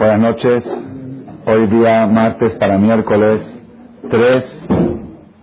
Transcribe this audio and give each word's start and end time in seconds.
Buenas 0.00 0.20
noches. 0.20 0.64
Hoy 1.44 1.66
día 1.66 2.06
martes 2.06 2.54
para 2.54 2.78
miércoles 2.78 3.42
3 4.10 4.44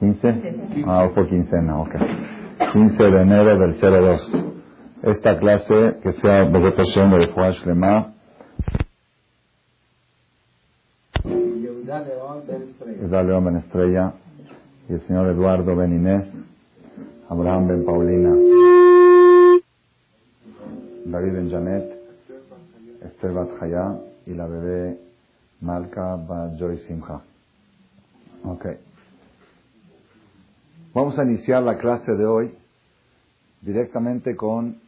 15. 0.00 0.84
Ah, 0.86 1.10
fue 1.14 1.28
quincena, 1.28 1.82
ok. 1.82 1.94
15 2.72 3.04
de 3.04 3.20
enero 3.20 3.58
del 3.58 3.78
02. 3.78 4.32
Esta 5.02 5.38
clase 5.38 5.98
que 6.02 6.12
sea 6.14 6.44
Bogotá 6.44 6.84
de 6.84 7.26
Juan 7.34 7.52
Shlema 7.52 8.13
Israel 13.04 13.44
Ben 13.44 13.56
Estrella 13.56 14.12
y 14.88 14.94
el 14.94 15.06
señor 15.06 15.28
Eduardo 15.28 15.76
Ben 15.76 15.94
Inés, 15.94 16.24
Abraham 17.28 17.68
Ben 17.68 17.84
Paulina, 17.84 18.30
David 21.04 21.32
Ben 21.32 21.50
Janet, 21.50 21.94
Esther 23.02 23.32
Bat 23.32 23.50
y 24.26 24.34
la 24.34 24.46
bebé 24.46 24.98
Malka 25.60 26.16
Bat 26.16 26.56
Joy 26.58 26.78
Simcha. 26.88 27.20
Ok. 28.44 28.66
Vamos 30.92 31.18
a 31.18 31.24
iniciar 31.24 31.62
la 31.62 31.78
clase 31.78 32.12
de 32.12 32.26
hoy 32.26 32.54
directamente 33.62 34.36
con 34.36 34.80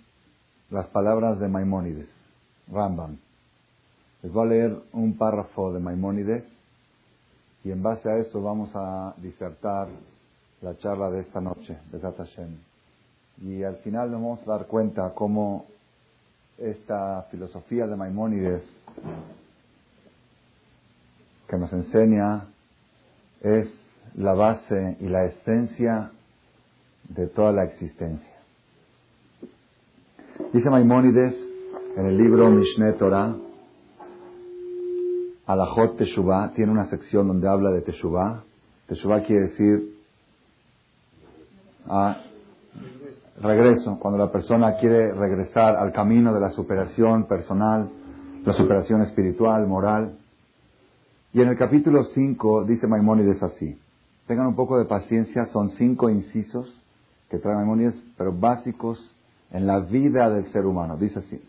las 0.70 0.86
palabras 0.88 1.38
de 1.38 1.48
Maimónides, 1.48 2.08
Rambam. 2.72 3.18
Les 4.22 4.32
voy 4.32 4.46
a 4.46 4.48
leer 4.48 4.76
un 4.92 5.16
párrafo 5.16 5.72
de 5.72 5.80
Maimónides 5.80 6.55
y 7.66 7.72
en 7.72 7.82
base 7.82 8.08
a 8.08 8.16
eso 8.18 8.40
vamos 8.40 8.70
a 8.74 9.12
disertar 9.16 9.88
la 10.62 10.78
charla 10.78 11.10
de 11.10 11.22
esta 11.22 11.40
noche, 11.40 11.76
de 11.90 11.98
Hashem. 11.98 12.58
Y 13.42 13.64
al 13.64 13.78
final 13.78 14.12
nos 14.12 14.22
vamos 14.22 14.42
a 14.42 14.52
dar 14.52 14.66
cuenta 14.68 15.12
cómo 15.16 15.66
esta 16.58 17.22
filosofía 17.28 17.88
de 17.88 17.96
Maimónides 17.96 18.62
que 21.48 21.56
nos 21.56 21.72
enseña 21.72 22.44
es 23.40 23.68
la 24.14 24.34
base 24.34 24.98
y 25.00 25.08
la 25.08 25.24
esencia 25.24 26.12
de 27.08 27.26
toda 27.26 27.50
la 27.50 27.64
existencia. 27.64 28.36
Dice 30.52 30.70
Maimónides 30.70 31.34
en 31.96 32.06
el 32.06 32.16
libro 32.16 32.48
Mishneh 32.48 32.92
Torah, 32.92 33.34
Alajot 35.46 35.96
Teshuvah 35.96 36.52
tiene 36.54 36.72
una 36.72 36.86
sección 36.86 37.28
donde 37.28 37.48
habla 37.48 37.70
de 37.70 37.80
Teshuvah. 37.82 38.42
Teshuvah 38.88 39.22
quiere 39.22 39.42
decir 39.42 39.96
ah, 41.88 42.16
regreso, 43.40 43.98
cuando 44.00 44.18
la 44.18 44.32
persona 44.32 44.76
quiere 44.76 45.12
regresar 45.12 45.76
al 45.76 45.92
camino 45.92 46.34
de 46.34 46.40
la 46.40 46.50
superación 46.50 47.26
personal, 47.26 47.88
la 48.44 48.52
superación 48.54 49.02
espiritual, 49.02 49.66
moral. 49.66 50.16
Y 51.32 51.42
en 51.42 51.48
el 51.48 51.56
capítulo 51.56 52.04
5 52.04 52.64
dice 52.64 52.86
Maimónides 52.86 53.42
así. 53.42 53.78
Tengan 54.26 54.48
un 54.48 54.56
poco 54.56 54.78
de 54.78 54.86
paciencia, 54.86 55.46
son 55.46 55.70
cinco 55.72 56.10
incisos 56.10 56.72
que 57.30 57.38
trae 57.38 57.54
Maimónides, 57.54 57.94
pero 58.16 58.32
básicos 58.32 59.14
en 59.52 59.66
la 59.66 59.80
vida 59.80 60.28
del 60.30 60.50
ser 60.52 60.66
humano. 60.66 60.96
Dice 60.96 61.20
así. 61.20 61.40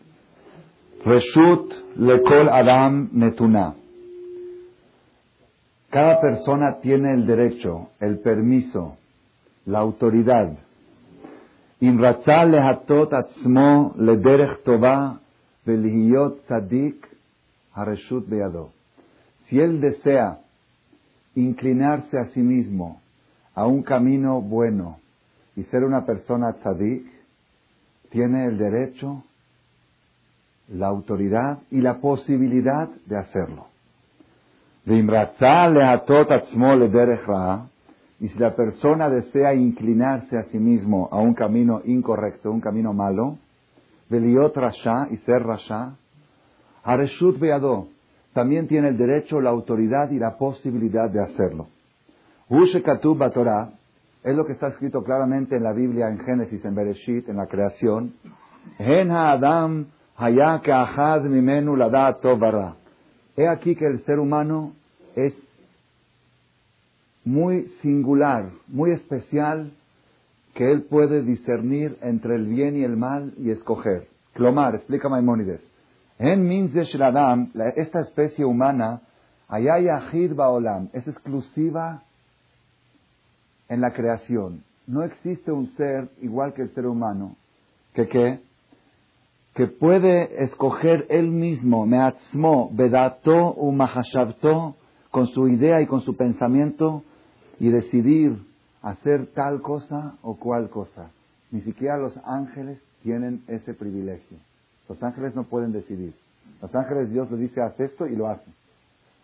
Reshut 1.04 1.72
lekol 1.96 2.48
adam 2.48 3.08
netuna. 3.12 3.74
Cada 5.90 6.20
persona 6.20 6.80
tiene 6.80 7.14
el 7.14 7.26
derecho, 7.26 7.88
el 7.98 8.18
permiso, 8.18 8.96
la 9.64 9.78
autoridad. 9.78 10.58
atzmo 13.12 13.94
beado. 18.28 18.72
Si 19.46 19.58
él 19.58 19.80
desea 19.80 20.40
inclinarse 21.34 22.18
a 22.18 22.26
sí 22.34 22.40
mismo 22.40 23.00
a 23.54 23.66
un 23.66 23.82
camino 23.82 24.42
bueno 24.42 24.98
y 25.56 25.62
ser 25.64 25.84
una 25.84 26.04
persona 26.04 26.52
tzadik, 26.54 27.06
tiene 28.10 28.46
el 28.46 28.58
derecho, 28.58 29.24
la 30.68 30.88
autoridad 30.88 31.60
y 31.70 31.80
la 31.80 31.98
posibilidad 31.98 32.88
de 33.06 33.16
hacerlo. 33.16 33.68
Y 38.20 38.28
si 38.28 38.38
la 38.38 38.56
persona 38.56 39.10
desea 39.10 39.54
inclinarse 39.54 40.38
a 40.38 40.44
sí 40.44 40.58
mismo 40.58 41.08
a 41.12 41.18
un 41.18 41.34
camino 41.34 41.82
incorrecto, 41.84 42.50
un 42.50 42.60
camino 42.60 42.94
malo, 42.94 43.36
Veliot 44.08 44.56
Rasha 44.56 45.08
y 45.10 45.18
ser 45.18 45.42
Rasha, 45.42 45.94
Hareshut 46.82 47.38
Beado, 47.38 47.88
también 48.32 48.66
tiene 48.66 48.88
el 48.88 48.96
derecho, 48.96 49.40
la 49.40 49.50
autoridad 49.50 50.10
y 50.10 50.18
la 50.18 50.38
posibilidad 50.38 51.10
de 51.10 51.22
hacerlo. 51.22 51.68
Ushekatub 52.48 53.30
Torah 53.32 53.70
es 54.24 54.34
lo 54.34 54.46
que 54.46 54.52
está 54.52 54.68
escrito 54.68 55.04
claramente 55.04 55.56
en 55.56 55.64
la 55.64 55.72
Biblia, 55.72 56.08
en 56.08 56.18
Génesis, 56.20 56.64
en 56.64 56.74
Bereshit, 56.74 57.28
en 57.28 57.36
la 57.36 57.46
creación. 57.46 58.14
Hen 58.78 59.10
Adam 59.10 59.86
He 63.36 63.46
aquí 63.46 63.76
que 63.76 63.86
el 63.86 64.04
ser 64.04 64.18
humano 64.18 64.72
es 65.26 65.34
muy 67.24 67.66
singular, 67.82 68.50
muy 68.68 68.92
especial, 68.92 69.72
que 70.54 70.70
él 70.72 70.82
puede 70.82 71.22
discernir 71.22 71.98
entre 72.00 72.36
el 72.36 72.46
bien 72.46 72.76
y 72.76 72.84
el 72.84 72.96
mal 72.96 73.34
y 73.38 73.50
escoger. 73.50 74.08
Clomar, 74.34 74.74
explica 74.74 75.08
Maimónides. 75.08 75.60
En 76.18 76.70
Adam, 77.02 77.52
esta 77.76 78.00
especie 78.00 78.44
humana, 78.44 79.02
Baolam, 79.48 80.88
es 80.92 81.06
exclusiva 81.06 82.02
en 83.68 83.80
la 83.80 83.92
creación. 83.92 84.64
No 84.86 85.04
existe 85.04 85.52
un 85.52 85.68
ser 85.76 86.08
igual 86.22 86.54
que 86.54 86.62
el 86.62 86.74
ser 86.74 86.86
humano, 86.86 87.36
que 87.94 88.08
qué? 88.08 88.40
que 89.58 89.66
puede 89.66 90.44
escoger 90.44 91.06
él 91.10 91.26
mismo, 91.32 91.84
meatzmo, 91.84 92.70
bedato 92.72 93.54
u 93.56 93.72
con 95.18 95.26
su 95.34 95.48
idea 95.48 95.80
y 95.80 95.88
con 95.88 96.02
su 96.02 96.16
pensamiento, 96.16 97.02
y 97.58 97.70
decidir 97.70 98.38
hacer 98.82 99.26
tal 99.34 99.62
cosa 99.62 100.14
o 100.22 100.36
cual 100.36 100.70
cosa. 100.70 101.10
Ni 101.50 101.60
siquiera 101.62 101.98
los 101.98 102.16
ángeles 102.18 102.80
tienen 103.02 103.42
ese 103.48 103.74
privilegio. 103.74 104.38
Los 104.88 105.02
ángeles 105.02 105.34
no 105.34 105.42
pueden 105.42 105.72
decidir. 105.72 106.14
Los 106.62 106.72
ángeles 106.72 107.10
Dios 107.10 107.28
le 107.32 107.36
dice 107.36 107.60
haz 107.60 107.80
esto 107.80 108.06
y 108.06 108.14
lo 108.14 108.28
hacen. 108.28 108.54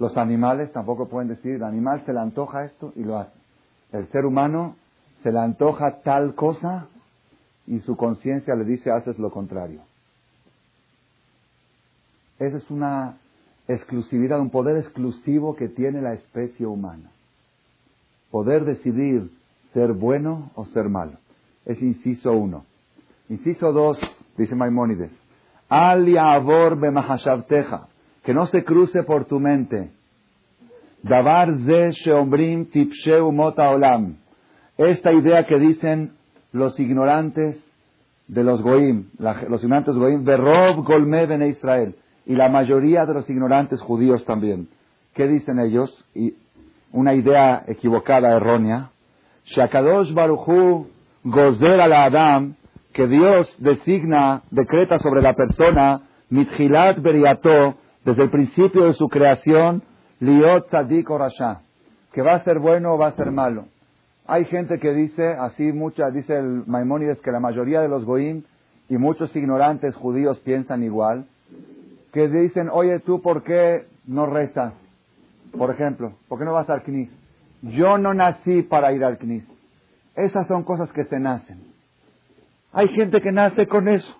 Los 0.00 0.16
animales 0.16 0.72
tampoco 0.72 1.06
pueden 1.06 1.28
decidir. 1.28 1.56
El 1.58 1.62
animal 1.62 2.02
se 2.04 2.12
le 2.12 2.18
antoja 2.18 2.64
esto 2.64 2.92
y 2.96 3.04
lo 3.04 3.16
hace. 3.16 3.38
El 3.92 4.08
ser 4.08 4.26
humano 4.26 4.74
se 5.22 5.30
le 5.30 5.38
antoja 5.38 6.00
tal 6.02 6.34
cosa 6.34 6.88
y 7.68 7.78
su 7.78 7.96
conciencia 7.96 8.56
le 8.56 8.64
dice 8.64 8.90
haces 8.90 9.16
lo 9.20 9.30
contrario. 9.30 9.82
Esa 12.40 12.56
es 12.56 12.68
una 12.68 13.18
exclusividad, 13.68 14.40
un 14.40 14.50
poder 14.50 14.76
exclusivo 14.76 15.56
que 15.56 15.68
tiene 15.68 16.02
la 16.02 16.14
especie 16.14 16.66
humana. 16.66 17.10
Poder 18.30 18.64
decidir 18.64 19.30
ser 19.72 19.92
bueno 19.92 20.50
o 20.54 20.66
ser 20.66 20.88
malo. 20.88 21.18
Es 21.64 21.80
inciso 21.80 22.32
uno. 22.32 22.64
Inciso 23.28 23.72
dos, 23.72 23.98
dice 24.36 24.54
Maimónides. 24.54 25.10
Al 25.68 26.06
yavor 26.06 26.78
bemahashavteja. 26.78 27.88
Que 28.22 28.34
no 28.34 28.46
se 28.46 28.64
cruce 28.64 29.02
por 29.02 29.24
tu 29.26 29.40
mente. 29.40 29.90
Davar 31.02 31.54
ze 31.66 31.92
sheombrim 31.92 32.66
tipsheu 32.66 33.30
mota 33.32 33.70
olam. 33.70 34.16
Esta 34.78 35.12
idea 35.12 35.46
que 35.46 35.58
dicen 35.58 36.12
los 36.52 36.78
ignorantes 36.80 37.62
de 38.26 38.42
los 38.42 38.62
goim, 38.62 39.10
los 39.18 39.62
ignorantes 39.62 39.94
goim, 39.94 40.24
rob 40.24 40.84
golme 40.84 41.26
bene 41.26 41.48
Israel 41.48 41.94
y 42.26 42.34
la 42.34 42.48
mayoría 42.48 43.04
de 43.06 43.14
los 43.14 43.28
ignorantes 43.28 43.80
judíos 43.80 44.24
también. 44.24 44.68
¿Qué 45.14 45.28
dicen 45.28 45.58
ellos? 45.58 46.04
Y 46.14 46.34
una 46.92 47.14
idea 47.14 47.64
equivocada, 47.66 48.36
errónea. 48.36 48.90
Shakadosh 49.44 50.12
Baruchu 50.14 50.88
gozer 51.24 51.80
al 51.80 51.92
Adam, 51.92 52.54
que 52.92 53.06
Dios 53.06 53.52
designa, 53.58 54.42
decreta 54.50 54.98
sobre 54.98 55.22
la 55.22 55.34
persona, 55.34 56.02
mithilat 56.30 57.00
beriato, 57.00 57.74
desde 58.04 58.22
el 58.22 58.30
principio 58.30 58.84
de 58.84 58.92
su 58.92 59.08
creación, 59.08 59.82
liot 60.20 60.68
tzadik 60.68 61.08
rasha, 61.08 61.62
que 62.12 62.22
va 62.22 62.34
a 62.34 62.44
ser 62.44 62.58
bueno 62.58 62.92
o 62.92 62.98
va 62.98 63.08
a 63.08 63.16
ser 63.16 63.30
malo. 63.30 63.66
Hay 64.26 64.44
gente 64.46 64.78
que 64.78 64.92
dice, 64.92 65.34
así 65.34 65.72
mucha, 65.72 66.10
dice 66.10 66.36
el 66.36 66.64
Maimónides, 66.66 67.20
que 67.20 67.30
la 67.30 67.40
mayoría 67.40 67.80
de 67.80 67.88
los 67.88 68.04
goim 68.04 68.42
y 68.88 68.96
muchos 68.96 69.34
ignorantes 69.34 69.94
judíos 69.96 70.38
piensan 70.40 70.82
igual, 70.82 71.26
que 72.14 72.28
dicen, 72.28 72.70
oye, 72.72 73.00
¿tú 73.00 73.20
por 73.20 73.42
qué 73.42 73.86
no 74.06 74.24
rezas? 74.24 74.72
Por 75.58 75.70
ejemplo, 75.70 76.12
¿por 76.28 76.38
qué 76.38 76.44
no 76.46 76.52
vas 76.54 76.70
al 76.70 76.82
CNIS? 76.82 77.10
yo 77.62 77.96
no 77.98 78.12
nací 78.12 78.62
para 78.62 78.92
ir 78.92 79.04
al 79.04 79.18
CNIS. 79.18 79.46
Esas 80.14 80.46
son 80.46 80.64
cosas 80.64 80.90
que 80.92 81.04
se 81.04 81.18
nacen. 81.18 81.62
Hay 82.72 82.88
gente 82.88 83.20
que 83.20 83.32
nace 83.32 83.66
con 83.66 83.88
eso. 83.88 84.14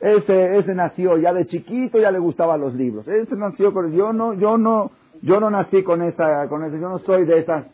Ese, 0.00 0.58
ese 0.58 0.74
nació 0.74 1.18
ya 1.18 1.32
de 1.32 1.46
chiquito, 1.46 1.98
ya 1.98 2.10
le 2.10 2.18
gustaban 2.18 2.60
los 2.60 2.74
libros. 2.74 3.06
Ese 3.06 3.36
nació 3.36 3.72
con, 3.72 3.92
yo 3.92 4.12
no, 4.12 4.34
yo 4.34 4.58
no, 4.58 4.90
yo 5.22 5.40
no 5.40 5.50
nací 5.50 5.82
con 5.82 6.02
esa, 6.02 6.48
con 6.48 6.64
eso, 6.64 6.76
yo 6.76 6.88
no 6.88 6.98
soy 6.98 7.24
de 7.24 7.38
esas. 7.38 7.66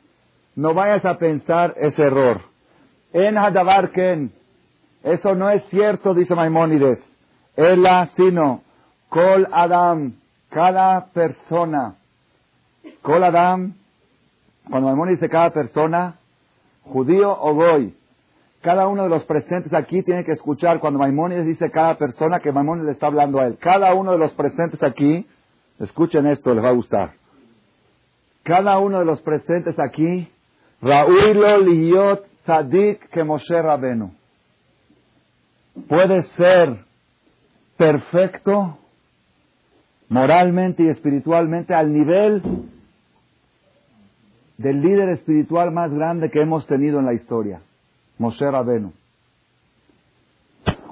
No 0.56 0.75
vayas 0.75 1.05
a 1.05 1.19
pensar 1.19 1.75
ese 1.78 2.02
error. 2.02 2.43
En 3.12 3.38
Hadabarken, 3.38 4.32
eso 5.02 5.34
no 5.34 5.50
es 5.50 5.62
cierto, 5.70 6.14
dice 6.14 6.34
Maimónides. 6.34 6.99
Ella, 7.56 8.11
sino, 8.17 8.62
Kol 9.16 9.48
Adam, 9.50 10.12
cada 10.50 11.06
persona. 11.06 11.96
Kol 13.00 13.24
Adam, 13.24 13.72
cuando 14.68 14.88
Maimónides 14.88 15.20
dice 15.20 15.30
cada 15.30 15.54
persona, 15.54 16.16
judío 16.82 17.32
o 17.32 17.54
goy, 17.54 17.96
cada 18.60 18.86
uno 18.86 19.04
de 19.04 19.08
los 19.08 19.24
presentes 19.24 19.72
aquí 19.72 20.02
tiene 20.02 20.22
que 20.22 20.32
escuchar 20.32 20.80
cuando 20.80 20.98
Maimónides 20.98 21.46
dice 21.46 21.70
cada 21.70 21.96
persona 21.96 22.40
que 22.40 22.52
Maimónides 22.52 22.88
le 22.88 22.92
está 22.92 23.06
hablando 23.06 23.40
a 23.40 23.46
él. 23.46 23.56
Cada 23.58 23.94
uno 23.94 24.12
de 24.12 24.18
los 24.18 24.32
presentes 24.32 24.82
aquí, 24.82 25.26
escuchen 25.78 26.26
esto, 26.26 26.52
les 26.52 26.62
va 26.62 26.68
a 26.68 26.72
gustar. 26.72 27.14
Cada 28.42 28.78
uno 28.80 28.98
de 28.98 29.06
los 29.06 29.22
presentes 29.22 29.78
aquí, 29.78 30.30
Ra'uilo 30.82 31.56
Liyot 31.62 32.22
Tzadik 32.44 33.08
que 33.08 33.24
Moshe 33.24 33.62
Rabenu. 33.62 34.12
Puede 35.88 36.22
ser 36.36 36.84
perfecto 37.78 38.76
moralmente 40.08 40.82
y 40.85 40.88
espiritualmente 40.88 41.75
al 41.75 41.93
nivel 41.93 42.43
del 44.58 44.81
líder 44.81 45.11
espiritual 45.11 45.70
más 45.73 45.93
grande 45.93 46.31
que 46.31 46.41
hemos 46.41 46.67
tenido 46.67 46.99
en 46.99 47.06
la 47.06 47.14
historia, 47.14 47.61
Moshe 48.19 48.50
Rabenu. 48.50 48.93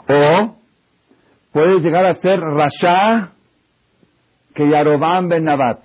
O 0.08 0.56
puede 1.52 1.80
llegar 1.80 2.04
a 2.04 2.14
ser 2.16 2.40
Rasha 2.40 3.30
que 4.54 4.68
Yarobam 4.68 5.28
Ben 5.28 5.44
Nabat. 5.44 5.80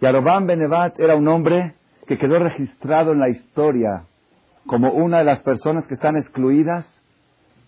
Yarobam 0.00 0.46
Ben 0.46 0.60
Nabat 0.60 0.98
era 1.00 1.16
un 1.16 1.26
hombre 1.28 1.74
que 2.06 2.18
quedó 2.18 2.38
registrado 2.38 3.12
en 3.12 3.20
la 3.20 3.28
historia 3.28 4.04
como 4.66 4.92
una 4.92 5.18
de 5.18 5.24
las 5.24 5.42
personas 5.42 5.86
que 5.86 5.94
están 5.94 6.16
excluidas 6.16 6.88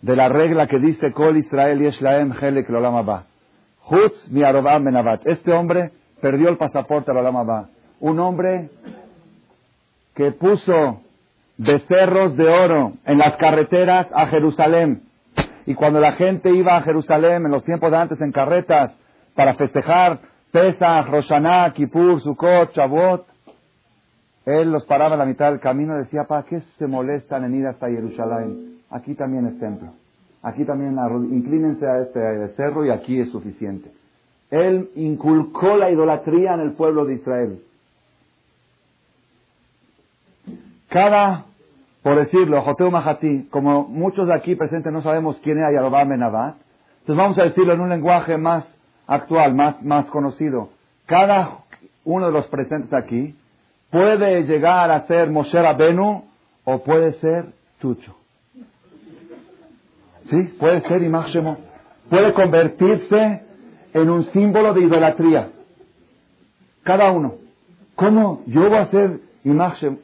de 0.02 0.16
la 0.16 0.28
regla 0.28 0.66
que 0.66 0.78
dice 0.78 1.12
Kol 1.12 1.36
Israel 1.36 1.80
Yeshlaem 1.80 2.32
Helek 2.32 2.68
Lolam 2.68 2.96
Abba. 2.96 3.26
Hutz 3.88 4.28
mi 4.30 4.40
Yarobam 4.40 4.84
Ben 4.84 4.94
Nabat. 4.94 5.26
Este 5.26 5.52
hombre 5.52 5.90
perdió 6.20 6.48
el 6.48 6.56
pasaporte 6.56 7.12
Lolam 7.12 7.36
Abba 7.36 7.68
un 8.02 8.18
hombre 8.18 8.68
que 10.14 10.32
puso 10.32 11.00
becerros 11.56 12.36
de 12.36 12.48
oro 12.48 12.94
en 13.06 13.16
las 13.16 13.36
carreteras 13.36 14.08
a 14.12 14.26
Jerusalén. 14.26 15.02
Y 15.66 15.74
cuando 15.74 16.00
la 16.00 16.12
gente 16.12 16.50
iba 16.50 16.76
a 16.76 16.82
Jerusalén 16.82 17.46
en 17.46 17.52
los 17.52 17.64
tiempos 17.64 17.92
de 17.92 17.96
antes 17.96 18.20
en 18.20 18.32
carretas 18.32 18.92
para 19.36 19.54
festejar 19.54 20.18
Pesach, 20.50 21.06
Roshaná, 21.06 21.72
Kippur, 21.72 22.20
Sukkot, 22.20 22.74
Shavuot, 22.74 23.24
él 24.46 24.72
los 24.72 24.84
paraba 24.86 25.14
a 25.14 25.18
la 25.18 25.24
mitad 25.24 25.50
del 25.50 25.60
camino 25.60 25.94
y 25.94 26.02
decía, 26.02 26.24
¿para 26.24 26.42
qué 26.42 26.60
se 26.78 26.88
molestan 26.88 27.44
en 27.44 27.54
ir 27.54 27.66
hasta 27.68 27.88
Jerusalén? 27.88 28.80
Aquí 28.90 29.14
también 29.14 29.46
es 29.46 29.60
templo. 29.60 29.92
Aquí 30.42 30.64
también 30.64 30.96
inclínense 31.30 31.86
a 31.86 32.00
este 32.00 32.48
cerro 32.56 32.84
y 32.84 32.90
aquí 32.90 33.20
es 33.20 33.30
suficiente. 33.30 33.90
Él 34.50 34.90
inculcó 34.96 35.76
la 35.76 35.90
idolatría 35.90 36.54
en 36.54 36.60
el 36.60 36.72
pueblo 36.72 37.04
de 37.04 37.14
Israel. 37.14 37.62
Cada, 40.88 41.46
por 42.02 42.16
decirlo, 42.16 42.60
Joteu 42.62 42.90
Mahati, 42.90 43.48
como 43.50 43.84
muchos 43.84 44.26
de 44.26 44.34
aquí 44.34 44.56
presentes 44.56 44.92
no 44.92 45.00
sabemos 45.00 45.38
quién 45.42 45.58
era 45.58 45.72
Yarobam 45.72 46.08
Benabat, 46.08 46.56
entonces 47.00 47.16
vamos 47.16 47.38
a 47.38 47.44
decirlo 47.44 47.72
en 47.72 47.80
un 47.80 47.88
lenguaje 47.88 48.36
más 48.36 48.66
actual, 49.06 49.54
más, 49.54 49.82
más 49.82 50.06
conocido. 50.06 50.70
Cada 51.06 51.58
uno 52.04 52.26
de 52.26 52.32
los 52.32 52.46
presentes 52.48 52.92
aquí 52.92 53.34
puede 53.90 54.42
llegar 54.44 54.90
a 54.90 55.06
ser 55.06 55.30
Moshe 55.30 55.60
Rabenu 55.60 56.24
o 56.64 56.82
puede 56.82 57.12
ser 57.20 57.46
Chucho. 57.80 58.21
¿Sí? 60.30 60.42
Puede 60.58 60.80
ser 60.82 61.02
Imachemo. 61.02 61.58
Puede 62.08 62.32
convertirse 62.32 63.42
en 63.92 64.10
un 64.10 64.24
símbolo 64.32 64.74
de 64.74 64.82
idolatría. 64.82 65.50
Cada 66.82 67.10
uno. 67.12 67.34
¿Cómo 67.94 68.42
yo 68.46 68.68
voy 68.68 68.78
a 68.78 68.90
ser 68.90 69.20
Imachemo? 69.44 69.98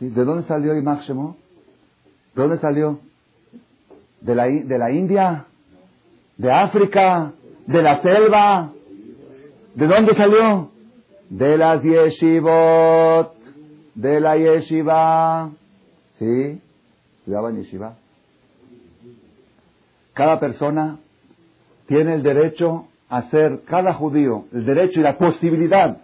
¿De 0.00 0.24
dónde 0.24 0.46
salió 0.46 0.76
Imach 0.76 1.02
Shemo? 1.02 1.36
¿De 2.34 2.42
dónde 2.42 2.58
salió? 2.58 2.98
¿De 4.20 4.34
la, 4.34 4.44
¿De 4.44 4.78
la 4.78 4.90
India? 4.90 5.44
¿De 6.36 6.50
África? 6.50 7.32
¿De 7.66 7.82
la 7.82 8.02
selva? 8.02 8.72
¿De 9.74 9.86
dónde 9.86 10.14
salió? 10.14 10.70
De 11.30 11.56
las 11.56 11.82
yeshivot, 11.82 13.34
de 13.94 14.20
la 14.20 14.36
yeshiva. 14.36 15.50
¿Sí? 16.18 16.60
¿Estudiaban 17.18 17.56
yeshiva? 17.56 17.96
Cada 20.14 20.38
persona 20.40 20.98
tiene 21.86 22.14
el 22.14 22.22
derecho 22.22 22.86
a 23.08 23.22
ser, 23.30 23.62
cada 23.66 23.94
judío, 23.94 24.46
el 24.52 24.64
derecho 24.64 25.00
y 25.00 25.02
la 25.02 25.18
posibilidad 25.18 25.98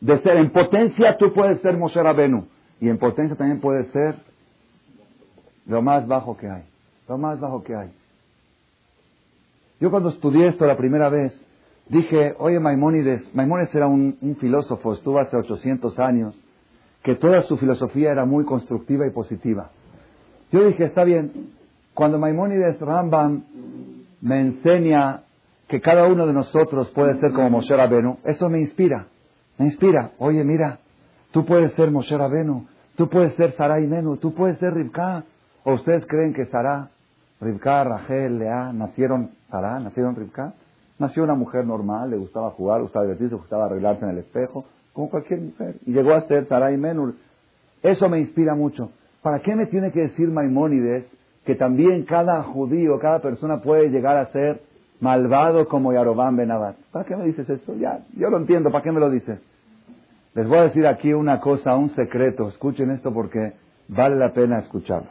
de 0.00 0.18
ser 0.20 0.38
en 0.38 0.50
potencia, 0.50 1.16
tú 1.18 1.32
puedes 1.32 1.60
ser 1.60 1.76
Moshe 1.76 2.02
Rabenu. 2.02 2.46
Y 2.80 2.88
en 2.88 2.98
potencia 2.98 3.36
también 3.36 3.60
puede 3.60 3.84
ser 3.92 4.16
lo 5.66 5.82
más 5.82 6.06
bajo 6.06 6.36
que 6.36 6.48
hay. 6.48 6.64
Lo 7.06 7.18
más 7.18 7.38
bajo 7.38 7.62
que 7.62 7.76
hay. 7.76 7.90
Yo 9.78 9.90
cuando 9.90 10.08
estudié 10.08 10.48
esto 10.48 10.66
la 10.66 10.76
primera 10.76 11.08
vez, 11.08 11.32
dije, 11.88 12.34
oye 12.38 12.58
Maimónides, 12.60 13.34
Maimónides 13.34 13.74
era 13.74 13.86
un, 13.86 14.16
un 14.20 14.36
filósofo, 14.36 14.94
estuvo 14.94 15.18
hace 15.18 15.36
800 15.36 15.98
años, 15.98 16.34
que 17.02 17.14
toda 17.14 17.42
su 17.42 17.56
filosofía 17.56 18.10
era 18.10 18.24
muy 18.24 18.44
constructiva 18.44 19.06
y 19.06 19.10
positiva. 19.10 19.70
Yo 20.52 20.64
dije, 20.66 20.84
está 20.84 21.04
bien, 21.04 21.50
cuando 21.94 22.18
Maimónides 22.18 22.80
Rambam 22.80 23.44
me 24.20 24.40
enseña 24.40 25.22
que 25.68 25.80
cada 25.80 26.06
uno 26.06 26.26
de 26.26 26.32
nosotros 26.32 26.90
puede 26.90 27.18
ser 27.20 27.32
como 27.32 27.50
Moshe 27.50 27.76
Rabenu, 27.76 28.18
eso 28.24 28.48
me 28.48 28.60
inspira, 28.60 29.06
me 29.58 29.66
inspira. 29.66 30.12
Oye, 30.18 30.42
mira, 30.44 30.80
Tú 31.32 31.44
puedes 31.44 31.72
ser 31.74 31.90
Moshe 31.92 32.16
Rabenu, 32.16 32.66
tú 32.96 33.08
puedes 33.08 33.34
ser 33.34 33.52
Sarai 33.52 33.86
Menu, 33.86 34.16
tú 34.16 34.34
puedes 34.34 34.58
ser 34.58 34.74
Rivka. 34.74 35.24
¿O 35.62 35.74
ustedes 35.74 36.04
creen 36.06 36.32
que 36.32 36.46
Sara, 36.46 36.88
Rivka, 37.40 37.84
Rachel, 37.84 38.38
Lea, 38.38 38.72
nacieron 38.72 39.30
Sara, 39.48 39.78
nacieron 39.78 40.16
Rivka? 40.16 40.54
Nació 40.98 41.22
una 41.22 41.34
mujer 41.34 41.64
normal, 41.64 42.10
le 42.10 42.16
gustaba 42.16 42.50
jugar, 42.50 42.78
le 42.78 42.84
gustaba 42.84 43.04
divertirse, 43.04 43.34
le 43.34 43.40
gustaba 43.40 43.66
arreglarse 43.66 44.04
en 44.04 44.10
el 44.10 44.18
espejo, 44.18 44.64
como 44.92 45.08
cualquier 45.08 45.40
mujer. 45.40 45.76
Y 45.86 45.92
llegó 45.92 46.14
a 46.14 46.22
ser 46.22 46.48
Sarai 46.48 46.76
Menu. 46.76 47.14
Eso 47.82 48.08
me 48.08 48.18
inspira 48.18 48.54
mucho. 48.54 48.90
¿Para 49.22 49.40
qué 49.40 49.54
me 49.54 49.66
tiene 49.66 49.92
que 49.92 50.00
decir 50.00 50.28
Maimónides 50.28 51.04
que 51.44 51.54
también 51.54 52.04
cada 52.04 52.42
judío, 52.42 52.98
cada 52.98 53.20
persona 53.20 53.60
puede 53.60 53.88
llegar 53.88 54.16
a 54.16 54.26
ser 54.26 54.60
malvado 55.00 55.66
como 55.68 55.92
Yarobán 55.92 56.36
Benabat? 56.36 56.76
¿Para 56.92 57.04
qué 57.04 57.16
me 57.16 57.24
dices 57.24 57.48
eso? 57.48 57.74
Ya, 57.76 58.00
yo 58.16 58.30
lo 58.30 58.36
entiendo, 58.36 58.70
¿para 58.70 58.84
qué 58.84 58.92
me 58.92 59.00
lo 59.00 59.10
dices? 59.10 59.40
Les 60.34 60.46
voy 60.46 60.58
a 60.58 60.62
decir 60.64 60.86
aquí 60.86 61.12
una 61.12 61.40
cosa, 61.40 61.74
un 61.76 61.94
secreto. 61.94 62.48
Escuchen 62.48 62.90
esto 62.90 63.12
porque 63.12 63.54
vale 63.88 64.16
la 64.16 64.32
pena 64.32 64.60
escucharlo. 64.60 65.08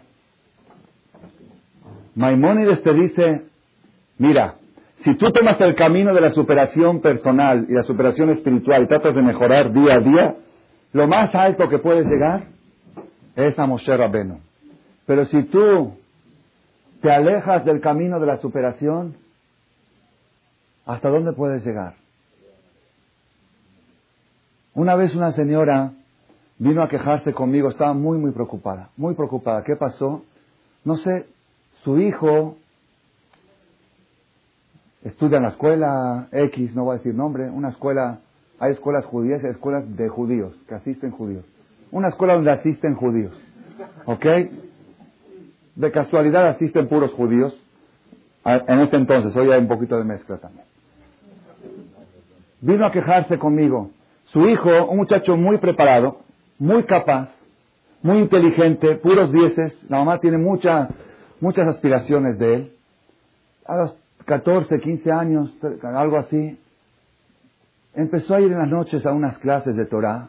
Maimónides 2.15 2.81
te 2.83 2.93
dice, 2.93 3.41
mira, 4.17 4.55
si 5.03 5.15
tú 5.15 5.31
tomas 5.31 5.59
el 5.61 5.75
camino 5.75 6.13
de 6.13 6.21
la 6.21 6.31
superación 6.31 7.01
personal 7.01 7.65
y 7.69 7.73
la 7.73 7.83
superación 7.83 8.29
espiritual 8.29 8.83
y 8.83 8.87
tratas 8.87 9.15
de 9.15 9.21
mejorar 9.21 9.71
día 9.71 9.95
a 9.95 9.99
día, 9.99 10.35
lo 10.93 11.07
más 11.07 11.33
alto 11.35 11.69
que 11.69 11.79
puedes 11.79 12.05
llegar 12.05 12.43
es 13.35 13.57
a 13.57 13.65
Moshe 13.65 13.95
Rabenu. 13.95 14.39
Pero 15.05 15.25
si 15.25 15.43
tú 15.43 15.93
te 17.01 17.11
alejas 17.11 17.63
del 17.65 17.81
camino 17.81 18.19
de 18.19 18.25
la 18.25 18.37
superación, 18.37 19.15
¿hasta 20.85 21.09
dónde 21.09 21.33
puedes 21.33 21.65
llegar? 21.65 21.95
Una 24.73 24.95
vez 24.95 25.15
una 25.15 25.31
señora 25.31 25.93
vino 26.57 26.83
a 26.83 26.89
quejarse 26.89 27.33
conmigo, 27.33 27.69
estaba 27.69 27.93
muy, 27.93 28.17
muy 28.17 28.31
preocupada, 28.31 28.89
muy 28.97 29.15
preocupada. 29.15 29.63
¿Qué 29.63 29.75
pasó? 29.75 30.23
No 30.83 30.97
sé, 30.97 31.27
su 31.83 31.99
hijo 31.99 32.57
estudia 35.03 35.37
en 35.37 35.43
la 35.43 35.49
escuela 35.49 36.27
X, 36.31 36.75
no 36.75 36.83
voy 36.83 36.95
a 36.95 36.97
decir 36.97 37.15
nombre, 37.15 37.49
una 37.49 37.69
escuela, 37.69 38.19
hay 38.59 38.71
escuelas 38.71 39.05
judías 39.05 39.41
y 39.41 39.45
hay 39.45 39.51
escuelas 39.51 39.95
de 39.95 40.09
judíos, 40.09 40.53
que 40.67 40.75
asisten 40.75 41.11
judíos. 41.11 41.45
Una 41.91 42.09
escuela 42.09 42.35
donde 42.35 42.51
asisten 42.51 42.95
judíos, 42.95 43.35
¿ok? 44.05 44.25
De 45.79 45.93
casualidad 45.93 46.45
asisten 46.45 46.89
puros 46.89 47.13
judíos, 47.13 47.57
en 48.43 48.79
ese 48.81 48.97
entonces, 48.97 49.33
hoy 49.37 49.49
hay 49.49 49.61
un 49.61 49.69
poquito 49.69 49.97
de 49.97 50.03
mezcla 50.03 50.35
también. 50.35 50.65
Vino 52.59 52.85
a 52.85 52.91
quejarse 52.91 53.39
conmigo. 53.39 53.91
Su 54.25 54.41
hijo, 54.41 54.69
un 54.87 54.97
muchacho 54.97 55.37
muy 55.37 55.57
preparado, 55.57 56.17
muy 56.57 56.83
capaz, 56.83 57.29
muy 58.01 58.17
inteligente, 58.17 58.97
puros 58.97 59.31
dieces. 59.31 59.73
La 59.89 59.99
mamá 59.99 60.19
tiene 60.19 60.37
muchas 60.37 60.89
muchas 61.39 61.65
aspiraciones 61.69 62.37
de 62.37 62.55
él. 62.55 62.73
A 63.65 63.77
los 63.77 63.95
14, 64.25 64.81
15 64.81 65.11
años, 65.13 65.49
algo 65.81 66.17
así, 66.17 66.59
empezó 67.95 68.35
a 68.35 68.41
ir 68.41 68.51
en 68.51 68.59
las 68.59 68.67
noches 68.67 69.05
a 69.05 69.13
unas 69.13 69.37
clases 69.37 69.77
de 69.77 69.85
Torah. 69.85 70.27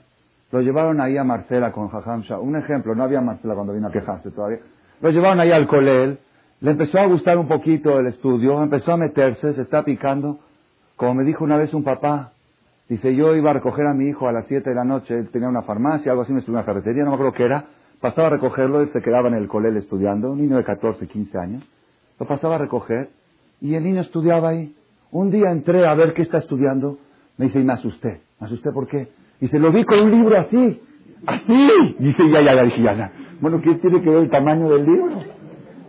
Lo 0.52 0.60
llevaron 0.60 1.00
ahí 1.00 1.16
a 1.16 1.24
Marcela 1.24 1.72
con 1.72 1.88
Jajamsha. 1.88 2.38
Un 2.38 2.56
ejemplo, 2.56 2.94
no 2.94 3.02
había 3.02 3.20
Marcela 3.20 3.56
cuando 3.56 3.72
vino 3.72 3.88
a 3.88 3.90
quejarse 3.90 4.30
todavía. 4.30 4.60
Lo 5.00 5.10
llevaron 5.10 5.40
ahí 5.40 5.50
al 5.50 5.66
colel. 5.66 6.18
Le 6.60 6.72
empezó 6.72 6.98
a 6.98 7.06
gustar 7.06 7.38
un 7.38 7.48
poquito 7.48 7.98
el 7.98 8.06
estudio, 8.06 8.62
empezó 8.62 8.92
a 8.92 8.96
meterse, 8.96 9.54
se 9.54 9.62
está 9.62 9.82
picando. 9.82 10.38
Como 10.96 11.14
me 11.14 11.24
dijo 11.24 11.42
una 11.42 11.56
vez 11.56 11.72
un 11.72 11.82
papá, 11.82 12.32
dice, 12.88 13.14
yo 13.14 13.34
iba 13.34 13.50
a 13.50 13.54
recoger 13.54 13.86
a 13.86 13.94
mi 13.94 14.08
hijo 14.08 14.28
a 14.28 14.32
las 14.32 14.46
7 14.46 14.68
de 14.68 14.76
la 14.76 14.84
noche, 14.84 15.18
él 15.18 15.30
tenía 15.30 15.48
una 15.48 15.62
farmacia, 15.62 16.12
algo 16.12 16.22
así, 16.22 16.32
me 16.32 16.40
estuvo 16.40 16.56
en 16.56 16.58
una 16.58 16.66
ferretería, 16.66 17.04
no 17.04 17.10
me 17.10 17.14
acuerdo 17.14 17.32
qué 17.32 17.44
era. 17.44 17.64
Pasaba 18.00 18.26
a 18.26 18.30
recogerlo, 18.30 18.82
él 18.82 18.90
se 18.92 19.00
quedaba 19.00 19.28
en 19.28 19.34
el 19.34 19.48
colel 19.48 19.76
estudiando, 19.78 20.32
un 20.32 20.38
niño 20.38 20.56
de 20.56 20.64
14, 20.64 21.06
15 21.06 21.38
años. 21.38 21.64
Lo 22.18 22.26
pasaba 22.26 22.56
a 22.56 22.58
recoger 22.58 23.08
y 23.62 23.74
el 23.74 23.84
niño 23.84 24.02
estudiaba 24.02 24.50
ahí. 24.50 24.74
Un 25.10 25.30
día 25.30 25.50
entré 25.50 25.86
a 25.86 25.94
ver 25.94 26.12
qué 26.12 26.22
está 26.22 26.38
estudiando. 26.38 26.98
Me 27.38 27.46
dice, 27.46 27.58
y 27.58 27.64
me 27.64 27.72
asusté. 27.72 28.20
¿Me 28.38 28.46
asusté 28.46 28.70
por 28.72 28.86
qué? 28.86 29.08
Dice, 29.40 29.58
lo 29.58 29.72
vi 29.72 29.84
con 29.84 30.00
un 30.00 30.10
libro 30.10 30.38
así. 30.38 30.80
¡Así! 31.26 31.96
Dice, 31.98 32.28
ya, 32.30 32.42
ya, 32.42 32.54
ya, 32.54 32.64
dije, 32.64 32.82
ya, 32.82 32.94
ya. 32.94 33.12
Bueno, 33.40 33.60
¿qué 33.62 33.74
tiene 33.76 34.02
que 34.02 34.10
ver 34.10 34.24
el 34.24 34.30
tamaño 34.30 34.68
del 34.68 34.84
libro? 34.84 35.22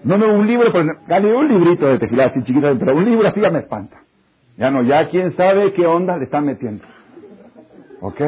No, 0.03 0.17
no, 0.17 0.33
un 0.33 0.47
libro, 0.47 0.71
pero 0.71 0.85
dale 1.07 1.33
un 1.33 1.47
librito 1.47 1.85
de 1.85 1.99
tefilá 1.99 2.25
así 2.25 2.43
chiquito, 2.43 2.75
pero 2.79 2.95
un 2.95 3.05
libro 3.05 3.27
así 3.27 3.39
ya 3.39 3.51
me 3.51 3.59
espanta. 3.59 3.97
Ya 4.57 4.71
no, 4.71 4.83
ya 4.83 5.09
quién 5.09 5.35
sabe 5.35 5.73
qué 5.73 5.85
onda 5.85 6.17
le 6.17 6.25
están 6.25 6.45
metiendo. 6.45 6.83
¿Ok? 7.99 8.21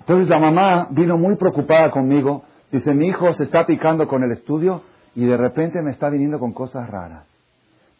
Entonces 0.00 0.28
la 0.28 0.38
mamá 0.38 0.88
vino 0.90 1.18
muy 1.18 1.36
preocupada 1.36 1.90
conmigo. 1.90 2.44
Dice, 2.70 2.94
mi 2.94 3.08
hijo 3.08 3.32
se 3.34 3.44
está 3.44 3.66
picando 3.66 4.06
con 4.06 4.22
el 4.22 4.32
estudio 4.32 4.82
y 5.14 5.24
de 5.24 5.36
repente 5.36 5.82
me 5.82 5.90
está 5.90 6.10
viniendo 6.10 6.38
con 6.38 6.52
cosas 6.52 6.88
raras. 6.88 7.24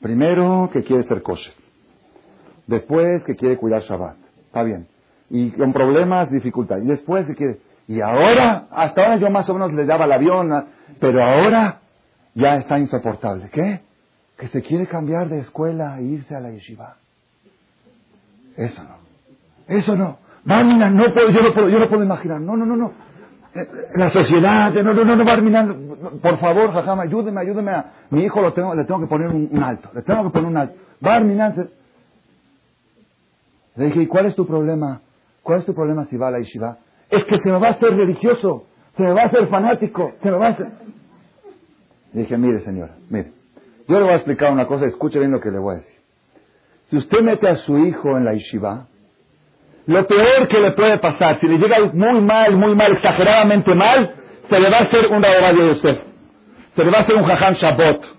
Primero, 0.01 0.71
que 0.73 0.85
quiere 0.85 1.05
ser 1.05 1.23
kosher. 1.23 1.55
Después, 2.67 3.25
que 3.25 3.35
quiere 3.35 3.57
cuidar 3.57 3.83
Shabbat. 3.83 4.17
Está 4.47 4.63
bien. 4.63 4.87
Y 5.31 5.51
con 5.51 5.73
problemas, 5.73 6.31
dificultad. 6.31 6.79
Y 6.79 6.87
después, 6.87 7.27
que 7.27 7.35
quiere... 7.35 7.59
Y 7.89 8.01
ahora, 8.01 8.67
hasta 8.71 9.03
ahora 9.03 9.17
yo 9.17 9.31
más 9.31 9.49
o 9.49 9.55
menos 9.55 9.73
le 9.73 9.85
daba 9.85 10.07
el 10.07 10.13
avión, 10.13 10.67
pero 10.99 11.23
ahora 11.23 11.81
ya 12.35 12.57
está 12.57 12.79
insoportable. 12.79 13.49
¿Qué? 13.51 13.81
Que 14.37 14.49
se 14.49 14.63
quiere 14.63 14.87
cambiar 14.87 15.29
de 15.29 15.41
escuela 15.41 15.99
e 15.99 16.03
irse 16.03 16.35
a 16.35 16.41
la 16.41 16.51
yeshiva. 16.51 16.97
Eso 18.57 18.83
no. 18.83 18.97
Eso 19.69 19.97
no. 19.97 20.19
Barminan, 20.45 20.95
no 20.95 21.13
puedo, 21.13 21.31
yo 21.31 21.43
no 21.43 21.53
puedo, 21.53 21.69
yo 21.69 21.79
no 21.79 21.89
puedo 21.89 22.03
imaginar. 22.03 22.41
No, 22.41 22.57
no, 22.57 22.65
no, 22.65 22.77
no. 22.77 22.93
Eh, 23.55 23.69
la 23.95 24.11
sociedad, 24.11 24.73
no, 24.73 24.93
no, 24.93 25.05
no, 25.05 25.17
no, 25.17 25.25
Barminan, 25.25 26.21
por 26.21 26.39
favor, 26.39 26.73
jajama, 26.73 27.05
ayúdeme, 27.05 27.41
ayúdeme 27.41 27.71
a 27.71 27.93
mi 28.11 28.25
hijo 28.25 28.43
lo 28.43 28.53
tengo, 28.53 28.75
le 28.75 28.85
tengo 28.85 29.01
que 29.01 29.07
poner 29.07 29.29
un, 29.29 29.63
alto, 29.63 29.91
le 29.95 30.03
tengo 30.03 30.25
que 30.25 30.31
poner 30.31 30.51
un 30.51 30.57
alto. 30.59 30.75
Barminan, 31.01 31.55
le 33.77 33.85
dije, 33.87 34.03
¿y 34.03 34.07
cuál 34.07 34.27
es 34.27 34.35
tu 34.35 34.47
problema? 34.47 35.01
¿Cuál 35.43 35.61
es 35.61 35.67
tu 35.67 35.75
problema 35.75 36.05
si 36.05 36.17
va 36.17 36.29
a 36.29 36.33
la 36.33 36.39
yeshiva? 36.39 36.79
Es 37.11 37.25
que 37.25 37.37
se 37.37 37.49
me 37.49 37.59
va 37.59 37.69
a 37.69 37.71
hacer 37.71 37.97
religioso, 37.97 38.67
se 38.97 39.03
me 39.03 39.13
va 39.13 39.23
a 39.23 39.27
hacer 39.27 39.49
fanático, 39.49 40.13
se 40.23 40.31
me 40.31 40.37
va 40.39 40.47
a 40.47 40.51
hacer... 40.51 40.67
Le 42.13 42.23
dije, 42.23 42.37
mire 42.37 42.61
señora, 42.65 42.97
mire, 43.11 43.33
yo 43.89 43.99
le 43.99 44.05
voy 44.05 44.13
a 44.13 44.17
explicar 44.17 44.53
una 44.53 44.67
cosa, 44.67 44.87
escuche 44.87 45.19
bien 45.19 45.31
lo 45.31 45.41
que 45.41 45.51
le 45.51 45.59
voy 45.59 45.75
a 45.75 45.79
decir. 45.79 45.97
Si 46.89 46.97
usted 46.97 47.21
mete 47.21 47.49
a 47.49 47.57
su 47.57 47.77
hijo 47.79 48.17
en 48.17 48.25
la 48.25 48.35
yeshiva, 48.35 48.87
lo 49.87 50.07
peor 50.07 50.49
que 50.49 50.61
le 50.61 50.73
puede 50.73 50.99
pasar, 50.99 51.39
si 51.41 51.47
le 51.47 51.59
llega 51.59 51.79
muy 51.93 52.21
mal, 52.21 52.57
muy 52.57 52.75
mal, 52.75 52.93
exageradamente 52.93 53.75
mal, 53.75 54.15
se 54.49 54.61
le 54.61 54.71
va 54.71 54.79
a 54.79 54.83
hacer 54.83 55.07
un 55.13 55.23
radio 55.23 55.65
de 55.65 55.71
usted. 55.73 55.99
Se 56.75 56.85
le 56.85 56.91
va 56.91 56.99
a 56.99 57.01
hacer 57.03 57.17
un 57.17 57.25
jajam 57.25 57.55
shabot. 57.55 58.17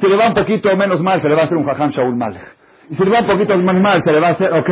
Si 0.00 0.06
le 0.06 0.16
va 0.16 0.28
un 0.28 0.34
poquito 0.34 0.76
menos 0.76 1.00
mal, 1.00 1.20
se 1.22 1.28
le 1.28 1.34
va 1.34 1.42
a 1.42 1.44
hacer 1.44 1.56
un 1.56 1.64
jajam 1.64 1.90
shaul 1.90 2.16
malech. 2.16 2.56
Y 2.90 2.94
si 2.94 3.04
le 3.04 3.10
va 3.10 3.20
un 3.20 3.26
poquito 3.26 3.58
más 3.58 3.74
mal, 3.76 4.02
se 4.04 4.12
le 4.12 4.20
va 4.20 4.28
a 4.28 4.30
hacer, 4.30 4.52
¿ok? 4.52 4.70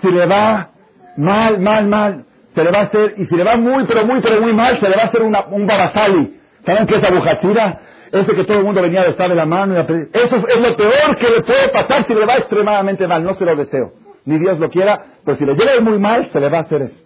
Si 0.00 0.10
le 0.10 0.26
va 0.26 0.70
mal, 1.16 1.60
mal, 1.60 1.86
mal, 1.86 2.24
se 2.58 2.64
le 2.64 2.72
va 2.72 2.80
a 2.80 2.82
hacer, 2.86 3.14
y 3.18 3.24
si 3.26 3.36
le 3.36 3.44
va 3.44 3.56
muy, 3.56 3.86
pero 3.86 4.04
muy, 4.04 4.20
pero 4.20 4.40
muy 4.40 4.52
mal, 4.52 4.80
se 4.80 4.88
le 4.88 4.96
va 4.96 5.02
a 5.02 5.06
hacer 5.06 5.22
un 5.22 5.66
babasali. 5.66 6.40
¿Saben 6.66 6.88
qué 6.88 6.96
es 6.96 7.04
abujachira? 7.04 7.80
Ese 8.10 8.34
que 8.34 8.44
todo 8.44 8.58
el 8.58 8.64
mundo 8.64 8.82
venía 8.82 9.02
a 9.02 9.10
estar 9.10 9.28
de 9.28 9.36
la 9.36 9.46
mano 9.46 9.74
y 9.74 9.76
a. 9.76 9.82
Eso 9.82 10.36
es 10.38 10.56
lo 10.56 10.76
peor 10.76 11.16
que 11.18 11.28
le 11.30 11.42
puede 11.42 11.68
pasar 11.68 12.04
si 12.08 12.14
le 12.14 12.26
va 12.26 12.34
extremadamente 12.34 13.06
mal. 13.06 13.22
No 13.22 13.34
se 13.34 13.44
lo 13.44 13.54
deseo. 13.54 13.92
Ni 14.24 14.40
Dios 14.40 14.58
lo 14.58 14.70
quiera, 14.70 15.04
pero 15.24 15.36
si 15.36 15.46
le 15.46 15.54
llega 15.54 15.80
muy 15.80 16.00
mal, 16.00 16.28
se 16.32 16.40
le 16.40 16.48
va 16.48 16.58
a 16.58 16.60
hacer 16.62 16.82
eso. 16.82 17.00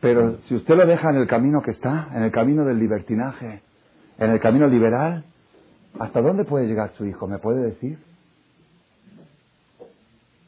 Pero 0.00 0.40
si 0.46 0.56
usted 0.56 0.76
lo 0.76 0.84
deja 0.84 1.08
en 1.08 1.16
el 1.16 1.26
camino 1.26 1.62
que 1.64 1.70
está, 1.70 2.08
en 2.14 2.24
el 2.24 2.30
camino 2.30 2.66
del 2.66 2.78
libertinaje, 2.78 3.62
en 4.18 4.30
el 4.30 4.40
camino 4.40 4.66
liberal, 4.66 5.24
¿hasta 5.98 6.20
dónde 6.20 6.44
puede 6.44 6.66
llegar 6.66 6.90
su 6.98 7.06
hijo? 7.06 7.26
¿Me 7.26 7.38
puede 7.38 7.64
decir? 7.64 7.98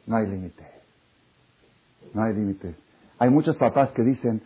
No 0.07 0.17
hay 0.17 0.27
límites. 0.27 0.67
No 2.13 2.25
hay 2.25 2.35
límites. 2.35 2.88
Hay 3.19 3.31
muchos 3.31 3.57
papás 3.57 3.91
que 3.91 4.03
dicen, 4.03 4.43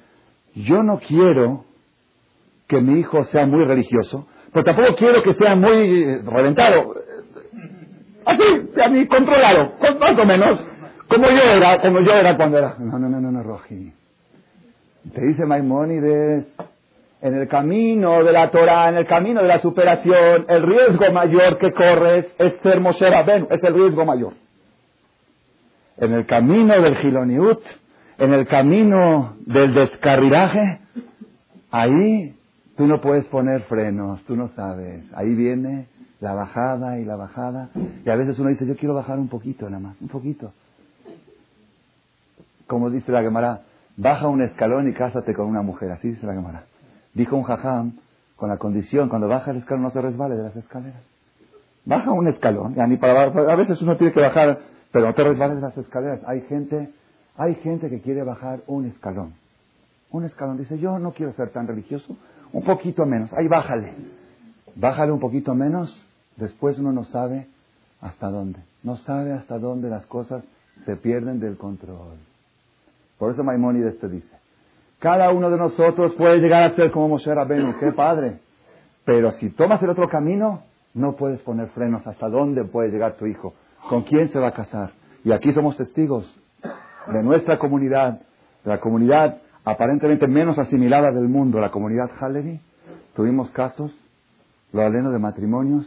yo 0.55 0.83
no 0.83 0.99
quiero 0.99 1.64
que 2.67 2.81
mi 2.81 3.00
hijo 3.00 3.25
sea 3.25 3.47
muy 3.47 3.64
religioso, 3.64 4.26
pero 4.52 4.64
tampoco 4.64 4.97
quiero 4.97 5.23
que 5.23 5.35
sea 5.35 5.55
muy 5.57 6.05
eh, 6.05 6.23
reventado. 6.25 6.95
Así, 8.25 8.43
a 8.83 8.88
mí 8.88 9.07
controlado, 9.07 9.75
más 10.00 10.19
o 10.19 10.25
menos, 10.25 10.61
como 11.09 11.29
yo 11.29 11.43
era, 11.57 11.81
como 11.81 12.00
yo 12.00 12.12
era 12.12 12.37
cuando 12.37 12.59
era. 12.59 12.76
No, 12.79 12.99
no, 12.99 13.09
no, 13.09 13.21
no, 13.21 13.31
no, 13.31 13.43
Roji. 13.43 13.93
Te 15.12 15.21
dice 15.26 15.45
Maimónides, 15.45 16.47
en 17.21 17.35
el 17.35 17.49
camino 17.49 18.23
de 18.23 18.33
la 18.33 18.50
Torah, 18.50 18.88
en 18.88 18.97
el 18.97 19.07
camino 19.07 19.43
de 19.43 19.49
la 19.49 19.59
superación, 19.59 20.47
el 20.49 20.62
riesgo 20.62 21.12
mayor 21.12 21.59
que 21.59 21.73
corres 21.73 22.26
es 22.38 22.55
ser 22.62 22.81
Moshe 22.81 23.09
Rabenu, 23.09 23.49
es 23.50 23.62
el 23.64 23.75
riesgo 23.75 24.05
mayor 24.05 24.35
en 26.02 26.12
el 26.14 26.26
camino 26.26 26.81
del 26.83 26.97
Giloniut, 26.97 27.61
en 28.19 28.33
el 28.33 28.47
camino 28.47 29.37
del 29.47 29.75
descarrilaje, 29.75 30.81
ahí 31.71 32.37
tú 32.76 32.87
no 32.87 33.00
puedes 33.00 33.25
poner 33.26 33.62
frenos, 33.62 34.23
tú 34.25 34.37
no 34.37 34.49
sabes. 34.49 35.04
Ahí 35.14 35.35
viene 35.35 35.87
la 36.21 36.35
bajada 36.35 36.99
y 36.99 37.04
la 37.04 37.16
bajada. 37.16 37.71
Y 38.04 38.11
a 38.11 38.16
veces 38.16 38.38
uno 38.38 38.50
dice, 38.50 38.66
yo 38.66 38.76
quiero 38.76 38.95
bajar 38.95 39.19
un 39.19 39.28
poquito 39.28 39.69
nada 39.69 39.83
más, 39.83 40.00
un 40.00 40.09
poquito. 40.09 40.52
Como 42.66 42.90
dice 42.90 43.12
la 43.12 43.23
Gemara, 43.23 43.62
baja 43.97 44.28
un 44.28 44.42
escalón 44.42 44.88
y 44.88 44.92
cásate 44.92 45.35
con 45.35 45.47
una 45.47 45.62
mujer. 45.62 45.90
Así 45.92 46.09
dice 46.09 46.26
la 46.26 46.35
Gemara. 46.35 46.64
Dijo 47.14 47.37
un 47.37 47.42
jajam, 47.42 47.92
con 48.37 48.49
la 48.49 48.57
condición, 48.57 49.09
cuando 49.09 49.28
baja 49.28 49.50
el 49.50 49.59
escalón 49.59 49.85
no 49.85 49.90
se 49.90 50.00
resbale 50.00 50.35
de 50.35 50.42
las 50.42 50.57
escaleras. 50.57 51.02
Baja 51.85 52.12
un 52.12 52.28
escalón, 52.28 52.75
ya 52.75 52.87
ni 52.87 52.97
para, 52.97 53.25
a 53.25 53.57
veces 53.57 53.81
uno 53.83 53.97
tiene 53.97 54.12
que 54.12 54.21
bajar 54.21 54.59
pero 54.92 55.07
no 55.07 55.14
te 55.14 55.25
resbales 55.25 55.59
las 55.61 55.76
escaleras. 55.76 56.21
Hay 56.26 56.42
gente, 56.42 56.90
hay 57.37 57.55
gente 57.57 57.89
que 57.89 58.01
quiere 58.01 58.23
bajar 58.23 58.61
un 58.67 58.87
escalón. 58.87 59.35
Un 60.11 60.25
escalón. 60.25 60.59
Dice, 60.59 60.79
yo 60.79 60.99
no 60.99 61.12
quiero 61.12 61.33
ser 61.33 61.51
tan 61.51 61.67
religioso. 61.67 62.17
Un 62.53 62.65
poquito 62.65 63.07
menos. 63.07 63.33
Ahí 63.33 63.49
bájale. 63.49 63.95
Bájale 64.75 65.12
un 65.12 65.21
poquito 65.21 65.55
menos. 65.55 65.91
Después 66.37 66.79
uno 66.79 66.93
no 66.93 67.05
sabe 67.05 67.47
hasta 68.01 68.29
dónde. 68.29 68.61
No 68.83 68.97
sabe 68.97 69.33
hasta 69.33 69.59
dónde 69.59 69.89
las 69.89 70.07
cosas 70.07 70.45
se 70.85 70.97
pierden 70.97 71.41
del 71.41 71.57
control. 71.57 72.19
Por 73.19 73.33
eso 73.33 73.45
Maimónides 73.45 73.99
te 74.01 74.09
dice, 74.09 74.37
cada 74.99 75.31
uno 75.31 75.49
de 75.51 75.57
nosotros 75.57 76.12
puede 76.15 76.39
llegar 76.39 76.65
a 76.65 76.75
ser 76.75 76.91
como 76.91 77.09
Moshe 77.09 77.33
Rabenu, 77.33 77.79
qué 77.79 77.93
padre. 77.93 78.41
Pero 79.05 79.33
si 79.33 79.51
tomas 79.51 79.83
el 79.83 79.91
otro 79.91 80.09
camino, 80.09 80.62
no 80.95 81.15
puedes 81.15 81.41
poner 81.41 81.69
frenos 81.69 82.07
hasta 82.07 82.29
dónde 82.29 82.65
puede 82.65 82.91
llegar 82.91 83.17
tu 83.17 83.27
hijo. 83.27 83.55
¿Con 83.89 84.03
quién 84.03 84.33
se 84.33 84.39
va 84.39 84.49
a 84.49 84.53
casar? 84.53 84.93
Y 85.25 85.33
aquí 85.33 85.53
somos 85.53 85.77
testigos 85.77 86.25
de 87.06 87.23
nuestra 87.23 87.59
comunidad, 87.59 88.21
la 88.64 88.80
comunidad 88.80 89.38
aparentemente 89.64 90.26
menos 90.26 90.59
asimilada 90.59 91.12
del 91.12 91.28
mundo, 91.28 91.61
la 91.61 91.71
comunidad 91.71 92.11
Halevi. 92.21 92.61
Tuvimos 93.14 93.50
casos, 93.50 93.92
lo 94.73 94.82
aleno 94.82 95.11
de 95.11 95.18
matrimonios, 95.18 95.87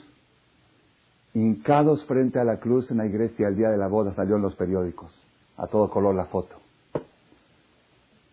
hincados 1.34 2.06
frente 2.06 2.40
a 2.40 2.44
la 2.44 2.58
cruz 2.58 2.90
en 2.92 2.98
la 2.98 3.06
iglesia 3.06 3.48
el 3.48 3.56
día 3.56 3.70
de 3.70 3.78
la 3.78 3.88
boda, 3.88 4.14
salió 4.16 4.36
en 4.36 4.42
los 4.42 4.56
periódicos, 4.56 5.12
a 5.58 5.68
todo 5.68 5.90
color 5.90 6.16
la 6.16 6.26
foto. 6.26 6.56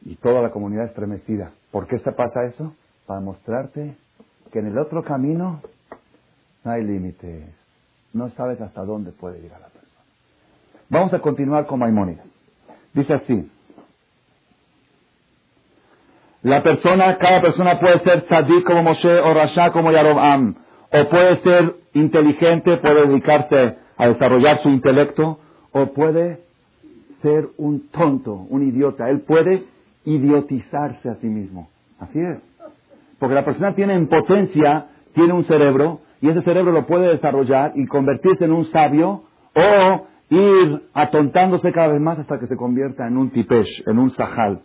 Y 0.04 0.16
toda 0.16 0.42
la 0.42 0.50
comunidad 0.50 0.86
estremecida. 0.86 1.52
¿Por 1.70 1.86
qué 1.86 1.98
se 2.00 2.12
pasa 2.12 2.44
eso? 2.44 2.74
Para 3.06 3.20
mostrarte 3.20 3.96
que 4.52 4.58
en 4.58 4.66
el 4.66 4.78
otro 4.78 5.02
camino 5.04 5.62
no 6.64 6.70
hay 6.70 6.84
límites. 6.84 7.54
No 8.12 8.28
sabes 8.30 8.60
hasta 8.60 8.84
dónde 8.84 9.12
puede 9.12 9.40
llegar 9.40 9.60
la 9.60 9.68
persona. 9.68 10.04
Vamos 10.90 11.14
a 11.14 11.20
continuar 11.20 11.66
con 11.66 11.78
Maimónides. 11.78 12.31
Dice 12.94 13.14
así. 13.14 13.50
La 16.42 16.62
persona, 16.62 17.18
cada 17.18 17.40
persona 17.40 17.78
puede 17.78 18.00
ser 18.00 18.22
tzadik 18.22 18.64
como 18.64 18.82
Moshe 18.82 19.20
o 19.20 19.32
rasha 19.32 19.70
como 19.70 19.92
Yarobam. 19.92 20.56
O 20.92 21.08
puede 21.08 21.36
ser 21.42 21.76
inteligente, 21.94 22.78
puede 22.78 23.06
dedicarse 23.06 23.76
a 23.96 24.08
desarrollar 24.08 24.58
su 24.58 24.68
intelecto, 24.68 25.38
o 25.70 25.86
puede 25.92 26.40
ser 27.22 27.48
un 27.56 27.88
tonto, 27.90 28.46
un 28.50 28.68
idiota. 28.68 29.08
Él 29.08 29.20
puede 29.20 29.64
idiotizarse 30.04 31.08
a 31.08 31.14
sí 31.16 31.28
mismo. 31.28 31.70
Así 32.00 32.20
es. 32.20 32.38
Porque 33.18 33.34
la 33.36 33.44
persona 33.44 33.74
tiene 33.74 33.94
en 33.94 34.08
potencia, 34.08 34.86
tiene 35.14 35.32
un 35.32 35.44
cerebro, 35.44 36.00
y 36.20 36.28
ese 36.28 36.42
cerebro 36.42 36.72
lo 36.72 36.86
puede 36.86 37.08
desarrollar 37.08 37.72
y 37.76 37.86
convertirse 37.86 38.44
en 38.44 38.52
un 38.52 38.64
sabio, 38.66 39.22
o 39.54 40.06
ir 40.32 40.82
atontándose 40.94 41.72
cada 41.72 41.88
vez 41.88 42.00
más 42.00 42.18
hasta 42.18 42.38
que 42.38 42.46
se 42.46 42.56
convierta 42.56 43.06
en 43.06 43.18
un 43.18 43.30
tipesh, 43.30 43.86
en 43.86 43.98
un 43.98 44.10
sahal. 44.12 44.62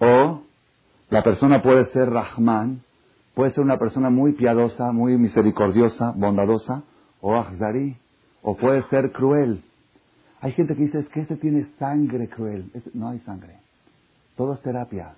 O 0.00 0.40
la 1.08 1.22
persona 1.22 1.62
puede 1.62 1.84
ser 1.92 2.10
Rahman, 2.10 2.80
puede 3.34 3.52
ser 3.52 3.62
una 3.62 3.78
persona 3.78 4.10
muy 4.10 4.32
piadosa, 4.32 4.90
muy 4.90 5.16
misericordiosa, 5.16 6.12
bondadosa, 6.16 6.82
o 7.20 7.36
Ahzari, 7.36 7.96
o 8.42 8.56
puede 8.56 8.82
ser 8.84 9.12
cruel. 9.12 9.62
Hay 10.40 10.52
gente 10.52 10.74
que 10.74 10.82
dice, 10.82 10.98
es 10.98 11.08
que 11.08 11.20
este 11.20 11.36
tiene 11.36 11.68
sangre 11.78 12.28
cruel. 12.28 12.70
no 12.92 13.10
hay 13.10 13.20
sangre. 13.20 13.58
Todo 14.36 14.54
es 14.54 14.62
terapia, 14.62 15.14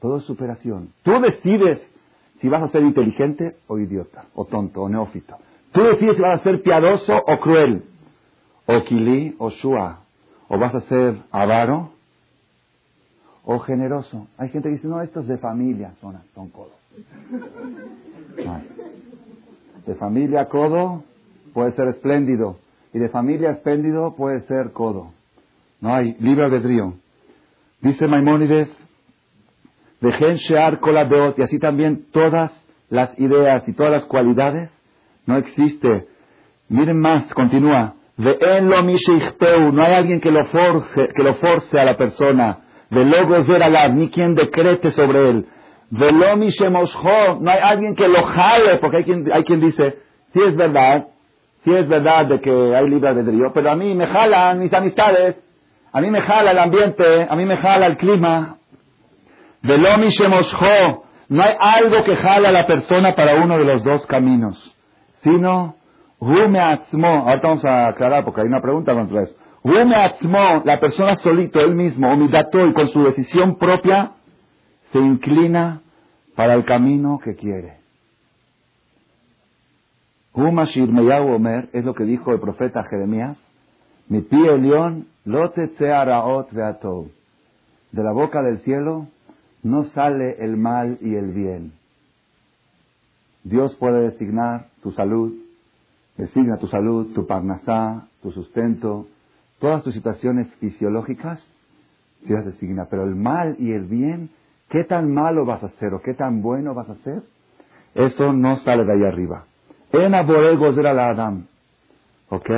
todo 0.00 0.18
es 0.18 0.24
superación. 0.24 0.90
Tú 1.02 1.20
decides 1.20 1.80
si 2.40 2.48
vas 2.48 2.62
a 2.62 2.68
ser 2.68 2.82
inteligente 2.82 3.56
o 3.66 3.78
idiota, 3.78 4.26
o 4.34 4.44
tonto, 4.44 4.82
o 4.82 4.88
neófito. 4.88 5.36
Tú 5.72 5.82
decides 5.82 6.16
si 6.16 6.22
vas 6.22 6.40
a 6.40 6.44
ser 6.44 6.62
piadoso 6.62 7.12
o 7.16 7.40
cruel 7.40 7.82
o 8.66 8.80
kili 8.82 9.34
o 9.38 9.50
shua, 9.50 10.00
o 10.48 10.58
vas 10.58 10.74
a 10.74 10.80
ser 10.82 11.16
avaro 11.30 11.90
o 13.44 13.58
generoso. 13.60 14.28
Hay 14.38 14.50
gente 14.50 14.68
que 14.68 14.76
dice, 14.76 14.88
no, 14.88 15.02
estos 15.02 15.26
de 15.26 15.38
familia 15.38 15.92
son, 16.00 16.16
son 16.34 16.48
codos. 16.50 16.76
De 19.86 19.96
familia 19.96 20.48
codo 20.48 21.02
puede 21.52 21.72
ser 21.72 21.88
espléndido, 21.88 22.58
y 22.94 23.00
de 23.00 23.08
familia 23.08 23.50
espléndido 23.50 24.14
puede 24.14 24.42
ser 24.42 24.70
codo. 24.72 25.10
No 25.80 25.92
hay 25.92 26.14
libre 26.20 26.44
albedrío. 26.44 26.94
Dice 27.80 28.06
Maimónides, 28.06 28.68
dejen 30.00 30.36
shear 30.36 30.78
deot, 30.80 31.36
y 31.38 31.42
así 31.42 31.58
también 31.58 32.06
todas 32.12 32.52
las 32.90 33.18
ideas 33.18 33.64
y 33.66 33.72
todas 33.72 33.90
las 33.90 34.04
cualidades, 34.04 34.70
no 35.26 35.36
existe. 35.36 36.06
Miren 36.68 37.00
más, 37.00 37.32
continúa, 37.34 37.94
no 38.18 39.82
hay 39.82 39.94
alguien 39.94 40.20
que 40.20 40.30
lo 40.30 40.46
force, 40.46 41.08
lo 41.16 41.34
a 41.80 41.84
la 41.84 41.96
persona. 41.96 42.58
De 42.90 43.04
logos 43.04 43.46
ni 43.94 44.10
quien 44.10 44.34
decrete 44.34 44.90
sobre 44.90 45.30
él. 45.30 45.46
no 45.90 47.50
hay 47.50 47.58
alguien 47.62 47.94
que 47.94 48.08
lo 48.08 48.22
jale, 48.24 48.78
porque 48.78 48.98
hay 48.98 49.44
quien, 49.44 49.60
dice, 49.60 49.98
si 50.32 50.42
es 50.42 50.56
verdad, 50.56 51.06
si 51.64 51.72
es 51.72 51.88
verdad 51.88 52.26
de 52.26 52.40
que 52.40 52.50
hay 52.50 52.88
libre 52.88 53.08
albedrío, 53.08 53.52
pero 53.54 53.70
a 53.70 53.76
mí 53.76 53.94
me 53.94 54.06
jalan 54.06 54.58
mis 54.58 54.72
amistades, 54.72 55.36
a 55.92 56.00
mí 56.00 56.10
me 56.10 56.20
jala 56.20 56.50
el 56.50 56.58
ambiente, 56.58 57.26
a 57.28 57.34
mí 57.34 57.44
me 57.44 57.56
jala 57.56 57.86
el 57.86 57.96
clima. 57.96 58.56
no 61.28 61.42
hay 61.42 61.54
algo 61.58 62.04
que 62.04 62.16
jale 62.16 62.48
a 62.48 62.52
la 62.52 62.66
persona 62.66 63.14
para 63.14 63.36
uno 63.36 63.56
de 63.56 63.64
los 63.64 63.82
dos 63.84 64.04
caminos, 64.06 64.76
sino 65.22 65.76
ahorita 66.24 67.48
vamos 67.48 67.64
a 67.64 67.88
aclarar 67.88 68.24
porque 68.24 68.42
hay 68.42 68.46
una 68.46 68.60
pregunta 68.60 68.94
contra 68.94 69.22
eso. 69.22 69.34
la 70.64 70.78
persona 70.78 71.16
solito, 71.16 71.58
él 71.58 71.74
mismo, 71.74 72.14
y 72.14 72.72
con 72.74 72.88
su 72.90 73.02
decisión 73.02 73.56
propia, 73.56 74.12
se 74.92 75.00
inclina 75.00 75.82
para 76.36 76.54
el 76.54 76.64
camino 76.64 77.18
que 77.24 77.34
quiere. 77.34 77.78
Omer 80.34 81.68
es 81.72 81.84
lo 81.84 81.94
que 81.94 82.04
dijo 82.04 82.32
el 82.32 82.38
profeta 82.38 82.84
Jeremías. 82.84 83.36
Mi 84.08 84.20
pie 84.20 84.56
león, 84.58 85.08
lote 85.24 85.72
De 87.90 88.02
la 88.02 88.12
boca 88.12 88.42
del 88.42 88.60
cielo 88.60 89.08
no 89.64 89.84
sale 89.90 90.36
el 90.38 90.56
mal 90.56 90.98
y 91.00 91.16
el 91.16 91.32
bien. 91.32 91.72
Dios 93.42 93.74
puede 93.74 94.10
designar 94.10 94.68
tu 94.84 94.92
salud, 94.92 95.41
designa 96.16 96.58
tu 96.58 96.68
salud, 96.68 97.12
tu 97.14 97.26
parnasá, 97.26 98.08
tu 98.22 98.32
sustento, 98.32 99.06
todas 99.58 99.82
tus 99.82 99.94
situaciones 99.94 100.48
fisiológicas, 100.60 101.44
Dios 102.22 102.44
designa. 102.44 102.86
Pero 102.90 103.04
el 103.04 103.14
mal 103.14 103.56
y 103.58 103.72
el 103.72 103.84
bien, 103.84 104.30
¿qué 104.68 104.84
tan 104.84 105.12
malo 105.12 105.44
vas 105.44 105.62
a 105.62 105.66
hacer 105.66 105.94
o 105.94 106.02
qué 106.02 106.14
tan 106.14 106.42
bueno 106.42 106.74
vas 106.74 106.88
a 106.88 106.92
hacer? 106.92 107.22
Eso 107.94 108.32
no 108.32 108.56
sale 108.58 108.84
de 108.84 108.92
ahí 108.92 109.04
arriba. 109.04 109.44
En 109.92 110.14
era 110.14 110.94
la 110.94 111.10
Adam. 111.10 111.46
¿Ok? 112.30 112.50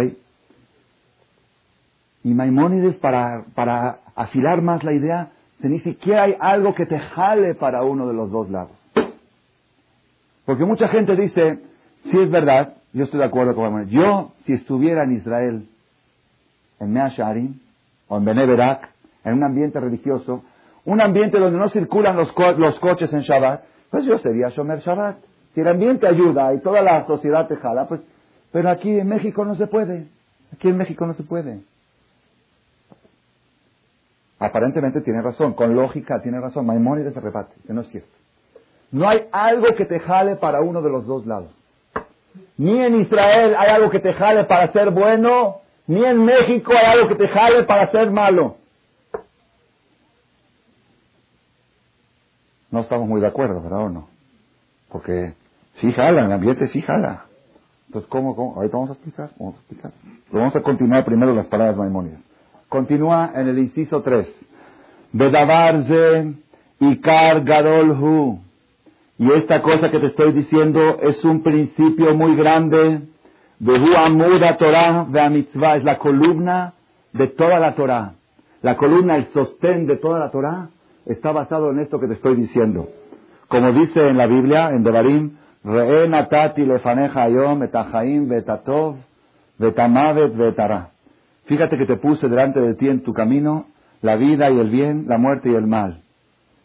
Y 2.22 2.32
Maimónides, 2.32 2.96
para, 2.96 3.44
para 3.54 3.98
afilar 4.14 4.62
más 4.62 4.84
la 4.84 4.92
idea, 4.92 5.32
se 5.60 5.68
ni 5.68 5.80
siquiera 5.80 6.22
hay 6.22 6.36
algo 6.38 6.74
que 6.74 6.86
te 6.86 6.98
jale 6.98 7.54
para 7.54 7.82
uno 7.82 8.06
de 8.06 8.14
los 8.14 8.30
dos 8.30 8.48
lados. 8.50 8.76
Porque 10.46 10.64
mucha 10.64 10.88
gente 10.88 11.16
dice, 11.16 11.58
si 12.10 12.18
es 12.18 12.30
verdad, 12.30 12.74
yo 12.94 13.04
estoy 13.04 13.18
de 13.18 13.26
acuerdo 13.26 13.54
con 13.54 13.64
Maimonides. 13.64 13.92
Yo, 13.92 14.32
si 14.46 14.52
estuviera 14.52 15.02
en 15.02 15.16
Israel, 15.16 15.68
en 16.78 16.92
Mea 16.92 17.08
Sharim, 17.08 17.58
o 18.06 18.18
en 18.18 18.24
Beneberak, 18.24 18.88
en 19.24 19.34
un 19.34 19.42
ambiente 19.42 19.80
religioso, 19.80 20.44
un 20.84 21.00
ambiente 21.00 21.38
donde 21.40 21.58
no 21.58 21.68
circulan 21.68 22.16
los, 22.16 22.30
coches 22.78 23.12
en 23.12 23.20
Shabbat, 23.20 23.64
pues 23.90 24.04
yo 24.04 24.16
sería 24.18 24.48
Shomer 24.50 24.78
Shabbat. 24.78 25.16
Si 25.54 25.60
el 25.60 25.68
ambiente 25.68 26.06
ayuda 26.06 26.54
y 26.54 26.60
toda 26.60 26.82
la 26.82 27.04
sociedad 27.06 27.48
te 27.48 27.56
jala, 27.56 27.88
pues, 27.88 28.00
pero 28.52 28.70
aquí 28.70 28.98
en 28.98 29.08
México 29.08 29.44
no 29.44 29.56
se 29.56 29.66
puede. 29.66 30.06
Aquí 30.52 30.68
en 30.68 30.76
México 30.76 31.04
no 31.04 31.14
se 31.14 31.24
puede. 31.24 31.62
Aparentemente 34.38 35.00
tiene 35.00 35.20
razón, 35.20 35.54
con 35.54 35.74
lógica 35.74 36.22
tiene 36.22 36.40
razón. 36.40 36.66
Maimónides 36.66 37.12
se 37.12 37.20
reparte, 37.20 37.54
que 37.66 37.72
no 37.72 37.80
es 37.80 37.88
cierto. 37.88 38.10
No 38.92 39.08
hay 39.08 39.26
algo 39.32 39.66
que 39.76 39.84
te 39.84 39.98
jale 39.98 40.36
para 40.36 40.60
uno 40.60 40.80
de 40.80 40.90
los 40.90 41.06
dos 41.06 41.26
lados. 41.26 41.50
Ni 42.56 42.80
en 42.80 43.00
Israel 43.00 43.54
hay 43.58 43.70
algo 43.70 43.90
que 43.90 44.00
te 44.00 44.12
jale 44.12 44.44
para 44.44 44.72
ser 44.72 44.90
bueno, 44.90 45.60
ni 45.86 46.04
en 46.04 46.24
México 46.24 46.72
hay 46.72 46.86
algo 46.86 47.08
que 47.08 47.16
te 47.16 47.28
jale 47.28 47.64
para 47.64 47.90
ser 47.90 48.10
malo. 48.10 48.56
No 52.70 52.80
estamos 52.80 53.06
muy 53.08 53.20
de 53.20 53.28
acuerdo, 53.28 53.62
¿verdad 53.62 53.84
o 53.84 53.88
no? 53.88 54.08
Porque 54.90 55.34
sí 55.80 55.92
jala, 55.92 56.24
el 56.24 56.32
ambiente 56.32 56.66
sí 56.68 56.82
jala. 56.82 57.26
Entonces, 57.86 58.10
¿cómo? 58.10 58.54
Ahorita 58.56 58.76
vamos 58.76 58.90
a 58.90 58.92
explicar, 58.94 59.30
vamos 59.38 59.54
a 59.54 59.58
explicar. 59.58 59.92
vamos 60.32 60.56
a 60.56 60.60
continuar 60.62 61.04
primero 61.04 61.32
las 61.32 61.46
palabras 61.46 61.76
maimónidas. 61.76 62.20
Continúa 62.68 63.30
en 63.36 63.48
el 63.48 63.58
inciso 63.58 64.02
3. 64.02 64.26
Bedavarze 65.12 66.34
Ikar 66.80 67.44
Gadolhu. 67.44 68.40
Y 69.18 69.30
esta 69.32 69.62
cosa 69.62 69.90
que 69.90 70.00
te 70.00 70.06
estoy 70.06 70.32
diciendo 70.32 70.98
es 71.02 71.24
un 71.24 71.42
principio 71.42 72.14
muy 72.14 72.34
grande. 72.36 73.02
de 73.58 73.96
Amuda 73.96 74.56
Torah 74.56 75.06
de 75.08 75.30
Mitzvah. 75.30 75.76
Es 75.76 75.84
la 75.84 75.98
columna 75.98 76.74
de 77.12 77.28
toda 77.28 77.60
la 77.60 77.74
Torah. 77.74 78.14
La 78.62 78.76
columna, 78.76 79.16
el 79.16 79.26
sostén 79.28 79.86
de 79.86 79.96
toda 79.96 80.18
la 80.18 80.30
Torah 80.30 80.68
está 81.06 81.32
basado 81.32 81.70
en 81.70 81.80
esto 81.80 82.00
que 82.00 82.08
te 82.08 82.14
estoy 82.14 82.34
diciendo. 82.34 82.88
Como 83.48 83.72
dice 83.72 84.06
en 84.06 84.16
la 84.16 84.26
Biblia, 84.26 84.70
en 84.72 84.82
Devarim, 84.82 85.36
Re'e 85.64 86.08
natati 86.08 86.66
lefaneja 86.66 87.22
ayom 87.22 87.62
etachaim 87.62 88.28
vetatov 88.28 88.96
vetamavet 89.58 90.36
vetara. 90.36 90.90
Fíjate 91.46 91.78
que 91.78 91.86
te 91.86 91.96
puse 91.96 92.28
delante 92.28 92.60
de 92.60 92.74
ti 92.74 92.88
en 92.88 93.02
tu 93.02 93.12
camino 93.12 93.66
la 94.02 94.16
vida 94.16 94.50
y 94.50 94.58
el 94.58 94.68
bien, 94.68 95.04
la 95.08 95.16
muerte 95.16 95.50
y 95.50 95.54
el 95.54 95.66
mal. 95.66 96.02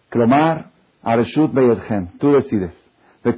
Clomar, 0.09 0.71
Areshut 1.03 1.53
Beyodhem, 1.53 2.17
tú 2.19 2.33
decides. 2.33 2.73
Todo 3.23 3.37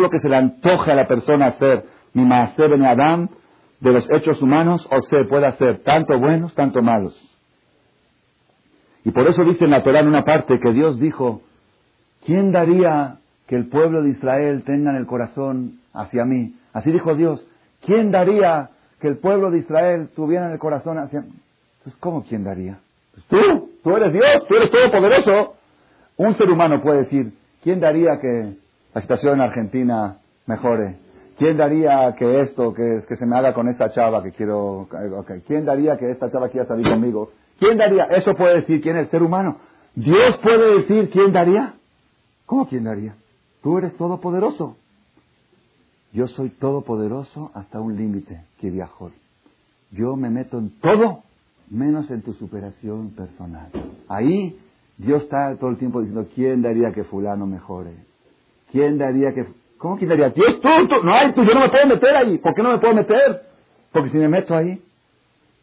lo 0.00 0.10
que 0.10 0.20
se 0.20 0.28
le 0.28 0.36
antoje 0.36 0.92
a 0.92 0.94
la 0.94 1.08
persona 1.08 1.46
hacer, 1.46 1.84
mi 2.12 2.24
maaser 2.24 2.72
en 2.72 2.84
Adam, 2.84 3.28
de 3.80 3.92
los 3.92 4.08
hechos 4.10 4.40
humanos, 4.40 4.86
o 4.90 5.00
se 5.02 5.24
puede 5.24 5.46
hacer 5.46 5.82
tanto 5.82 6.18
buenos, 6.18 6.54
tanto 6.54 6.82
malos. 6.82 7.18
Y 9.04 9.10
por 9.10 9.26
eso 9.26 9.42
dice 9.44 9.64
en 9.64 9.70
la 9.70 9.82
Torah 9.82 10.00
en 10.00 10.08
una 10.08 10.24
parte 10.24 10.60
que 10.60 10.72
Dios 10.72 11.00
dijo, 11.00 11.42
¿quién 12.24 12.52
daría 12.52 13.16
que 13.46 13.56
el 13.56 13.66
pueblo 13.66 14.02
de 14.02 14.10
Israel 14.10 14.62
tenga 14.64 14.90
en 14.90 14.96
el 14.96 15.06
corazón 15.06 15.80
hacia 15.92 16.24
mí? 16.24 16.54
Así 16.72 16.92
dijo 16.92 17.14
Dios, 17.14 17.44
¿quién 17.84 18.12
daría 18.12 18.70
que 19.00 19.08
el 19.08 19.18
pueblo 19.18 19.50
de 19.50 19.58
Israel 19.58 20.10
tuviera 20.14 20.52
el 20.52 20.58
corazón 20.58 20.98
hacia 20.98 21.22
mí? 21.22 21.32
Entonces, 21.78 21.98
¿cómo 22.00 22.22
quién 22.22 22.44
daría? 22.44 22.78
Pues 23.12 23.26
tú, 23.26 23.71
tú 23.82 23.96
eres 23.96 24.12
Dios, 24.12 24.46
tú 24.48 24.54
eres 24.54 24.70
todopoderoso. 24.70 25.54
Un 26.16 26.36
ser 26.36 26.50
humano 26.50 26.80
puede 26.82 26.98
decir, 26.98 27.32
¿quién 27.62 27.80
daría 27.80 28.18
que 28.20 28.54
la 28.94 29.00
situación 29.00 29.34
en 29.34 29.40
Argentina 29.40 30.18
mejore? 30.46 30.96
¿Quién 31.38 31.56
daría 31.56 32.14
que 32.16 32.42
esto, 32.42 32.72
que, 32.74 33.02
se 33.16 33.26
me 33.26 33.36
haga 33.36 33.54
con 33.54 33.68
esta 33.68 33.90
chava 33.90 34.22
que 34.22 34.32
quiero. 34.32 34.86
¿quién 35.46 35.64
daría 35.64 35.96
que 35.96 36.10
esta 36.10 36.30
chava 36.30 36.48
quiera 36.48 36.66
salir 36.66 36.88
conmigo? 36.88 37.30
¿Quién 37.58 37.78
daría? 37.78 38.04
Eso 38.10 38.34
puede 38.34 38.56
decir 38.56 38.80
quién 38.80 38.96
es 38.96 39.04
el 39.04 39.10
ser 39.10 39.22
humano. 39.22 39.56
Dios 39.94 40.38
puede 40.42 40.78
decir 40.78 41.10
quién 41.10 41.32
daría. 41.32 41.74
¿Cómo 42.46 42.68
quién 42.68 42.84
daría? 42.84 43.14
Tú 43.62 43.78
eres 43.78 43.96
todopoderoso. 43.96 44.76
Yo 46.12 46.28
soy 46.28 46.50
todopoderoso 46.50 47.50
hasta 47.54 47.80
un 47.80 47.96
límite, 47.96 48.44
que 48.60 48.70
viajó. 48.70 49.10
Yo 49.90 50.14
me 50.16 50.28
meto 50.30 50.58
en 50.58 50.78
todo 50.80 51.22
menos 51.72 52.10
en 52.10 52.22
tu 52.22 52.34
superación 52.34 53.10
personal. 53.10 53.70
Ahí 54.08 54.58
Dios 54.98 55.22
está 55.22 55.56
todo 55.56 55.70
el 55.70 55.78
tiempo 55.78 56.00
diciendo, 56.00 56.28
¿quién 56.34 56.62
daría 56.62 56.92
que 56.92 57.04
fulano 57.04 57.46
mejore? 57.46 57.94
¿Quién 58.70 58.98
daría 58.98 59.32
que... 59.32 59.46
¿Cómo 59.78 59.96
quién 59.96 60.10
daría? 60.10 60.28
Dios, 60.28 60.60
tú, 60.60 60.68
tú, 60.88 61.02
no 61.02 61.12
hay, 61.12 61.32
tú, 61.32 61.42
yo 61.42 61.54
no 61.54 61.60
me 61.60 61.70
puedo 61.70 61.86
meter 61.88 62.14
ahí. 62.14 62.38
¿Por 62.38 62.54
qué 62.54 62.62
no 62.62 62.72
me 62.72 62.78
puedo 62.78 62.94
meter? 62.94 63.42
Porque 63.90 64.10
si 64.10 64.18
me 64.18 64.28
meto 64.28 64.54
ahí, 64.54 64.80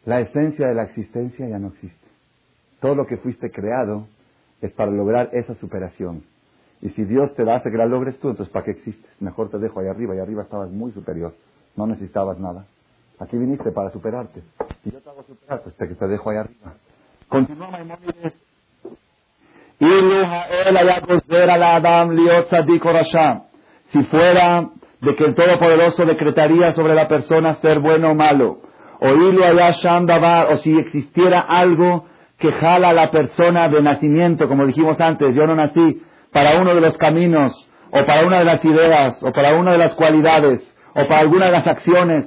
la 0.04 0.20
esencia 0.20 0.66
de 0.66 0.74
la 0.74 0.82
existencia 0.84 1.48
ya 1.48 1.58
no 1.58 1.68
existe. 1.68 1.96
Todo 2.80 2.94
lo 2.94 3.06
que 3.06 3.16
fuiste 3.16 3.50
creado 3.50 4.06
es 4.60 4.72
para 4.72 4.90
lograr 4.90 5.30
esa 5.32 5.54
superación. 5.54 6.24
Y 6.82 6.90
si 6.90 7.04
Dios 7.04 7.34
te 7.34 7.44
da 7.44 7.56
hace 7.56 7.70
que 7.70 7.78
la 7.78 7.86
logres 7.86 8.18
tú, 8.20 8.30
entonces 8.30 8.52
¿para 8.52 8.64
qué 8.64 8.72
existes? 8.72 9.10
Mejor 9.20 9.48
te 9.50 9.58
dejo 9.58 9.80
ahí 9.80 9.86
arriba. 9.86 10.14
Y 10.14 10.18
arriba 10.18 10.42
estabas 10.42 10.70
muy 10.70 10.92
superior. 10.92 11.34
No 11.76 11.86
necesitabas 11.86 12.38
nada. 12.38 12.66
Aquí 13.20 13.36
viniste 13.36 13.70
para 13.70 13.90
superarte. 13.90 14.42
Y 14.84 14.90
yo 14.90 15.00
te 15.00 15.10
hago 15.10 15.22
superar, 15.22 15.62
pues 15.62 15.76
te, 15.76 15.86
te 15.86 16.08
dejo 16.08 16.30
ahí 16.30 16.38
arriba. 16.38 16.74
Continúa 17.28 17.68
Maimónides. 17.68 18.34
Si 23.92 24.02
fuera 24.04 24.68
de 25.00 25.16
que 25.16 25.24
el 25.24 25.34
Todopoderoso 25.34 26.04
decretaría 26.04 26.72
sobre 26.72 26.94
la 26.94 27.08
persona 27.08 27.54
ser 27.56 27.78
bueno 27.80 28.10
o 28.10 28.14
malo, 28.14 28.58
o 29.00 29.08
o 29.08 30.58
si 30.58 30.78
existiera 30.78 31.40
algo 31.40 32.06
que 32.38 32.52
jala 32.52 32.90
a 32.90 32.92
la 32.92 33.10
persona 33.10 33.68
de 33.68 33.82
nacimiento, 33.82 34.48
como 34.48 34.66
dijimos 34.66 35.00
antes, 35.00 35.34
yo 35.34 35.46
no 35.46 35.54
nací 35.54 36.02
para 36.32 36.60
uno 36.60 36.74
de 36.74 36.80
los 36.80 36.96
caminos, 36.98 37.52
o 37.90 38.04
para 38.04 38.26
una 38.26 38.38
de 38.38 38.44
las 38.44 38.64
ideas, 38.64 39.22
o 39.22 39.32
para 39.32 39.54
una 39.54 39.72
de 39.72 39.78
las 39.78 39.94
cualidades, 39.94 40.60
o 40.90 41.06
para 41.08 41.20
alguna 41.20 41.46
de 41.46 41.52
las 41.52 41.66
acciones, 41.66 42.26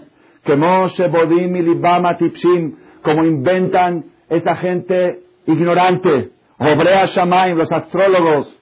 como 3.01 3.25
inventan 3.25 4.05
esa 4.29 4.55
gente 4.55 5.23
ignorante, 5.45 6.31
Obrea 6.57 7.05
Shamaim, 7.07 7.57
los 7.57 7.71
astrólogos. 7.71 8.59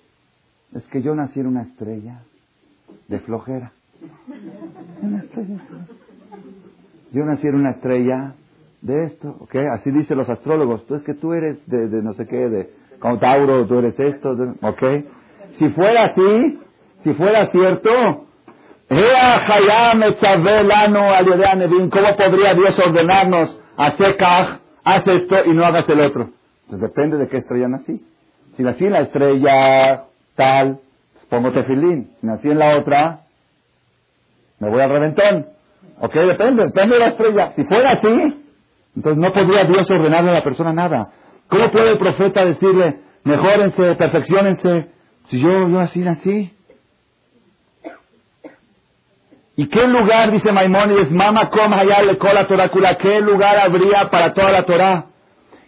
Es 0.74 0.84
que 0.88 1.02
yo 1.02 1.14
nací 1.16 1.40
en 1.40 1.48
una 1.48 1.64
estrella 1.64 2.22
de 3.08 3.20
flojera. 3.20 3.74
Una 5.02 5.20
estrella. 5.20 5.58
Yo 7.12 7.26
nací 7.26 7.48
en 7.48 7.56
una 7.56 7.72
estrella 7.72 8.36
de 8.82 9.04
esto, 9.04 9.36
¿ok? 9.42 9.56
Así 9.74 9.92
dicen 9.92 10.18
los 10.18 10.30
astrólogos. 10.30 10.86
Tú 10.88 10.96
es 10.96 11.04
que 11.04 11.14
tú 11.14 11.34
eres 11.34 11.58
de, 11.68 11.88
no 12.02 12.14
sé 12.14 12.26
qué, 12.26 12.50
de 12.50 12.70
como 13.00 13.20
Tauro, 13.20 13.66
tú 13.68 13.80
eres 13.80 14.00
esto, 14.00 14.32
¿ok? 14.62 14.84
Si 15.60 15.70
fuera 15.70 16.06
así, 16.06 16.60
si 17.04 17.14
fuera 17.14 17.52
cierto, 17.52 18.28
¿cómo 21.90 22.18
podría 22.18 22.54
Dios 22.54 22.78
ordenarnos 22.78 23.58
hacer 23.78 24.18
haz 24.84 25.08
esto 25.08 25.38
y 25.46 25.54
no 25.54 25.64
hagas 25.64 25.88
el 25.88 26.02
otro? 26.02 26.30
Entonces 26.66 26.90
depende 26.90 27.18
de 27.18 27.30
qué 27.30 27.38
estrella 27.38 27.70
nací. 27.70 28.06
Si 28.58 28.64
nací 28.64 28.86
en 28.86 28.92
la 28.92 29.00
estrella 29.00 30.04
tal, 30.36 30.80
pongo 31.30 31.54
tefilín. 31.54 32.12
Si 32.20 32.28
nací 32.28 32.50
en 32.50 32.60
la 32.60 32.78
otra, 32.78 33.22
me 34.60 34.70
voy 34.70 34.82
al 34.82 34.90
reventón. 34.90 35.46
Ok, 36.02 36.14
depende, 36.14 36.66
depende 36.66 36.96
de 36.96 37.00
la 37.00 37.08
estrella. 37.08 37.54
Si 37.56 37.64
fuera 37.64 37.92
así, 37.92 38.44
entonces 38.98 39.24
no 39.24 39.32
podría 39.32 39.64
Dios 39.64 39.90
ordenarle 39.90 40.32
a 40.32 40.34
la 40.34 40.44
persona 40.44 40.74
nada. 40.74 41.12
¿Cómo 41.48 41.72
puede 41.72 41.92
el 41.92 41.98
profeta 41.98 42.44
decirle, 42.44 43.00
mejórense, 43.24 43.96
perfeccionense, 43.96 44.90
si 45.30 45.40
yo, 45.40 45.70
yo 45.70 45.80
así 45.80 46.00
nací? 46.00 46.52
¿Y 49.56 49.68
qué 49.68 49.86
lugar, 49.86 50.32
dice 50.32 50.52
Maimónides, 50.52 51.12
mama 51.12 51.50
com 51.50 51.72
le 51.72 52.18
cola 52.18 52.48
torácula, 52.48 52.98
qué 52.98 53.20
lugar 53.20 53.58
habría 53.58 54.10
para 54.10 54.34
toda 54.34 54.52
la 54.52 54.64
Torah? 54.64 55.06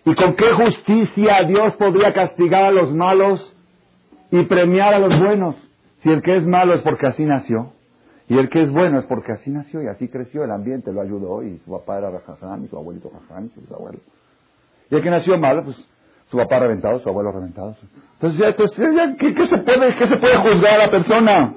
¿Y 0.05 0.15
con 0.15 0.35
qué 0.35 0.51
justicia 0.51 1.43
Dios 1.47 1.75
podría 1.75 2.13
castigar 2.13 2.63
a 2.63 2.71
los 2.71 2.93
malos 2.93 3.55
y 4.31 4.43
premiar 4.43 4.93
a 4.93 4.99
los 4.99 5.17
buenos? 5.17 5.55
Si 6.01 6.09
el 6.09 6.21
que 6.21 6.37
es 6.37 6.45
malo 6.45 6.75
es 6.75 6.81
porque 6.81 7.07
así 7.07 7.25
nació, 7.25 7.73
y 8.27 8.37
el 8.37 8.49
que 8.49 8.63
es 8.63 8.71
bueno 8.71 8.99
es 8.99 9.05
porque 9.05 9.33
así 9.33 9.49
nació 9.49 9.81
y 9.81 9.87
así 9.87 10.07
creció, 10.07 10.43
el 10.43 10.51
ambiente 10.51 10.91
lo 10.91 11.01
ayudó, 11.01 11.43
y 11.43 11.59
su 11.59 11.71
papá 11.71 11.97
era 11.97 12.09
Rajaján, 12.09 12.63
y 12.63 12.67
su 12.69 12.77
abuelito 12.77 13.11
Rajaján, 13.13 13.51
y 13.55 13.67
su 13.67 13.73
abuelo. 13.75 13.99
Y 14.89 14.95
el 14.95 15.03
que 15.03 15.09
nació 15.09 15.37
malo, 15.37 15.63
pues 15.65 15.77
su 16.29 16.37
papá 16.37 16.59
reventado, 16.59 16.99
su 16.99 17.09
abuelo 17.09 17.31
reventado. 17.31 17.75
Entonces, 18.19 18.55
¿qué, 19.19 19.33
¿qué, 19.33 19.45
se 19.45 19.57
puede, 19.57 19.95
¿qué 19.97 20.07
se 20.07 20.17
puede 20.17 20.37
juzgar 20.37 20.79
a 20.79 20.85
la 20.85 20.91
persona? 20.91 21.53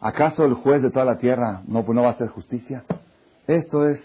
¿Acaso 0.00 0.44
el 0.44 0.54
juez 0.54 0.82
de 0.82 0.90
toda 0.90 1.04
la 1.04 1.18
tierra 1.18 1.62
no, 1.68 1.84
no 1.84 2.02
va 2.02 2.08
a 2.08 2.10
hacer 2.10 2.30
justicia? 2.30 2.82
Esto 3.46 3.86
es, 3.86 4.04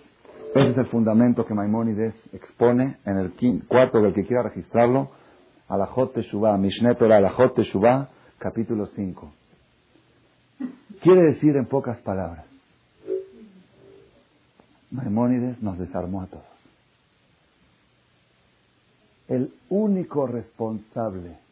es 0.53 0.77
el 0.77 0.85
fundamento 0.85 1.47
que 1.47 1.55
Maimónides 1.55 2.13
expone 2.33 2.97
en 3.05 3.17
el 3.17 3.33
cuarto 3.67 3.99
del 3.99 4.13
que 4.13 4.27
quiera 4.27 4.43
registrarlo, 4.43 5.09
a 5.67 5.77
la 5.77 5.89
Teshuvah, 6.13 6.59
Mishneh 6.59 6.93
Torah, 6.93 7.19
Teshuvah, 7.55 8.07
capítulo 8.37 8.85
5. 8.85 9.31
Quiere 11.01 11.33
decir 11.33 11.55
en 11.55 11.65
pocas 11.65 11.97
palabras, 12.01 12.45
Maimónides 14.91 15.59
nos 15.63 15.79
desarmó 15.79 16.21
a 16.21 16.27
todos. 16.27 16.45
El 19.27 19.51
único 19.69 20.27
responsable 20.27 21.46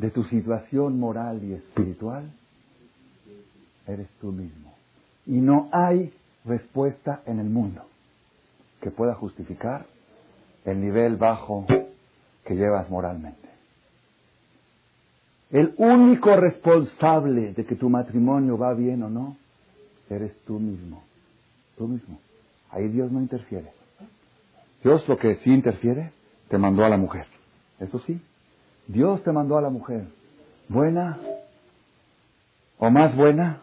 de 0.00 0.10
tu 0.10 0.24
situación 0.24 0.98
moral 0.98 1.44
y 1.44 1.52
espiritual 1.52 2.32
eres 3.86 4.08
tú 4.18 4.32
mismo. 4.32 4.72
Y 5.26 5.42
no 5.42 5.68
hay 5.72 6.10
respuesta 6.46 7.20
en 7.26 7.38
el 7.38 7.50
mundo 7.50 7.82
que 8.80 8.90
pueda 8.90 9.14
justificar 9.14 9.84
el 10.64 10.80
nivel 10.80 11.16
bajo 11.16 11.66
que 12.46 12.54
llevas 12.54 12.88
moralmente. 12.88 13.46
El 15.50 15.74
único 15.76 16.34
responsable 16.34 17.52
de 17.52 17.66
que 17.66 17.76
tu 17.76 17.90
matrimonio 17.90 18.56
va 18.56 18.72
bien 18.72 19.02
o 19.02 19.10
no, 19.10 19.36
eres 20.08 20.32
tú 20.46 20.58
mismo. 20.58 21.02
Tú 21.76 21.88
mismo. 21.88 22.18
Ahí 22.70 22.88
Dios 22.88 23.12
no 23.12 23.20
interfiere. 23.20 23.70
Dios 24.82 25.06
lo 25.06 25.18
que 25.18 25.36
sí 25.36 25.52
interfiere, 25.52 26.12
te 26.48 26.56
mandó 26.56 26.86
a 26.86 26.88
la 26.88 26.96
mujer. 26.96 27.26
Eso 27.78 27.98
sí. 28.06 28.18
Dios 28.92 29.22
te 29.22 29.30
mandó 29.30 29.56
a 29.56 29.62
la 29.62 29.70
mujer. 29.70 30.04
Buena, 30.68 31.18
o 32.78 32.90
más 32.90 33.14
buena, 33.14 33.60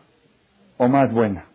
o 0.77 0.87
más 0.87 1.11
buena. 1.11 1.45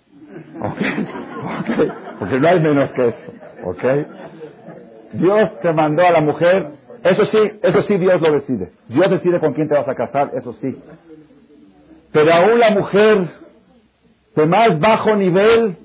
Porque 2.18 2.38
no 2.38 2.48
hay 2.48 2.60
menos 2.60 2.92
que 2.92 3.08
eso. 3.08 3.32
¿Ok? 3.64 3.84
Dios 5.14 5.60
te 5.60 5.72
mandó 5.72 6.06
a 6.06 6.10
la 6.10 6.20
mujer. 6.20 6.72
Eso 7.02 7.24
sí, 7.24 7.38
eso 7.62 7.82
sí 7.82 7.96
Dios 7.96 8.20
lo 8.20 8.32
decide. 8.32 8.72
Dios 8.88 9.10
decide 9.10 9.40
con 9.40 9.54
quién 9.54 9.68
te 9.68 9.74
vas 9.74 9.88
a 9.88 9.94
casar, 9.94 10.32
eso 10.34 10.52
sí. 10.54 10.78
Pero 12.12 12.32
aún 12.32 12.58
la 12.58 12.70
mujer 12.70 13.28
de 14.36 14.46
más 14.46 14.78
bajo 14.80 15.16
nivel, 15.16 15.78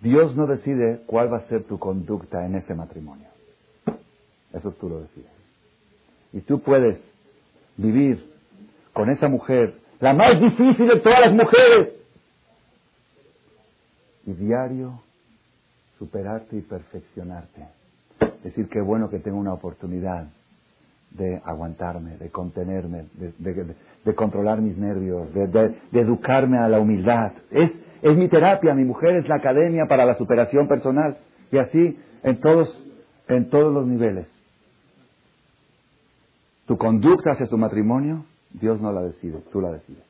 Dios 0.00 0.36
no 0.36 0.46
decide 0.46 1.00
cuál 1.06 1.32
va 1.32 1.38
a 1.38 1.48
ser 1.48 1.64
tu 1.64 1.78
conducta 1.78 2.44
en 2.44 2.56
ese 2.56 2.74
matrimonio. 2.74 3.28
Eso 4.52 4.70
tú 4.72 4.88
lo 4.88 5.00
decides. 5.00 5.35
Y 6.36 6.42
tú 6.42 6.60
puedes 6.60 7.00
vivir 7.78 8.30
con 8.92 9.08
esa 9.08 9.26
mujer, 9.26 9.74
la 10.00 10.12
más 10.12 10.38
difícil 10.38 10.86
de 10.86 11.00
todas 11.00 11.20
las 11.20 11.32
mujeres, 11.32 11.94
y 14.26 14.32
diario 14.34 15.00
superarte 15.98 16.58
y 16.58 16.60
perfeccionarte. 16.60 17.68
Decir 18.44 18.68
que 18.68 18.82
bueno 18.82 19.08
que 19.08 19.18
tengo 19.18 19.38
una 19.38 19.54
oportunidad 19.54 20.26
de 21.12 21.40
aguantarme, 21.42 22.18
de 22.18 22.28
contenerme, 22.28 23.06
de, 23.14 24.14
controlar 24.14 24.60
mis 24.60 24.76
nervios, 24.76 25.32
de, 25.32 25.74
educarme 25.92 26.58
a 26.58 26.68
la 26.68 26.80
humildad. 26.80 27.32
Es, 27.50 27.70
es 28.02 28.14
mi 28.14 28.28
terapia, 28.28 28.74
mi 28.74 28.84
mujer 28.84 29.16
es 29.16 29.26
la 29.26 29.36
academia 29.36 29.86
para 29.86 30.04
la 30.04 30.18
superación 30.18 30.68
personal. 30.68 31.16
Y 31.50 31.56
así 31.56 31.98
en 32.22 32.40
todos, 32.40 32.68
en 33.26 33.48
todos 33.48 33.72
los 33.72 33.86
niveles. 33.86 34.35
Tu 36.66 36.76
conducta 36.76 37.32
hacia 37.32 37.48
tu 37.48 37.56
matrimonio, 37.56 38.24
Dios 38.50 38.80
no 38.80 38.92
la 38.92 39.02
decide, 39.02 39.42
tú 39.52 39.60
la 39.60 39.70
decides. 39.72 40.04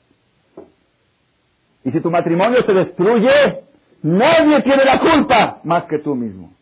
Y 1.85 1.90
si 1.92 2.01
tu 2.01 2.11
matrimonio 2.11 2.62
se 2.62 2.73
destruye, 2.73 3.66
Nadie 4.07 4.62
tiene 4.62 4.85
la 4.85 5.01
culpa 5.01 5.61
más 5.64 5.85
que 5.85 5.99
tú 5.99 6.14
mismo. 6.14 6.53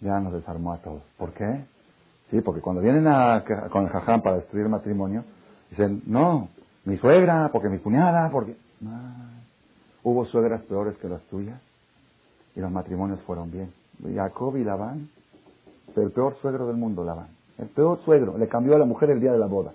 Ya 0.00 0.20
nos 0.20 0.34
desarmó 0.34 0.74
a 0.74 0.78
todos. 0.78 1.02
¿Por 1.16 1.32
qué? 1.32 1.64
Sí, 2.30 2.42
porque 2.42 2.60
cuando 2.60 2.82
vienen 2.82 3.06
a, 3.06 3.42
con 3.70 3.84
el 3.84 3.90
jaján 3.90 4.20
para 4.22 4.36
destruir 4.36 4.66
el 4.66 4.70
matrimonio, 4.70 5.24
dicen, 5.70 6.02
no, 6.06 6.48
mi 6.84 6.98
suegra, 6.98 7.48
porque 7.52 7.68
mi 7.68 7.78
cuñada, 7.78 8.30
porque... 8.30 8.54
hubo 10.02 10.26
suegras 10.26 10.60
peores 10.62 10.94
que 10.98 11.08
las 11.08 11.22
tuyas 11.22 11.58
y 12.54 12.60
los 12.60 12.70
matrimonios 12.70 13.20
fueron 13.22 13.50
bien. 13.50 13.72
Jacob 14.14 14.56
y 14.56 14.64
Labán, 14.64 15.08
el 16.02 16.12
peor 16.12 16.36
suegro 16.40 16.66
del 16.66 16.76
mundo, 16.76 17.04
Labán. 17.04 17.28
El 17.58 17.68
peor 17.68 18.00
suegro, 18.04 18.36
le 18.36 18.48
cambió 18.48 18.74
a 18.74 18.78
la 18.78 18.84
mujer 18.84 19.10
el 19.10 19.20
día 19.20 19.32
de 19.32 19.38
la 19.38 19.46
boda. 19.46 19.72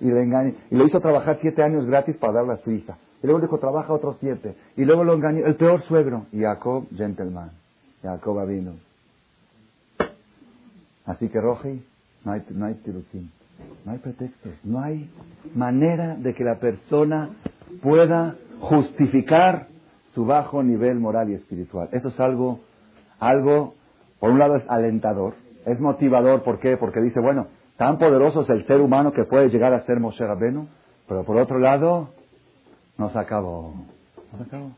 Y 0.00 0.06
le, 0.06 0.22
engañó, 0.22 0.54
y 0.70 0.74
le 0.74 0.84
hizo 0.84 1.00
trabajar 1.00 1.38
siete 1.40 1.62
años 1.62 1.86
gratis 1.86 2.16
para 2.16 2.32
darle 2.32 2.54
a 2.54 2.56
su 2.58 2.70
hija. 2.70 2.98
Y 3.22 3.26
luego 3.26 3.40
dijo, 3.40 3.58
trabaja 3.58 3.92
otros 3.92 4.16
siete. 4.20 4.56
Y 4.76 4.84
luego 4.84 5.04
lo 5.04 5.14
engañó, 5.14 5.44
el 5.46 5.56
peor 5.56 5.82
suegro. 5.82 6.26
Y 6.32 6.40
Jacob, 6.40 6.86
gentleman. 6.96 7.50
Jacob 8.02 8.46
vino. 8.48 8.72
Así 11.04 11.28
que, 11.28 11.40
Roji, 11.40 11.84
no 12.24 12.32
hay, 12.32 12.42
no 12.50 12.66
hay 12.66 12.74
no 13.84 13.92
hay 13.92 13.98
pretextos, 13.98 14.52
no 14.64 14.80
hay 14.80 15.10
manera 15.54 16.16
de 16.16 16.34
que 16.34 16.44
la 16.44 16.58
persona 16.58 17.30
pueda 17.82 18.36
justificar 18.60 19.68
su 20.14 20.24
bajo 20.24 20.62
nivel 20.62 20.98
moral 20.98 21.30
y 21.30 21.34
espiritual. 21.34 21.88
Eso 21.92 22.08
es 22.08 22.20
algo, 22.20 22.60
algo, 23.18 23.74
por 24.18 24.30
un 24.30 24.38
lado 24.38 24.56
es 24.56 24.68
alentador, 24.68 25.34
es 25.66 25.80
motivador, 25.80 26.42
¿por 26.42 26.58
qué? 26.58 26.76
Porque 26.76 27.00
dice, 27.00 27.20
bueno, 27.20 27.48
tan 27.76 27.98
poderoso 27.98 28.42
es 28.42 28.50
el 28.50 28.66
ser 28.66 28.80
humano 28.80 29.12
que 29.12 29.24
puede 29.24 29.48
llegar 29.48 29.72
a 29.74 29.84
ser 29.84 30.00
Moshe 30.00 30.26
Rabenu, 30.26 30.68
pero 31.08 31.24
por 31.24 31.36
otro 31.36 31.58
lado, 31.58 32.10
nos 32.96 33.14
acabó. 33.16 33.74
Nos 34.32 34.46
acabó. 34.46 34.70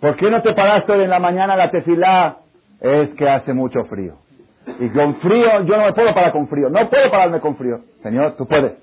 ¿Por 0.00 0.16
qué 0.16 0.30
no 0.30 0.42
te 0.42 0.52
paraste 0.54 1.02
en 1.02 1.10
la 1.10 1.18
mañana 1.18 1.54
a 1.54 1.56
la 1.56 1.70
tefilá? 1.70 2.38
Es 2.80 3.10
que 3.14 3.28
hace 3.28 3.54
mucho 3.54 3.84
frío. 3.84 4.16
Y 4.80 4.88
con 4.90 5.16
frío, 5.16 5.62
yo 5.64 5.76
no 5.76 5.86
me 5.86 5.92
puedo 5.92 6.12
parar 6.14 6.32
con 6.32 6.48
frío. 6.48 6.68
No 6.68 6.88
puedo 6.88 7.10
pararme 7.10 7.40
con 7.40 7.56
frío. 7.56 7.80
Señor, 8.02 8.36
tú 8.36 8.46
puedes. 8.46 8.74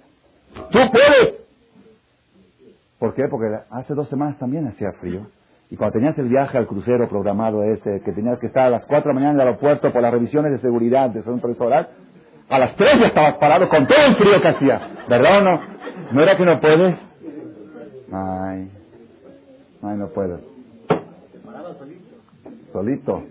Tú 0.71 0.79
puedes. 0.91 1.35
¿Por 2.99 3.13
qué? 3.13 3.23
Porque 3.29 3.47
hace 3.69 3.93
dos 3.93 4.07
semanas 4.09 4.37
también 4.37 4.67
hacía 4.67 4.91
frío. 4.93 5.27
Y 5.71 5.77
cuando 5.77 5.93
tenías 5.93 6.17
el 6.19 6.27
viaje 6.27 6.57
al 6.57 6.67
crucero 6.67 7.07
programado 7.07 7.63
ese, 7.63 8.01
que 8.01 8.11
tenías 8.11 8.37
que 8.39 8.47
estar 8.47 8.67
a 8.67 8.69
las 8.69 8.85
cuatro 8.85 9.07
de 9.07 9.13
la 9.13 9.21
mañana 9.21 9.31
en 9.31 9.39
el 9.39 9.47
aeropuerto 9.47 9.89
por 9.93 10.01
las 10.01 10.11
revisiones 10.11 10.51
de 10.51 10.59
seguridad 10.59 11.09
de 11.11 11.21
un 11.31 11.41
restaurante, 11.41 11.91
a 12.49 12.59
las 12.59 12.75
tres 12.75 12.99
ya 12.99 13.07
estabas 13.07 13.35
parado 13.35 13.69
con 13.69 13.87
todo 13.87 14.05
el 14.05 14.17
frío 14.17 14.41
que 14.41 14.47
hacía. 14.49 14.81
¿Verdad 15.07 15.37
o 15.39 15.43
no? 15.45 15.61
¿No 16.11 16.23
era 16.23 16.35
que 16.35 16.43
no 16.43 16.59
puedes? 16.59 16.97
Ay, 18.11 18.69
ay, 19.81 19.97
no 19.97 20.09
puedo. 20.09 20.41
Solito. 22.73 23.23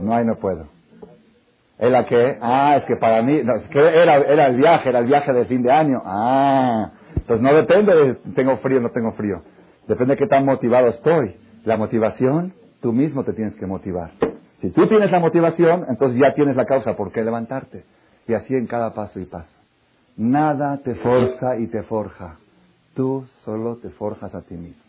No, 0.00 0.14
ay, 0.14 0.24
no 0.24 0.36
puedo. 0.36 0.66
¿Era 1.78 2.06
qué? 2.06 2.38
Ah, 2.40 2.76
es 2.78 2.84
que 2.84 2.96
para 2.96 3.20
mí, 3.20 3.42
no, 3.44 3.56
es 3.56 3.68
que 3.68 3.78
era, 3.78 4.16
era 4.16 4.46
el 4.46 4.56
viaje, 4.56 4.88
era 4.88 5.00
el 5.00 5.06
viaje 5.06 5.30
de 5.30 5.44
fin 5.44 5.62
de 5.62 5.70
año. 5.70 6.00
Ah, 6.06 6.92
entonces 7.16 7.42
no 7.42 7.54
depende 7.54 7.94
de 7.94 8.14
tengo 8.34 8.56
frío 8.58 8.78
o 8.78 8.80
no 8.80 8.90
tengo 8.92 9.12
frío. 9.12 9.42
Depende 9.86 10.14
de 10.14 10.18
qué 10.20 10.26
tan 10.26 10.46
motivado 10.46 10.88
estoy. 10.88 11.36
La 11.64 11.76
motivación, 11.76 12.54
tú 12.80 12.92
mismo 12.92 13.24
te 13.24 13.32
tienes 13.32 13.54
que 13.54 13.66
motivar. 13.66 14.12
Si 14.60 14.70
tú 14.70 14.86
tienes 14.88 15.10
la 15.10 15.20
motivación, 15.20 15.86
entonces 15.88 16.20
ya 16.20 16.34
tienes 16.34 16.56
la 16.56 16.66
causa 16.66 16.96
por 16.96 17.12
qué 17.12 17.22
levantarte. 17.22 17.84
Y 18.26 18.34
así 18.34 18.54
en 18.54 18.66
cada 18.66 18.94
paso 18.94 19.20
y 19.20 19.24
paso. 19.24 19.48
Nada 20.16 20.78
te 20.78 20.94
forza 20.96 21.56
y 21.56 21.66
te 21.66 21.82
forja. 21.82 22.36
Tú 22.94 23.26
solo 23.44 23.76
te 23.76 23.90
forjas 23.90 24.34
a 24.34 24.42
ti 24.42 24.54
mismo. 24.54 24.82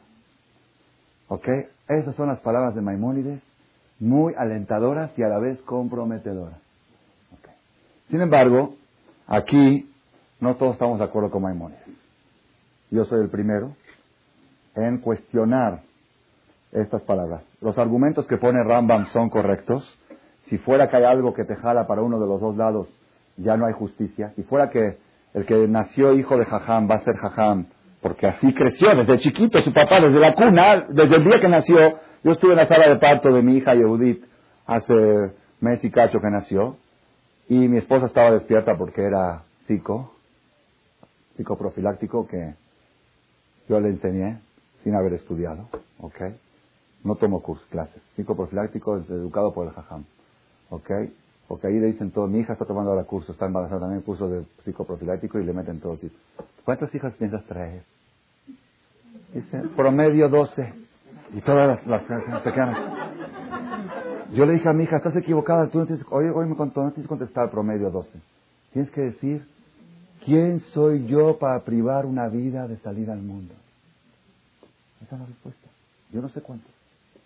¿Ok? 1.28 1.48
Esas 1.88 2.16
son 2.16 2.28
las 2.28 2.40
palabras 2.40 2.76
de 2.76 2.82
Maimónides, 2.82 3.42
muy 4.00 4.34
alentadoras 4.38 5.12
y 5.18 5.24
a 5.24 5.30
la 5.30 5.40
vez 5.40 5.60
comprometedoras. 5.62 6.60
Sin 8.10 8.20
embargo, 8.20 8.76
aquí 9.28 9.90
no 10.42 10.56
todos 10.56 10.74
estamos 10.74 11.00
de 11.00 11.06
acuerdo 11.06 11.32
con 11.32 11.44
Maimónides. 11.44 11.82
Yo 12.90 13.06
soy 13.06 13.22
el 13.22 13.30
primero 13.30 13.74
en 14.76 14.98
cuestionar 14.98 15.82
estas 16.72 17.02
palabras. 17.04 17.44
Los 17.62 17.78
argumentos 17.78 18.26
que 18.28 18.38
pone 18.38 18.64
Rambam 18.64 19.08
son 19.08 19.30
correctos. 19.30 19.84
Si 20.48 20.58
fuera 20.58 20.90
que 20.90 20.98
hay 20.98 21.04
algo 21.04 21.34
que 21.34 21.46
te 21.46 21.56
jala 21.56 21.88
para 21.88 22.02
uno 22.02 22.20
de 22.20 22.28
los 22.28 22.42
dos 22.42 22.56
lados, 22.56 22.88
ya 23.38 23.58
no 23.58 23.66
hay 23.66 23.74
justicia. 23.74 24.34
Si 24.36 24.44
fuera 24.44 24.70
que 24.70 24.98
el 25.34 25.46
que 25.46 25.68
nació 25.68 26.14
hijo 26.14 26.38
de 26.38 26.46
Jajam 26.46 26.90
va 26.90 26.96
a 26.96 27.04
ser 27.04 27.16
Jajam, 27.16 27.68
porque 28.02 28.28
así 28.28 28.54
creció 28.54 28.96
desde 28.96 29.20
chiquito 29.20 29.62
su 29.62 29.74
papá, 29.74 30.00
desde 30.00 30.20
la 30.20 30.34
cuna, 30.34 30.88
desde 30.90 31.16
el 31.16 31.24
día 31.24 31.40
que 31.40 31.48
nació. 31.48 32.00
Yo 32.24 32.34
estuve 32.34 32.52
en 32.52 32.58
la 32.58 32.68
sala 32.68 32.90
de 32.90 32.98
parto 32.98 33.32
de 33.32 33.42
mi 33.42 33.58
hija 33.58 33.74
Yehudit 33.74 34.24
hace 34.66 35.32
mes 35.60 35.84
y 35.84 35.92
cacho 35.92 36.20
que 36.20 36.30
nació, 36.30 36.78
y 37.48 37.68
mi 37.68 37.78
esposa 37.78 38.08
estaba 38.08 38.32
despierta 38.32 38.78
porque 38.78 39.04
era 39.04 39.44
psico, 39.68 40.14
psicoprofiláctico 41.36 42.28
que 42.28 42.56
yo 43.68 43.80
le 43.80 43.90
enseñé 43.90 44.40
sin 44.84 44.96
haber 44.96 45.14
estudiado, 45.14 45.68
¿ok? 46.00 46.16
No 47.04 47.16
tomo 47.16 47.42
cursos, 47.42 47.66
clases. 47.70 48.02
Psicoprofiláctico 48.16 48.98
es 48.98 49.10
educado 49.10 49.54
por 49.54 49.68
el 49.68 49.74
jajam, 49.74 50.04
¿ok? 50.70 50.92
Porque 51.48 51.68
ahí 51.68 51.80
le 51.80 51.88
dicen 51.88 52.12
todo, 52.12 52.28
mi 52.28 52.40
hija 52.40 52.54
está 52.54 52.66
tomando 52.66 52.92
ahora 52.92 53.04
curso, 53.04 53.32
está 53.32 53.46
embarazada 53.46 53.82
también, 53.82 54.02
curso 54.04 54.30
de 54.30 54.46
psicoprofiláctico 54.64 55.40
y 55.40 55.46
le 55.46 55.54
meten 55.54 55.80
todo 55.80 55.98
tipo. 55.98 56.16
¿Cuántas 56.64 56.94
hijas 56.94 57.14
piensas 57.16 57.44
traer? 57.46 57.84
Dice, 59.34 59.62
promedio 59.76 60.30
12. 60.30 60.74
Y 61.34 61.42
todas 61.42 61.86
las, 61.86 61.88
las 61.88 62.44
se 62.44 62.52
quedan. 62.52 62.76
Yo 64.34 64.46
le 64.46 64.54
dije 64.54 64.70
a 64.70 64.74
mi 64.74 64.84
hija, 64.84 64.98
estás 64.98 65.16
equivocada, 65.16 65.68
tú 65.68 65.80
no 65.80 65.86
tienes, 65.86 66.06
hoy, 66.10 66.28
hoy 66.28 66.48
me 66.48 66.56
contó, 66.56 66.84
no 66.84 66.92
tienes 66.92 67.06
que 67.06 67.10
contestar 67.10 67.52
promedio 67.52 67.90
12. 67.90 68.10
Tienes 68.72 68.92
que 68.92 69.02
decir, 69.02 69.46
¿quién 70.24 70.60
soy 70.74 71.06
yo 71.08 71.38
para 71.38 71.60
privar 71.66 72.06
una 72.06 72.30
vida 72.30 72.68
de 72.68 72.78
salir 72.78 73.10
al 73.10 73.22
mundo? 73.22 73.54
Esa 75.04 75.16
es 75.16 75.22
la 75.22 75.28
respuesta. 75.28 75.68
Yo 76.12 76.22
no 76.22 76.30
sé 76.30 76.42
cuánto. 76.42 76.66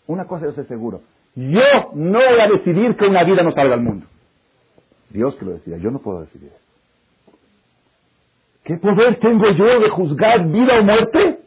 Una 0.07 0.25
cosa 0.25 0.45
yo 0.45 0.51
sé 0.53 0.65
seguro. 0.65 1.01
Yo 1.35 1.91
no 1.93 2.19
voy 2.19 2.39
a 2.39 2.47
decidir 2.47 2.95
que 2.95 3.07
una 3.07 3.23
vida 3.23 3.43
no 3.43 3.51
salga 3.51 3.73
al 3.73 3.81
mundo. 3.81 4.05
Dios 5.09 5.35
que 5.35 5.45
lo 5.45 5.51
decida. 5.51 5.77
Yo 5.77 5.91
no 5.91 5.99
puedo 5.99 6.21
decidir. 6.21 6.51
¿Qué 8.63 8.77
poder 8.77 9.19
tengo 9.19 9.49
yo 9.51 9.79
de 9.79 9.89
juzgar 9.89 10.47
vida 10.47 10.79
o 10.79 10.83
muerte? 10.83 11.39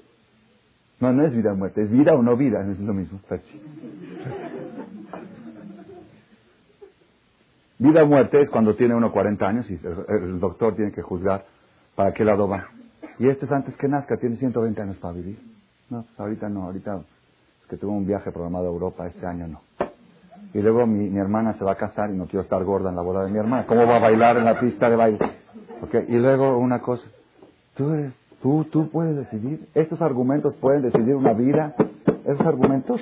No, 1.01 1.13
no 1.13 1.25
es 1.25 1.35
vida 1.35 1.53
o 1.53 1.57
muerte, 1.57 1.83
es 1.83 1.91
vida 1.91 2.15
o 2.15 2.23
no 2.23 2.37
vida, 2.37 2.61
es 2.71 2.79
lo 2.79 2.95
mismo. 2.95 3.21
Vida 7.79 8.03
o 8.03 8.07
muerte 8.07 8.41
es 8.41 8.51
cuando 8.51 8.75
tiene 8.75 8.95
uno 8.95 9.13
40 9.13 9.49
años 9.49 9.71
y 9.71 9.81
el 10.09 10.39
doctor 10.39 10.77
tiene 10.77 10.93
que 10.93 11.03
juzgar 11.03 11.45
para 11.97 12.13
qué 12.13 12.25
lado 12.25 12.49
va. 12.49 12.69
Y 13.19 13.29
este 13.29 13.47
es 13.47 13.53
antes 13.53 13.77
que 13.77 13.89
nazca, 13.89 14.17
tiene 14.17 14.37
120 14.37 14.81
años 14.81 14.97
para 14.99 15.15
vivir. 15.15 15.39
No, 15.91 16.03
pues 16.03 16.21
ahorita 16.21 16.49
no, 16.49 16.65
ahorita 16.65 17.03
que 17.69 17.77
tuvo 17.77 17.93
un 17.93 18.07
viaje 18.07 18.33
programado 18.33 18.67
a 18.67 18.73
Europa, 18.73 19.07
este 19.07 19.27
año 19.27 19.47
no. 19.47 19.61
Y 20.55 20.63
luego 20.63 20.87
mi, 20.87 21.17
hermana 21.19 21.53
se 21.55 21.65
va 21.65 21.73
a 21.73 21.77
casar 21.77 22.11
y 22.11 22.17
no 22.17 22.27
quiero 22.27 22.43
estar 22.43 22.63
gorda 22.65 22.89
en 22.89 22.97
la 22.97 23.03
boda 23.03 23.25
de 23.25 23.31
mi 23.31 23.39
hermana. 23.39 23.67
¿Cómo 23.67 23.87
va 23.87 23.97
a 23.97 24.01
bailar 24.01 24.39
en 24.39 24.45
la 24.45 24.59
pista 24.59 24.89
de 24.89 24.97
baile? 24.97 25.19
Y 26.09 26.17
luego 26.17 26.59
una 26.59 26.81
cosa, 26.81 27.07
tú 27.77 27.93
eres, 27.93 28.15
tú, 28.43 28.65
tú 28.65 28.89
puedes 28.91 29.15
decidir. 29.17 29.69
Estos 29.75 30.01
argumentos 30.01 30.55
pueden 30.55 30.83
decidir 30.83 31.15
una 31.15 31.35
vida. 31.35 31.75
Esos 32.25 32.47
argumentos. 32.47 33.01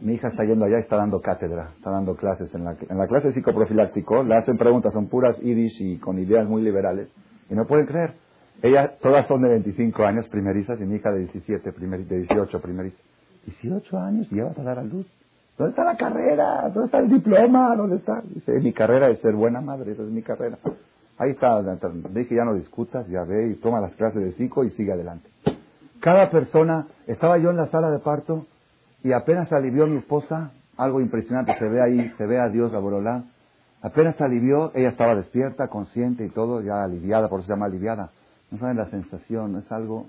Mi 0.00 0.14
hija 0.14 0.28
está 0.28 0.44
yendo 0.44 0.64
allá 0.64 0.78
y 0.78 0.82
está 0.82 0.96
dando 0.96 1.20
cátedra, 1.20 1.70
está 1.76 1.90
dando 1.90 2.14
clases. 2.14 2.54
En 2.54 2.64
la, 2.64 2.76
en 2.88 2.98
la 2.98 3.06
clase 3.08 3.28
de 3.28 3.34
psicoprofiláctico 3.34 4.22
le 4.22 4.36
hacen 4.36 4.56
preguntas, 4.56 4.92
son 4.92 5.08
puras 5.08 5.38
yiddish 5.40 5.80
y 5.80 5.98
con 5.98 6.18
ideas 6.18 6.48
muy 6.48 6.62
liberales. 6.62 7.08
Y 7.50 7.54
no 7.54 7.66
pueden 7.66 7.86
creer. 7.86 8.23
Ellas, 8.62 8.98
todas 9.00 9.26
son 9.26 9.42
de 9.42 9.48
25 9.48 10.04
años 10.04 10.26
primerizas 10.28 10.80
y 10.80 10.84
mi 10.84 10.96
hija 10.96 11.10
de 11.10 11.20
17, 11.20 11.72
primer, 11.72 12.06
de 12.06 12.18
18 12.20 12.60
primerizas. 12.60 13.00
18 13.46 13.98
años 13.98 14.26
y 14.30 14.36
ya 14.36 14.44
vas 14.44 14.58
a 14.58 14.62
dar 14.62 14.78
a 14.78 14.84
luz. 14.84 15.06
¿Dónde 15.58 15.70
está 15.70 15.84
la 15.84 15.96
carrera? 15.96 16.62
¿Dónde 16.70 16.86
está 16.86 16.98
el 16.98 17.08
diploma? 17.08 17.76
¿Dónde 17.76 17.96
está? 17.96 18.22
Dice, 18.22 18.52
mi 18.60 18.72
carrera 18.72 19.08
es 19.10 19.20
ser 19.20 19.34
buena 19.34 19.60
madre, 19.60 19.92
esa 19.92 20.02
es 20.02 20.08
mi 20.08 20.22
carrera. 20.22 20.58
Ahí 21.16 21.30
está, 21.30 21.62
dije, 22.10 22.34
ya 22.34 22.44
no 22.44 22.54
discutas, 22.54 23.06
ya 23.08 23.22
ve 23.22 23.46
y 23.46 23.54
toma 23.54 23.80
las 23.80 23.92
clases 23.94 24.20
de 24.20 24.32
psico 24.32 24.64
y 24.64 24.70
sigue 24.70 24.92
adelante. 24.92 25.28
Cada 26.00 26.28
persona, 26.30 26.88
estaba 27.06 27.38
yo 27.38 27.50
en 27.50 27.56
la 27.56 27.66
sala 27.66 27.90
de 27.90 28.00
parto 28.00 28.46
y 29.04 29.12
apenas 29.12 29.52
alivió 29.52 29.86
mi 29.86 29.98
esposa, 29.98 30.50
algo 30.76 31.00
impresionante, 31.00 31.56
se 31.56 31.68
ve 31.68 31.80
ahí, 31.80 32.12
se 32.18 32.26
ve 32.26 32.40
a 32.40 32.48
Dios, 32.48 32.74
a 32.74 32.78
Borolá, 32.78 33.24
apenas 33.80 34.20
alivió, 34.20 34.72
ella 34.74 34.88
estaba 34.88 35.14
despierta, 35.14 35.68
consciente 35.68 36.24
y 36.26 36.30
todo, 36.30 36.62
ya 36.62 36.82
aliviada, 36.82 37.28
por 37.28 37.40
eso 37.40 37.46
se 37.46 37.52
llama 37.52 37.66
aliviada. 37.66 38.10
No 38.50 38.58
saben 38.58 38.76
la 38.76 38.90
sensación, 38.90 39.56
es 39.56 39.70
algo 39.72 40.08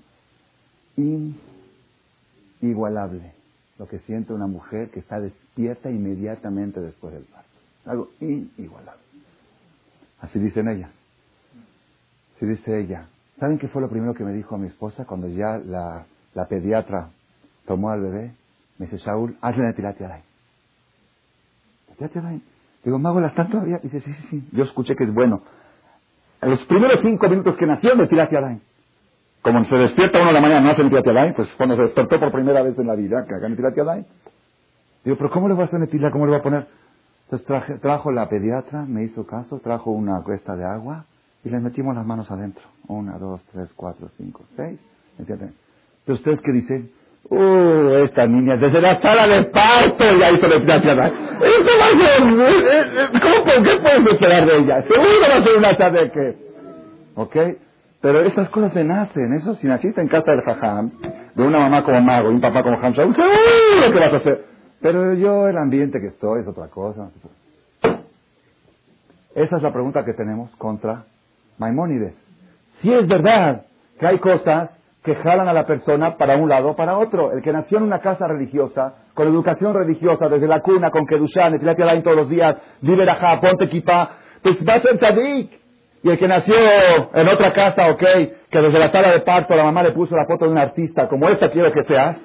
inigualable 2.60 3.36
lo 3.78 3.86
que 3.86 3.98
siente 4.00 4.32
una 4.32 4.46
mujer 4.46 4.90
que 4.90 5.00
está 5.00 5.20
despierta 5.20 5.90
inmediatamente 5.90 6.80
después 6.80 7.12
del 7.12 7.24
parto. 7.24 7.48
Algo 7.84 8.08
inigualable. 8.20 9.02
Así 10.20 10.38
dicen 10.38 10.68
ellas. 10.68 10.90
Así 12.36 12.46
dice 12.46 12.80
ella. 12.80 13.08
¿Saben 13.38 13.58
qué 13.58 13.68
fue 13.68 13.82
lo 13.82 13.90
primero 13.90 14.14
que 14.14 14.24
me 14.24 14.32
dijo 14.32 14.54
a 14.54 14.58
mi 14.58 14.68
esposa 14.68 15.04
cuando 15.04 15.28
ya 15.28 15.58
la, 15.58 16.06
la 16.34 16.48
pediatra 16.48 17.10
tomó 17.66 17.90
al 17.90 18.00
bebé? 18.00 18.34
Me 18.78 18.86
dice, 18.86 18.98
Saúl, 18.98 19.36
hazle 19.42 19.62
una 19.62 19.74
tilatialay. 19.74 20.22
Tilatialay. 21.96 22.42
Digo, 22.82 22.98
¿me 22.98 23.08
hago 23.08 23.20
las 23.20 23.32
están 23.32 23.50
todavía? 23.50 23.78
Dice, 23.82 24.00
sí, 24.00 24.12
sí, 24.12 24.26
sí. 24.30 24.48
Yo 24.52 24.64
escuché 24.64 24.96
que 24.96 25.04
es 25.04 25.12
bueno. 25.12 25.42
En 26.42 26.50
los 26.50 26.64
primeros 26.66 27.00
cinco 27.02 27.28
minutos 27.28 27.56
que 27.56 27.66
nació, 27.66 27.96
me 27.96 28.06
tilatialay. 28.06 28.60
Como 29.42 29.64
se 29.64 29.76
despierta 29.76 30.18
uno 30.20 30.30
en 30.30 30.34
la 30.34 30.40
mañana, 30.40 30.60
no 30.60 30.70
hace 30.70 30.82
Netilat 30.82 31.36
pues 31.36 31.48
cuando 31.56 31.76
se 31.76 31.82
despertó 31.82 32.18
por 32.18 32.32
primera 32.32 32.62
vez 32.62 32.76
en 32.78 32.86
la 32.86 32.96
vida, 32.96 33.24
que 33.26 33.34
haga 33.34 33.48
Netilat 33.48 33.74
Digo, 35.04 35.16
pero 35.16 35.30
¿cómo 35.30 35.46
le 35.48 35.54
voy 35.54 35.62
a 35.62 35.66
hacer 35.66 35.78
Netilat? 35.78 36.10
¿Cómo 36.10 36.26
le 36.26 36.32
voy 36.32 36.40
a 36.40 36.42
poner? 36.42 36.66
Entonces 37.24 37.46
traje, 37.46 37.74
trajo 37.78 38.10
la 38.10 38.28
pediatra, 38.28 38.82
me 38.82 39.04
hizo 39.04 39.26
caso, 39.26 39.60
trajo 39.60 39.90
una 39.90 40.22
cuesta 40.22 40.56
de 40.56 40.64
agua 40.64 41.04
y 41.44 41.50
le 41.50 41.60
metimos 41.60 41.94
las 41.94 42.04
manos 42.04 42.30
adentro. 42.30 42.64
Una, 42.88 43.18
dos, 43.18 43.40
tres, 43.52 43.68
cuatro, 43.76 44.10
cinco, 44.16 44.42
seis. 44.56 44.78
Entonces, 45.18 45.50
¿ustedes 46.06 46.40
qué 46.44 46.52
dicen? 46.52 46.90
Uh, 47.28 48.04
esta 48.04 48.26
niña, 48.26 48.56
desde 48.56 48.80
la 48.80 49.00
sala 49.00 49.26
de 49.26 49.44
parto 49.46 50.04
ya 50.18 50.30
hizo 50.30 50.46
la 50.46 50.56
eh, 51.42 52.50
eh, 52.72 53.08
¿cómo, 53.20 53.62
¿qué 53.62 53.78
puedes 53.80 54.12
esperar 54.12 54.46
de 54.46 54.58
ella? 54.58 54.82
Seguro 54.82 55.10
va 55.22 55.36
a 55.36 55.42
ser 55.42 55.56
una 55.56 55.74
sabe 55.74 56.10
qué. 56.10 56.36
¿Ok? 57.14 57.36
Pero 58.00 58.20
esas 58.20 58.48
cosas 58.50 58.72
se 58.72 58.84
nacen, 58.84 59.32
eso 59.32 59.54
si 59.56 59.66
naciste 59.66 60.00
en 60.00 60.08
casa 60.08 60.30
del 60.30 60.42
jajam, 60.42 60.92
de 61.34 61.42
una 61.42 61.58
mamá 61.60 61.82
como 61.82 62.00
Mago 62.00 62.30
y 62.30 62.34
un 62.34 62.40
papá 62.40 62.62
como 62.62 62.76
Hamza, 62.76 63.02
seguro 63.02 63.92
que 63.92 63.98
vas 63.98 64.12
a 64.12 64.16
hacer. 64.16 64.44
Pero 64.80 65.14
yo, 65.14 65.48
el 65.48 65.56
ambiente 65.56 66.00
que 66.00 66.08
estoy 66.08 66.42
es 66.42 66.46
otra 66.46 66.68
cosa. 66.68 67.10
Esa 69.34 69.56
es 69.56 69.62
la 69.62 69.72
pregunta 69.72 70.04
que 70.04 70.12
tenemos 70.12 70.54
contra 70.56 71.04
Maimónides. 71.58 72.14
Si 72.80 72.92
es 72.92 73.08
verdad 73.08 73.66
que 73.98 74.06
hay 74.06 74.18
cosas 74.18 74.70
que 75.06 75.14
jalan 75.14 75.46
a 75.46 75.52
la 75.52 75.64
persona 75.64 76.16
para 76.16 76.36
un 76.36 76.48
lado 76.48 76.70
o 76.70 76.76
para 76.76 76.98
otro. 76.98 77.32
El 77.32 77.40
que 77.40 77.52
nació 77.52 77.78
en 77.78 77.84
una 77.84 78.00
casa 78.00 78.26
religiosa, 78.26 78.94
con 79.14 79.28
educación 79.28 79.72
religiosa, 79.72 80.28
desde 80.28 80.48
la 80.48 80.60
cuna, 80.60 80.90
con 80.90 81.06
Kedushan, 81.06 81.52
Netilat 81.52 82.02
todos 82.02 82.16
los 82.16 82.28
días, 82.28 82.56
Liberajá, 82.82 83.40
ponte 83.40 83.66
equipa, 83.66 84.16
pues 84.42 84.58
va 84.68 84.74
a 84.74 84.80
ser 84.80 84.98
tzadik. 84.98 85.52
Y 86.02 86.10
el 86.10 86.18
que 86.18 86.26
nació 86.26 86.56
en 87.14 87.28
otra 87.28 87.52
casa, 87.52 87.88
ok, 87.88 88.02
que 88.50 88.60
desde 88.60 88.78
la 88.80 88.90
sala 88.90 89.12
de 89.12 89.20
parto 89.20 89.54
la 89.54 89.62
mamá 89.62 89.84
le 89.84 89.92
puso 89.92 90.16
la 90.16 90.26
foto 90.26 90.44
de 90.44 90.50
un 90.50 90.58
artista, 90.58 91.06
como 91.06 91.28
esta 91.28 91.50
quiero 91.50 91.72
que 91.72 91.84
seas, 91.84 92.16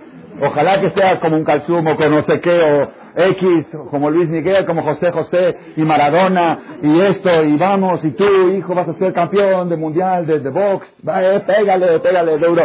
ojalá 0.41 0.81
que 0.81 0.89
seas 0.89 1.19
como 1.19 1.37
un 1.37 1.43
calzumo, 1.43 1.95
con 1.95 2.09
no 2.09 2.23
sé 2.23 2.41
qué, 2.41 2.61
o 2.61 3.00
X, 3.15 3.67
como 3.89 4.09
Luis 4.09 4.29
Miguel, 4.29 4.65
como 4.65 4.83
José 4.83 5.11
José, 5.11 5.57
y 5.75 5.83
Maradona, 5.83 6.77
y 6.81 7.01
esto, 7.01 7.43
y 7.43 7.57
vamos, 7.57 8.03
y 8.05 8.11
tú, 8.11 8.25
hijo, 8.49 8.73
vas 8.73 8.87
a 8.87 8.93
ser 8.93 9.13
campeón 9.13 9.69
de 9.69 9.77
mundial, 9.77 10.25
de, 10.25 10.39
de 10.39 10.49
box, 10.49 10.87
eh, 11.03 11.43
pégale, 11.45 11.99
pégale, 11.99 12.37
de 12.37 12.45
euro. 12.45 12.63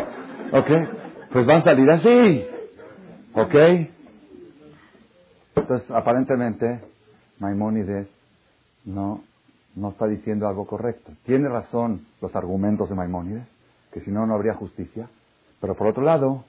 ¿Ok? 0.52 0.70
Pues 1.32 1.46
van 1.46 1.58
a 1.58 1.62
salir 1.62 1.90
así. 1.90 2.46
¿Ok? 3.34 3.54
Entonces, 5.56 5.90
aparentemente, 5.90 6.80
Maimónides 7.38 8.08
no, 8.84 9.22
no 9.74 9.90
está 9.90 10.06
diciendo 10.06 10.48
algo 10.48 10.66
correcto. 10.66 11.12
Tiene 11.24 11.48
razón 11.48 12.06
los 12.20 12.34
argumentos 12.36 12.88
de 12.88 12.94
Maimónides, 12.94 13.48
que 13.92 14.00
si 14.00 14.10
no, 14.10 14.26
no 14.26 14.34
habría 14.34 14.54
justicia. 14.54 15.08
Pero 15.60 15.74
por 15.74 15.88
otro 15.88 16.02
lado, 16.02 16.44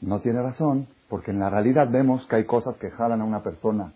no 0.00 0.20
tiene 0.20 0.40
razón 0.40 0.86
porque 1.08 1.30
en 1.30 1.40
la 1.40 1.50
realidad 1.50 1.88
vemos 1.90 2.26
que 2.26 2.36
hay 2.36 2.44
cosas 2.44 2.76
que 2.76 2.90
jalan 2.90 3.20
a 3.20 3.24
una 3.24 3.42
persona. 3.42 3.92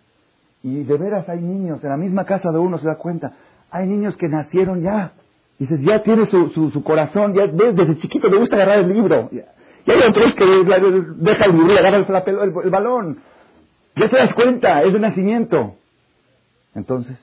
Y 0.62 0.84
de 0.84 0.96
veras 0.96 1.28
hay 1.28 1.40
niños, 1.40 1.82
en 1.82 1.90
la 1.90 1.96
misma 1.96 2.24
casa 2.24 2.50
de 2.50 2.58
uno 2.58 2.78
se 2.78 2.86
da 2.86 2.96
cuenta, 2.96 3.32
hay 3.70 3.86
niños 3.86 4.16
que 4.16 4.28
nacieron 4.28 4.82
ya. 4.82 5.12
Dices, 5.58 5.80
ya 5.82 6.02
tiene 6.02 6.26
su, 6.26 6.50
su, 6.50 6.82
corazón, 6.82 7.34
ya 7.34 7.46
desde 7.46 7.98
chiquito 7.98 8.28
le 8.28 8.38
gusta 8.38 8.56
agarrar 8.56 8.78
el 8.78 8.88
libro. 8.88 9.28
Y 9.30 9.90
hay 9.90 10.08
otros 10.08 10.34
que 10.34 10.44
deja 10.44 11.44
el 11.44 11.56
libro 11.56 11.74
y 11.74 11.78
agarra 11.78 11.98
el, 11.98 12.38
el, 12.64 12.70
balón. 12.70 13.20
Ya 13.96 14.08
te 14.08 14.16
das 14.16 14.34
cuenta, 14.34 14.82
es 14.82 14.92
de 14.92 15.00
nacimiento. 15.00 15.74
Entonces, 16.74 17.18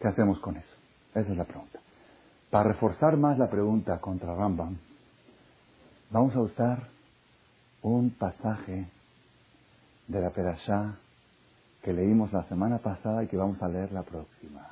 ¿qué 0.00 0.08
hacemos 0.08 0.38
con 0.40 0.56
eso? 0.56 0.74
Esa 1.14 1.30
es 1.30 1.36
la 1.36 1.44
pregunta. 1.44 1.80
Para 2.50 2.70
reforzar 2.70 3.16
más 3.16 3.38
la 3.38 3.50
pregunta 3.50 4.00
contra 4.00 4.34
Rambam, 4.34 4.78
vamos 6.10 6.34
a 6.34 6.40
usar 6.40 6.88
un 7.82 8.10
pasaje 8.10 8.86
de 10.08 10.20
la 10.20 10.30
Perashá 10.30 10.96
que 11.82 11.92
leímos 11.92 12.32
la 12.32 12.44
semana 12.44 12.78
pasada 12.78 13.24
y 13.24 13.26
que 13.26 13.36
vamos 13.36 13.60
a 13.62 13.68
leer 13.68 13.92
la 13.92 14.02
próxima. 14.02 14.66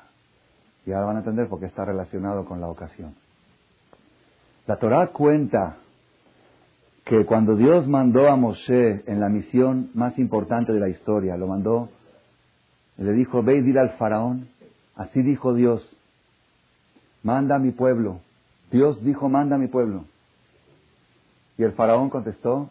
Y 0.84 0.92
ahora 0.92 1.06
van 1.06 1.16
a 1.16 1.18
entender 1.20 1.48
por 1.48 1.60
qué 1.60 1.66
está 1.66 1.84
relacionado 1.84 2.44
con 2.44 2.60
la 2.60 2.68
ocasión. 2.68 3.14
La 4.66 4.76
Torah 4.76 5.08
cuenta 5.08 5.76
que 7.04 7.24
cuando 7.24 7.56
Dios 7.56 7.88
mandó 7.88 8.28
a 8.28 8.36
Moshe 8.36 9.02
en 9.06 9.20
la 9.20 9.30
misión 9.30 9.90
más 9.94 10.18
importante 10.18 10.72
de 10.72 10.80
la 10.80 10.90
historia, 10.90 11.36
lo 11.38 11.46
mandó, 11.46 11.88
le 12.98 13.12
dijo, 13.12 13.42
ve 13.42 13.56
y 13.56 13.62
dile 13.62 13.80
al 13.80 13.96
faraón, 13.96 14.48
así 14.94 15.22
dijo 15.22 15.54
Dios, 15.54 15.88
manda 17.22 17.56
a 17.56 17.58
mi 17.58 17.70
pueblo. 17.70 18.20
Dios 18.70 19.02
dijo, 19.02 19.30
manda 19.30 19.56
a 19.56 19.58
mi 19.58 19.68
pueblo. 19.68 20.04
Y 21.56 21.62
el 21.62 21.72
faraón 21.72 22.10
contestó, 22.10 22.68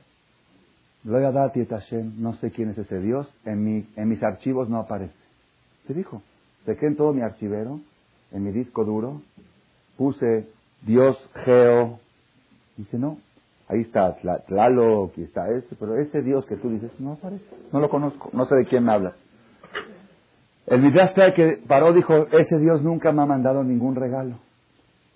no 1.03 2.33
sé 2.35 2.51
quién 2.51 2.69
es 2.69 2.77
ese 2.77 2.99
Dios, 2.99 3.31
en, 3.45 3.63
mi, 3.63 3.87
en 3.95 4.09
mis 4.09 4.21
archivos 4.23 4.69
no 4.69 4.79
aparece. 4.79 5.13
Se 5.87 5.93
dijo, 5.93 6.21
que 6.75 6.85
en 6.85 6.97
todo 6.97 7.13
mi 7.13 7.21
archivero, 7.21 7.79
en 8.31 8.43
mi 8.43 8.51
disco 8.51 8.83
duro, 8.83 9.21
puse 9.95 10.47
Dios 10.81 11.17
Geo. 11.45 11.99
Dice, 12.75 12.97
no, 12.97 13.17
ahí 13.67 13.81
está 13.81 14.15
Tlaloc, 14.47 15.11
aquí 15.11 15.23
está 15.23 15.49
ese, 15.49 15.75
pero 15.79 15.97
ese 15.97 16.21
Dios 16.21 16.45
que 16.45 16.57
tú 16.57 16.69
dices 16.69 16.91
no 16.99 17.13
aparece, 17.13 17.45
no 17.71 17.79
lo 17.79 17.89
conozco, 17.89 18.29
no 18.33 18.45
sé 18.45 18.55
de 18.55 18.65
quién 18.65 18.83
me 18.83 18.91
hablas. 18.91 19.13
El 20.67 20.81
Midrash 20.81 21.13
que 21.33 21.63
paró 21.65 21.93
dijo, 21.93 22.27
ese 22.33 22.59
Dios 22.59 22.83
nunca 22.83 23.13
me 23.13 23.21
ha 23.21 23.25
mandado 23.25 23.63
ningún 23.63 23.95
regalo. 23.95 24.35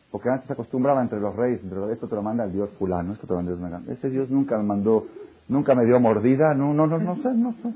Porque 0.09 0.29
antes 0.29 0.47
se 0.47 0.53
acostumbraba 0.53 1.01
entre 1.01 1.19
los 1.19 1.35
reyes, 1.35 1.61
entre 1.61 1.91
esto 1.93 2.07
te 2.07 2.15
lo 2.15 2.21
manda 2.21 2.45
el 2.45 2.53
Dios 2.53 2.69
fulano, 2.79 3.13
esto 3.13 3.27
te 3.27 3.33
lo 3.33 3.41
manda 3.41 3.79
Dios 3.79 3.97
Ese 3.97 4.09
Dios 4.09 4.29
nunca 4.29 4.57
me 4.57 4.63
mandó 4.63 5.07
Nunca 5.47 5.75
me 5.75 5.85
dio 5.85 5.99
mordida, 5.99 6.53
no, 6.53 6.73
no, 6.73 6.87
no, 6.87 6.97
no 6.97 7.15
sé, 7.17 7.33
no 7.33 7.53
sé. 7.53 7.73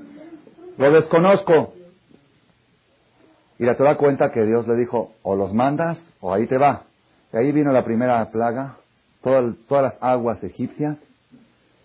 Lo 0.78 0.92
desconozco. 0.92 1.74
Y 3.58 3.64
la 3.64 3.76
Torah 3.76 3.96
cuenta 3.96 4.32
que 4.32 4.44
Dios 4.44 4.66
le 4.66 4.76
dijo, 4.76 5.12
o 5.22 5.34
los 5.34 5.52
mandas 5.52 5.98
o 6.20 6.32
ahí 6.32 6.46
te 6.46 6.58
va. 6.58 6.84
Y 7.32 7.36
ahí 7.36 7.52
vino 7.52 7.72
la 7.72 7.84
primera 7.84 8.24
plaga, 8.30 8.76
todas, 9.22 9.54
todas 9.68 9.94
las 9.94 10.02
aguas 10.02 10.42
egipcias 10.42 10.98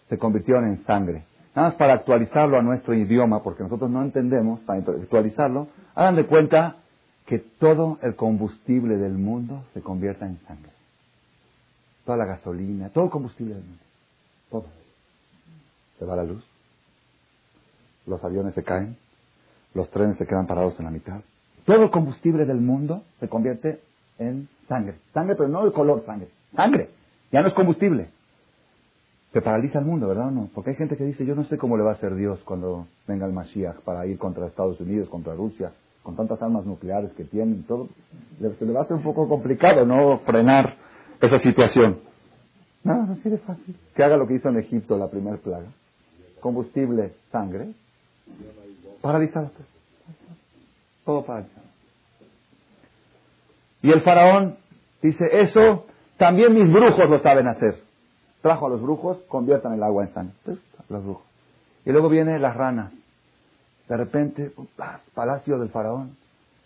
se 0.09 0.17
convirtieron 0.17 0.65
en 0.65 0.83
sangre. 0.85 1.23
Nada 1.55 1.69
más 1.69 1.77
para 1.77 1.93
actualizarlo 1.93 2.57
a 2.57 2.61
nuestro 2.61 2.93
idioma, 2.93 3.43
porque 3.43 3.63
nosotros 3.63 3.89
no 3.89 4.01
entendemos, 4.01 4.59
para 4.61 4.79
actualizarlo, 4.79 5.67
hagan 5.95 6.15
de 6.15 6.25
cuenta 6.25 6.77
que 7.25 7.39
todo 7.39 7.97
el 8.01 8.15
combustible 8.15 8.97
del 8.97 9.13
mundo 9.13 9.63
se 9.73 9.81
convierta 9.81 10.25
en 10.25 10.37
sangre. 10.47 10.71
Toda 12.05 12.17
la 12.17 12.25
gasolina, 12.25 12.89
todo 12.89 13.05
el 13.05 13.09
combustible 13.09 13.55
del 13.55 13.63
mundo. 13.63 13.83
Todo 14.49 14.65
se 16.01 16.07
va 16.07 16.15
la 16.15 16.23
luz, 16.23 16.43
los 18.07 18.23
aviones 18.23 18.55
se 18.55 18.63
caen, 18.63 18.97
los 19.75 19.87
trenes 19.91 20.17
se 20.17 20.25
quedan 20.25 20.47
parados 20.47 20.73
en 20.79 20.85
la 20.85 20.91
mitad. 20.91 21.21
Todo 21.63 21.83
el 21.83 21.91
combustible 21.91 22.45
del 22.45 22.59
mundo 22.59 23.03
se 23.19 23.29
convierte 23.29 23.81
en 24.17 24.49
sangre. 24.67 24.95
Sangre, 25.13 25.35
pero 25.35 25.47
no 25.47 25.63
el 25.63 25.71
color 25.73 26.03
sangre. 26.07 26.29
Sangre. 26.55 26.89
Ya 27.31 27.41
no 27.43 27.49
es 27.49 27.53
combustible. 27.53 28.09
Se 29.31 29.43
paraliza 29.43 29.77
el 29.77 29.85
mundo, 29.85 30.07
¿verdad 30.07 30.29
o 30.29 30.31
no? 30.31 30.49
Porque 30.55 30.71
hay 30.71 30.75
gente 30.75 30.97
que 30.97 31.05
dice, 31.05 31.23
yo 31.23 31.35
no 31.35 31.43
sé 31.43 31.59
cómo 31.59 31.77
le 31.77 31.83
va 31.83 31.91
a 31.91 31.93
hacer 31.93 32.15
Dios 32.15 32.39
cuando 32.45 32.87
venga 33.07 33.27
el 33.27 33.31
Mashiach 33.31 33.81
para 33.81 34.07
ir 34.07 34.17
contra 34.17 34.47
Estados 34.47 34.79
Unidos, 34.79 35.07
contra 35.07 35.35
Rusia, 35.35 35.71
con 36.01 36.15
tantas 36.15 36.41
armas 36.41 36.65
nucleares 36.65 37.11
que 37.11 37.25
tienen, 37.25 37.61
todo. 37.67 37.89
Se 38.57 38.65
le 38.65 38.73
va 38.73 38.79
a 38.79 38.83
hacer 38.85 38.97
un 38.97 39.03
poco 39.03 39.29
complicado, 39.29 39.85
¿no? 39.85 40.17
Frenar 40.25 40.77
esa 41.21 41.37
situación. 41.37 41.99
No, 42.83 43.05
no 43.05 43.15
sirve 43.17 43.37
fácil. 43.37 43.77
Que 43.95 44.03
haga 44.03 44.17
lo 44.17 44.25
que 44.25 44.33
hizo 44.33 44.49
en 44.49 44.57
Egipto 44.57 44.97
la 44.97 45.11
primera 45.11 45.37
plaga 45.37 45.67
combustible, 46.41 47.13
sangre, 47.31 47.73
paralizado. 49.01 49.51
Todo 51.05 51.25
paralizado. 51.25 51.67
Y 53.81 53.91
el 53.91 54.01
faraón 54.01 54.57
dice, 55.01 55.25
eso 55.31 55.85
también 56.17 56.53
mis 56.53 56.71
brujos 56.71 57.09
lo 57.09 57.19
saben 57.21 57.47
hacer. 57.47 57.81
Trajo 58.41 58.67
a 58.67 58.69
los 58.69 58.81
brujos, 58.81 59.17
conviertan 59.27 59.73
el 59.73 59.83
agua 59.83 60.03
en 60.03 60.13
sangre. 60.13 60.33
Los 60.89 61.03
brujos. 61.03 61.23
Y 61.85 61.91
luego 61.91 62.09
vienen 62.09 62.41
las 62.41 62.55
ranas. 62.55 62.91
De 63.87 63.97
repente, 63.97 64.51
palacio 65.13 65.57
del 65.57 65.69
faraón, 65.69 66.17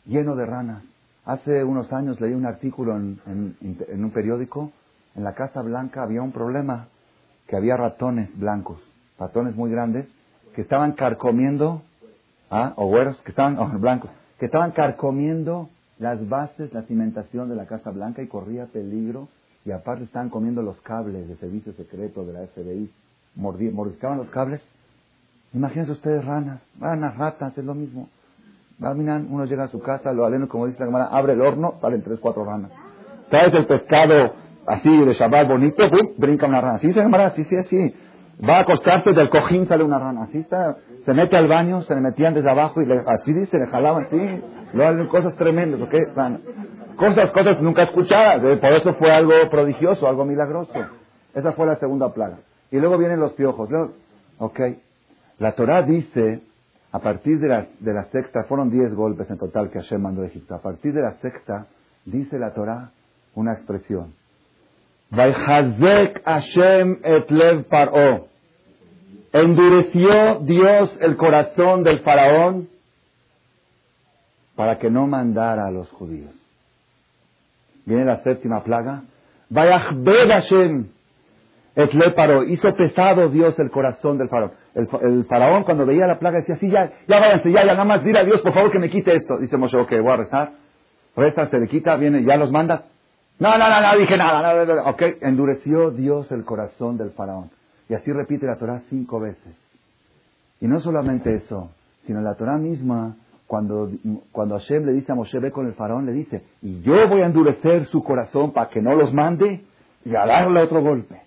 lleno 0.06 0.36
de 0.36 0.46
ranas. 0.46 0.84
Hace 1.26 1.64
unos 1.64 1.92
años 1.92 2.20
leí 2.22 2.34
un 2.34 2.46
artículo 2.46 2.96
en, 2.96 3.20
en 3.62 4.04
un 4.04 4.12
periódico. 4.12 4.72
En 5.16 5.24
la 5.24 5.34
Casa 5.34 5.62
Blanca 5.62 6.04
había 6.04 6.22
un 6.22 6.32
problema, 6.32 6.88
que 7.48 7.56
había 7.56 7.78
ratones 7.78 8.38
blancos 8.38 8.80
ratones 9.20 9.56
muy 9.56 9.72
grandes, 9.72 10.08
que 10.54 10.62
estaban 10.62 10.94
carcomiendo, 10.94 11.82
¿ah? 12.50 12.74
o 12.76 12.88
güeros, 12.88 13.18
que 13.22 13.32
estaban, 13.32 13.58
blancos, 13.82 14.10
que 14.40 14.46
estaban 14.46 14.72
carcomiendo 14.72 15.70
las 16.00 16.28
bases, 16.28 16.74
la 16.74 16.84
cimentación 16.84 17.50
de 17.50 17.56
la 17.56 17.66
Casa 17.66 17.92
Blanca 17.92 18.22
y 18.22 18.28
corría 18.28 18.66
peligro, 18.66 19.28
y 19.66 19.72
aparte 19.72 20.04
estaban 20.04 20.30
comiendo 20.30 20.62
los 20.62 20.80
cables 20.82 21.28
de 21.28 21.36
servicio 21.38 21.74
secreto 21.74 22.26
de 22.26 22.34
la 22.34 22.46
FBI, 22.48 22.90
mordiscaban 23.36 24.18
los 24.18 24.28
cables. 24.30 24.62
Imagínense 25.54 25.94
ustedes 25.94 26.24
ranas, 26.24 26.62
ranas, 26.80 27.18
ratas, 27.18 27.58
es 27.58 27.66
lo 27.66 27.74
mismo. 27.74 28.10
uno 28.80 29.46
llega 29.46 29.64
a 29.64 29.68
su 29.70 29.80
casa, 29.80 30.14
lo 30.14 30.26
aleno, 30.26 30.48
como 30.48 30.68
dice 30.68 30.80
la 30.80 30.86
cámara, 30.86 31.06
abre 31.06 31.34
el 31.34 31.42
horno, 31.42 31.76
salen 31.82 32.04
tres, 32.04 32.20
cuatro 32.20 32.46
ranas. 32.46 32.72
Traes 33.30 33.54
el 33.54 33.66
pescado 33.66 34.34
así 34.68 35.06
de 35.06 35.14
Shabbat 35.14 35.48
bonito, 35.48 35.84
brinca 36.18 36.46
una 36.46 36.62
rana. 36.62 36.80
Sí, 36.80 36.94
se 36.94 37.04
sí, 37.36 37.44
sí, 37.46 37.56
así. 37.56 37.96
Va 38.44 38.58
a 38.58 38.62
acostarse, 38.62 39.12
del 39.12 39.30
cojín 39.30 39.68
sale 39.68 39.84
una 39.84 40.00
rana. 40.00 40.24
Así 40.24 40.40
está. 40.40 40.78
Se 41.06 41.14
mete 41.14 41.38
al 41.38 41.48
baño, 41.48 41.82
se 41.84 41.96
le 41.96 42.02
metían 42.02 42.34
desde 42.34 42.50
abajo 42.50 42.82
y 42.82 42.86
le, 42.86 43.02
así 43.06 43.32
dice, 43.34 43.58
le 43.58 43.68
jalaban 43.68 44.06
así. 44.06 44.42
Lo 44.74 44.88
hacen 44.88 45.08
cosas 45.08 45.36
tremendas, 45.36 45.80
¿ok? 45.82 45.94
Cosas, 46.98 47.32
cosas 47.32 47.62
nunca 47.62 47.84
escuchadas. 47.84 48.44
¿eh? 48.44 48.58
Por 48.58 48.74
eso 48.74 48.94
fue 48.96 49.12
algo 49.12 49.34
prodigioso, 49.50 50.08
algo 50.08 50.26
milagroso. 50.26 50.74
Esa 51.34 51.52
fue 51.54 51.66
la 51.66 51.78
segunda 51.78 52.14
plaga. 52.14 52.38
y 52.72 52.80
luego 52.80 52.98
vienen 52.98 53.20
los 53.20 53.34
piojos. 53.34 53.70
ok. 54.40 54.60
La 55.40 55.52
Torah 55.54 55.82
dice, 55.84 56.42
a 56.92 57.00
partir 57.00 57.40
de 57.40 57.48
la, 57.48 57.68
de 57.80 57.94
la 57.94 58.06
sexta, 58.06 58.46
fueron 58.46 58.70
diez 58.70 58.94
golpes 58.96 59.30
en 59.30 59.38
total 59.38 59.70
que 59.70 59.80
Hashem 59.80 60.02
mandó 60.02 60.24
a 60.24 60.28
Egipto. 60.28 60.56
A 60.56 60.62
partir 60.62 60.94
de 60.94 61.02
la 61.02 61.14
sexta, 61.16 61.68
dice 62.06 62.40
la 62.40 62.54
Torah 62.54 62.92
una 63.36 63.54
expresión. 63.54 64.14
Hashem 65.12 67.00
et 67.04 67.32
lev 67.32 67.64
par'o. 67.70 68.28
Endureció 69.34 70.40
Dios 70.42 70.98
el 71.02 71.18
corazón 71.18 71.84
del 71.84 72.00
faraón 72.00 72.70
para 74.56 74.80
que 74.80 74.90
no 74.90 75.08
mandara 75.08 75.68
a 75.68 75.72
los 75.72 75.90
judíos. 75.90 76.34
Viene 77.86 78.06
la 78.06 78.24
séptima 78.24 78.64
plaga. 78.64 79.04
Vayachbed 79.50 80.30
Hashem 80.30 80.88
et 81.76 81.94
lev 81.94 82.14
par'o. 82.16 82.44
Hizo 82.44 82.74
pesado 82.76 83.30
Dios 83.30 83.60
el 83.60 83.70
corazón 83.70 84.18
del 84.18 84.30
faraón. 84.30 84.54
El, 84.74 85.26
faraón 85.26 85.64
cuando 85.64 85.86
veía 85.86 86.06
la 86.06 86.20
plaga 86.20 86.40
decía, 86.40 86.58
sí, 86.58 86.70
ya, 86.70 86.92
ya 87.08 87.20
váyanse, 87.20 87.50
ya, 87.50 87.66
ya, 87.66 87.74
nada 87.74 87.86
más 87.86 88.04
dile 88.04 88.20
a 88.20 88.26
Dios, 88.26 88.42
por 88.42 88.54
favor, 88.54 88.72
que 88.72 88.80
me 88.80 88.90
quite 88.90 89.16
esto. 89.16 89.38
Dice 89.38 89.56
Moshe, 89.56 89.78
ok, 89.78 89.92
voy 90.02 90.12
a 90.12 90.16
rezar. 90.18 90.52
Reza, 91.16 91.48
se 91.48 91.60
le 91.60 91.68
quita, 91.68 91.96
viene, 91.96 92.24
ya 92.24 92.36
los 92.36 92.52
manda. 92.52 92.88
No, 93.40 93.58
no, 93.58 93.70
no, 93.70 93.82
no 93.82 94.00
dije 94.00 94.18
nada. 94.18 94.66
No, 94.66 94.90
ok, 94.90 95.02
endureció 95.22 95.92
Dios 95.92 96.32
el 96.32 96.46
corazón 96.46 96.98
del 96.98 97.12
faraón. 97.12 97.50
Y 97.90 97.94
así 97.94 98.12
repite 98.12 98.46
la 98.46 98.58
Torah 98.58 98.82
cinco 98.90 99.20
veces. 99.20 99.56
Y 100.62 100.68
no 100.68 100.80
solamente 100.80 101.36
eso, 101.36 101.72
sino 102.08 102.22
la 102.22 102.36
Torah 102.36 102.58
misma, 102.58 103.18
cuando, 103.46 103.92
cuando 104.32 104.58
Hashem 104.58 104.86
le 104.86 104.94
dice 104.94 105.12
a 105.12 105.16
Moshe, 105.16 105.38
ve 105.40 105.52
con 105.52 105.68
el 105.68 105.74
faraón, 105.74 106.06
le 106.06 106.14
dice, 106.14 106.44
y 106.62 106.82
yo 106.82 107.08
voy 107.08 107.22
a 107.22 107.28
endurecer 107.28 107.86
su 107.88 108.04
corazón 108.04 108.54
para 108.54 108.70
que 108.70 108.82
no 108.82 108.96
los 108.96 109.14
mande 109.14 109.64
y 110.06 110.16
a 110.16 110.26
darle 110.26 110.62
otro 110.62 110.82
golpe. 110.82 111.22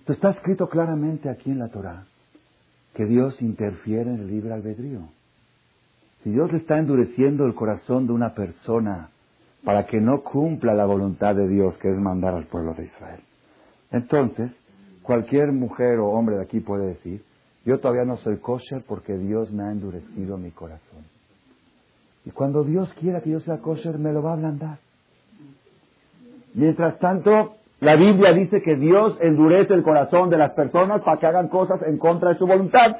Entonces 0.00 0.16
está 0.16 0.30
escrito 0.30 0.68
claramente 0.68 1.28
aquí 1.28 1.50
en 1.50 1.58
la 1.58 1.68
Torah 1.68 2.04
que 2.94 3.06
Dios 3.06 3.40
interfiere 3.42 4.10
en 4.10 4.20
el 4.20 4.28
libre 4.28 4.54
albedrío. 4.54 5.00
Si 6.22 6.30
Dios 6.30 6.50
le 6.52 6.58
está 6.58 6.78
endureciendo 6.78 7.44
el 7.44 7.54
corazón 7.54 8.06
de 8.06 8.12
una 8.12 8.34
persona 8.34 9.10
para 9.66 9.84
que 9.84 10.00
no 10.00 10.22
cumpla 10.22 10.74
la 10.74 10.86
voluntad 10.86 11.34
de 11.34 11.48
Dios, 11.48 11.76
que 11.78 11.90
es 11.90 11.98
mandar 11.98 12.34
al 12.34 12.46
pueblo 12.46 12.72
de 12.74 12.84
Israel. 12.84 13.18
Entonces, 13.90 14.52
cualquier 15.02 15.50
mujer 15.50 15.98
o 15.98 16.06
hombre 16.10 16.36
de 16.36 16.42
aquí 16.42 16.60
puede 16.60 16.86
decir, 16.86 17.24
yo 17.64 17.80
todavía 17.80 18.04
no 18.04 18.16
soy 18.18 18.36
kosher 18.36 18.84
porque 18.86 19.18
Dios 19.18 19.50
me 19.50 19.64
ha 19.64 19.72
endurecido 19.72 20.38
mi 20.38 20.52
corazón. 20.52 21.04
Y 22.24 22.30
cuando 22.30 22.62
Dios 22.62 22.94
quiera 23.00 23.20
que 23.22 23.30
yo 23.30 23.40
sea 23.40 23.58
kosher, 23.58 23.98
me 23.98 24.12
lo 24.12 24.22
va 24.22 24.30
a 24.30 24.34
ablandar. 24.34 24.78
Mientras 26.54 27.00
tanto, 27.00 27.56
la 27.80 27.96
Biblia 27.96 28.34
dice 28.34 28.62
que 28.62 28.76
Dios 28.76 29.18
endurece 29.20 29.74
el 29.74 29.82
corazón 29.82 30.30
de 30.30 30.38
las 30.38 30.52
personas 30.52 31.02
para 31.02 31.18
que 31.18 31.26
hagan 31.26 31.48
cosas 31.48 31.82
en 31.82 31.98
contra 31.98 32.28
de 32.28 32.38
su 32.38 32.46
voluntad. 32.46 32.98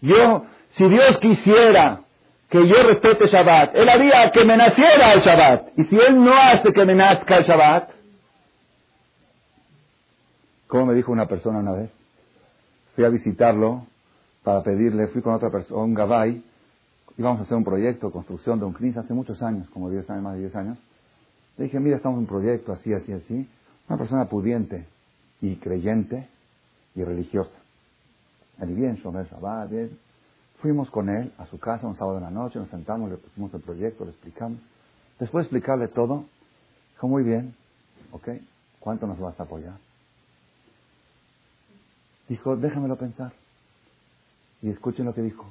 Yo, 0.00 0.42
si 0.70 0.88
Dios 0.88 1.16
quisiera 1.20 2.00
que 2.48 2.66
yo 2.66 2.82
respete 2.82 3.26
Shabbat. 3.26 3.74
Él 3.74 3.88
haría 3.88 4.30
que 4.32 4.44
me 4.44 4.56
naciera 4.56 5.12
el 5.12 5.20
Shabbat. 5.20 5.78
Y 5.78 5.84
si 5.84 5.96
Él 5.96 6.22
no 6.22 6.32
hace 6.32 6.72
que 6.72 6.84
me 6.84 6.94
nazca 6.94 7.36
el 7.36 7.44
Shabbat, 7.44 7.90
como 10.66 10.86
me 10.86 10.94
dijo 10.94 11.12
una 11.12 11.26
persona 11.26 11.58
una 11.58 11.72
vez, 11.72 11.90
fui 12.94 13.04
a 13.04 13.08
visitarlo 13.08 13.86
para 14.42 14.62
pedirle, 14.62 15.08
fui 15.08 15.22
con 15.22 15.34
otra 15.34 15.50
persona, 15.50 15.82
un 15.82 15.94
gabay, 15.94 16.42
íbamos 17.16 17.40
a 17.40 17.42
hacer 17.44 17.56
un 17.56 17.64
proyecto, 17.64 18.10
construcción 18.10 18.58
de 18.58 18.66
un 18.66 18.74
CNIS 18.74 18.96
hace 18.98 19.12
muchos 19.12 19.42
años, 19.42 19.68
como 19.70 19.90
10 19.90 20.08
años, 20.10 20.22
más 20.22 20.34
de 20.34 20.40
10 20.40 20.56
años. 20.56 20.78
Le 21.56 21.64
dije, 21.64 21.80
mira, 21.80 21.96
estamos 21.96 22.16
en 22.16 22.20
un 22.20 22.26
proyecto 22.26 22.72
así, 22.72 22.92
así, 22.92 23.12
así. 23.12 23.48
Una 23.88 23.98
persona 23.98 24.26
pudiente 24.26 24.86
y 25.40 25.56
creyente 25.56 26.28
y 26.94 27.02
religiosa. 27.02 27.50
El 28.60 28.74
bien, 28.74 28.96
Shomer 28.96 29.26
Shabbat, 29.26 29.70
bien. 29.70 29.98
Fuimos 30.60 30.90
con 30.90 31.08
él 31.08 31.32
a 31.38 31.46
su 31.46 31.58
casa 31.58 31.86
un 31.86 31.96
sábado 31.96 32.18
en 32.18 32.24
la 32.24 32.30
noche, 32.30 32.58
nos 32.58 32.68
sentamos, 32.68 33.10
le 33.10 33.16
pusimos 33.16 33.52
el 33.54 33.60
proyecto, 33.60 34.04
le 34.04 34.10
explicamos. 34.10 34.58
Después 35.18 35.44
de 35.44 35.46
explicarle 35.46 35.88
todo, 35.88 36.24
dijo, 36.92 37.08
muy 37.08 37.22
bien, 37.22 37.54
¿ok? 38.12 38.28
¿Cuánto 38.80 39.06
nos 39.06 39.18
vas 39.18 39.38
a 39.38 39.44
apoyar? 39.44 39.76
Dijo, 42.28 42.56
déjamelo 42.56 42.96
pensar. 42.96 43.32
Y 44.62 44.70
escuchen 44.70 45.06
lo 45.06 45.14
que 45.14 45.22
dijo. 45.22 45.46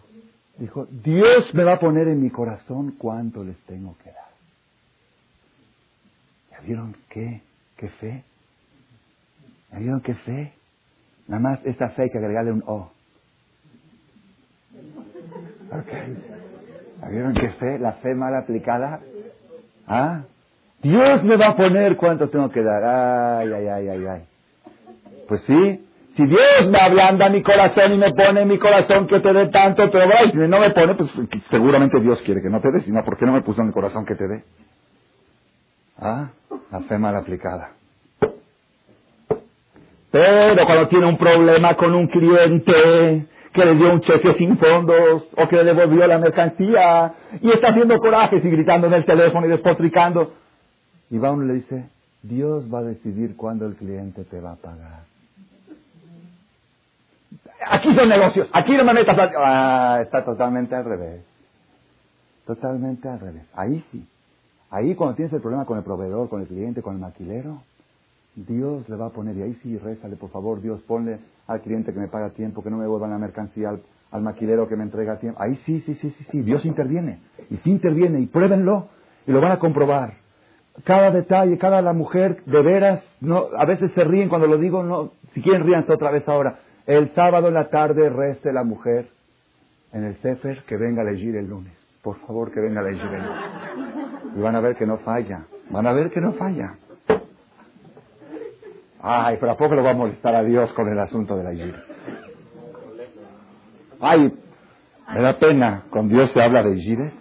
Dijo, 0.58 0.88
Dios 0.89 1.53
me 1.53 1.64
va 1.64 1.74
a 1.74 1.80
poner 1.80 2.08
en 2.08 2.22
mi 2.22 2.30
corazón 2.30 2.95
cuánto 2.97 3.43
les 3.43 3.58
tengo 3.66 3.95
que 4.03 4.12
dar. 4.12 4.28
¿Ya 6.51 6.60
vieron 6.62 6.95
qué? 7.10 7.41
¿Qué 7.78 7.89
fe? 7.89 8.24
¿Ya 9.72 9.80
vieron 9.80 10.01
qué 10.01 10.16
fe? 10.16 10.53
Nada 11.28 11.41
más 11.41 11.66
esta 11.66 11.89
fe 11.89 12.03
hay 12.03 12.10
que 12.10 12.18
agregarle 12.18 12.51
un 12.51 12.64
O. 12.66 12.91
Okay. 15.82 16.17
¿Vieron 17.09 17.34
qué 17.34 17.49
fe? 17.51 17.80
La 17.80 17.93
fe 17.93 18.15
mal 18.15 18.36
aplicada. 18.36 18.99
¿Ah? 19.88 20.21
Dios 20.82 21.23
me 21.23 21.38
va 21.38 21.47
a 21.47 21.55
poner 21.55 21.97
cuánto 21.97 22.30
tengo 22.30 22.49
que 22.49 22.61
dar. 22.61 22.84
Ay, 22.84 23.51
ay, 23.53 23.67
ay, 23.67 23.88
ay, 23.89 24.05
ay. 24.05 24.21
Pues 25.28 25.41
sí. 25.43 25.84
Si 26.15 26.25
Dios 26.25 26.71
me 26.71 26.80
ablanda 26.80 27.30
mi 27.30 27.43
corazón 27.43 27.93
y 27.93 27.97
me 27.97 28.11
pone 28.11 28.41
en 28.41 28.47
mi 28.47 28.57
corazón 28.57 29.05
que 29.07 29.19
te 29.19 29.34
dé 29.34 29.47
tanto, 29.49 29.89
te 29.91 29.99
Y 29.99 30.32
si 30.32 30.38
no 30.38 30.59
me 30.59 30.71
pone, 30.71 30.95
pues 30.95 31.11
seguramente 31.51 31.99
Dios 31.99 32.19
quiere 32.23 32.41
que 32.41 32.49
no 32.49 32.59
te 32.59 32.71
dé. 32.71 32.82
Si 32.82 32.91
no, 32.91 33.03
¿por 33.05 33.17
qué 33.17 33.25
no 33.25 33.34
me 33.34 33.43
puso 33.43 33.61
en 33.61 33.67
el 33.67 33.73
corazón 33.73 34.03
que 34.05 34.15
te 34.15 34.28
dé? 34.28 34.43
¿Ah? 35.99 36.30
La 36.71 36.82
fe 36.82 36.97
mal 36.97 37.15
aplicada. 37.15 37.71
Pero 40.09 40.65
cuando 40.65 40.88
tiene 40.88 41.05
un 41.05 41.17
problema 41.17 41.75
con 41.75 41.93
un 41.93 42.07
cliente, 42.07 43.28
que 43.53 43.65
le 43.65 43.75
dio 43.75 43.91
un 43.91 44.01
cheque 44.01 44.33
sin 44.35 44.57
fondos 44.57 45.27
o 45.35 45.47
que 45.47 45.55
le 45.55 45.63
devolvió 45.63 46.05
la 46.07 46.17
mercancía 46.17 47.13
y 47.41 47.49
está 47.49 47.69
haciendo 47.69 47.97
corajes 47.99 48.43
y 48.43 48.49
gritando 48.49 48.87
en 48.87 48.93
el 48.93 49.05
teléfono 49.05 49.45
y 49.45 49.49
despotricando. 49.49 50.33
Y 51.09 51.17
va 51.17 51.31
uno 51.31 51.45
y 51.45 51.47
le 51.47 51.53
dice, 51.55 51.89
Dios 52.21 52.73
va 52.73 52.79
a 52.79 52.83
decidir 52.83 53.35
cuándo 53.35 53.65
el 53.65 53.75
cliente 53.75 54.23
te 54.25 54.39
va 54.39 54.53
a 54.53 54.55
pagar. 54.55 55.07
Aquí 57.69 57.93
son 57.93 58.09
negocios, 58.09 58.47
aquí 58.53 58.77
no 58.77 58.83
me. 58.83 59.01
Ah, 59.37 59.99
está 60.01 60.23
totalmente 60.23 60.75
al 60.75 60.85
revés. 60.85 61.21
Totalmente 62.45 63.09
al 63.09 63.19
revés. 63.19 63.43
Ahí 63.53 63.83
sí. 63.91 64.07
Ahí 64.69 64.95
cuando 64.95 65.15
tienes 65.15 65.33
el 65.33 65.41
problema 65.41 65.65
con 65.65 65.77
el 65.77 65.83
proveedor, 65.83 66.29
con 66.29 66.41
el 66.41 66.47
cliente, 66.47 66.81
con 66.81 66.95
el 66.95 67.01
maquilero, 67.01 67.61
Dios 68.38 68.88
le 68.88 68.95
va 68.95 69.07
a 69.07 69.09
poner, 69.09 69.35
y 69.35 69.41
ahí 69.41 69.53
sí, 69.63 69.77
rézale, 69.79 70.15
por 70.15 70.29
favor, 70.29 70.61
Dios, 70.61 70.81
ponle 70.83 71.19
al 71.47 71.61
cliente 71.61 71.91
que 71.91 71.99
me 71.99 72.07
paga 72.07 72.29
tiempo, 72.29 72.61
que 72.63 72.69
no 72.69 72.77
me 72.77 72.83
devuelvan 72.83 73.09
la 73.09 73.17
mercancía, 73.17 73.69
al, 73.69 73.81
al 74.11 74.21
maquilero 74.21 74.67
que 74.67 74.75
me 74.75 74.83
entrega 74.83 75.17
tiempo. 75.17 75.41
Ahí 75.41 75.55
sí, 75.65 75.81
sí, 75.88 75.95
sí, 75.95 76.11
sí, 76.11 76.23
sí, 76.31 76.41
Dios 76.43 76.63
interviene. 76.63 77.19
Y 77.49 77.57
sí 77.57 77.71
interviene, 77.71 78.19
y 78.19 78.27
pruébenlo, 78.27 78.89
y 79.25 79.31
lo 79.31 79.41
van 79.41 79.53
a 79.53 79.59
comprobar. 79.59 80.13
Cada 80.83 81.09
detalle, 81.09 81.57
cada 81.57 81.81
la 81.81 81.93
mujer, 81.93 82.43
de 82.45 82.61
veras, 82.61 83.03
no, 83.21 83.45
a 83.57 83.65
veces 83.65 83.91
se 83.93 84.03
ríen 84.03 84.29
cuando 84.29 84.45
lo 84.45 84.59
digo, 84.59 84.83
no, 84.83 85.13
si 85.33 85.41
quieren 85.41 85.63
ríanse 85.63 85.91
otra 85.91 86.11
vez 86.11 86.27
ahora. 86.29 86.59
El 86.85 87.09
sábado 87.15 87.47
en 87.47 87.55
la 87.55 87.69
tarde 87.69 88.09
reste 88.09 88.53
la 88.53 88.63
mujer 88.63 89.09
en 89.91 90.03
el 90.03 90.15
Sefer 90.21 90.63
que 90.67 90.77
venga 90.77 91.01
a 91.01 91.09
elegir 91.09 91.35
el 91.35 91.49
lunes. 91.49 91.73
Por 92.03 92.17
favor, 92.19 92.51
que 92.51 92.59
venga 92.59 92.81
a 92.81 92.88
elegir 92.88 93.09
el 93.11 93.23
lunes. 93.23 94.35
Y 94.38 94.41
van 94.41 94.55
a 94.55 94.61
ver 94.61 94.75
que 94.75 94.85
no 94.85 94.97
falla. 94.99 95.45
Van 95.71 95.88
a 95.88 95.93
ver 95.93 96.11
que 96.11 96.21
no 96.21 96.33
falla. 96.33 96.75
Ay, 99.01 99.37
pero 99.39 99.51
¿a 99.51 99.57
poco 99.57 99.75
lo 99.75 99.83
va 99.83 99.91
a 99.91 99.95
molestar 99.95 100.35
a 100.35 100.43
Dios 100.43 100.73
con 100.73 100.87
el 100.89 100.99
asunto 100.99 101.37
de 101.37 101.43
la 101.43 101.53
ira? 101.53 101.83
Ay, 103.99 104.33
me 105.13 105.21
da 105.21 105.37
pena. 105.37 105.83
Con 105.89 106.07
Dios 106.09 106.31
se 106.31 106.41
habla 106.41 106.63
de 106.63 106.75
gires, 106.75 107.13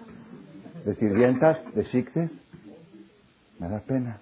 de 0.84 0.94
sirvientas, 0.94 1.58
de 1.74 1.84
shikses. 1.84 2.30
Me 3.58 3.68
da 3.68 3.80
pena. 3.80 4.20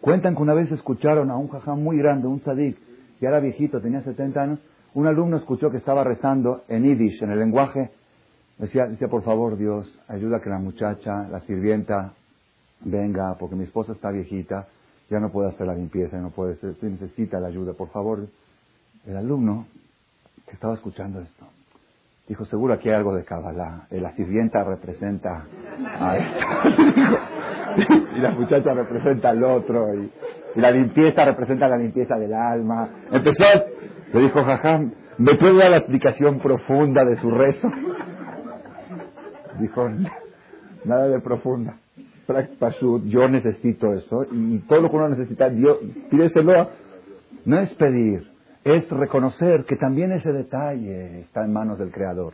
Cuentan 0.00 0.36
que 0.36 0.42
una 0.42 0.54
vez 0.54 0.70
escucharon 0.70 1.30
a 1.30 1.36
un 1.36 1.48
jajá 1.48 1.74
muy 1.74 1.96
grande, 1.98 2.28
un 2.28 2.42
sadik, 2.42 2.76
que 3.18 3.26
era 3.26 3.40
viejito, 3.40 3.80
tenía 3.80 4.02
70 4.02 4.40
años. 4.40 4.58
Un 4.92 5.06
alumno 5.06 5.38
escuchó 5.38 5.70
que 5.70 5.78
estaba 5.78 6.04
rezando 6.04 6.62
en 6.68 6.84
yiddish, 6.84 7.22
en 7.22 7.30
el 7.30 7.38
lenguaje. 7.38 7.90
Decía, 8.58 8.86
decía, 8.86 9.08
por 9.08 9.24
favor, 9.24 9.56
Dios, 9.56 9.98
ayuda 10.06 10.36
a 10.36 10.40
que 10.40 10.50
la 10.50 10.58
muchacha, 10.58 11.26
la 11.28 11.40
sirvienta, 11.40 12.12
venga, 12.80 13.34
porque 13.40 13.56
mi 13.56 13.64
esposa 13.64 13.92
está 13.92 14.10
viejita 14.10 14.68
ya 15.14 15.20
no 15.20 15.30
puede 15.30 15.50
hacer 15.50 15.66
la 15.68 15.74
limpieza, 15.74 16.18
no 16.18 16.30
puede 16.30 16.56
ser, 16.56 16.74
necesita 16.82 17.38
la 17.38 17.46
ayuda, 17.46 17.72
por 17.74 17.88
favor. 17.90 18.26
El 19.06 19.16
alumno 19.16 19.66
que 20.44 20.54
estaba 20.54 20.74
escuchando 20.74 21.20
esto 21.20 21.46
dijo, 22.26 22.44
seguro 22.46 22.74
aquí 22.74 22.88
hay 22.88 22.96
algo 22.96 23.14
de 23.14 23.22
Kabbalah, 23.22 23.86
eh, 23.90 24.00
la 24.00 24.10
sirvienta 24.16 24.64
representa 24.64 25.46
a 26.00 26.16
esto, 26.16 26.46
y 28.16 28.18
la 28.18 28.30
muchacha 28.32 28.74
representa 28.74 29.28
al 29.28 29.44
otro, 29.44 29.94
y, 29.94 30.10
la 30.56 30.72
limpieza 30.72 31.24
representa 31.24 31.68
la 31.68 31.76
limpieza 31.76 32.16
del 32.16 32.32
alma. 32.32 32.88
Empezó, 33.12 33.44
le 34.12 34.20
dijo 34.20 34.42
Jajam, 34.44 34.92
¿me 35.18 35.34
puede 35.36 35.58
dar 35.58 35.70
la 35.70 35.78
explicación 35.78 36.40
profunda 36.40 37.04
de 37.04 37.16
su 37.20 37.30
rezo? 37.30 37.68
Dijo, 39.60 39.88
nada 40.84 41.06
de 41.06 41.20
profunda 41.20 41.76
yo 43.06 43.28
necesito 43.28 43.92
eso, 43.92 44.26
y 44.32 44.58
todo 44.60 44.80
lo 44.80 44.90
que 44.90 44.96
uno 44.96 45.08
necesita, 45.10 45.48
Dios, 45.50 45.78
pídeselo. 46.10 46.70
No 47.44 47.60
es 47.60 47.74
pedir, 47.74 48.26
es 48.64 48.88
reconocer 48.90 49.64
que 49.64 49.76
también 49.76 50.12
ese 50.12 50.32
detalle 50.32 51.20
está 51.20 51.44
en 51.44 51.52
manos 51.52 51.78
del 51.78 51.90
Creador. 51.90 52.32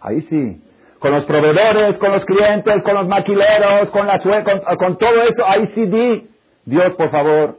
Ahí 0.00 0.22
sí. 0.22 0.62
Con 0.98 1.12
los 1.12 1.24
proveedores, 1.26 1.98
con 1.98 2.12
los 2.12 2.24
clientes, 2.24 2.82
con 2.82 2.94
los 2.94 3.06
maquileros, 3.06 3.90
con 3.90 4.06
la 4.06 4.20
con, 4.20 4.76
con 4.76 4.98
todo 4.98 5.22
eso, 5.22 5.44
ahí 5.46 5.66
sí 5.74 5.86
di. 5.86 6.30
Dios, 6.64 6.94
por 6.94 7.10
favor, 7.10 7.58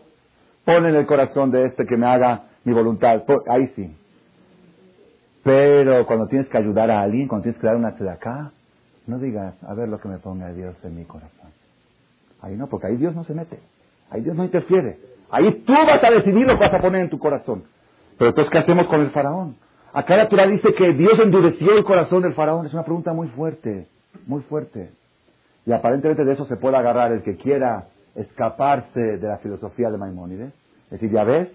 pon 0.65 0.85
en 0.87 0.95
el 0.95 1.05
corazón 1.05 1.51
de 1.51 1.65
este 1.65 1.85
que 1.85 1.95
me 1.95 2.07
haga 2.07 2.45
mi 2.63 2.73
voluntad. 2.73 3.23
Ahí 3.47 3.67
sí. 3.75 3.95
Pero 5.43 6.05
cuando 6.07 6.27
tienes 6.27 6.49
que 6.49 6.57
ayudar 6.57 6.89
a 6.89 7.01
alguien, 7.01 7.27
cuando 7.27 7.43
tienes 7.43 7.61
que 7.61 7.67
dar 7.67 7.75
una 7.75 7.89
acá, 7.89 8.51
no 9.07 9.19
digas, 9.19 9.55
a 9.63 9.73
ver 9.73 9.89
lo 9.89 9.99
que 9.99 10.07
me 10.07 10.17
ponga 10.17 10.51
Dios 10.51 10.75
en 10.83 10.95
mi 10.95 11.05
corazón. 11.05 11.51
Ahí 12.41 12.55
no, 12.55 12.67
porque 12.67 12.87
ahí 12.87 12.97
Dios 12.97 13.15
no 13.15 13.23
se 13.23 13.33
mete. 13.33 13.59
Ahí 14.09 14.21
Dios 14.21 14.35
no 14.35 14.43
interfiere. 14.43 14.99
Ahí 15.29 15.63
tú 15.65 15.73
vas 15.73 16.03
a 16.03 16.11
decidir 16.11 16.45
lo 16.45 16.53
que 16.53 16.65
vas 16.65 16.73
a 16.73 16.79
poner 16.79 17.01
en 17.01 17.09
tu 17.09 17.19
corazón. 17.19 17.63
Pero 18.17 18.29
entonces, 18.29 18.51
¿qué 18.51 18.59
hacemos 18.59 18.87
con 18.87 19.01
el 19.01 19.11
faraón? 19.11 19.55
Acá 19.93 20.17
la 20.17 20.27
Torah 20.27 20.47
dice 20.47 20.73
que 20.73 20.93
Dios 20.93 21.19
endureció 21.19 21.71
el 21.73 21.83
corazón 21.83 22.21
del 22.21 22.33
faraón. 22.33 22.65
Es 22.65 22.73
una 22.73 22.83
pregunta 22.83 23.13
muy 23.13 23.27
fuerte, 23.29 23.87
muy 24.27 24.41
fuerte. 24.43 24.91
Y 25.65 25.71
aparentemente 25.71 26.23
de 26.23 26.33
eso 26.33 26.45
se 26.45 26.57
puede 26.57 26.77
agarrar 26.77 27.11
el 27.11 27.23
que 27.23 27.35
quiera 27.35 27.87
escaparse 28.13 28.99
de 29.17 29.27
la 29.27 29.37
filosofía 29.37 29.89
de 29.89 29.97
Maimónides. 29.97 30.53
Es 30.85 30.91
decir, 30.91 31.11
ya 31.11 31.23
ves, 31.23 31.51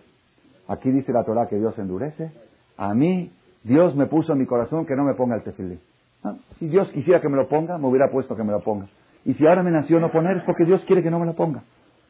aquí 0.69 0.91
dice 0.91 1.13
la 1.13 1.25
Torah 1.25 1.49
que 1.49 1.57
Dios 1.57 1.79
endurece. 1.79 2.33
A 2.77 2.95
mí, 2.95 3.31
Dios 3.63 3.95
me 3.95 4.07
puso 4.07 4.33
en 4.33 4.39
mi 4.39 4.47
corazón 4.47 4.87
que 4.87 4.97
no 4.97 5.05
me 5.05 5.15
ponga 5.15 5.37
el 5.37 5.43
tefilí. 5.43 5.79
Ah, 6.23 6.35
si 6.59 6.69
Dios 6.69 6.91
quisiera 6.93 7.21
que 7.21 7.29
me 7.29 7.37
lo 7.37 7.49
ponga, 7.49 7.79
me 7.79 7.87
hubiera 7.87 8.11
puesto 8.11 8.37
que 8.37 8.45
me 8.45 8.53
lo 8.53 8.61
ponga. 8.61 8.87
Y 9.25 9.35
si 9.35 9.47
ahora 9.47 9.63
me 9.63 9.71
nació 9.71 10.01
no 10.01 10.11
poner, 10.11 10.39
es 10.39 10.43
porque 10.45 10.65
Dios 10.65 10.83
quiere 10.87 11.03
que 11.03 11.11
no 11.11 11.19
me 11.19 11.27
lo 11.27 11.35
ponga. 11.35 11.63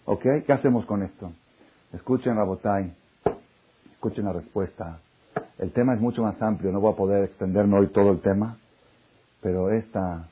¿Ok? 0.05 0.23
¿Qué 0.47 0.53
hacemos 0.53 0.87
con 0.87 1.03
esto? 1.03 1.33
Escuchen, 1.93 2.37
Rabotai. 2.37 2.93
Escuchen 3.93 4.25
la 4.25 4.33
respuesta. 4.33 5.01
El 5.59 5.73
tema 5.73 5.95
es 5.95 6.01
mucho 6.01 6.23
más 6.23 6.41
amplio, 6.41 6.73
no 6.73 6.81
voy 6.81 6.93
a 6.93 6.97
poder 6.97 7.25
extenderme 7.25 7.79
hoy 7.79 7.89
todo 7.89 8.13
el 8.13 8.21
tema, 8.21 8.57
pero 9.43 9.71
esta, 9.71 10.29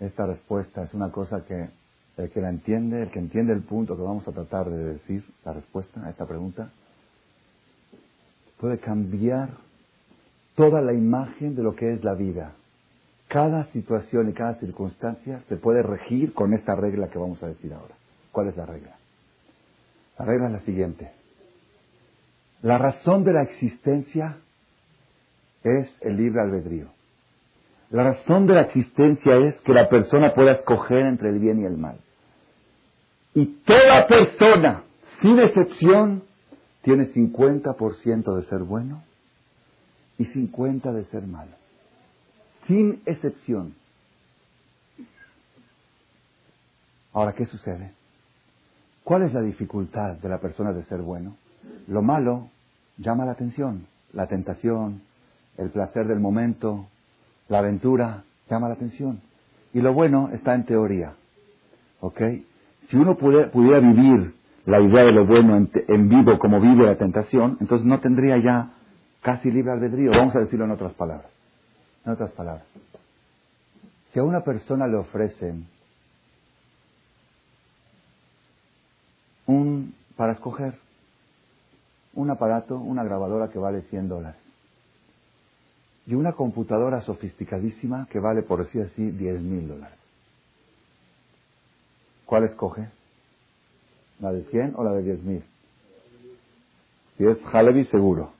esta 0.00 0.26
respuesta 0.26 0.82
es 0.82 0.92
una 0.92 1.12
cosa 1.12 1.44
que 1.44 1.68
el 2.16 2.30
que 2.30 2.40
la 2.40 2.48
entiende, 2.48 3.02
el 3.02 3.10
que 3.10 3.18
entiende 3.18 3.52
el 3.52 3.62
punto 3.62 3.96
que 3.96 4.02
vamos 4.02 4.26
a 4.26 4.32
tratar 4.32 4.70
de 4.70 4.94
decir, 4.94 5.24
la 5.44 5.52
respuesta 5.52 6.04
a 6.04 6.10
esta 6.10 6.26
pregunta, 6.26 6.70
puede 8.58 8.78
cambiar 8.78 9.50
toda 10.54 10.80
la 10.80 10.92
imagen 10.92 11.54
de 11.54 11.62
lo 11.62 11.74
que 11.74 11.92
es 11.92 12.04
la 12.04 12.14
vida. 12.14 12.52
Cada 13.34 13.64
situación 13.72 14.28
y 14.28 14.32
cada 14.32 14.54
circunstancia 14.60 15.42
se 15.48 15.56
puede 15.56 15.82
regir 15.82 16.34
con 16.34 16.54
esta 16.54 16.76
regla 16.76 17.08
que 17.08 17.18
vamos 17.18 17.42
a 17.42 17.48
decir 17.48 17.72
ahora. 17.72 17.96
¿Cuál 18.30 18.46
es 18.46 18.56
la 18.56 18.64
regla? 18.64 18.96
La 20.16 20.24
regla 20.24 20.46
es 20.46 20.52
la 20.52 20.60
siguiente. 20.60 21.10
La 22.62 22.78
razón 22.78 23.24
de 23.24 23.32
la 23.32 23.42
existencia 23.42 24.36
es 25.64 25.92
el 26.02 26.16
libre 26.16 26.42
albedrío. 26.42 26.86
La 27.90 28.04
razón 28.04 28.46
de 28.46 28.54
la 28.54 28.60
existencia 28.60 29.34
es 29.48 29.56
que 29.62 29.72
la 29.72 29.88
persona 29.88 30.32
pueda 30.32 30.52
escoger 30.52 31.04
entre 31.04 31.30
el 31.30 31.40
bien 31.40 31.60
y 31.60 31.64
el 31.64 31.76
mal. 31.76 31.96
Y 33.34 33.46
toda 33.64 34.06
persona, 34.06 34.84
sin 35.20 35.40
excepción, 35.40 36.22
tiene 36.82 37.12
50% 37.12 38.36
de 38.36 38.44
ser 38.44 38.60
bueno 38.60 39.02
y 40.18 40.24
50% 40.26 40.92
de 40.92 41.04
ser 41.06 41.26
malo. 41.26 41.63
Sin 42.66 43.02
excepción. 43.06 43.74
Ahora, 47.12 47.32
¿qué 47.32 47.46
sucede? 47.46 47.92
¿Cuál 49.04 49.22
es 49.22 49.34
la 49.34 49.42
dificultad 49.42 50.16
de 50.16 50.28
la 50.28 50.38
persona 50.38 50.72
de 50.72 50.82
ser 50.84 51.00
bueno? 51.00 51.36
Lo 51.86 52.02
malo 52.02 52.48
llama 52.96 53.24
la 53.24 53.32
atención. 53.32 53.86
La 54.12 54.26
tentación, 54.26 55.02
el 55.58 55.70
placer 55.70 56.06
del 56.06 56.20
momento, 56.20 56.86
la 57.48 57.58
aventura, 57.58 58.24
llama 58.48 58.68
la 58.68 58.74
atención. 58.74 59.20
Y 59.72 59.80
lo 59.80 59.92
bueno 59.92 60.30
está 60.32 60.54
en 60.54 60.64
teoría. 60.64 61.14
¿Ok? 62.00 62.20
Si 62.88 62.96
uno 62.96 63.16
pudiera, 63.16 63.80
vivir 63.80 64.34
la 64.66 64.80
idea 64.80 65.04
de 65.04 65.12
lo 65.12 65.26
bueno 65.26 65.56
en, 65.56 66.08
vivo 66.08 66.38
como 66.38 66.60
vive 66.60 66.86
la 66.86 66.96
tentación, 66.96 67.58
entonces 67.60 67.86
no 67.86 68.00
tendría 68.00 68.38
ya 68.38 68.70
casi 69.22 69.50
libre 69.50 69.72
albedrío. 69.72 70.12
Vamos 70.12 70.34
a 70.36 70.40
decirlo 70.40 70.64
en 70.64 70.72
otras 70.72 70.92
palabras. 70.94 71.33
En 72.04 72.12
otras 72.12 72.30
palabras. 72.32 72.66
Si 74.12 74.18
a 74.18 74.22
una 74.22 74.42
persona 74.42 74.86
le 74.86 74.96
ofrecen 74.96 75.66
un, 79.46 79.94
para 80.16 80.32
escoger, 80.32 80.78
un 82.14 82.30
aparato, 82.30 82.76
una 82.76 83.02
grabadora 83.02 83.48
que 83.48 83.58
vale 83.58 83.82
100 83.82 84.08
dólares, 84.08 84.40
y 86.06 86.14
una 86.14 86.32
computadora 86.32 87.00
sofisticadísima 87.00 88.06
que 88.10 88.20
vale, 88.20 88.42
por 88.42 88.64
decir 88.64 88.82
así, 88.82 89.10
10 89.10 89.40
mil 89.40 89.68
dólares. 89.68 89.98
¿Cuál 92.26 92.44
escoge? 92.44 92.88
¿La 94.20 94.32
de 94.32 94.44
100 94.44 94.74
o 94.76 94.84
la 94.84 94.92
de 94.92 95.02
10 95.02 95.22
mil? 95.22 95.44
Si 97.16 97.24
es 97.24 97.38
Halevi, 97.52 97.84
seguro. 97.86 98.32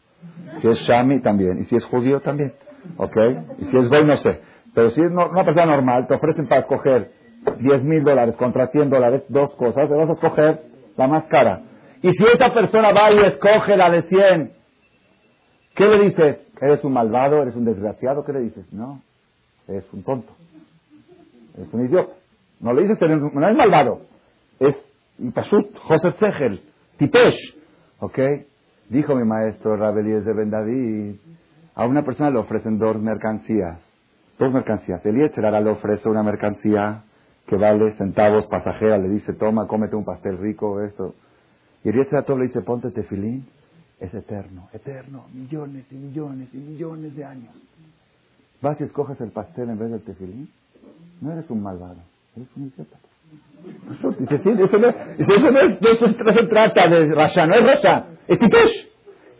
Si 0.60 0.68
es 0.68 0.78
Shami, 0.80 1.20
también. 1.20 1.62
Y 1.62 1.64
si 1.66 1.76
es 1.76 1.84
judío, 1.84 2.20
también. 2.20 2.52
¿Ok? 2.96 3.16
Y 3.58 3.64
si 3.66 3.76
es 3.76 3.88
Goy, 3.88 4.04
no 4.04 4.16
sé. 4.18 4.40
Pero 4.74 4.90
si 4.90 5.00
es 5.00 5.10
una 5.10 5.44
persona 5.44 5.66
normal, 5.66 6.06
te 6.06 6.14
ofrecen 6.14 6.48
para 6.48 6.62
escoger 6.62 7.10
10 7.58 7.82
mil 7.82 8.02
dólares 8.02 8.34
contra 8.36 8.68
100 8.68 8.90
dólares, 8.90 9.24
dos 9.28 9.54
cosas, 9.54 9.88
te 9.88 9.94
vas 9.94 10.08
a 10.08 10.12
escoger 10.14 10.62
la 10.96 11.06
más 11.06 11.24
cara. 11.24 11.62
Y 12.02 12.10
si 12.12 12.24
esa 12.24 12.52
persona 12.52 12.92
va 12.92 13.12
y 13.12 13.18
escoge 13.26 13.76
la 13.76 13.90
de 13.90 14.02
100, 14.02 14.52
¿qué 15.74 15.86
le 15.86 16.00
dices? 16.06 16.38
¿Eres 16.60 16.84
un 16.84 16.92
malvado? 16.92 17.42
¿Eres 17.42 17.56
un 17.56 17.64
desgraciado? 17.64 18.24
¿Qué 18.24 18.32
le 18.32 18.40
dices? 18.40 18.72
No, 18.72 19.00
es 19.68 19.84
un 19.92 20.02
tonto. 20.02 20.32
Es 21.58 21.72
un 21.72 21.86
idiota. 21.86 22.12
No 22.60 22.72
le 22.72 22.82
dices, 22.82 22.98
no 23.00 23.48
es 23.48 23.56
malvado. 23.56 24.00
Es 24.58 24.74
Ipashut, 25.18 25.76
José 25.78 26.12
Zegel, 26.12 26.60
Tipesh. 26.98 27.56
¿Ok? 28.00 28.18
Dijo 28.88 29.14
mi 29.14 29.24
maestro 29.24 29.76
Rabelíes 29.76 30.24
de 30.24 30.32
Ben 30.32 30.50
David, 30.50 31.16
a 31.74 31.86
una 31.86 32.04
persona 32.04 32.30
le 32.30 32.38
ofrecen 32.38 32.78
dos 32.78 33.00
mercancías. 33.00 33.80
Dos 34.38 34.52
mercancías. 34.52 35.04
El 35.04 35.30
ahora 35.36 35.60
le 35.60 35.70
ofrece 35.70 36.08
una 36.08 36.22
mercancía 36.22 37.04
que 37.46 37.56
vale 37.56 37.92
centavos 37.92 38.46
pasajera, 38.46 38.98
le 38.98 39.08
dice, 39.08 39.34
toma, 39.34 39.66
cómete 39.66 39.96
un 39.96 40.04
pastel 40.04 40.38
rico, 40.38 40.80
esto. 40.82 41.14
Y 41.84 41.90
el 41.90 42.06
todo 42.24 42.38
le 42.38 42.46
dice, 42.46 42.62
ponte 42.62 42.90
tefilín, 42.90 43.46
es 44.00 44.12
eterno, 44.14 44.68
eterno, 44.72 45.26
millones 45.32 45.84
y 45.90 45.94
millones 45.96 46.48
y 46.52 46.56
millones 46.56 47.14
de 47.14 47.24
años. 47.24 47.54
Vas 48.62 48.80
y 48.80 48.84
escoges 48.84 49.20
el 49.20 49.30
pastel 49.30 49.68
en 49.68 49.78
vez 49.78 49.90
del 49.90 50.02
tefilín, 50.02 50.48
no 51.20 51.32
eres 51.32 51.48
un 51.50 51.62
malvado. 51.62 51.98
Es 52.36 52.48
un 52.56 52.64
idiota. 52.64 52.98
Eso, 53.94 54.10
no, 54.10 54.88
eso, 55.18 55.50
no, 55.50 55.60
es, 55.60 55.80
no, 55.80 56.32
se 56.32 56.46
trata 56.46 56.88
de 56.88 57.14
Rasha, 57.14 57.46
no 57.46 57.54
es 57.54 57.62
Rasha, 57.62 58.06
es 58.26 58.38
Tipesh. 58.38 58.88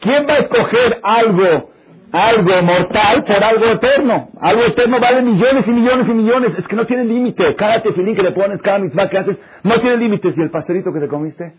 ¿Quién 0.01 0.27
va 0.29 0.35
a 0.35 0.39
escoger 0.39 1.01
algo, 1.03 1.71
algo 2.13 2.63
mortal 2.63 3.25
por 3.25 3.45
algo 3.45 3.65
eterno? 3.67 4.29
Algo 4.41 4.63
eterno 4.63 5.01
vale 5.01 5.23
millones 5.23 5.65
y 5.67 5.71
millones 5.71 6.09
y 6.09 6.13
millones. 6.13 6.59
Es 6.59 6.67
que 6.67 6.77
no 6.77 6.87
tiene 6.87 7.05
límite. 7.05 7.55
Cada 7.57 7.83
tefilín 7.83 8.15
que 8.15 8.23
le 8.23 8.33
pones, 8.33 8.61
cada 8.63 8.79
mitzvah 8.79 9.09
que 9.09 9.19
haces, 9.19 9.39
no 9.63 9.81
tiene 9.81 9.97
límites. 9.97 10.37
¿Y 10.37 10.41
el 10.41 10.51
pastelito 10.51 10.93
que 10.93 11.01
te 11.01 11.09
comiste? 11.09 11.55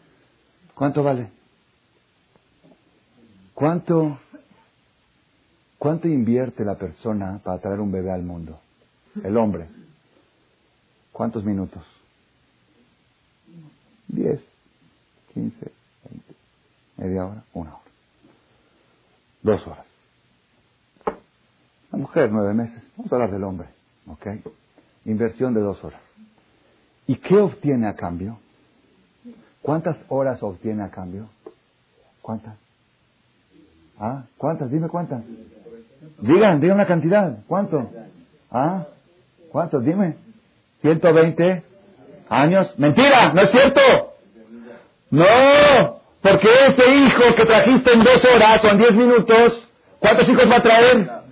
¿Cuánto 0.74 1.04
vale? 1.04 1.30
¿Cuánto, 3.54 4.20
¿Cuánto 5.78 6.08
invierte 6.08 6.66
la 6.66 6.76
persona 6.76 7.40
para 7.44 7.60
traer 7.60 7.80
un 7.80 7.92
bebé 7.92 8.12
al 8.12 8.24
mundo? 8.24 8.60
El 9.24 9.38
hombre. 9.38 9.68
¿Cuántos 11.12 11.46
minutos? 11.46 11.84
Diez, 14.08 14.42
quince, 15.34 15.72
veinte, 16.04 16.34
media 16.98 17.26
hora, 17.26 17.44
una 17.54 17.72
hora. 17.72 17.84
Dos 19.42 19.68
horas. 19.68 19.95
Mujer, 21.96 22.30
nueve 22.32 22.54
meses. 22.54 22.82
Vamos 22.98 23.12
a 23.12 23.16
hablar 23.16 23.32
del 23.32 23.44
hombre. 23.44 23.68
¿Ok? 24.08 24.28
Inversión 25.06 25.54
de 25.54 25.62
dos 25.62 25.84
horas. 25.84 26.02
¿Y 27.08 27.16
qué 27.16 27.38
obtiene 27.38 27.88
a 27.88 27.96
cambio? 27.96 28.38
¿Cuántas 29.62 29.98
horas 30.10 30.42
obtiene 30.44 30.84
a 30.84 30.90
cambio? 30.90 31.28
¿Cuántas? 32.22 32.56
¿Ah? 34.00 34.24
¿Cuántas? 34.38 34.70
Dime 34.72 34.90
cuántas. 34.90 35.24
Digan, 36.20 36.60
digan 36.60 36.76
una 36.76 36.88
cantidad. 36.88 37.38
¿Cuánto? 37.48 37.90
¿Ah? 38.52 38.86
¿Cuántos? 39.52 39.84
Dime. 39.84 40.18
120 40.82 41.64
años. 42.30 42.74
Mentira, 42.78 43.34
no 43.34 43.42
es 43.42 43.52
cierto. 43.52 43.82
No, 45.12 46.00
porque 46.22 46.50
ese 46.68 46.96
hijo 46.96 47.36
que 47.38 47.46
trajiste 47.46 47.94
en 47.94 48.00
dos 48.04 48.26
horas 48.34 48.64
o 48.66 48.78
diez 48.78 48.96
minutos, 48.96 49.70
¿cuántos 50.00 50.28
hijos 50.28 50.52
va 50.52 50.58
a 50.58 50.64
traer? 50.64 51.25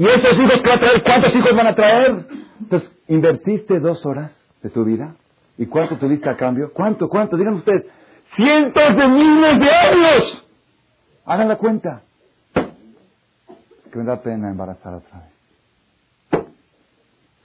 Y 0.00 0.06
esos 0.06 0.32
hijos 0.32 0.62
que 0.62 0.68
va 0.70 0.76
a 0.76 0.78
traer, 0.78 1.02
¿cuántos 1.02 1.36
hijos 1.36 1.54
van 1.54 1.66
a 1.66 1.74
traer? 1.74 2.26
Entonces, 2.58 2.90
invertiste 3.06 3.80
dos 3.80 4.06
horas 4.06 4.34
de 4.62 4.70
tu 4.70 4.82
vida. 4.82 5.14
¿Y 5.58 5.66
cuánto 5.66 5.98
tuviste 5.98 6.26
a 6.26 6.38
cambio? 6.38 6.72
¿Cuánto? 6.72 7.06
¿Cuánto? 7.06 7.36
Digan 7.36 7.52
ustedes. 7.52 7.84
cientos 8.34 8.96
de 8.96 9.08
miles 9.08 9.60
de 9.60 9.70
años. 9.70 10.46
Hagan 11.26 11.48
la 11.48 11.56
cuenta. 11.58 12.00
que 12.54 13.98
me 13.98 14.04
da 14.04 14.22
pena 14.22 14.48
embarazar 14.48 14.94
otra 14.94 15.20
vez. 15.20 16.46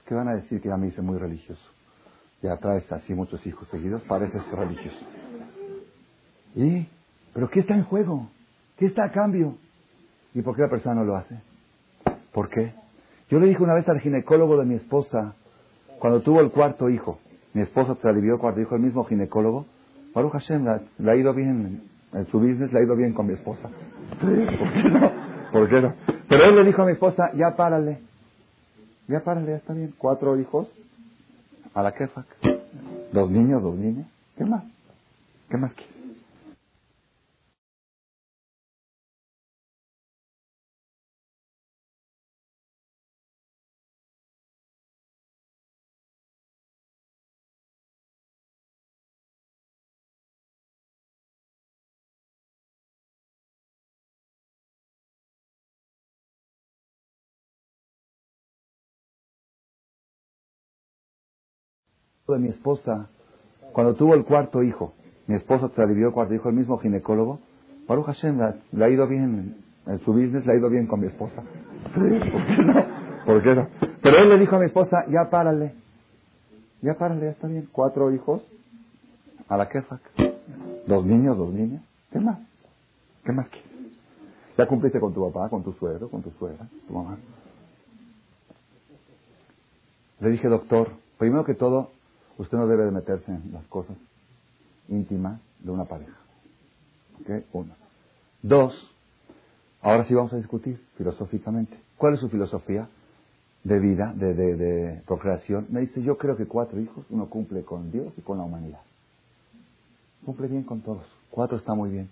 ¿Qué 0.06 0.14
van 0.14 0.28
a 0.28 0.36
decir 0.36 0.62
que 0.62 0.70
ya 0.70 0.78
me 0.78 0.86
hice 0.86 1.02
muy 1.02 1.18
religioso? 1.18 1.60
Ya 2.40 2.56
traes 2.56 2.90
así 2.90 3.12
muchos 3.12 3.46
hijos 3.46 3.68
seguidos, 3.68 4.00
pareces 4.04 4.50
religioso. 4.50 5.04
¿Y? 6.54 6.88
¿Pero 7.34 7.50
qué 7.50 7.60
está 7.60 7.74
en 7.74 7.84
juego? 7.84 8.30
¿Qué 8.78 8.86
está 8.86 9.04
a 9.04 9.12
cambio? 9.12 9.58
¿Y 10.32 10.40
por 10.40 10.56
qué 10.56 10.62
la 10.62 10.70
persona 10.70 10.94
no 10.94 11.04
lo 11.04 11.16
hace? 11.16 11.38
¿Por 12.36 12.50
qué? 12.50 12.74
Yo 13.30 13.40
le 13.40 13.46
dije 13.46 13.62
una 13.62 13.72
vez 13.72 13.88
al 13.88 13.98
ginecólogo 13.98 14.58
de 14.58 14.66
mi 14.66 14.74
esposa, 14.74 15.36
cuando 15.98 16.20
tuvo 16.20 16.42
el 16.42 16.50
cuarto 16.50 16.90
hijo, 16.90 17.18
mi 17.54 17.62
esposa 17.62 17.94
se 17.94 18.06
alivió 18.06 18.38
cuarto 18.38 18.60
hijo, 18.60 18.74
el 18.74 18.82
mismo 18.82 19.04
ginecólogo, 19.04 19.64
Baruch 20.14 20.32
Hashem, 20.32 20.66
le 20.98 21.10
ha 21.10 21.16
ido 21.16 21.32
bien, 21.32 21.84
en 22.12 22.26
su 22.26 22.38
business 22.38 22.70
le 22.74 22.80
ha 22.80 22.82
ido 22.82 22.94
bien 22.94 23.14
con 23.14 23.26
mi 23.26 23.32
esposa. 23.32 23.70
¿Por 24.20 24.72
qué 24.74 24.82
no? 24.90 25.12
¿Por 25.50 25.68
qué 25.70 25.80
no? 25.80 25.94
Pero 26.28 26.44
él 26.44 26.56
le 26.56 26.64
dijo 26.64 26.82
a 26.82 26.84
mi 26.84 26.92
esposa, 26.92 27.32
ya 27.32 27.56
párale, 27.56 28.00
ya 29.08 29.20
párale, 29.24 29.52
ya 29.52 29.56
está 29.56 29.72
bien. 29.72 29.94
Cuatro 29.96 30.38
hijos, 30.38 30.70
a 31.72 31.82
la 31.82 31.92
kefak. 31.92 32.26
Dos 33.14 33.30
niños, 33.30 33.62
dos 33.62 33.76
niñas. 33.76 34.08
¿Qué 34.36 34.44
más? 34.44 34.62
¿Qué 35.48 35.56
más 35.56 35.72
quieres? 35.72 35.95
De 62.34 62.40
mi 62.40 62.48
esposa, 62.48 63.08
cuando 63.72 63.94
tuvo 63.94 64.14
el 64.14 64.24
cuarto 64.24 64.62
hijo, 64.62 64.94
mi 65.26 65.36
esposa 65.36 65.68
se 65.74 65.82
alivió 65.82 66.08
el 66.08 66.12
cuarto 66.14 66.34
hijo, 66.34 66.48
el 66.48 66.54
mismo 66.54 66.78
ginecólogo, 66.78 67.40
Baruch 67.86 68.06
Hashem, 68.06 68.38
le 68.72 68.84
ha 68.84 68.88
ido 68.88 69.06
bien, 69.06 69.56
en 69.86 69.98
su 70.00 70.12
business 70.12 70.44
le 70.44 70.52
ha 70.52 70.56
ido 70.56 70.68
bien 70.68 70.86
con 70.86 71.00
mi 71.00 71.06
esposa. 71.06 71.42
¿Por 71.94 72.02
qué 72.46 72.64
no? 72.64 72.74
¿Por 73.24 73.42
qué 73.42 73.54
no? 73.54 73.68
Pero 74.02 74.18
él 74.18 74.28
le 74.28 74.38
dijo 74.38 74.56
a 74.56 74.58
mi 74.58 74.66
esposa, 74.66 75.04
ya 75.08 75.30
párale, 75.30 75.74
ya 76.82 76.94
párale, 76.94 77.26
ya 77.26 77.30
está 77.30 77.46
bien. 77.48 77.68
Cuatro 77.72 78.12
hijos, 78.12 78.42
a 79.48 79.56
la 79.56 79.68
kefak. 79.68 80.00
Dos 80.86 81.04
niños, 81.04 81.36
dos 81.36 81.52
niñas. 81.52 81.82
¿Qué 82.12 82.20
más? 82.20 82.38
¿Qué 83.24 83.32
más 83.32 83.48
quieres? 83.48 83.70
Ya 84.56 84.66
cumpliste 84.66 85.00
con 85.00 85.12
tu 85.12 85.30
papá, 85.30 85.48
con 85.48 85.62
tu 85.62 85.72
suegro, 85.74 86.08
con 86.08 86.22
tu 86.22 86.30
suegra, 86.32 86.66
tu 86.86 86.94
mamá. 86.94 87.18
Le 90.20 90.30
dije, 90.30 90.48
doctor, 90.48 90.92
primero 91.18 91.44
que 91.44 91.54
todo, 91.54 91.90
Usted 92.38 92.58
no 92.58 92.66
debe 92.66 92.84
de 92.84 92.90
meterse 92.90 93.30
en 93.30 93.52
las 93.52 93.66
cosas 93.66 93.96
íntimas 94.88 95.40
de 95.60 95.70
una 95.70 95.84
pareja. 95.84 96.16
¿Ok? 97.20 97.44
Uno. 97.52 97.74
Dos, 98.42 98.94
ahora 99.80 100.04
sí 100.04 100.14
vamos 100.14 100.32
a 100.32 100.36
discutir 100.36 100.80
filosóficamente. 100.96 101.76
¿Cuál 101.96 102.14
es 102.14 102.20
su 102.20 102.28
filosofía 102.28 102.88
de 103.64 103.78
vida, 103.78 104.12
de, 104.14 104.34
de, 104.34 105.02
procreación? 105.06 105.66
Me 105.70 105.80
dice, 105.80 106.02
yo 106.02 106.18
creo 106.18 106.36
que 106.36 106.46
cuatro 106.46 106.78
hijos 106.80 107.04
uno 107.10 107.28
cumple 107.28 107.62
con 107.62 107.90
Dios 107.90 108.12
y 108.16 108.20
con 108.20 108.38
la 108.38 108.44
humanidad. 108.44 108.80
Cumple 110.24 110.48
bien 110.48 110.64
con 110.64 110.82
todos. 110.82 111.06
Cuatro 111.30 111.56
está 111.56 111.74
muy 111.74 111.90
bien. 111.90 112.10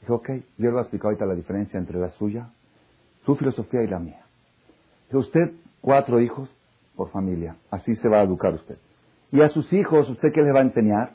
Dijo, 0.00 0.14
ok, 0.14 0.28
yo 0.28 0.42
le 0.58 0.70
voy 0.70 0.78
a 0.78 0.82
explicar 0.82 1.06
ahorita 1.06 1.26
la 1.26 1.34
diferencia 1.34 1.78
entre 1.78 1.98
la 1.98 2.10
suya, 2.10 2.50
su 3.24 3.36
filosofía 3.36 3.82
y 3.82 3.88
la 3.88 3.98
mía. 3.98 4.24
Dijo, 5.08 5.20
usted, 5.20 5.52
cuatro 5.80 6.20
hijos 6.20 6.48
por 6.96 7.10
familia. 7.10 7.56
Así 7.70 7.94
se 7.96 8.08
va 8.08 8.20
a 8.20 8.22
educar 8.22 8.54
usted. 8.54 8.78
Y 9.32 9.40
a 9.40 9.48
sus 9.48 9.72
hijos, 9.72 10.08
¿usted 10.08 10.32
qué 10.32 10.42
les 10.42 10.54
va 10.54 10.60
a 10.60 10.62
enseñar? 10.62 11.10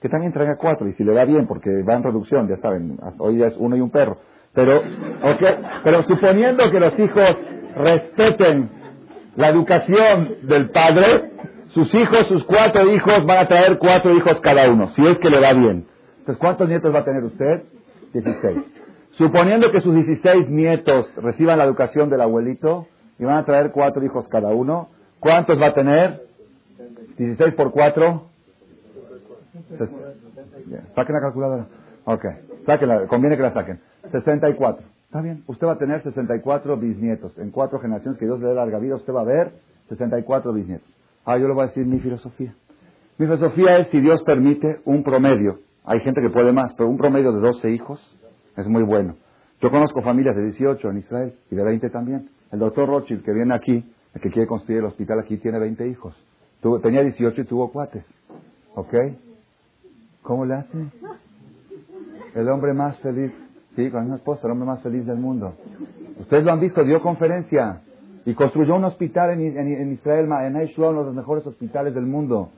Que 0.00 0.08
también 0.08 0.32
traiga 0.32 0.56
cuatro, 0.56 0.88
y 0.88 0.94
si 0.94 1.04
le 1.04 1.12
va 1.12 1.24
bien, 1.24 1.46
porque 1.46 1.82
va 1.82 1.94
en 1.94 2.02
reducción, 2.02 2.48
ya 2.48 2.56
saben, 2.56 2.98
hoy 3.18 3.38
ya 3.38 3.46
es 3.46 3.56
uno 3.58 3.76
y 3.76 3.80
un 3.80 3.90
perro. 3.90 4.18
Pero, 4.54 4.80
pero 5.84 6.02
suponiendo 6.04 6.70
que 6.70 6.80
los 6.80 6.98
hijos 6.98 7.36
respeten 7.76 8.70
la 9.36 9.48
educación 9.50 10.36
del 10.42 10.70
padre, 10.70 11.30
sus 11.68 11.94
hijos, 11.94 12.26
sus 12.26 12.44
cuatro 12.44 12.90
hijos, 12.90 13.24
van 13.26 13.38
a 13.38 13.48
traer 13.48 13.78
cuatro 13.78 14.12
hijos 14.16 14.40
cada 14.40 14.68
uno, 14.70 14.88
si 14.90 15.06
es 15.06 15.18
que 15.18 15.30
le 15.30 15.40
va 15.40 15.52
bien. 15.52 15.86
Entonces, 16.18 16.38
¿cuántos 16.38 16.68
nietos 16.68 16.92
va 16.94 17.00
a 17.00 17.04
tener 17.04 17.22
usted? 17.22 17.62
Dieciséis. 18.12 18.58
Suponiendo 19.12 19.70
que 19.70 19.80
sus 19.80 19.94
dieciséis 19.94 20.48
nietos 20.48 21.12
reciban 21.16 21.58
la 21.58 21.64
educación 21.64 22.10
del 22.10 22.22
abuelito 22.22 22.86
y 23.18 23.24
van 23.24 23.36
a 23.36 23.44
traer 23.44 23.70
cuatro 23.70 24.04
hijos 24.04 24.26
cada 24.28 24.48
uno, 24.48 24.88
¿cuántos 25.20 25.60
va 25.60 25.68
a 25.68 25.74
tener? 25.74 26.22
16 27.26 27.54
por 27.54 27.70
4. 27.70 28.22
Saquen 30.94 31.14
la 31.14 31.20
calculadora. 31.20 31.66
Ok. 32.04 32.24
Sáquenla, 32.64 33.06
conviene 33.08 33.36
que 33.36 33.42
la 33.42 33.52
saquen. 33.52 33.78
64. 34.10 34.86
Está 35.04 35.20
bien. 35.20 35.42
Usted 35.46 35.66
va 35.66 35.72
a 35.72 35.78
tener 35.78 36.02
64 36.02 36.78
bisnietos. 36.78 37.36
En 37.36 37.50
cuatro 37.50 37.78
generaciones 37.78 38.18
que 38.18 38.24
Dios 38.24 38.40
le 38.40 38.48
dé 38.48 38.54
larga 38.54 38.78
vida, 38.78 38.96
usted 38.96 39.12
va 39.12 39.20
a 39.20 39.24
ver 39.24 39.52
64 39.90 40.52
bisnietos. 40.54 40.88
Ahora 41.26 41.40
yo 41.40 41.48
le 41.48 41.54
voy 41.54 41.64
a 41.64 41.66
decir 41.66 41.84
mi 41.84 41.98
filosofía. 41.98 42.54
Mi 43.18 43.26
filosofía 43.26 43.76
es, 43.78 43.88
si 43.88 44.00
Dios 44.00 44.22
permite, 44.22 44.80
un 44.86 45.02
promedio. 45.02 45.58
Hay 45.84 46.00
gente 46.00 46.22
que 46.22 46.30
puede 46.30 46.52
más, 46.52 46.72
pero 46.72 46.88
un 46.88 46.96
promedio 46.96 47.32
de 47.32 47.40
12 47.40 47.70
hijos 47.70 48.00
es 48.56 48.66
muy 48.66 48.82
bueno. 48.82 49.16
Yo 49.60 49.70
conozco 49.70 50.00
familias 50.00 50.36
de 50.36 50.44
18 50.44 50.88
en 50.88 50.98
Israel 50.98 51.34
y 51.50 51.54
de 51.54 51.64
20 51.64 51.90
también. 51.90 52.30
El 52.50 52.60
doctor 52.60 52.88
Rothschild, 52.88 53.22
que 53.24 53.32
viene 53.32 53.54
aquí, 53.54 53.84
el 54.14 54.20
que 54.22 54.30
quiere 54.30 54.48
construir 54.48 54.78
el 54.78 54.86
hospital 54.86 55.18
aquí, 55.18 55.36
tiene 55.36 55.58
20 55.58 55.86
hijos 55.86 56.16
tenía 56.82 57.02
18 57.02 57.40
y 57.40 57.44
tuvo 57.44 57.70
cuates. 57.70 58.04
¿Ok? 58.74 58.94
¿Cómo 60.22 60.44
le 60.44 60.54
hace? 60.54 60.78
El 62.34 62.48
hombre 62.48 62.72
más 62.72 62.98
feliz. 63.00 63.32
Sí, 63.76 63.90
con 63.90 64.04
una 64.04 64.16
esposa, 64.16 64.46
el 64.46 64.52
hombre 64.52 64.66
más 64.66 64.82
feliz 64.82 65.06
del 65.06 65.18
mundo. 65.18 65.54
Ustedes 66.18 66.44
lo 66.44 66.52
han 66.52 66.60
visto, 66.60 66.84
dio 66.84 67.00
conferencia 67.00 67.80
y 68.24 68.34
construyó 68.34 68.76
un 68.76 68.84
hospital 68.84 69.30
en, 69.30 69.40
en, 69.56 69.92
Israel, 69.92 70.28
en 70.42 70.56
uno 70.56 71.00
de 71.00 71.04
los 71.06 71.14
mejores 71.14 71.46
hospitales 71.46 71.94
del 71.94 72.06
mundo. 72.06 72.50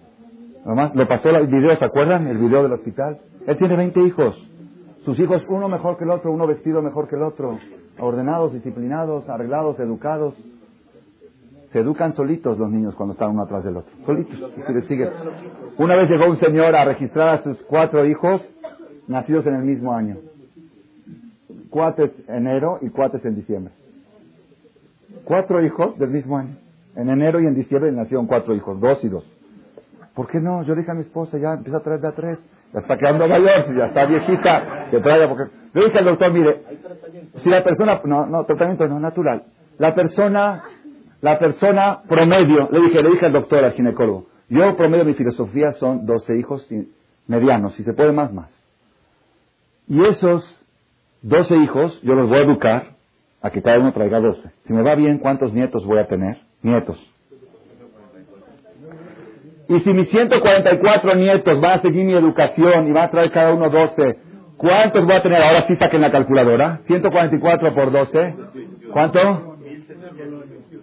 Nomás, 0.64 0.94
le 0.94 1.06
pasó 1.06 1.28
el 1.30 1.46
video, 1.46 1.76
¿se 1.76 1.84
acuerdan? 1.84 2.26
El 2.26 2.38
video 2.38 2.62
del 2.62 2.72
hospital. 2.72 3.18
Él 3.46 3.56
tiene 3.56 3.76
20 3.76 4.00
hijos. 4.00 4.36
Sus 5.04 5.18
hijos, 5.18 5.42
uno 5.48 5.68
mejor 5.68 5.96
que 5.98 6.04
el 6.04 6.10
otro, 6.10 6.30
uno 6.32 6.46
vestido 6.46 6.82
mejor 6.82 7.08
que 7.08 7.16
el 7.16 7.22
otro. 7.22 7.58
Ordenados, 7.98 8.52
disciplinados, 8.52 9.28
arreglados, 9.28 9.78
educados. 9.80 10.34
Se 11.72 11.78
educan 11.78 12.12
solitos 12.12 12.58
los 12.58 12.70
niños 12.70 12.94
cuando 12.94 13.14
están 13.14 13.30
uno 13.30 13.42
atrás 13.42 13.64
del 13.64 13.78
otro. 13.78 13.92
Solitos. 14.04 14.52
Sigue. 14.86 15.10
Una 15.78 15.96
vez 15.96 16.10
llegó 16.10 16.26
un 16.26 16.36
señor 16.36 16.76
a 16.76 16.84
registrar 16.84 17.38
a 17.40 17.42
sus 17.42 17.56
cuatro 17.62 18.04
hijos 18.04 18.42
nacidos 19.08 19.46
en 19.46 19.54
el 19.54 19.62
mismo 19.62 19.94
año. 19.94 20.18
Cuates 21.70 22.10
enero 22.28 22.78
y 22.82 22.90
cuates 22.90 23.24
en 23.24 23.36
diciembre. 23.36 23.72
Cuatro 25.24 25.64
hijos 25.64 25.98
del 25.98 26.10
mismo 26.10 26.36
año. 26.36 26.56
En 26.94 27.08
enero 27.08 27.40
y 27.40 27.46
en 27.46 27.54
diciembre 27.54 27.90
nacieron 27.90 28.26
cuatro 28.26 28.54
hijos, 28.54 28.78
dos 28.78 29.02
y 29.02 29.08
dos. 29.08 29.24
¿Por 30.14 30.26
qué 30.26 30.40
no? 30.40 30.62
Yo 30.64 30.74
le 30.74 30.80
dije 30.80 30.90
a 30.90 30.94
mi 30.94 31.02
esposa, 31.02 31.38
ya 31.38 31.54
empieza 31.54 31.78
a 31.78 31.82
traer 31.82 32.04
a 32.04 32.12
tres. 32.12 32.38
Ya 32.74 32.80
está 32.80 32.98
quedando 32.98 33.26
mayor, 33.26 33.74
ya 33.76 33.86
está 33.86 34.04
viejita, 34.06 34.88
que 34.90 35.00
traiga 35.00 35.28
porque... 35.28 35.54
Le 35.72 35.84
dije 35.86 35.98
al 35.98 36.04
doctor, 36.04 36.32
mire, 36.32 36.62
si 37.42 37.48
la 37.48 37.64
persona... 37.64 38.00
No, 38.04 38.26
no, 38.26 38.44
tratamiento 38.44 38.86
no, 38.88 39.00
natural. 39.00 39.44
La 39.78 39.94
persona 39.94 40.62
la 41.22 41.38
persona 41.38 42.02
promedio, 42.08 42.68
le 42.70 42.80
dije, 42.80 43.00
le 43.02 43.10
dije 43.10 43.26
al 43.26 43.32
doctor, 43.32 43.64
al 43.64 43.72
ginecólogo, 43.72 44.26
yo 44.48 44.76
promedio 44.76 45.04
mi 45.04 45.14
filosofía 45.14 45.72
son 45.74 46.04
12 46.04 46.36
hijos 46.36 46.68
medianos, 47.28 47.74
si 47.74 47.84
se 47.84 47.94
puede 47.94 48.12
más, 48.12 48.32
más. 48.32 48.50
Y 49.88 50.00
esos 50.00 50.44
12 51.22 51.56
hijos 51.58 52.02
yo 52.02 52.14
los 52.14 52.28
voy 52.28 52.38
a 52.38 52.42
educar 52.42 52.96
a 53.40 53.50
que 53.50 53.62
cada 53.62 53.78
uno 53.78 53.92
traiga 53.92 54.20
12. 54.20 54.50
Si 54.66 54.72
me 54.72 54.82
va 54.82 54.96
bien, 54.96 55.18
¿cuántos 55.18 55.52
nietos 55.52 55.86
voy 55.86 55.98
a 55.98 56.08
tener? 56.08 56.40
Nietos. 56.60 56.98
Y 59.68 59.80
si 59.80 59.94
mis 59.94 60.08
144 60.10 61.14
nietos 61.14 61.60
van 61.60 61.78
a 61.78 61.82
seguir 61.82 62.04
mi 62.04 62.14
educación 62.14 62.88
y 62.88 62.92
van 62.92 63.04
a 63.04 63.10
traer 63.10 63.30
cada 63.30 63.54
uno 63.54 63.70
12, 63.70 64.18
¿cuántos 64.56 65.04
voy 65.04 65.14
a 65.14 65.22
tener? 65.22 65.40
Ahora 65.40 65.66
sí 65.68 65.76
saquen 65.76 66.00
la 66.00 66.10
calculadora. 66.10 66.80
144 66.88 67.74
por 67.74 67.92
12. 67.92 68.36
¿Cuánto? 68.92 69.51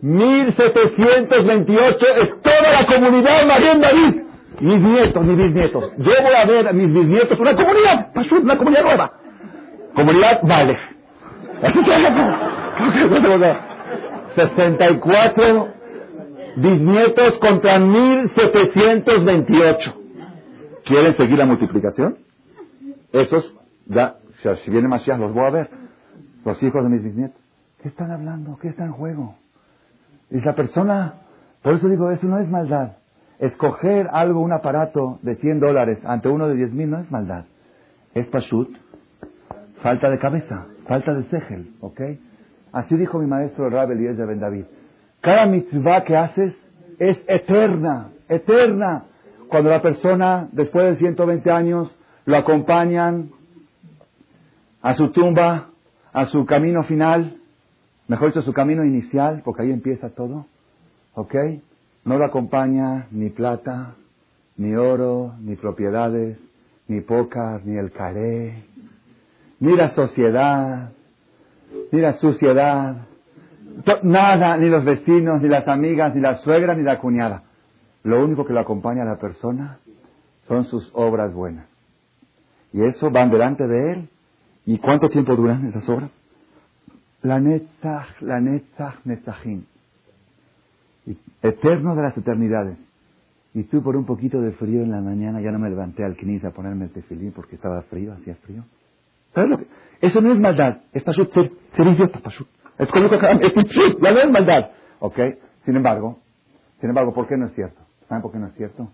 1728 0.01 2.05
es 2.21 2.41
toda 2.41 2.71
la 2.79 2.85
comunidad 2.87 3.45
María 3.45 3.75
David. 3.75 4.23
Mis 4.61 4.81
nietos, 4.81 5.23
mis 5.23 5.37
bisnietos. 5.37 5.93
Yo 5.97 6.11
voy 6.21 6.33
a 6.35 6.45
ver 6.45 6.67
a 6.67 6.73
mis 6.73 6.93
bisnietos 6.93 7.39
una 7.39 7.55
comunidad, 7.55 8.11
una 8.43 8.57
comunidad 8.57 8.83
nueva. 8.83 9.13
Comunidad 9.95 10.41
vale. 10.43 10.77
64 14.35 15.73
bisnietos 16.57 17.39
contra 17.39 17.79
1728. 17.79 19.95
¿Quieren 20.85 21.17
seguir 21.17 21.37
la 21.37 21.45
multiplicación? 21.45 22.17
Esos, 23.11 23.53
ya, 23.85 24.15
si 24.63 24.71
viene 24.71 24.87
Mashiach, 24.87 25.19
los 25.19 25.33
voy 25.33 25.45
a 25.45 25.49
ver. 25.49 25.69
Los 26.45 26.63
hijos 26.63 26.81
de 26.83 26.89
mis 26.89 27.03
bisnietos. 27.03 27.37
¿Qué 27.81 27.89
están 27.89 28.11
hablando? 28.11 28.57
¿Qué 28.61 28.69
está 28.69 28.85
en 28.85 28.93
juego? 28.93 29.35
Y 30.31 30.41
la 30.41 30.53
persona, 30.55 31.13
por 31.61 31.75
eso 31.75 31.87
digo, 31.87 32.11
eso 32.11 32.27
no 32.27 32.39
es 32.39 32.47
maldad. 32.47 32.97
Escoger 33.39 34.07
algo, 34.11 34.41
un 34.41 34.51
aparato 34.51 35.19
de 35.21 35.35
100 35.35 35.59
dólares 35.59 35.99
ante 36.05 36.29
uno 36.29 36.47
de 36.47 36.55
10 36.55 36.73
mil 36.73 36.89
no 36.89 36.99
es 36.99 37.09
maldad. 37.09 37.45
Es 38.13 38.27
pashut, 38.27 38.69
falta 39.81 40.09
de 40.09 40.19
cabeza, 40.19 40.65
falta 40.87 41.13
de 41.13 41.23
segel, 41.29 41.73
¿ok? 41.79 42.01
Así 42.71 42.95
dijo 42.97 43.19
mi 43.19 43.27
maestro 43.27 43.67
el 43.67 43.71
Rabbi 43.71 43.93
Eliezer 43.93 44.27
Ben 44.27 44.39
David. 44.39 44.65
Cada 45.21 45.45
mitzvah 45.45 46.03
que 46.03 46.15
haces 46.15 46.55
es 46.99 47.17
eterna, 47.27 48.09
eterna. 48.27 49.05
Cuando 49.47 49.69
la 49.69 49.81
persona, 49.81 50.47
después 50.51 50.85
de 50.85 50.95
120 50.97 51.49
años, 51.49 51.95
lo 52.25 52.37
acompañan 52.37 53.31
a 54.81 54.93
su 54.93 55.09
tumba, 55.11 55.69
a 56.13 56.25
su 56.25 56.45
camino 56.45 56.83
final, 56.83 57.37
mejor 58.09 58.29
dicho, 58.29 58.41
su 58.41 58.51
camino 58.51 58.83
inicial, 58.83 59.41
porque 59.45 59.61
ahí 59.61 59.71
empieza 59.71 60.09
todo, 60.09 60.47
¿ok? 61.13 61.35
No 62.03 62.17
lo 62.17 62.25
acompaña 62.25 63.07
ni 63.11 63.29
plata, 63.29 63.95
ni 64.57 64.75
oro, 64.75 65.35
ni 65.39 65.55
propiedades, 65.55 66.37
ni 66.87 67.01
pocas, 67.01 67.63
ni 67.63 67.77
el 67.77 67.91
caré, 67.91 68.65
ni 69.59 69.75
la 69.75 69.91
sociedad, 69.91 70.91
ni 71.91 72.01
la 72.01 72.15
suciedad, 72.15 73.05
nada, 74.01 74.57
ni 74.57 74.69
los 74.69 74.83
vecinos, 74.83 75.41
ni 75.41 75.47
las 75.47 75.67
amigas, 75.67 76.13
ni 76.15 76.21
la 76.21 76.39
suegra, 76.39 76.73
ni 76.75 76.83
la 76.83 76.99
cuñada. 76.99 77.43
Lo 78.03 78.23
único 78.23 78.43
que 78.43 78.53
lo 78.53 78.59
acompaña 78.59 79.03
a 79.03 79.05
la 79.05 79.19
persona 79.19 79.77
son 80.47 80.63
sus 80.65 80.89
obras 80.93 81.33
buenas. 81.33 81.67
Y 82.73 82.81
eso 82.81 83.11
van 83.11 83.29
delante 83.29 83.67
de 83.67 83.93
él. 83.93 84.09
¿Y 84.65 84.79
cuánto 84.79 85.09
tiempo 85.09 85.35
duran 85.35 85.67
esas 85.67 85.87
obras? 85.89 86.09
La 87.21 87.39
netzach, 87.39 88.21
la 88.21 88.39
netzach, 88.39 89.05
netzachim. 89.05 89.65
Eterno 91.41 91.95
de 91.95 92.01
las 92.01 92.17
eternidades. 92.17 92.77
Y 93.53 93.63
tú 93.63 93.81
por 93.81 93.95
un 93.95 94.05
poquito 94.05 94.39
de 94.41 94.51
frío 94.51 94.83
en 94.83 94.91
la 94.91 95.01
mañana 95.01 95.41
ya 95.41 95.51
no 95.51 95.59
me 95.59 95.69
levanté 95.69 96.03
al 96.03 96.15
knis 96.15 96.43
a 96.45 96.51
ponerme 96.51 96.85
el 96.85 96.91
tefilín 96.91 97.31
porque 97.31 97.55
estaba 97.55 97.81
frío, 97.83 98.13
hacía 98.13 98.35
frío. 98.35 98.63
¿Sabes 99.33 99.49
lo 99.49 99.57
que? 99.57 99.67
Eso 100.01 100.21
no 100.21 100.31
es 100.31 100.39
maldad. 100.39 100.81
Es 100.93 101.03
pashut 101.03 101.33
ser, 101.33 101.51
idiota, 101.77 102.19
pashut. 102.19 102.47
Es 102.77 102.87
como 102.89 103.07
es 103.07 103.21
ya 104.01 104.11
no 104.11 104.19
es 104.19 104.31
maldad. 104.31 104.71
¿Ok? 104.99 105.17
Sin 105.65 105.75
embargo, 105.75 106.19
sin 106.79 106.89
embargo, 106.89 107.13
¿por 107.13 107.27
qué 107.27 107.35
no 107.35 107.47
es 107.47 107.53
cierto? 107.53 107.81
¿Saben 108.07 108.21
por 108.21 108.31
qué 108.31 108.39
no 108.39 108.47
es 108.47 108.53
cierto? 108.55 108.89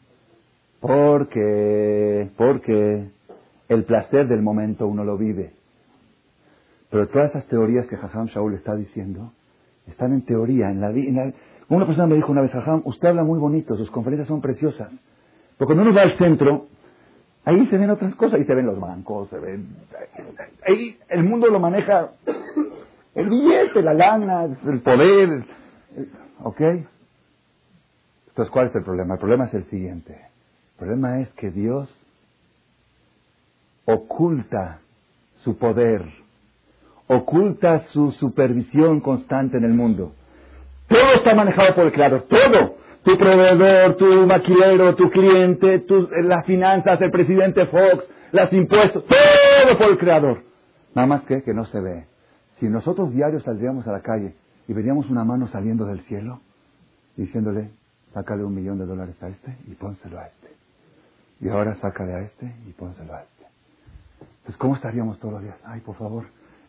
Porque, 0.79 2.29
porque 2.37 3.09
el 3.69 3.83
placer 3.83 4.27
del 4.27 4.41
momento 4.41 4.87
uno 4.87 5.03
lo 5.03 5.17
vive. 5.17 5.53
Pero 6.95 7.09
todas 7.09 7.31
esas 7.31 7.45
teorías 7.47 7.87
que 7.87 7.97
Jajam 7.97 8.27
Shaul 8.27 8.53
está 8.53 8.73
diciendo 8.73 9.33
están 9.85 10.13
en 10.13 10.23
teoría, 10.23 10.69
en 10.69 10.79
la. 10.79 10.93
Una 11.67 11.85
persona 11.85 12.07
me 12.07 12.15
dijo 12.15 12.31
una 12.31 12.39
vez, 12.39 12.51
Jajam, 12.51 12.83
usted 12.85 13.09
habla 13.09 13.25
muy 13.25 13.37
bonito, 13.37 13.75
sus 13.75 13.91
conferencias 13.91 14.29
son 14.29 14.39
preciosas. 14.39 14.93
Pero 15.57 15.65
cuando 15.65 15.83
uno 15.83 15.93
va 15.93 16.03
al 16.03 16.17
centro, 16.17 16.67
ahí 17.43 17.67
se 17.67 17.77
ven 17.77 17.89
otras 17.89 18.15
cosas, 18.15 18.35
ahí 18.39 18.45
se 18.45 18.55
ven 18.55 18.67
los 18.67 18.79
bancos, 18.79 19.29
se 19.29 19.37
ven... 19.37 19.75
Ahí 20.65 20.97
el 21.09 21.25
mundo 21.25 21.47
lo 21.47 21.59
maneja 21.59 22.11
el 23.13 23.27
billete, 23.27 23.81
la 23.81 23.93
lana, 23.93 24.45
el 24.45 24.79
poder, 24.79 25.43
¿ok? 26.43 26.61
Entonces, 28.29 28.51
¿cuál 28.53 28.67
es 28.67 28.75
el 28.75 28.85
problema? 28.85 29.15
El 29.15 29.19
problema 29.19 29.47
es 29.47 29.53
el 29.53 29.65
siguiente. 29.65 30.13
El 30.13 30.77
problema 30.77 31.19
es 31.19 31.29
que 31.33 31.51
Dios 31.51 31.93
oculta 33.83 34.79
su 35.43 35.57
poder, 35.57 36.23
oculta 37.07 37.85
su 37.87 38.11
supervisión 38.11 39.01
constante 39.01 39.57
en 39.57 39.65
el 39.65 39.73
mundo. 39.73 40.13
Todo 40.87 41.13
está 41.15 41.33
manejado 41.35 41.75
por 41.75 41.85
el 41.85 41.91
Creador, 41.91 42.23
todo. 42.23 42.77
Tu 43.03 43.17
proveedor, 43.17 43.97
tu 43.97 44.25
maquilero, 44.25 44.95
tu 44.95 45.11
cliente, 45.11 45.79
tu, 45.79 46.09
las 46.23 46.45
finanzas, 46.45 46.99
el 47.01 47.11
presidente 47.11 47.67
Fox, 47.67 48.03
los 48.31 48.51
impuestos, 48.51 49.03
todo 49.05 49.77
por 49.77 49.91
el 49.91 49.97
Creador. 49.97 50.43
Nada 50.95 51.07
más 51.07 51.21
que 51.23 51.43
que 51.43 51.53
no 51.53 51.65
se 51.65 51.79
ve. 51.79 52.05
Si 52.59 52.67
nosotros 52.67 53.11
diarios 53.11 53.43
saldríamos 53.43 53.87
a 53.87 53.91
la 53.91 54.01
calle 54.01 54.35
y 54.67 54.73
veríamos 54.73 55.09
una 55.09 55.23
mano 55.23 55.47
saliendo 55.49 55.85
del 55.85 56.01
cielo, 56.05 56.39
diciéndole, 57.15 57.69
sácale 58.13 58.43
un 58.43 58.55
millón 58.55 58.79
de 58.79 58.85
dólares 58.85 59.21
a 59.21 59.27
este 59.27 59.55
y 59.67 59.75
pónselo 59.75 60.19
a 60.19 60.27
este. 60.27 60.55
Y 61.41 61.49
ahora 61.49 61.75
sácale 61.75 62.13
a 62.13 62.21
este 62.21 62.55
y 62.67 62.71
pónselo 62.71 63.13
a 63.13 63.21
este. 63.21 63.45
Entonces, 64.19 64.57
¿cómo 64.57 64.75
estaríamos 64.75 65.19
todos 65.19 65.35
los 65.35 65.43
días? 65.43 65.57
Ay, 65.65 65.81
por 65.81 65.95
favor, 65.95 66.25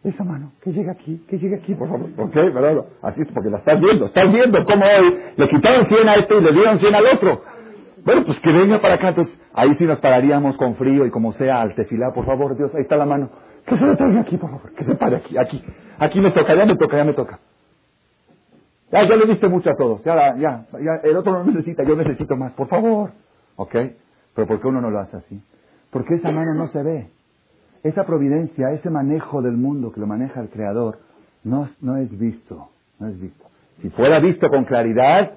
esa 0.09 0.25
mano, 0.25 0.53
que 0.63 0.73
llegue 0.73 0.91
aquí, 0.91 1.25
que 1.29 1.39
llegue 1.39 1.57
aquí, 1.57 1.75
por 1.75 1.89
favor. 1.89 2.09
¿Ok? 2.17 2.35
¿Verdad? 2.35 2.85
Así 3.03 3.23
es 3.23 3.29
porque 3.33 3.51
la 3.51 3.59
estás 3.59 3.81
viendo. 3.81 4.07
Estás 4.07 4.33
viendo 4.33 4.65
cómo 4.65 4.85
hoy 4.85 5.19
le 5.37 5.49
quitaron 5.49 5.87
100 5.87 6.09
a 6.09 6.15
este 6.15 6.37
y 6.37 6.41
le 6.41 6.53
dieron 6.53 6.79
100 6.79 6.95
al 6.95 7.05
otro. 7.07 7.43
Bueno, 8.05 8.25
pues 8.25 8.39
que 8.41 8.53
venga 8.53 8.81
para 8.81 8.95
acá. 8.95 9.09
Entonces, 9.09 9.37
ahí 9.53 9.75
sí 9.79 9.85
nos 9.85 9.99
pararíamos 9.99 10.57
con 10.57 10.77
frío 10.77 11.07
y 11.07 11.11
como 11.11 11.33
sea 11.33 11.61
al 11.61 11.75
tefilá. 11.75 12.13
Por 12.13 12.25
favor, 12.25 12.57
Dios, 12.57 12.73
ahí 12.75 12.83
está 12.83 12.97
la 12.97 13.07
mano. 13.07 13.31
Que 13.67 13.77
se 13.77 13.85
le 13.85 13.97
traiga 13.97 14.21
aquí, 14.21 14.37
por 14.37 14.51
favor. 14.51 14.73
Que 14.75 14.85
se 14.85 14.95
pare 14.95 15.17
aquí, 15.17 15.37
aquí. 15.37 15.65
Aquí 15.99 16.21
me 16.21 16.31
toca, 16.31 16.55
ya 16.55 16.67
me 16.67 16.77
toca, 16.77 16.97
ya 16.97 17.05
me 17.05 17.15
toca. 17.15 17.41
Ya, 18.93 19.05
ya 19.09 19.17
le 19.17 19.27
diste 19.27 19.49
mucho 19.49 19.71
a 19.71 19.75
todos. 19.75 20.05
Ya, 20.05 20.37
ya, 20.37 20.67
ya, 20.73 21.01
el 21.03 21.17
otro 21.17 21.33
no 21.33 21.45
necesita, 21.51 21.83
yo 21.83 21.97
necesito 21.97 22.37
más. 22.37 22.53
Por 22.53 22.69
favor. 22.69 23.11
¿Ok? 23.57 23.75
Pero 24.35 24.47
¿por 24.47 24.61
qué 24.61 24.69
uno 24.69 24.81
no 24.81 24.91
lo 24.91 25.01
hace 25.01 25.17
así? 25.17 25.43
Porque 25.91 26.15
esa 26.15 26.31
mano 26.31 26.55
no 26.55 26.69
se 26.69 26.83
ve. 26.83 27.11
Esa 27.87 28.05
providencia, 28.05 28.73
ese 28.73 28.91
manejo 28.91 29.43
del 29.43 29.57
mundo 29.57 29.93
que 29.93 30.01
lo 30.01 30.09
maneja 30.09 30.41
el 30.41 30.49
Creador, 30.49 30.99
no, 31.45 31.69
no 31.81 31.97
es 31.97 32.19
visto. 32.19 32.71
No 32.99 33.07
es 33.07 33.21
visto. 33.21 33.47
Si 33.81 33.91
fuera 33.91 34.19
visto 34.19 34.49
con 34.49 34.65
claridad, 34.65 35.35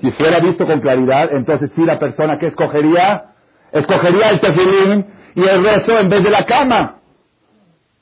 si 0.00 0.10
fuera 0.12 0.40
visto 0.40 0.66
con 0.66 0.80
claridad, 0.80 1.34
entonces 1.34 1.70
sí 1.76 1.84
la 1.84 1.98
persona 1.98 2.38
que 2.38 2.46
escogería, 2.46 3.34
escogería 3.70 4.30
el 4.30 4.40
tefilín 4.40 5.06
y 5.34 5.42
el 5.42 5.62
rezo 5.62 6.00
en 6.00 6.08
vez 6.08 6.24
de 6.24 6.30
la 6.30 6.46
cama. 6.46 7.00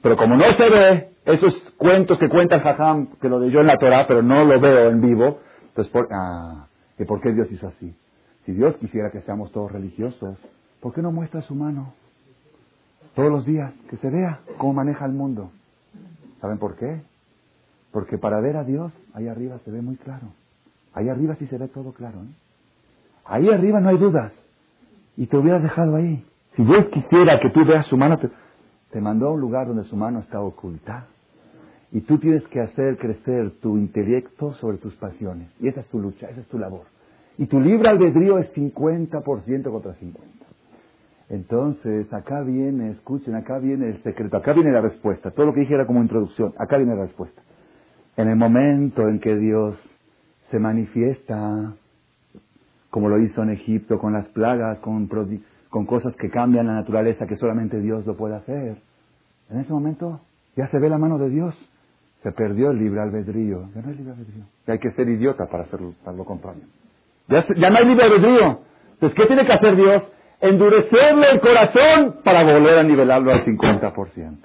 Pero 0.01 0.17
como 0.17 0.37
no 0.37 0.45
se 0.45 0.71
ve, 0.71 1.09
esos 1.25 1.53
cuentos 1.77 2.19
que 2.19 2.29
cuenta 2.29 2.55
el 2.55 2.61
Jajam, 2.61 3.17
que 3.21 3.29
lo 3.29 3.49
yo 3.49 3.63
en 3.63 3.67
la 3.67 3.79
Torah, 3.79 4.07
pero 4.07 4.23
no 4.23 4.45
lo 4.45 4.61
veo 4.61 4.91
en 4.91 5.01
vivo, 5.01 5.41
entonces, 5.71 5.93
por, 5.93 6.07
ah, 6.13 6.69
¿y 7.01 7.05
por 7.05 7.21
qué 7.21 7.33
Dios 7.33 7.51
hizo 7.51 7.67
así? 7.67 7.93
Si 8.47 8.53
Dios 8.53 8.77
quisiera 8.77 9.11
que 9.11 9.23
seamos 9.23 9.51
todos 9.51 9.73
religiosos, 9.73 10.39
¿por 10.81 10.95
qué 10.95 11.03
no 11.03 11.11
muestra 11.11 11.43
su 11.43 11.57
mano? 11.57 11.95
Todos 13.15 13.31
los 13.31 13.45
días, 13.45 13.73
que 13.91 13.97
se 13.99 14.11
vea 14.11 14.41
cómo 14.59 14.75
maneja 14.75 15.05
el 15.05 15.13
mundo. 15.13 15.51
¿Saben 16.41 16.59
por 16.59 16.77
qué? 16.77 17.03
Porque 17.93 18.19
para 18.19 18.41
ver 18.41 18.57
a 18.57 18.65
Dios, 18.65 18.93
ahí 19.15 19.29
arriba 19.29 19.59
se 19.65 19.71
ve 19.71 19.83
muy 19.83 19.97
claro. 19.97 20.29
Ahí 20.95 21.09
arriba 21.09 21.37
sí 21.37 21.47
se 21.47 21.59
ve 21.59 21.69
todo 21.69 21.93
claro. 21.93 22.21
¿eh? 22.23 22.35
Ahí 23.25 23.49
arriba 23.51 23.81
no 23.81 23.91
hay 23.91 23.99
dudas. 23.99 24.33
Y 25.17 25.27
te 25.27 25.37
hubieras 25.37 25.63
dejado 25.63 25.97
ahí. 25.97 26.25
Si 26.57 26.65
Dios 26.65 26.87
quisiera 26.89 27.39
que 27.39 27.51
tú 27.51 27.65
veas 27.65 27.87
su 27.87 27.97
mano, 27.97 28.19
te, 28.91 29.01
mandó 29.01 29.29
a 29.29 29.33
un 29.33 29.41
lugar 29.41 29.67
donde 29.69 29.85
su 29.85 29.97
mano 29.97 30.21
está 30.21 30.41
oculta. 30.41 31.07
Y 31.93 32.01
tú 32.01 32.19
tienes 32.19 32.43
que 32.49 32.61
hacer 32.61 32.97
crecer 32.97 33.53
tu 33.61 33.77
intelecto 33.77 34.55
sobre 34.55 34.79
tus 34.79 34.95
pasiones. 34.95 35.49
Y 35.61 35.69
esa 35.69 35.81
es 35.81 35.87
tu 35.89 35.99
lucha, 35.99 36.29
esa 36.29 36.41
es 36.41 36.47
tu 36.49 36.59
labor. 36.59 36.87
Y 37.37 37.47
tu 37.47 37.61
libre 37.61 37.89
albedrío 37.91 38.39
es 38.39 38.53
50% 38.55 39.71
contra 39.71 39.95
50. 39.95 40.42
Entonces, 41.33 42.13
acá 42.13 42.43
viene, 42.43 42.91
escuchen, 42.91 43.35
acá 43.35 43.59
viene 43.59 43.89
el 43.89 44.03
secreto, 44.03 44.37
acá 44.37 44.53
viene 44.53 44.71
la 44.71 44.83
respuesta. 44.83 45.31
Todo 45.31 45.47
lo 45.47 45.55
que 45.55 45.61
dije 45.61 45.73
era 45.73 45.87
como 45.87 46.03
introducción, 46.03 46.53
acá 46.59 46.77
viene 46.77 46.95
la 46.95 47.05
respuesta. 47.07 47.41
En 48.19 48.29
el 48.29 48.37
momento 48.37 49.09
en 49.09 49.19
que 49.19 49.35
Dios 49.37 49.83
se 50.51 50.59
manifiesta, 50.59 51.73
como 52.91 53.09
lo 53.09 53.19
hizo 53.19 53.43
en 53.43 53.49
Egipto, 53.49 53.99
con 53.99 54.13
las 54.13 54.29
plagas, 54.29 54.79
con, 54.81 55.09
con 55.71 55.87
cosas 55.87 56.15
que 56.17 56.29
cambian 56.29 56.67
la 56.67 56.75
naturaleza, 56.75 57.27
que 57.27 57.37
solamente 57.37 57.81
Dios 57.81 58.05
lo 58.05 58.15
puede 58.15 58.37
hacer, 58.37 58.77
en 59.49 59.61
ese 59.61 59.73
momento 59.73 60.21
ya 60.55 60.67
se 60.67 60.79
ve 60.79 60.91
la 60.91 60.99
mano 60.99 61.17
de 61.17 61.31
Dios. 61.31 61.55
Se 62.23 62.31
perdió 62.33 62.73
el 62.73 62.79
libre 62.79 63.01
albedrío. 63.01 63.71
Ya 63.75 63.81
no 63.81 63.89
hay 63.89 63.97
libre 63.97 64.13
albedrío. 64.13 64.45
hay 64.67 64.79
que 64.79 64.93
ser 64.93 65.09
idiota 65.09 65.47
para 65.47 65.63
hacerlo, 65.63 65.95
para 66.05 66.15
lo 66.15 66.27
contrario. 66.27 66.65
Ya, 67.27 67.43
ya 67.57 67.71
no 67.71 67.79
hay 67.79 67.87
libre 67.87 68.05
albedrío. 68.05 68.61
Entonces, 68.93 69.17
¿qué 69.17 69.27
tiene 69.27 69.47
que 69.47 69.53
hacer 69.55 69.77
Dios? 69.77 70.13
Endurecerle 70.43 71.31
el 71.31 71.41
corazón 71.41 72.17
para 72.25 72.43
volver 72.43 72.79
a 72.79 72.83
nivelarlo 72.83 73.33
al 73.33 73.45
50%. 73.45 74.39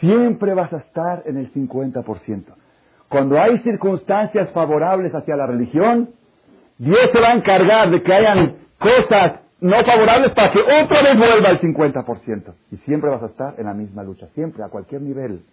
Siempre 0.00 0.52
vas 0.52 0.72
a 0.72 0.78
estar 0.78 1.22
en 1.26 1.38
el 1.38 1.52
50%. 1.52 2.44
Cuando 3.08 3.40
hay 3.40 3.58
circunstancias 3.60 4.50
favorables 4.50 5.14
hacia 5.14 5.36
la 5.36 5.46
religión, 5.46 6.10
Dios 6.76 7.10
se 7.12 7.20
va 7.20 7.28
a 7.28 7.34
encargar 7.34 7.88
de 7.90 8.02
que 8.02 8.12
hayan 8.12 8.56
cosas 8.78 9.40
no 9.60 9.76
favorables 9.76 10.32
para 10.34 10.52
que 10.52 10.60
otra 10.60 11.02
vez 11.02 11.16
vuelva 11.16 11.48
al 11.50 11.60
50%. 11.60 12.54
Y 12.72 12.76
siempre 12.78 13.10
vas 13.10 13.22
a 13.22 13.26
estar 13.26 13.54
en 13.58 13.66
la 13.66 13.74
misma 13.74 14.02
lucha, 14.02 14.26
siempre, 14.34 14.64
a 14.64 14.68
cualquier 14.68 15.02
nivel. 15.02 15.44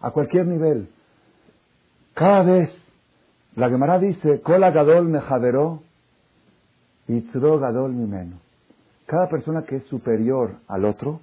A 0.00 0.10
cualquier 0.10 0.46
nivel. 0.46 0.88
Cada 2.14 2.42
vez, 2.42 2.70
la 3.56 3.68
Gemara 3.68 3.98
dice, 3.98 4.40
Kola 4.40 4.70
Gadol 4.70 5.08
me 5.08 5.20
jaderó 7.08 7.58
Gadol 7.58 7.92
Mimeno. 7.92 8.36
Cada 9.06 9.28
persona 9.28 9.62
que 9.62 9.76
es 9.76 9.84
superior 9.84 10.56
al 10.68 10.84
otro 10.84 11.20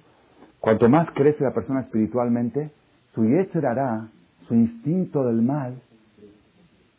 Cuanto 0.66 0.88
más 0.88 1.08
crece 1.12 1.44
la 1.44 1.54
persona 1.54 1.82
espiritualmente, 1.82 2.72
su 3.14 3.22
hará, 3.22 4.08
su 4.48 4.54
instinto 4.54 5.24
del 5.24 5.40
mal, 5.40 5.80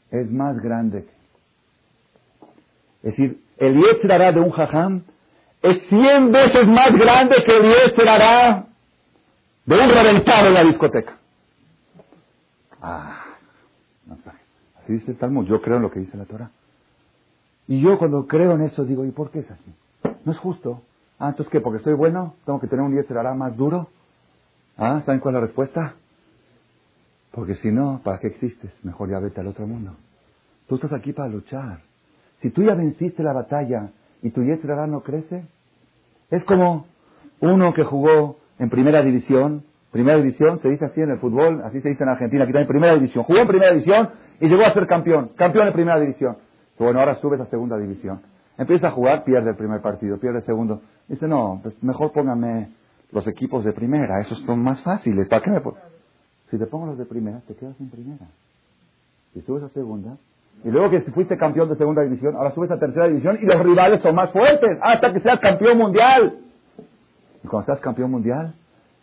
es 0.09 0.31
más 0.31 0.57
grande. 0.61 1.05
Es 3.03 3.11
decir, 3.11 3.41
el 3.57 3.83
hará 4.09 4.31
de 4.31 4.39
un 4.39 4.51
jajam 4.51 5.03
es 5.61 5.81
cien 5.89 6.31
veces 6.31 6.65
más 6.65 6.93
grande 6.93 7.43
que 7.45 7.57
el 7.57 8.07
hará 8.07 8.67
de 9.65 9.75
un 9.75 9.89
reventado 9.89 10.47
en 10.47 10.53
la 10.53 10.63
discoteca. 10.63 11.17
Ah, 12.81 13.25
no 14.05 14.15
sé. 14.15 14.29
Así 14.81 14.93
dice 14.93 15.11
el 15.11 15.17
Talmud. 15.17 15.45
Yo 15.45 15.61
creo 15.61 15.75
en 15.75 15.81
lo 15.81 15.91
que 15.91 15.99
dice 15.99 16.15
la 16.15 16.23
Torah. 16.23 16.51
Y 17.67 17.81
yo 17.81 17.97
cuando 17.97 18.27
creo 18.27 18.53
en 18.53 18.61
eso 18.61 18.85
digo, 18.85 19.05
¿y 19.05 19.11
por 19.11 19.31
qué 19.31 19.39
es 19.39 19.51
así? 19.51 19.73
No 20.25 20.31
es 20.31 20.37
justo. 20.39 20.81
Ah, 21.19 21.29
entonces 21.29 21.51
¿qué? 21.51 21.61
¿Porque 21.61 21.77
estoy 21.77 21.93
bueno? 21.93 22.35
¿Tengo 22.45 22.59
que 22.59 22.67
tener 22.67 22.85
un 22.85 23.17
hará 23.17 23.33
más 23.33 23.55
duro? 23.57 23.87
Ah, 24.77 25.01
¿saben 25.05 25.19
cuál 25.19 25.35
es 25.35 25.41
la 25.41 25.47
respuesta? 25.47 25.95
Porque 27.31 27.55
si 27.55 27.71
no, 27.71 28.01
¿para 28.03 28.19
qué 28.19 28.27
existes? 28.27 28.71
Mejor 28.83 29.09
ya 29.09 29.19
vete 29.19 29.41
al 29.41 29.47
otro 29.47 29.67
mundo. 29.67 29.95
Tú 30.67 30.75
estás 30.75 30.93
aquí 30.93 31.13
para 31.13 31.29
luchar. 31.29 31.79
Si 32.41 32.51
tú 32.51 32.63
ya 32.63 32.75
venciste 32.75 33.23
la 33.23 33.33
batalla 33.33 33.89
y 34.21 34.31
tu 34.31 34.41
hará 34.41 34.87
no 34.87 35.01
crece, 35.01 35.45
es 36.29 36.43
como 36.43 36.85
uno 37.39 37.73
que 37.73 37.83
jugó 37.83 38.37
en 38.59 38.69
primera 38.69 39.01
división. 39.01 39.63
Primera 39.91 40.17
división 40.17 40.59
se 40.61 40.69
dice 40.69 40.85
así 40.85 41.01
en 41.01 41.11
el 41.11 41.19
fútbol, 41.19 41.61
así 41.63 41.81
se 41.81 41.89
dice 41.89 42.03
en 42.03 42.09
Argentina, 42.09 42.43
aquí 42.43 42.53
también 42.53 42.67
primera 42.67 42.93
división. 42.93 43.23
Jugó 43.23 43.39
en 43.39 43.47
primera 43.47 43.71
división 43.71 44.09
y 44.39 44.47
llegó 44.47 44.65
a 44.65 44.73
ser 44.73 44.85
campeón. 44.85 45.31
Campeón 45.35 45.67
en 45.67 45.73
primera 45.73 45.99
división. 45.99 46.37
Bueno, 46.77 46.99
ahora 46.99 47.15
subes 47.21 47.39
a 47.39 47.45
segunda 47.47 47.77
división. 47.77 48.21
Empieza 48.57 48.87
a 48.87 48.91
jugar, 48.91 49.23
pierde 49.23 49.49
el 49.49 49.55
primer 49.55 49.81
partido, 49.81 50.19
pierde 50.19 50.39
el 50.39 50.45
segundo. 50.45 50.81
Dice, 51.07 51.27
no, 51.27 51.59
pues 51.61 51.81
mejor 51.83 52.11
póngame 52.11 52.69
los 53.11 53.27
equipos 53.27 53.63
de 53.63 53.73
primera, 53.73 54.19
esos 54.21 54.39
son 54.41 54.63
más 54.63 54.81
fáciles. 54.81 55.27
¿Para 55.27 55.43
qué 55.43 55.51
me 55.51 55.61
Si 56.51 56.57
te 56.57 56.65
pongo 56.65 56.87
los 56.87 56.97
de 56.97 57.05
primera, 57.05 57.41
te 57.47 57.55
quedas 57.55 57.79
en 57.79 57.89
primera. 57.89 58.27
Si 59.33 59.41
subes 59.41 59.63
a 59.63 59.69
segunda, 59.69 60.17
y 60.63 60.69
luego 60.69 60.89
que 60.89 61.01
fuiste 61.11 61.37
campeón 61.37 61.69
de 61.69 61.75
segunda 61.75 62.01
división, 62.01 62.35
ahora 62.35 62.53
subes 62.53 62.71
a 62.71 62.79
tercera 62.79 63.07
división 63.07 63.37
y 63.39 63.45
los 63.45 63.61
rivales 63.61 64.01
son 64.01 64.15
más 64.15 64.31
fuertes 64.31 64.77
hasta 64.81 65.13
que 65.13 65.19
seas 65.21 65.39
campeón 65.39 65.77
mundial. 65.77 66.39
Y 67.43 67.47
cuando 67.47 67.67
seas 67.67 67.79
campeón 67.79 68.11
mundial, 68.11 68.55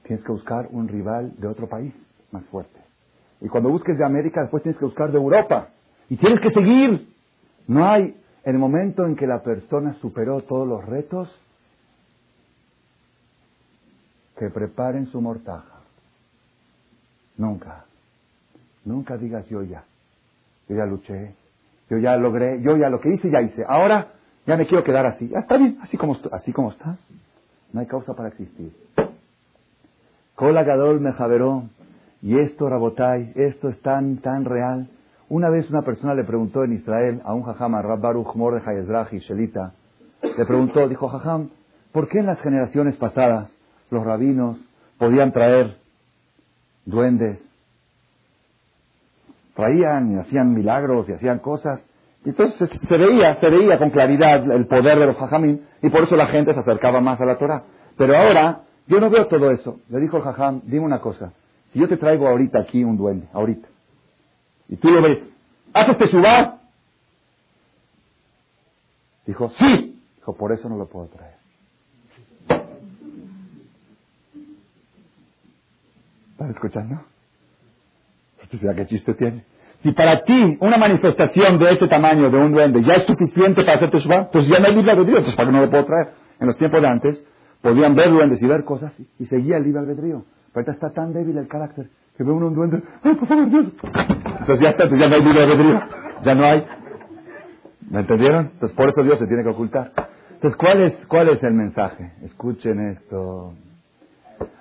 tienes 0.03 0.25
que 0.25 0.33
buscar 0.33 0.69
un 0.71 0.89
rival 0.89 1.33
de 1.39 1.47
otro 1.47 1.69
país 1.69 1.95
más 2.33 2.45
fuerte. 2.47 2.81
Y 3.41 3.49
cuando 3.49 3.71
busques 3.71 3.97
de 3.97 4.05
América, 4.05 4.43
después 4.43 4.63
tienes 4.63 4.79
que 4.79 4.85
buscar 4.85 5.13
de 5.13 5.19
Europa. 5.19 5.69
Y 6.09 6.17
tienes 6.17 6.41
que 6.41 6.51
seguir. 6.51 7.14
No 7.67 7.87
hay, 7.87 8.17
el 8.45 8.59
momento 8.59 9.07
en 9.07 9.17
que 9.17 9.27
la 9.27 9.43
persona 9.43 9.95
superó 9.95 10.43
todos 10.43 10.67
los 10.69 10.85
retos, 10.85 11.29
que 14.39 14.51
preparen 14.51 15.07
su 15.07 15.21
mortaja. 15.21 15.81
Nunca. 17.37 17.85
Nunca 18.85 19.17
digas 19.17 19.47
yo 19.49 19.63
ya. 19.63 19.85
Yo 20.69 20.77
ya 20.77 20.87
luché, 20.87 21.35
yo 21.89 21.99
ya 21.99 22.17
logré, 22.17 22.61
yo 22.63 22.77
ya 22.77 22.89
lo 22.89 23.01
que 23.01 23.15
hice, 23.15 23.31
ya 23.31 23.41
hice. 23.41 23.65
Ahora 23.67 24.09
ya 24.47 24.57
me 24.57 24.67
quiero 24.67 24.85
quedar 24.85 25.07
así. 25.07 25.31
Está 25.35 25.57
bien, 25.57 25.79
así 25.83 25.97
como, 25.97 26.17
así 26.33 26.53
como 26.53 26.71
estás. 26.71 26.99
No 27.73 27.81
hay 27.81 27.87
causa 27.87 28.15
para 28.15 28.29
existir. 28.29 28.73
Kola 30.35 30.65
Gadol 30.65 31.01
me 31.01 31.13
javeró. 31.13 31.65
Y 32.23 32.39
esto, 32.39 32.69
Rabotai, 32.69 33.33
esto 33.35 33.69
es 33.69 33.81
tan, 33.83 34.19
tan 34.19 34.45
real. 34.45 34.89
Una 35.35 35.51
vez 35.51 35.69
una 35.69 35.83
persona 35.83 36.15
le 36.15 36.23
preguntó 36.23 36.63
en 36.63 36.75
Israel 36.75 37.21
a 37.25 37.35
un 37.35 37.43
jajam, 37.43 37.75
a 37.75 37.83
Rab 37.83 38.01
Baruch 38.01 38.37
Mordechai 38.37 38.77
Ezrahi 38.77 39.19
Shelita, 39.19 39.73
le 40.23 40.47
preguntó, 40.47 40.87
dijo, 40.87 41.09
jajam, 41.09 41.51
¿por 41.91 42.07
qué 42.07 42.21
en 42.21 42.27
las 42.27 42.41
generaciones 42.41 42.97
pasadas 42.99 43.53
los 43.91 44.05
rabinos 44.05 44.59
podían 44.97 45.33
traer 45.33 45.77
duendes, 46.85 47.41
traían 49.57 50.13
y 50.13 50.19
hacían 50.21 50.55
milagros 50.55 51.09
y 51.09 51.15
hacían 51.15 51.41
cosas. 51.41 51.85
Entonces 52.25 52.71
se 52.89 52.97
veía, 52.97 53.35
se 53.41 53.51
veía 53.51 53.77
con 53.77 53.91
claridad 53.91 54.49
el 54.53 54.69
poder 54.69 55.01
de 55.01 55.07
los 55.07 55.17
jajamín 55.17 55.67
y 55.83 55.91
por 55.91 56.05
eso 56.05 56.15
la 56.15 56.29
gente 56.29 56.55
se 56.55 56.61
acercaba 56.61 57.01
más 57.01 57.21
a 57.21 57.25
la 57.25 57.39
Torah. 57.39 57.65
Pero 57.99 58.17
ahora 58.17 58.61
yo 58.87 59.01
no 59.01 59.11
veo 59.11 59.27
todo 59.27 59.51
eso. 59.51 59.81
Le 59.89 59.99
dijo 59.99 60.17
el 60.19 60.23
jajam, 60.23 60.61
dime 60.67 60.85
una 60.85 61.01
cosa, 61.01 61.33
si 61.73 61.81
yo 61.81 61.89
te 61.89 61.97
traigo 61.97 62.29
ahorita 62.29 62.61
aquí 62.61 62.85
un 62.85 62.97
duende, 62.97 63.27
ahorita, 63.33 63.67
y 64.69 64.77
tú 64.77 64.91
lo 64.91 65.03
ves, 65.03 65.19
¿haces 65.73 65.99
te 65.99 66.09
suba? 66.09 66.61
Dijo, 69.27 69.51
sí. 69.59 70.01
Dijo, 70.17 70.37
por 70.37 70.53
eso 70.53 70.69
no 70.69 70.77
lo 70.77 70.87
puedo 70.87 71.09
traer. 71.09 71.35
¿Estás 76.33 76.51
escuchando? 76.51 77.01
¿qué 78.59 78.87
chiste 78.87 79.15
tiene? 79.15 79.45
Si 79.83 79.93
para 79.93 80.23
ti 80.25 80.57
una 80.61 80.79
manifestación 80.79 81.59
de 81.59 81.73
este 81.73 81.89
tamaño 81.89 82.31
de 82.31 82.39
un 82.39 82.53
duende 82.53 82.83
ya 82.83 82.95
es 82.95 83.05
suficiente 83.05 83.63
para 83.63 83.77
hacerte 83.77 84.01
subá, 84.01 84.31
pues 84.31 84.47
ya 84.47 84.59
no 84.59 84.67
hay 84.67 84.75
libre 84.75 84.93
albedrío, 84.93 85.19
entonces 85.19 85.37
para 85.37 85.49
qué 85.49 85.53
no 85.53 85.61
lo 85.63 85.71
puedo 85.71 85.85
traer. 85.85 86.15
En 86.41 86.47
los 86.47 86.57
tiempos 86.57 86.81
de 86.81 86.89
antes 86.89 87.25
podían 87.61 87.95
ver 87.95 88.11
duendes 88.11 88.41
y 88.41 88.47
ver 88.47 88.65
cosas 88.65 88.93
y, 89.19 89.27
seguía 89.27 89.59
el 89.59 89.65
libre 89.65 89.81
albedrío. 89.81 90.25
Pero 90.53 90.67
ahorita 90.67 90.73
está 90.73 90.91
tan 90.91 91.13
débil 91.13 91.37
el 91.37 91.49
carácter 91.49 91.91
que 92.17 92.23
ve 92.23 92.31
uno 92.31 92.47
un 92.47 92.55
duende, 92.55 92.83
¡ay, 93.03 93.15
por 93.15 93.29
favor, 93.29 93.49
Dios! 93.49 93.67
Entonces 93.83 94.61
ya 94.61 94.71
está, 94.71 94.89
ya 94.89 95.09
no 95.09 95.15
hay 95.17 95.23
libre 95.23 95.43
albedrío, 95.43 95.81
ya 96.23 96.35
no 96.35 96.45
hay. 96.45 96.67
¿Me 97.91 98.01
entendieron? 98.01 98.51
Entonces 98.53 98.77
por 98.77 98.89
eso 98.89 99.03
Dios 99.03 99.19
se 99.19 99.27
tiene 99.27 99.43
que 99.43 99.49
ocultar. 99.49 99.93
Entonces, 100.35 100.57
¿cuál 100.57 100.83
es, 100.83 101.07
cuál 101.07 101.29
es 101.31 101.43
el 101.43 101.55
mensaje? 101.55 102.13
Escuchen 102.23 102.89
esto. 102.89 103.55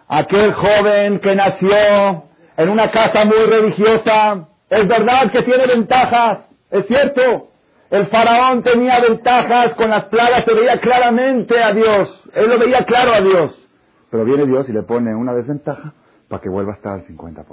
Aquel 0.07 0.53
joven 0.53 1.19
que 1.19 1.35
nació 1.35 2.23
en 2.57 2.69
una 2.69 2.89
casa 2.91 3.25
muy 3.25 3.45
religiosa, 3.45 4.47
es 4.69 4.87
verdad 4.87 5.31
que 5.31 5.43
tiene 5.43 5.67
ventajas, 5.67 6.39
es 6.71 6.87
cierto. 6.87 7.49
El 7.89 8.07
faraón 8.07 8.63
tenía 8.63 8.99
ventajas, 8.99 9.75
con 9.75 9.89
las 9.91 10.05
plagas 10.05 10.43
se 10.45 10.55
veía 10.55 10.79
claramente 10.79 11.61
a 11.61 11.73
Dios, 11.73 12.23
él 12.33 12.49
lo 12.49 12.57
veía 12.57 12.83
claro 12.85 13.13
a 13.13 13.21
Dios. 13.21 13.69
Pero 14.09 14.25
viene 14.25 14.47
Dios 14.47 14.67
y 14.69 14.73
le 14.73 14.83
pone 14.83 15.13
una 15.13 15.33
desventaja 15.33 15.93
para 16.33 16.41
que 16.41 16.49
vuelva 16.49 16.71
a 16.71 16.75
estar 16.77 16.93
al 16.93 17.05
50%. 17.05 17.45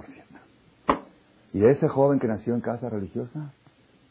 Y 1.52 1.66
ese 1.66 1.86
joven 1.86 2.18
que 2.18 2.26
nació 2.26 2.54
en 2.54 2.62
casa 2.62 2.88
religiosa, 2.88 3.52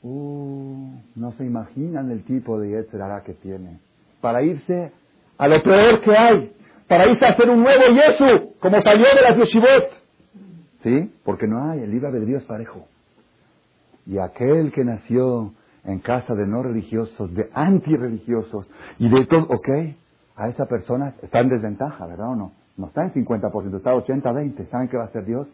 uh, 0.04 0.92
no 1.16 1.32
se 1.32 1.44
imaginan 1.44 2.12
el 2.12 2.24
tipo 2.24 2.60
de 2.60 2.70
Yetzerara 2.70 3.24
que 3.24 3.34
tiene. 3.34 3.80
Para 4.22 4.44
irse 4.44 4.92
a 5.40 5.48
lo 5.48 5.64
peor 5.64 6.02
que 6.02 6.16
hay, 6.16 6.54
para 6.88 7.08
irse 7.08 7.26
a 7.26 7.30
hacer 7.30 7.50
un 7.50 7.64
nuevo 7.64 7.82
Yesu, 7.82 8.54
como 8.60 8.80
salió 8.84 9.08
de 9.08 9.22
las 9.28 9.38
yeshivot. 9.38 9.90
¿Sí? 10.84 11.16
Porque 11.24 11.48
no 11.48 11.68
hay, 11.72 11.80
el 11.80 11.90
libre 11.90 12.10
albedrío 12.10 12.38
es 12.38 12.44
parejo. 12.44 12.86
Y 14.06 14.20
aquel 14.20 14.72
que 14.72 14.84
nació 14.84 15.52
en 15.84 15.98
casa 15.98 16.36
de 16.36 16.46
no 16.46 16.62
religiosos, 16.62 17.34
de 17.34 17.50
antirreligiosos 17.56 18.70
y 19.00 19.10
de 19.10 19.26
todos, 19.26 19.46
ok, 19.50 19.70
a 20.36 20.48
esa 20.48 20.68
persona 20.68 21.16
está 21.24 21.40
en 21.40 21.50
desventaja, 21.50 22.06
¿verdad 22.06 22.34
o 22.34 22.36
no? 22.36 22.59
No 22.80 22.88
está 22.88 23.04
en 23.04 23.12
50%, 23.14 23.76
está 23.76 23.92
en 23.92 24.22
80-20. 24.22 24.70
¿Saben 24.70 24.88
qué 24.88 24.96
va 24.96 25.04
a 25.04 25.08
hacer 25.08 25.26
Dios? 25.26 25.50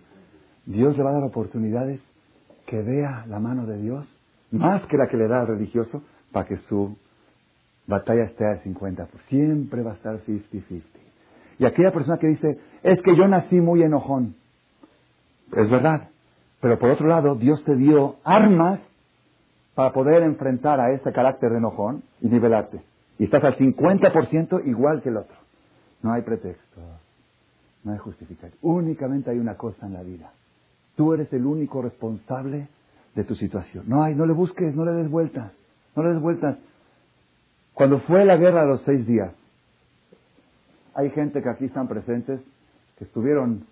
Dios 0.68 0.96
le 0.96 1.04
va 1.04 1.10
a 1.10 1.14
dar 1.14 1.24
oportunidades 1.24 2.00
que 2.68 2.80
vea 2.84 3.26
la 3.28 3.40
mano 3.40 3.66
de 3.66 3.78
Dios, 3.78 4.06
más 4.52 4.86
que 4.86 4.96
la 4.96 5.08
que 5.08 5.18
le 5.18 5.28
da 5.28 5.42
al 5.42 5.48
religioso, 5.48 6.04
para 6.32 6.48
que 6.48 6.58
su 6.70 6.96
batalla 7.88 8.26
esté 8.26 8.46
al 8.46 8.62
50%. 8.62 9.08
Siempre 9.28 9.82
va 9.82 9.94
a 9.94 9.96
estar 9.96 10.20
50-50. 10.20 10.84
Y 11.58 11.66
aquella 11.66 11.92
persona 11.92 12.20
que 12.20 12.28
dice, 12.28 12.60
es 12.84 13.02
que 13.02 13.16
yo 13.16 13.28
nací 13.28 13.60
muy 13.60 13.82
enojón. 13.82 14.36
Es 15.52 15.68
verdad. 15.68 16.10
Pero 16.62 16.78
por 16.78 16.92
otro 16.92 17.08
lado, 17.08 17.34
Dios 17.34 17.64
te 17.64 17.76
dio 17.76 18.18
armas 18.24 18.82
para 19.74 19.92
poder 19.94 20.22
enfrentar 20.22 20.80
a 20.80 20.92
ese 20.92 21.12
carácter 21.12 21.50
de 21.50 21.58
enojón 21.58 22.04
y 22.22 22.28
nivelarte. 22.28 22.84
Y 23.18 23.24
estás 23.24 23.44
al 23.44 23.58
50% 23.58 24.62
igual 24.66 25.02
que 25.02 25.10
el 25.10 25.18
otro. 25.18 25.38
No 26.04 26.14
hay 26.14 26.22
pretexto. 26.22 26.82
No 27.86 27.94
hay 27.94 28.00
justificación. 28.00 28.58
Únicamente 28.62 29.30
hay 29.30 29.38
una 29.38 29.56
cosa 29.56 29.86
en 29.86 29.94
la 29.94 30.04
vida. 30.04 30.34
Tú 30.98 31.14
eres 31.14 31.32
el 31.32 31.46
único 31.46 31.82
responsable 31.82 32.68
de 33.14 33.24
tu 33.24 33.36
situación. 33.36 33.86
No 33.88 34.04
hay, 34.04 34.16
no 34.16 34.26
le 34.26 34.34
busques, 34.34 34.76
no 34.76 34.84
le 34.84 34.92
des 34.92 35.10
vueltas. 35.10 35.52
No 35.96 36.04
le 36.04 36.10
des 36.10 36.22
vueltas. 36.22 36.58
Cuando 37.74 38.00
fue 38.00 38.26
la 38.26 38.38
guerra 38.38 38.62
de 38.62 38.68
los 38.68 38.82
seis 38.82 39.06
días, 39.06 39.34
hay 40.96 41.12
gente 41.12 41.42
que 41.42 41.50
aquí 41.50 41.66
están 41.66 41.88
presentes 41.88 42.42
que 42.98 43.04
estuvieron 43.04 43.66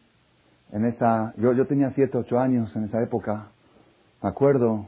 en 0.72 0.86
esa, 0.86 1.34
yo, 1.38 1.54
yo 1.54 1.66
tenía 1.68 1.92
siete, 1.92 2.18
ocho 2.18 2.40
años 2.40 2.76
en 2.76 2.86
esa 2.86 3.02
época, 3.02 3.48
me 4.22 4.30
acuerdo 4.30 4.88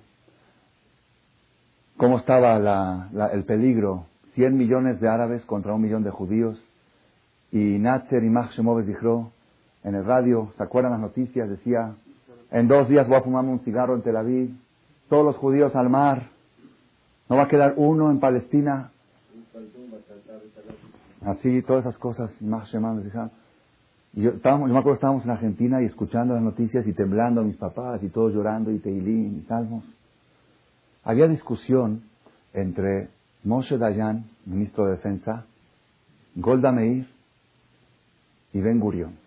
cómo 1.98 2.20
estaba 2.20 3.10
el 3.32 3.44
peligro, 3.46 4.06
cien 4.34 4.58
millones 4.58 5.00
de 5.00 5.08
árabes 5.08 5.46
contra 5.46 5.74
un 5.74 5.82
millón 5.82 6.04
de 6.04 6.12
judíos, 6.12 6.62
y 7.56 7.80
Natzer 7.80 8.22
y 8.22 8.30
Mach 8.30 8.52
dijo 8.86 9.32
en 9.86 9.96
el 9.96 10.04
radio, 10.04 10.52
¿se 10.58 10.64
acuerdan 10.64 10.92
las 10.92 11.00
noticias? 11.00 11.50
Decía, 11.50 11.96
en 12.52 12.68
dos 12.68 12.90
días 12.90 13.08
voy 13.08 13.16
a 13.16 13.22
fumarme 13.22 13.52
un 13.52 13.62
cigarro 13.62 13.96
en 13.96 14.02
Tel 14.02 14.18
Aviv, 14.18 14.50
todos 15.08 15.24
los 15.24 15.38
judíos 15.38 15.74
al 15.74 15.90
mar, 15.90 16.28
no 17.30 17.38
va 17.38 17.44
a 17.44 17.48
quedar 17.48 17.76
uno 17.78 18.12
en 18.12 18.20
Palestina. 18.20 18.92
Así, 21.26 21.62
todas 21.62 21.86
esas 21.86 21.98
cosas, 21.98 22.30
Mach 22.42 22.70
yo, 22.74 24.32
estábamos, 24.32 24.68
yo 24.68 24.74
me 24.74 24.80
acuerdo 24.80 24.96
estábamos 24.96 25.24
en 25.24 25.32
Argentina 25.32 25.82
y 25.82 25.86
escuchando 25.86 26.34
las 26.34 26.44
noticias 26.44 26.86
y 26.86 26.92
temblando 26.92 27.42
mis 27.42 27.56
papás 27.56 28.04
y 28.04 28.10
todos 28.10 28.34
llorando 28.34 28.70
y 28.72 28.80
teilín 28.80 29.40
y 29.42 29.48
salmos. 29.48 29.86
Había 31.06 31.30
discusión 31.30 32.04
entre 32.54 33.08
Moshe 33.46 33.78
Dayan, 33.78 34.26
ministro 34.46 34.88
de 34.88 34.92
Defensa, 34.92 35.46
Golda 36.36 36.74
Meir 36.74 37.15
y 38.56 38.62
Ben 38.62 38.80
Gurion. 38.80 39.18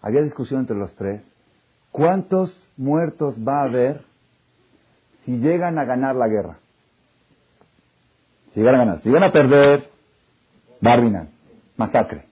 Había 0.00 0.22
discusión 0.22 0.60
entre 0.60 0.76
los 0.76 0.94
tres. 0.94 1.20
¿Cuántos 1.90 2.54
muertos 2.76 3.34
va 3.36 3.62
a 3.62 3.64
haber 3.64 4.02
si 5.24 5.32
llegan 5.38 5.80
a 5.80 5.84
ganar 5.84 6.14
la 6.14 6.28
guerra? 6.28 6.58
Si 8.52 8.60
llegan 8.60 8.76
a 8.76 8.78
ganar. 8.78 9.02
Si 9.02 9.08
llegan 9.08 9.24
a 9.24 9.32
perder, 9.32 9.90
Barbinan, 10.80 11.30
masacre, 11.76 12.26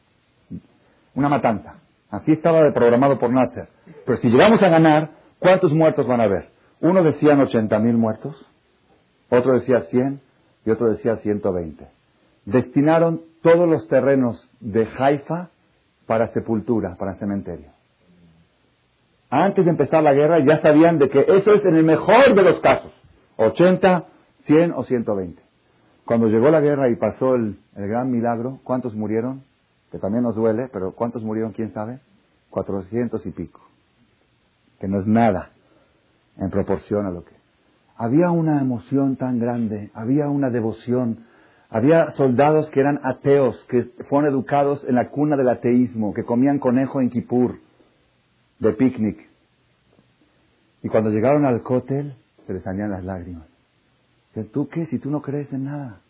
una 1.14 1.28
matanza. 1.28 1.74
Así 2.10 2.32
estaba 2.32 2.72
programado 2.72 3.18
por 3.18 3.30
Nasser. 3.30 3.68
Pero 4.06 4.18
si 4.18 4.28
llegamos 4.28 4.62
a 4.62 4.68
ganar, 4.68 5.10
¿cuántos 5.40 5.72
muertos 5.72 6.06
van 6.06 6.20
a 6.20 6.24
haber? 6.24 6.50
Uno 6.80 7.02
decía 7.02 7.34
80 7.36 7.76
mil 7.80 7.96
muertos, 7.96 8.36
otro 9.30 9.54
decía 9.54 9.80
100 9.90 10.20
y 10.64 10.70
otro 10.70 10.92
decía 10.92 11.16
120. 11.16 11.88
Destinaron 12.44 13.22
todos 13.42 13.68
los 13.68 13.88
terrenos 13.88 14.48
de 14.60 14.86
Haifa 14.96 15.48
para 16.06 16.28
sepultura, 16.28 16.96
para 16.96 17.14
cementerio. 17.14 17.70
Antes 19.30 19.64
de 19.64 19.70
empezar 19.70 20.02
la 20.02 20.12
guerra 20.12 20.40
ya 20.44 20.60
sabían 20.60 20.98
de 20.98 21.08
que 21.08 21.20
eso 21.20 21.52
es 21.52 21.64
en 21.64 21.74
el 21.74 21.84
mejor 21.84 22.34
de 22.34 22.42
los 22.42 22.60
casos, 22.60 22.92
80, 23.36 24.04
100 24.44 24.72
o 24.72 24.84
120. 24.84 25.42
Cuando 26.04 26.26
llegó 26.26 26.50
la 26.50 26.60
guerra 26.60 26.90
y 26.90 26.96
pasó 26.96 27.34
el, 27.34 27.56
gran 27.74 28.10
milagro, 28.10 28.58
¿cuántos 28.64 28.94
murieron? 28.94 29.44
Que 29.90 29.98
también 29.98 30.24
nos 30.24 30.34
duele, 30.34 30.68
pero 30.72 30.92
¿cuántos 30.92 31.22
murieron? 31.22 31.52
¿Quién 31.52 31.72
sabe? 31.72 32.00
400 32.50 33.24
y 33.24 33.30
pico. 33.30 33.60
Que 34.80 34.88
no 34.88 35.00
es 35.00 35.06
nada 35.06 35.50
en 36.36 36.50
proporción 36.50 37.06
a 37.06 37.10
lo 37.10 37.24
que. 37.24 37.32
Había 37.96 38.30
una 38.30 38.60
emoción 38.60 39.16
tan 39.16 39.38
grande, 39.38 39.90
había 39.94 40.28
una 40.28 40.50
devoción, 40.50 41.24
había 41.72 42.10
soldados 42.12 42.70
que 42.70 42.80
eran 42.80 43.00
ateos, 43.02 43.64
que 43.70 43.84
fueron 44.08 44.30
educados 44.30 44.84
en 44.86 44.94
la 44.94 45.08
cuna 45.08 45.36
del 45.36 45.48
ateísmo, 45.48 46.12
que 46.12 46.22
comían 46.22 46.58
conejo 46.58 47.00
en 47.00 47.08
Kipur, 47.08 47.56
de 48.58 48.72
picnic. 48.74 49.18
Y 50.82 50.88
cuando 50.88 51.08
llegaron 51.08 51.46
al 51.46 51.62
cótel, 51.62 52.14
se 52.46 52.52
les 52.52 52.62
salían 52.62 52.90
las 52.90 53.04
lágrimas. 53.04 53.46
¿Tú 54.52 54.68
qué? 54.68 54.84
Si 54.86 54.98
tú 54.98 55.10
no 55.10 55.22
crees 55.22 55.50
en 55.50 55.64
nada. 55.64 56.00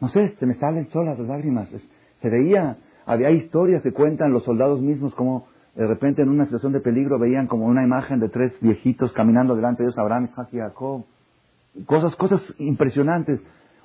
No 0.00 0.08
sé, 0.10 0.36
se 0.38 0.46
me 0.46 0.54
salen 0.54 0.88
solas 0.90 1.18
las 1.18 1.26
lágrimas. 1.26 1.68
Se 2.22 2.28
veía, 2.30 2.76
había 3.04 3.30
historias 3.30 3.82
que 3.82 3.92
cuentan 3.92 4.32
los 4.32 4.44
soldados 4.44 4.80
mismos 4.80 5.12
como 5.16 5.48
de 5.74 5.88
repente 5.88 6.22
en 6.22 6.28
una 6.28 6.44
situación 6.44 6.72
de 6.72 6.78
peligro 6.78 7.18
veían 7.18 7.48
como 7.48 7.66
una 7.66 7.82
imagen 7.82 8.20
de 8.20 8.28
tres 8.28 8.52
viejitos 8.60 9.12
caminando 9.12 9.56
delante 9.56 9.82
de 9.82 9.88
ellos, 9.88 9.98
Abraham, 9.98 10.28
Isaac 10.30 10.48
y 10.52 10.58
Jacob. 10.58 11.04
Cosas, 11.86 12.14
cosas 12.14 12.40
impresionantes. 12.58 13.40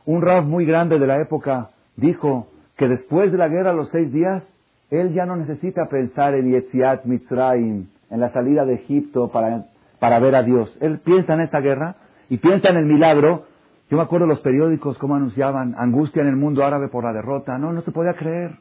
Un 0.05 0.21
rab 0.21 0.45
muy 0.45 0.65
grande 0.65 0.99
de 0.99 1.07
la 1.07 1.21
época 1.21 1.69
dijo 1.95 2.47
que 2.77 2.87
después 2.87 3.31
de 3.31 3.37
la 3.37 3.47
guerra, 3.47 3.73
los 3.73 3.89
seis 3.89 4.11
días, 4.11 4.43
él 4.89 5.13
ya 5.13 5.25
no 5.25 5.35
necesita 5.35 5.87
pensar 5.89 6.33
en 6.33 6.51
Yetziat 6.51 7.05
Mitzrayim, 7.05 7.87
en 8.09 8.19
la 8.19 8.31
salida 8.31 8.65
de 8.65 8.75
Egipto 8.75 9.29
para, 9.29 9.65
para 9.99 10.19
ver 10.19 10.35
a 10.35 10.43
Dios. 10.43 10.75
Él 10.81 10.99
piensa 10.99 11.33
en 11.33 11.41
esta 11.41 11.59
guerra 11.59 11.95
y 12.29 12.37
piensa 12.37 12.71
en 12.71 12.77
el 12.77 12.85
milagro 12.85 13.45
yo 13.89 13.97
me 13.97 14.03
acuerdo 14.03 14.27
los 14.27 14.39
periódicos 14.41 14.99
cómo 14.99 15.15
anunciaban 15.15 15.73
angustia 15.75 16.21
en 16.21 16.27
el 16.27 16.35
mundo 16.35 16.63
árabe 16.63 16.89
por 16.89 17.03
la 17.03 17.11
derrota. 17.11 17.57
No, 17.57 17.73
no 17.73 17.81
se 17.81 17.91
podía 17.91 18.13
creer. 18.13 18.55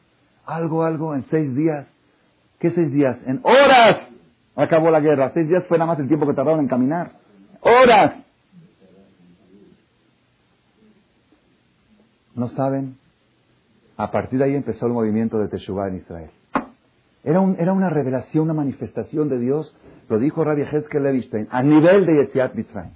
Algo, 0.45 0.83
algo 0.83 1.13
en 1.13 1.23
seis 1.29 1.55
días. 1.55 1.85
¿Qué 2.59 2.71
seis 2.71 2.91
días? 2.91 3.15
En 3.27 3.39
horas 3.43 4.07
acabó 4.55 4.89
la 4.89 4.99
guerra. 4.99 5.29
Seis 5.35 5.47
días 5.47 5.63
fue 5.67 5.77
nada 5.77 5.91
más 5.91 5.99
el 5.99 6.07
tiempo 6.07 6.25
que 6.25 6.33
tardaron 6.33 6.61
en 6.61 6.67
caminar. 6.67 7.11
¡Horas! 7.61 8.15
¿No 12.39 12.47
saben? 12.47 12.95
A 13.97 14.11
partir 14.11 14.39
de 14.39 14.45
ahí 14.45 14.55
empezó 14.55 14.85
el 14.85 14.93
movimiento 14.93 15.39
de 15.39 15.49
Teshuvah 15.49 15.89
en 15.89 15.97
Israel. 15.97 16.29
Era, 17.21 17.41
un, 17.41 17.57
era 17.59 17.73
una 17.73 17.89
revelación, 17.89 18.45
una 18.45 18.53
manifestación 18.53 19.27
de 19.27 19.39
Dios, 19.39 19.75
lo 20.07 20.19
dijo 20.19 20.41
Rabbi 20.45 20.61
Hezkel 20.61 21.03
Levistein, 21.03 21.49
a 21.51 21.61
nivel 21.61 22.05
de 22.05 22.15
Yetziat 22.15 22.55
Mitzrayim, 22.55 22.93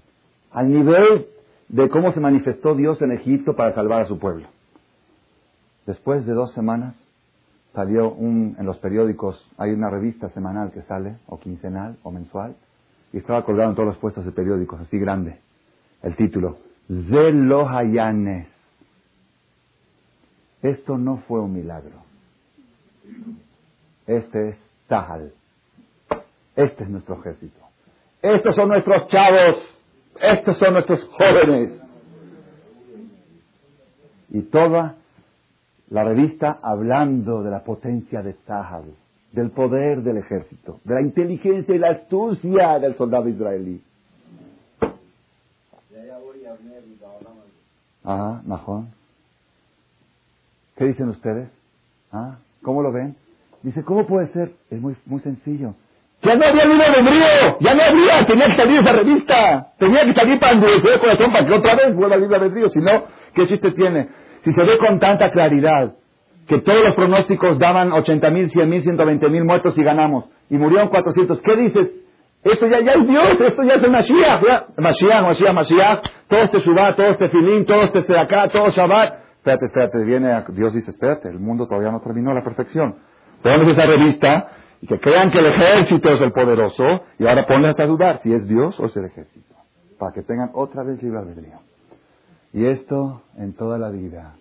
al 0.50 0.70
nivel 0.70 1.28
de 1.68 1.90
cómo 1.90 2.14
se 2.14 2.22
manifestó 2.22 2.74
Dios 2.74 3.02
en 3.02 3.12
Egipto 3.12 3.54
para 3.54 3.74
salvar 3.74 4.04
a 4.04 4.06
su 4.06 4.18
pueblo. 4.18 4.48
Después 5.86 6.26
de 6.26 6.32
dos 6.32 6.54
semanas 6.54 6.96
salió 7.74 8.14
un, 8.14 8.56
en 8.58 8.66
los 8.66 8.78
periódicos, 8.78 9.46
hay 9.58 9.72
una 9.72 9.90
revista 9.90 10.30
semanal 10.30 10.72
que 10.72 10.84
sale, 10.84 11.18
o 11.28 11.38
quincenal, 11.38 11.98
o 12.04 12.12
mensual, 12.12 12.56
y 13.12 13.18
estaba 13.18 13.44
colgado 13.44 13.72
en 13.72 13.76
todos 13.76 13.90
los 13.90 13.98
puestos 13.98 14.24
de 14.24 14.32
periódicos, 14.32 14.80
así 14.80 14.98
grande, 14.98 15.42
el 16.02 16.16
título, 16.16 16.60
Zelohayanes. 16.88 18.53
Esto 20.64 20.98
no 20.98 21.18
fue 21.28 21.42
un 21.42 21.54
milagro. 21.54 22.02
Este 24.08 24.50
es 24.50 24.58
Tahal. 24.88 25.34
Este 26.56 26.84
es 26.86 26.90
nuestro 26.90 27.20
ejército. 27.20 27.60
Estos 28.22 28.56
son 28.56 28.70
nuestros 28.70 29.08
chavos. 29.10 29.58
Estos 30.22 30.58
son 30.58 30.74
nuestros 30.74 31.04
jóvenes. 31.10 31.82
Y 34.30 34.42
toda 34.44 34.96
la 35.90 36.04
revista 36.06 36.60
hablando 36.62 37.44
de 37.44 37.52
la 37.52 37.64
potencia 37.64 38.22
de 38.22 38.34
Zahab, 38.46 38.86
del 39.32 39.52
poder 39.52 40.02
del 40.02 40.18
ejército, 40.18 40.80
de 40.86 40.96
la 40.96 41.02
inteligencia 41.02 41.76
y 41.76 41.78
la 41.78 41.90
astucia 41.90 42.80
del 42.80 42.96
soldado 42.96 43.28
israelí. 43.28 43.82
Ajá, 48.04 48.42
Mahón. 48.46 49.03
¿Qué 50.78 50.86
dicen 50.86 51.10
ustedes? 51.10 51.50
¿Ah? 52.12 52.38
¿Cómo 52.62 52.82
lo 52.82 52.92
ven? 52.92 53.16
Dice, 53.62 53.84
¿cómo 53.84 54.06
puede 54.06 54.28
ser? 54.28 54.52
Es 54.70 54.82
muy, 54.82 54.96
muy 55.06 55.22
sencillo. 55.22 55.76
Ya 56.22 56.36
no 56.36 56.46
había 56.46 56.66
libre 56.66 56.86
albedrío, 56.86 57.58
ya 57.60 57.74
no 57.74 57.84
había, 57.84 58.26
tenía 58.26 58.48
que 58.48 58.56
salir 58.56 58.80
esa 58.80 58.94
revista, 58.94 59.68
tenía 59.78 60.06
que 60.06 60.14
salir 60.14 60.40
para 60.40 60.54
endurecer 60.54 60.94
el 60.94 61.00
corazón 61.00 61.34
para 61.34 61.46
que 61.46 61.54
otra 61.54 61.76
vez 61.76 61.96
vuelva 61.96 62.16
a 62.16 62.20
libre 62.20 62.38
albedrío, 62.38 62.70
si 62.70 62.80
no, 62.80 63.04
¿qué 63.34 63.46
chiste 63.46 63.72
tiene? 63.72 64.08
Si 64.46 64.54
se 64.54 64.64
ve 64.64 64.78
con 64.78 65.00
tanta 65.00 65.32
claridad 65.32 65.96
que 66.48 66.60
todos 66.60 66.82
los 66.86 66.96
pronósticos 66.96 67.60
daban 67.60 67.92
80 67.92 68.30
mil, 68.30 68.50
100 68.50 68.70
mil, 68.70 68.84
120 68.84 69.30
mil 69.30 69.44
muertos 69.44 69.78
y 69.78 69.84
ganamos, 69.84 70.26
y 70.50 70.58
murieron 70.58 70.88
400, 70.88 71.42
¿qué 71.42 71.56
dices? 71.58 71.92
Esto 72.44 72.68
ya, 72.68 72.80
ya 72.80 72.94
es 72.94 73.08
Dios, 73.08 73.40
esto 73.40 73.64
ya 73.64 73.74
es 73.76 73.84
el 73.84 73.92
Mashiach, 73.92 74.44
ya. 74.44 74.66
Mashiach, 74.78 75.24
Mashiach, 75.24 75.54
Mashiach, 75.54 76.00
todo 76.28 76.40
este 76.40 76.60
Shubá, 76.60 76.96
todo 76.96 77.08
este 77.08 77.30
Filín, 77.30 77.66
todo 77.66 77.84
este 77.84 78.04
Sedaká, 78.04 78.48
todo 78.50 78.70
Shabbat. 78.70 79.23
Espérate, 79.44 79.66
espérate, 79.66 80.06
viene, 80.06 80.42
Dios 80.54 80.74
dice, 80.74 80.92
espérate, 80.92 81.28
el 81.28 81.38
mundo 81.38 81.68
todavía 81.68 81.92
no 81.92 82.00
terminó 82.00 82.34
la 82.34 82.46
perfección. 82.46 82.96
Ponemos 83.42 83.74
esa 83.74 83.86
revista 83.86 84.52
y 84.80 84.88
que 84.88 85.02
crean 85.02 85.32
que 85.32 85.40
el 85.40 85.48
ejército 85.48 86.12
es 86.12 86.22
el 86.22 86.32
poderoso 86.32 87.02
y 87.20 87.28
ahora 87.28 87.46
ponle 87.46 87.68
hasta 87.68 87.84
a 87.84 87.88
dudar 87.88 88.22
si 88.24 88.34
es 88.34 88.48
Dios 88.48 88.80
o 88.80 88.86
es 88.86 88.96
el 88.96 89.04
ejército, 89.04 89.54
para 90.00 90.14
que 90.14 90.22
tengan 90.22 90.52
otra 90.54 90.84
vez 90.84 91.04
libre 91.04 91.20
albedrío. 91.20 91.60
Y 92.54 92.68
esto 92.68 93.22
en 93.36 93.52
toda 93.52 93.78
la 93.78 93.90
vida. 93.90 94.36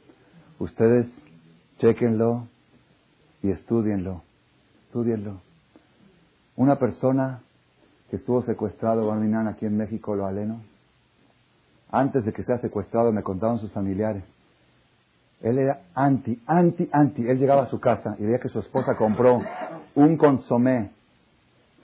Ustedes 0.60 1.06
chequenlo 1.78 2.46
y 3.42 3.50
estudienlo, 3.50 4.22
estudienlo. 4.86 5.40
Una 6.54 6.76
persona 6.76 7.40
que 8.08 8.18
estuvo 8.18 8.42
secuestrado, 8.42 9.08
Barminan, 9.08 9.48
aquí 9.48 9.66
en 9.66 9.76
México, 9.76 10.14
lo 10.14 10.26
aleno, 10.26 10.60
antes 11.90 12.24
de 12.24 12.32
que 12.32 12.44
sea 12.44 12.58
secuestrado 12.58 13.10
me 13.10 13.24
contaron 13.24 13.58
sus 13.58 13.72
familiares. 13.72 14.22
Él 15.42 15.58
era 15.58 15.80
anti, 15.94 16.40
anti, 16.46 16.88
anti. 16.92 17.28
Él 17.28 17.38
llegaba 17.38 17.62
a 17.62 17.66
su 17.66 17.80
casa 17.80 18.14
y 18.18 18.24
veía 18.24 18.38
que 18.38 18.48
su 18.48 18.60
esposa 18.60 18.96
compró 18.96 19.40
un 19.94 20.16
consomé 20.16 20.90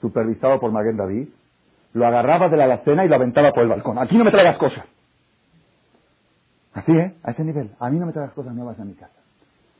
supervisado 0.01 0.59
por 0.59 0.71
Maguen 0.71 0.97
David, 0.97 1.27
lo 1.93 2.07
agarraba 2.07 2.49
de 2.49 2.57
la 2.57 2.65
alacena 2.65 3.03
y 3.03 3.09
lo 3.09 3.15
aventaba 3.15 3.51
por 3.51 3.63
el 3.63 3.69
balcón. 3.69 3.97
Aquí 3.97 4.17
no 4.17 4.23
me 4.23 4.31
traigas 4.31 4.57
cosas. 4.57 4.85
Así, 6.73 6.91
¿eh? 6.93 7.15
A 7.23 7.31
ese 7.31 7.43
nivel. 7.43 7.71
A 7.79 7.89
mí 7.89 7.99
no 7.99 8.05
me 8.05 8.13
traigas 8.13 8.33
cosas 8.33 8.53
nuevas 8.53 8.79
a 8.79 8.85
mi 8.85 8.93
casa. 8.93 9.13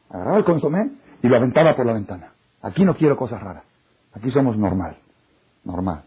Agarraba 0.10 0.38
el 0.38 0.44
consomé 0.44 0.92
y 1.22 1.28
lo 1.28 1.38
aventaba 1.38 1.76
por 1.76 1.86
la 1.86 1.94
ventana. 1.94 2.34
Aquí 2.62 2.84
no 2.84 2.96
quiero 2.96 3.16
cosas 3.16 3.42
raras. 3.42 3.64
Aquí 4.14 4.32
somos 4.32 4.58
normal. 4.58 4.98
Normal. 5.64 6.04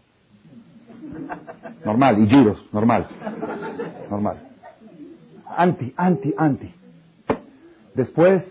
Normal. 1.85 2.19
Y 2.19 2.27
giros. 2.27 2.63
Normal. 2.71 3.07
Normal. 4.09 4.37
Anti, 5.55 5.93
anti, 5.95 6.33
anti. 6.37 6.75
Después 7.95 8.43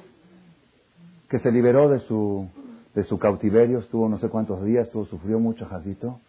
que 1.28 1.38
se 1.38 1.50
liberó 1.50 1.88
de 1.88 2.00
su 2.00 2.48
de 2.94 3.04
su 3.04 3.18
cautiverio, 3.18 3.78
estuvo 3.78 4.08
no 4.08 4.18
sé 4.18 4.28
cuántos 4.28 4.62
días, 4.64 4.86
estuvo, 4.86 5.06
sufrió 5.06 5.38
mucho 5.38 5.66
Jacito. 5.66 6.20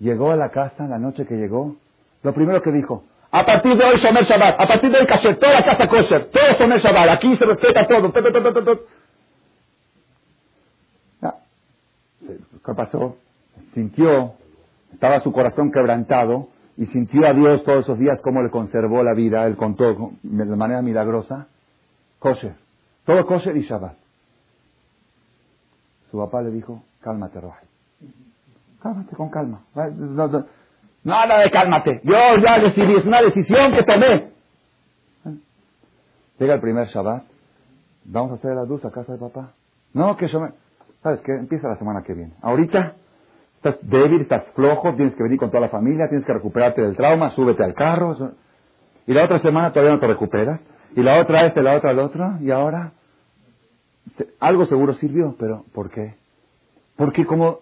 Llegó 0.00 0.32
a 0.32 0.36
la 0.36 0.48
casa, 0.48 0.88
la 0.88 0.98
noche 0.98 1.26
que 1.26 1.36
llegó, 1.36 1.76
lo 2.24 2.34
primero 2.34 2.60
que 2.60 2.72
dijo, 2.72 3.04
a 3.34 3.46
partir 3.46 3.74
de 3.76 3.84
hoy 3.84 3.96
Shomer 3.96 4.24
Shabbat, 4.24 4.60
a 4.60 4.66
partir 4.66 4.90
de 4.90 4.98
hoy 4.98 5.06
kosher, 5.06 5.36
toda 5.36 5.54
la 5.54 5.62
casa 5.62 5.88
kosher, 5.88 6.30
todo 6.30 6.52
Shomer 6.58 6.80
Shabbat, 6.80 7.08
aquí 7.08 7.34
se 7.36 7.46
respeta 7.46 7.86
todo, 7.86 8.12
¿Qué 12.64 12.74
pasó? 12.74 13.16
Sintió, 13.74 14.34
estaba 14.92 15.20
su 15.20 15.32
corazón 15.32 15.72
quebrantado 15.72 16.48
y 16.76 16.86
sintió 16.86 17.26
a 17.26 17.32
Dios 17.32 17.64
todos 17.64 17.84
esos 17.84 17.98
días 17.98 18.20
cómo 18.22 18.42
le 18.42 18.50
conservó 18.50 19.02
la 19.02 19.14
vida. 19.14 19.46
Él 19.46 19.56
contó 19.56 20.12
de 20.22 20.44
manera 20.44 20.80
milagrosa. 20.80 21.48
Kosher. 22.22 22.54
Todo 23.04 23.26
kosher 23.26 23.56
y 23.56 23.62
Shabbat. 23.62 23.96
Su 26.10 26.18
papá 26.18 26.40
le 26.42 26.52
dijo, 26.52 26.84
cálmate, 27.00 27.40
Roja. 27.40 27.62
Cálmate 28.80 29.16
con 29.16 29.28
calma. 29.28 29.62
Nada 31.02 31.38
de 31.40 31.50
cálmate. 31.50 32.00
Yo 32.04 32.14
ya 32.46 32.58
decidí, 32.60 32.94
es 32.94 33.04
una 33.04 33.20
decisión 33.20 33.72
que 33.72 33.82
tomé. 33.82 34.30
Llega 36.38 36.54
el 36.54 36.60
primer 36.60 36.86
Shabbat. 36.86 37.24
Vamos 38.04 38.32
a 38.32 38.34
hacer 38.34 38.54
la 38.54 38.64
luz 38.64 38.84
a 38.84 38.90
casa 38.90 39.12
de 39.12 39.18
papá. 39.18 39.52
No, 39.92 40.16
que 40.16 40.28
yo 40.28 40.40
me... 40.40 40.50
¿Sabes 41.02 41.20
qué? 41.22 41.32
Empieza 41.32 41.68
la 41.68 41.76
semana 41.76 42.02
que 42.02 42.14
viene. 42.14 42.34
Ahorita 42.40 42.94
estás 43.56 43.78
débil, 43.82 44.22
estás 44.22 44.44
flojo, 44.54 44.94
tienes 44.94 45.16
que 45.16 45.22
venir 45.24 45.38
con 45.38 45.50
toda 45.50 45.60
la 45.60 45.68
familia, 45.68 46.06
tienes 46.08 46.24
que 46.24 46.32
recuperarte 46.32 46.82
del 46.82 46.96
trauma, 46.96 47.30
súbete 47.30 47.64
al 47.64 47.74
carro. 47.74 48.16
Y 49.06 49.12
la 49.12 49.24
otra 49.24 49.40
semana 49.40 49.72
todavía 49.72 49.94
no 49.94 50.00
te 50.00 50.06
recuperas. 50.06 50.60
Y 50.94 51.02
la 51.02 51.20
otra 51.20 51.46
este, 51.46 51.62
la 51.62 51.76
otra 51.76 51.90
el 51.90 51.98
otro. 51.98 52.38
Y 52.40 52.50
ahora... 52.50 52.92
Algo 54.40 54.66
seguro 54.66 54.94
sirvió, 54.94 55.36
pero 55.38 55.64
¿por 55.72 55.90
qué? 55.90 56.16
Porque 56.96 57.24
como 57.24 57.60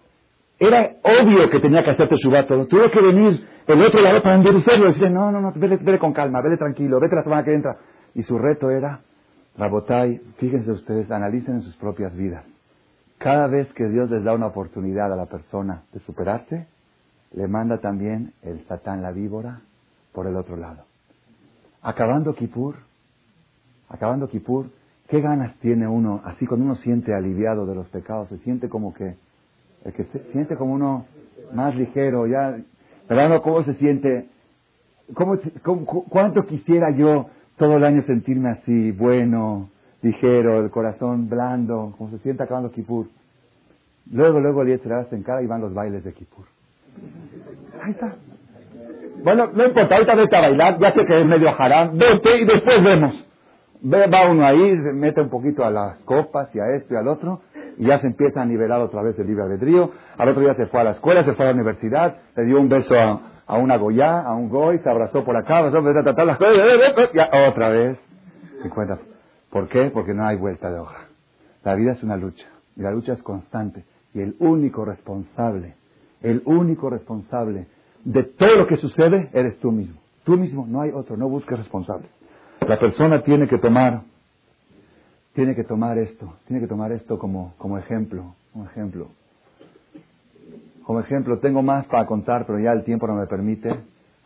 era 0.59 0.95
obvio 1.03 1.49
que 1.49 1.59
tenía 1.59 1.83
que 1.83 1.91
hacerte 1.91 2.15
Shabbat, 2.17 2.47
tuvo 2.67 2.91
que 2.91 3.01
venir 3.01 3.47
el 3.67 3.81
otro 3.81 4.01
lado 4.01 4.21
para 4.21 4.35
endurecerlo 4.35 4.85
y 4.85 4.87
decirle, 4.89 5.09
no, 5.11 5.31
no, 5.31 5.39
no, 5.39 5.53
vete, 5.55 5.77
vete 5.77 5.97
con 5.97 6.13
calma, 6.13 6.41
vete 6.41 6.57
tranquilo, 6.57 6.99
vete 6.99 7.15
la 7.15 7.23
semana 7.23 7.43
que 7.43 7.53
entra. 7.53 7.77
Y 8.13 8.23
su 8.23 8.37
reto 8.37 8.69
era, 8.69 8.99
Rabotai, 9.57 10.19
fíjense 10.37 10.71
ustedes, 10.71 11.09
analicen 11.09 11.55
en 11.55 11.61
sus 11.61 11.75
propias 11.77 12.15
vidas. 12.15 12.43
Cada 13.17 13.47
vez 13.47 13.71
que 13.73 13.87
Dios 13.87 14.09
les 14.09 14.23
da 14.23 14.33
una 14.33 14.47
oportunidad 14.47 15.11
a 15.13 15.15
la 15.15 15.27
persona 15.27 15.83
de 15.93 15.99
superarse, 16.01 16.67
le 17.33 17.47
manda 17.47 17.79
también 17.79 18.33
el 18.41 18.65
Satán, 18.67 19.01
la 19.01 19.11
víbora, 19.11 19.61
por 20.11 20.27
el 20.27 20.35
otro 20.35 20.57
lado. 20.57 20.83
Acabando 21.81 22.35
Kippur, 22.35 22.75
acabando 23.91 24.27
Kippur, 24.27 24.67
¿qué 25.07 25.21
ganas 25.21 25.55
tiene 25.59 25.87
uno? 25.87 26.21
Así 26.23 26.47
cuando 26.47 26.65
uno 26.65 26.75
siente 26.75 27.13
aliviado 27.13 27.65
de 27.65 27.75
los 27.75 27.87
pecados, 27.87 28.29
se 28.29 28.37
siente 28.39 28.69
como 28.69 28.93
que, 28.93 29.15
el 29.85 29.93
que 29.93 30.05
se 30.05 30.19
siente 30.31 30.55
como 30.55 30.73
uno 30.73 31.05
más 31.53 31.75
ligero, 31.75 32.27
ya, 32.27 32.57
pero 33.07 33.41
¿cómo 33.41 33.63
se 33.63 33.73
siente? 33.75 34.29
¿Cómo, 35.13 35.37
cuánto 36.09 36.45
quisiera 36.45 36.91
yo 36.91 37.27
todo 37.57 37.77
el 37.77 37.83
año 37.83 38.01
sentirme 38.03 38.49
así, 38.49 38.91
bueno, 38.91 39.69
ligero, 40.01 40.63
el 40.63 40.71
corazón 40.71 41.29
blando, 41.29 41.93
como 41.97 42.09
se 42.09 42.19
siente 42.19 42.43
acabando 42.43 42.71
Kipur. 42.71 43.07
Luego, 44.11 44.39
luego 44.39 44.63
el 44.63 44.79
se 44.79 45.15
encara 45.15 45.43
y 45.43 45.47
van 45.47 45.61
los 45.61 45.73
bailes 45.73 46.03
de 46.03 46.13
Kipur. 46.13 46.45
Ahí 47.83 47.91
está. 47.91 48.15
Bueno, 49.23 49.51
no 49.53 49.65
importa, 49.65 49.95
ahorita 49.95 50.15
vete 50.15 50.35
a 50.35 50.41
bailar, 50.41 50.79
ya 50.79 50.93
sé 50.93 51.05
que 51.05 51.19
es 51.19 51.25
medio 51.25 51.49
haram, 51.49 51.97
vete 51.97 52.41
y 52.41 52.45
después 52.45 52.83
vemos. 52.83 53.27
Va 53.83 54.29
uno 54.29 54.45
ahí, 54.45 54.77
se 54.81 54.93
mete 54.93 55.21
un 55.21 55.29
poquito 55.29 55.63
a 55.63 55.71
las 55.71 55.97
copas 55.99 56.53
y 56.53 56.59
a 56.59 56.75
esto 56.75 56.93
y 56.93 56.97
al 56.97 57.07
otro, 57.07 57.41
y 57.77 57.85
ya 57.85 57.99
se 57.99 58.07
empieza 58.07 58.41
a 58.41 58.45
nivelar 58.45 58.81
otra 58.81 59.01
vez 59.01 59.17
el 59.17 59.27
libre 59.27 59.43
albedrío. 59.43 59.91
Al 60.17 60.29
otro 60.29 60.41
día 60.41 60.53
se 60.53 60.67
fue 60.67 60.81
a 60.81 60.83
la 60.83 60.91
escuela, 60.91 61.23
se 61.23 61.33
fue 61.33 61.45
a 61.45 61.49
la 61.49 61.55
universidad, 61.55 62.17
le 62.35 62.45
dio 62.45 62.59
un 62.59 62.69
beso 62.69 62.93
a, 62.93 63.21
a 63.47 63.57
una 63.57 63.77
goya, 63.77 64.21
a 64.21 64.33
un 64.35 64.49
goy, 64.49 64.79
se 64.79 64.89
abrazó 64.89 65.23
por 65.23 65.35
acá, 65.35 65.59
empezó 65.59 65.99
a 65.99 66.03
tratar 66.03 66.25
las 66.25 66.37
cosas, 66.37 66.55
y 67.13 67.19
otra 67.49 67.69
vez. 67.69 67.97
Y 68.63 68.69
cuenta, 68.69 68.99
¿por 69.49 69.67
qué? 69.67 69.89
Porque 69.91 70.13
no 70.13 70.25
hay 70.25 70.37
vuelta 70.37 70.71
de 70.71 70.79
hoja. 70.79 71.07
La 71.63 71.75
vida 71.75 71.93
es 71.93 72.03
una 72.03 72.17
lucha, 72.17 72.47
y 72.75 72.81
la 72.81 72.91
lucha 72.91 73.13
es 73.13 73.23
constante. 73.23 73.83
Y 74.13 74.21
el 74.21 74.35
único 74.39 74.85
responsable, 74.85 75.75
el 76.21 76.43
único 76.45 76.89
responsable 76.89 77.67
de 78.03 78.23
todo 78.23 78.57
lo 78.57 78.67
que 78.67 78.77
sucede 78.77 79.29
eres 79.33 79.57
tú 79.59 79.71
mismo. 79.71 79.99
Tú 80.23 80.37
mismo, 80.37 80.65
no 80.67 80.81
hay 80.81 80.91
otro, 80.91 81.17
no 81.17 81.27
busques 81.29 81.57
responsable. 81.57 82.07
La 82.67 82.77
persona 82.79 83.23
tiene 83.23 83.47
que 83.47 83.57
tomar, 83.57 84.01
tiene 85.33 85.55
que 85.55 85.63
tomar 85.63 85.97
esto, 85.97 86.35
tiene 86.45 86.61
que 86.61 86.67
tomar 86.67 86.91
esto 86.91 87.17
como, 87.17 87.55
como 87.57 87.77
ejemplo, 87.79 88.35
como 88.53 88.65
ejemplo. 88.65 89.07
Como 90.83 90.99
ejemplo, 90.99 91.39
tengo 91.39 91.63
más 91.63 91.87
para 91.87 92.05
contar, 92.05 92.45
pero 92.45 92.59
ya 92.59 92.71
el 92.71 92.83
tiempo 92.83 93.07
no 93.07 93.15
me 93.15 93.25
permite. 93.25 93.73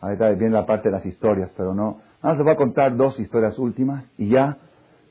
Ahorita 0.00 0.28
viene 0.30 0.50
la 0.50 0.66
parte 0.66 0.90
de 0.90 0.92
las 0.92 1.06
historias, 1.06 1.50
pero 1.56 1.74
no. 1.74 2.00
Más 2.22 2.36
les 2.36 2.44
voy 2.44 2.52
a 2.52 2.56
contar 2.56 2.94
dos 2.94 3.18
historias 3.18 3.58
últimas 3.58 4.04
y 4.18 4.28
ya, 4.28 4.58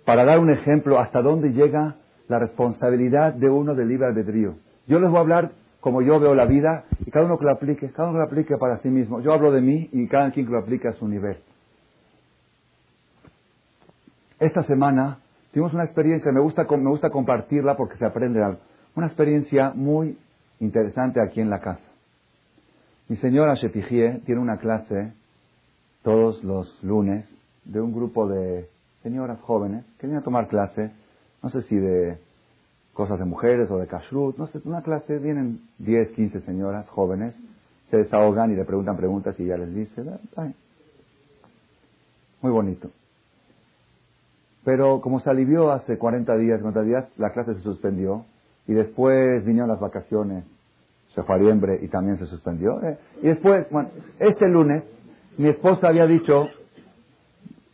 para 0.05 0.23
dar 0.23 0.37
un 0.37 0.51
ejemplo 0.51 0.99
hasta 0.99 1.21
dónde 1.21 1.51
llega 1.51 1.95
la 2.27 2.39
responsabilidad 2.39 3.33
de 3.33 3.49
uno 3.49 3.73
del 3.73 3.87
libre 3.87 4.07
albedrío. 4.07 4.55
Yo 4.87 4.99
les 4.99 5.09
voy 5.09 5.17
a 5.17 5.21
hablar 5.21 5.51
como 5.79 6.03
yo 6.03 6.19
veo 6.19 6.35
la 6.35 6.45
vida 6.45 6.85
y 7.05 7.09
cada 7.09 7.25
uno 7.25 7.39
que 7.39 7.45
lo 7.45 7.51
aplique, 7.51 7.91
cada 7.91 8.09
uno 8.09 8.19
lo 8.19 8.25
aplique 8.25 8.55
para 8.57 8.77
sí 8.77 8.89
mismo. 8.89 9.19
Yo 9.21 9.33
hablo 9.33 9.51
de 9.51 9.61
mí 9.61 9.89
y 9.91 10.07
cada 10.07 10.29
quien 10.31 10.45
que 10.45 10.51
lo 10.51 10.59
aplique 10.59 10.87
a 10.87 10.93
su 10.93 11.07
nivel. 11.07 11.37
Esta 14.45 14.61
semana 14.61 15.17
tuvimos 15.51 15.73
una 15.73 15.85
experiencia, 15.85 16.31
me 16.31 16.39
gusta, 16.39 16.67
me 16.69 16.89
gusta 16.91 17.09
compartirla 17.09 17.75
porque 17.75 17.97
se 17.97 18.05
aprende 18.05 18.43
algo. 18.43 18.59
Una 18.93 19.07
experiencia 19.07 19.71
muy 19.73 20.19
interesante 20.59 21.19
aquí 21.19 21.41
en 21.41 21.49
la 21.49 21.61
casa. 21.61 21.81
Mi 23.07 23.15
señora 23.17 23.55
Shepijie 23.55 24.21
tiene 24.23 24.39
una 24.39 24.57
clase 24.57 25.13
todos 26.03 26.43
los 26.43 26.83
lunes 26.83 27.27
de 27.63 27.81
un 27.81 27.91
grupo 27.91 28.27
de 28.27 28.69
señoras 29.01 29.41
jóvenes 29.41 29.83
que 29.97 30.05
vienen 30.05 30.21
a 30.21 30.23
tomar 30.23 30.47
clase, 30.47 30.91
no 31.41 31.49
sé 31.49 31.63
si 31.63 31.75
de 31.75 32.19
cosas 32.93 33.17
de 33.17 33.25
mujeres 33.25 33.71
o 33.71 33.79
de 33.79 33.87
kashrut, 33.87 34.37
no 34.37 34.45
sé, 34.45 34.61
una 34.63 34.83
clase, 34.83 35.17
vienen 35.17 35.61
10, 35.79 36.11
15 36.11 36.41
señoras 36.41 36.87
jóvenes, 36.89 37.33
se 37.89 37.97
desahogan 37.97 38.51
y 38.51 38.55
le 38.55 38.63
preguntan 38.63 38.95
preguntas 38.95 39.39
y 39.39 39.45
ella 39.45 39.57
les 39.57 39.73
dice, 39.73 40.03
muy 42.43 42.51
bonito. 42.51 42.91
Pero 44.65 44.99
como 44.99 45.19
se 45.19 45.29
alivió 45.29 45.71
hace 45.71 45.97
40 45.97 46.35
días, 46.37 46.57
50 46.57 46.81
días, 46.81 47.05
la 47.17 47.31
clase 47.31 47.53
se 47.53 47.61
suspendió 47.61 48.25
y 48.67 48.73
después 48.73 49.45
vinieron 49.45 49.69
las 49.69 49.79
vacaciones, 49.79 50.43
se 51.13 51.21
fue 51.21 51.35
a 51.35 51.37
Riembre 51.37 51.79
y 51.83 51.87
también 51.87 52.17
se 52.17 52.25
suspendió. 52.25 52.81
Eh, 52.81 52.97
y 53.21 53.27
después, 53.27 53.67
bueno, 53.69 53.89
este 54.19 54.49
lunes, 54.49 54.83
mi 55.37 55.49
esposa 55.49 55.89
había 55.89 56.07
dicho, 56.07 56.47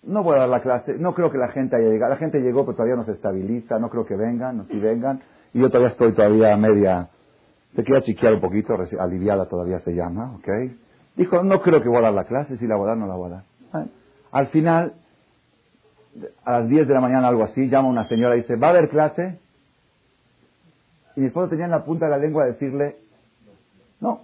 no 0.03 0.22
voy 0.22 0.36
a 0.36 0.40
dar 0.41 0.49
la 0.49 0.61
clase, 0.61 0.98
no 0.99 1.14
creo 1.14 1.32
que 1.32 1.38
la 1.38 1.48
gente 1.48 1.78
haya 1.78 1.88
llegado, 1.88 2.11
la 2.11 2.18
gente 2.18 2.41
llegó 2.41 2.65
pero 2.65 2.76
todavía 2.76 2.98
no 2.98 3.06
se 3.06 3.14
estabiliza, 3.14 3.80
no 3.80 3.90
creo 3.90 4.06
que 4.06 4.18
vengan, 4.18 4.57
no 4.57 4.65
si 4.65 4.78
vengan, 4.78 5.22
y 5.53 5.61
yo 5.61 5.70
todavía 5.70 5.90
estoy 5.90 6.11
todavía 6.14 6.57
media, 6.57 7.10
se 7.74 7.84
queda 7.86 8.02
chiquear 8.02 8.34
un 8.34 8.41
poquito, 8.41 8.76
aliviada 8.99 9.48
todavía 9.48 9.80
se 9.80 9.94
llama, 9.94 10.36
¿ok? 10.36 10.49
Dijo, 11.15 11.41
no 11.44 11.61
creo 11.61 11.82
que 11.82 11.88
voy 11.88 11.99
a 11.99 12.02
dar 12.02 12.14
la 12.14 12.26
clase, 12.26 12.57
si 12.57 12.68
la 12.68 12.76
voy 12.76 12.86
a 12.86 12.90
dar, 12.90 12.98
no 12.98 13.07
la 13.07 13.15
voy 13.15 13.32
a 13.32 13.36
dar. 13.36 13.44
Al 14.32 14.48
final, 14.48 14.94
a 16.44 16.52
las 16.52 16.68
10 16.68 16.88
de 16.88 16.94
la 16.94 17.02
mañana, 17.02 17.28
algo 17.28 17.44
así, 17.44 17.70
llama 17.70 17.90
una 17.90 18.08
señora 18.08 18.36
y 18.36 18.42
dice, 18.42 18.56
¿va 18.56 18.68
a 18.68 18.70
haber 18.72 18.90
clase? 18.90 19.40
Y 21.16 21.22
mi 21.22 21.28
esposo 21.28 21.50
tenía 21.50 21.66
en 21.66 21.72
la 21.72 21.84
punta 21.84 22.06
de 22.06 22.12
la 22.12 22.18
lengua 22.18 22.46
decirle, 22.46 22.98
no, 24.00 24.22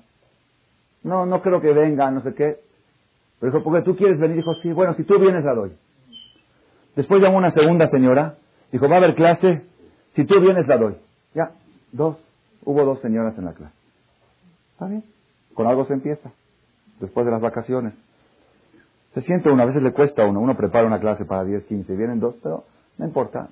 no, 1.04 1.26
no 1.26 1.42
creo 1.42 1.62
que 1.62 1.74
venga, 1.74 2.10
no 2.12 2.22
sé 2.22 2.34
qué. 2.34 2.60
Pero 3.40 3.52
dijo, 3.52 3.64
porque 3.64 3.84
tú 3.84 3.96
quieres 3.96 4.20
venir, 4.20 4.38
dijo, 4.38 4.54
sí, 4.56 4.72
bueno, 4.72 4.94
si 4.96 5.04
tú 5.04 5.20
vienes 5.20 5.44
la 5.44 5.54
doy. 5.54 5.72
Después 6.96 7.22
llamó 7.22 7.38
una 7.38 7.52
segunda 7.52 7.88
señora, 7.88 8.36
dijo, 8.72 8.90
va 8.90 8.96
a 8.96 8.98
haber 8.98 9.16
clase, 9.16 9.64
si 10.16 10.26
tú 10.26 10.42
vienes 10.42 10.68
la 10.68 10.78
doy. 10.78 10.96
Ya, 11.36 11.52
dos, 11.92 12.18
hubo 12.64 12.84
dos 12.84 13.00
señoras 13.02 13.38
en 13.38 13.46
la 13.46 13.54
clase. 13.54 13.76
Está 14.74 14.88
bien, 14.88 15.04
con 15.54 15.68
algo 15.68 15.86
se 15.86 15.94
empieza, 15.94 16.32
después 17.00 17.26
de 17.26 17.32
las 17.32 17.42
vacaciones. 17.42 17.94
Se 19.18 19.23
siente 19.23 19.49
uno, 19.49 19.64
a 19.64 19.65
veces 19.65 19.81
le 19.81 19.94
cuesta 19.94 20.22
a 20.22 20.27
uno, 20.27 20.39
uno 20.39 20.56
prepara 20.56 20.85
una 20.85 20.99
clase 20.99 21.26
para 21.26 21.44
10, 21.44 21.65
15, 21.65 21.95
vienen 21.95 22.19
dos, 22.19 22.35
pero 22.44 22.65
no 22.99 23.06
importa, 23.07 23.49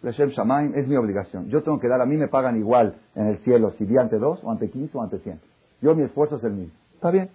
Leshem 0.00 0.30
Shamaim 0.30 0.74
es 0.76 0.88
mi 0.88 0.96
obligación. 0.96 1.50
Yo 1.50 1.62
tengo 1.62 1.78
que 1.78 1.88
dar, 1.88 2.00
a 2.00 2.06
mí 2.06 2.16
me 2.16 2.28
pagan 2.28 2.56
igual 2.56 2.94
en 3.14 3.26
el 3.26 3.36
cielo 3.40 3.72
si 3.72 3.84
di 3.84 3.98
ante 3.98 4.16
dos 4.16 4.42
o 4.42 4.50
ante 4.50 4.70
quince 4.70 4.96
o 4.96 5.02
ante 5.02 5.18
cien. 5.18 5.38
Yo 5.82 5.94
mi 5.94 6.04
esfuerzo 6.04 6.36
es 6.36 6.44
el 6.44 6.54
mismo. 6.54 6.72
Está 6.94 7.10
bien, 7.10 7.28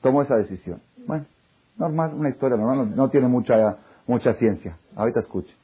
tomo 0.00 0.22
esa 0.22 0.34
decisión. 0.36 0.80
Bueno, 1.06 1.26
normal, 1.76 2.14
una 2.14 2.30
historia 2.30 2.56
normal, 2.56 2.96
no, 2.96 3.10
tiene 3.10 3.28
mucha, 3.28 3.76
mucha 4.06 4.32
ciencia. 4.36 4.78
Ahorita 4.96 5.20
escuche. 5.20 5.54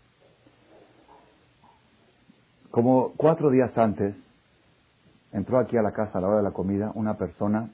Como 2.70 3.14
cuatro 3.16 3.48
días 3.48 3.70
antes, 3.78 4.14
entró 5.32 5.58
aquí 5.58 5.78
a 5.78 5.82
la 5.82 5.92
casa 5.92 6.18
a 6.18 6.20
la 6.20 6.28
hora 6.28 6.36
de 6.36 6.42
la 6.42 6.52
comida 6.52 6.92
una 6.94 7.14
persona 7.14 7.70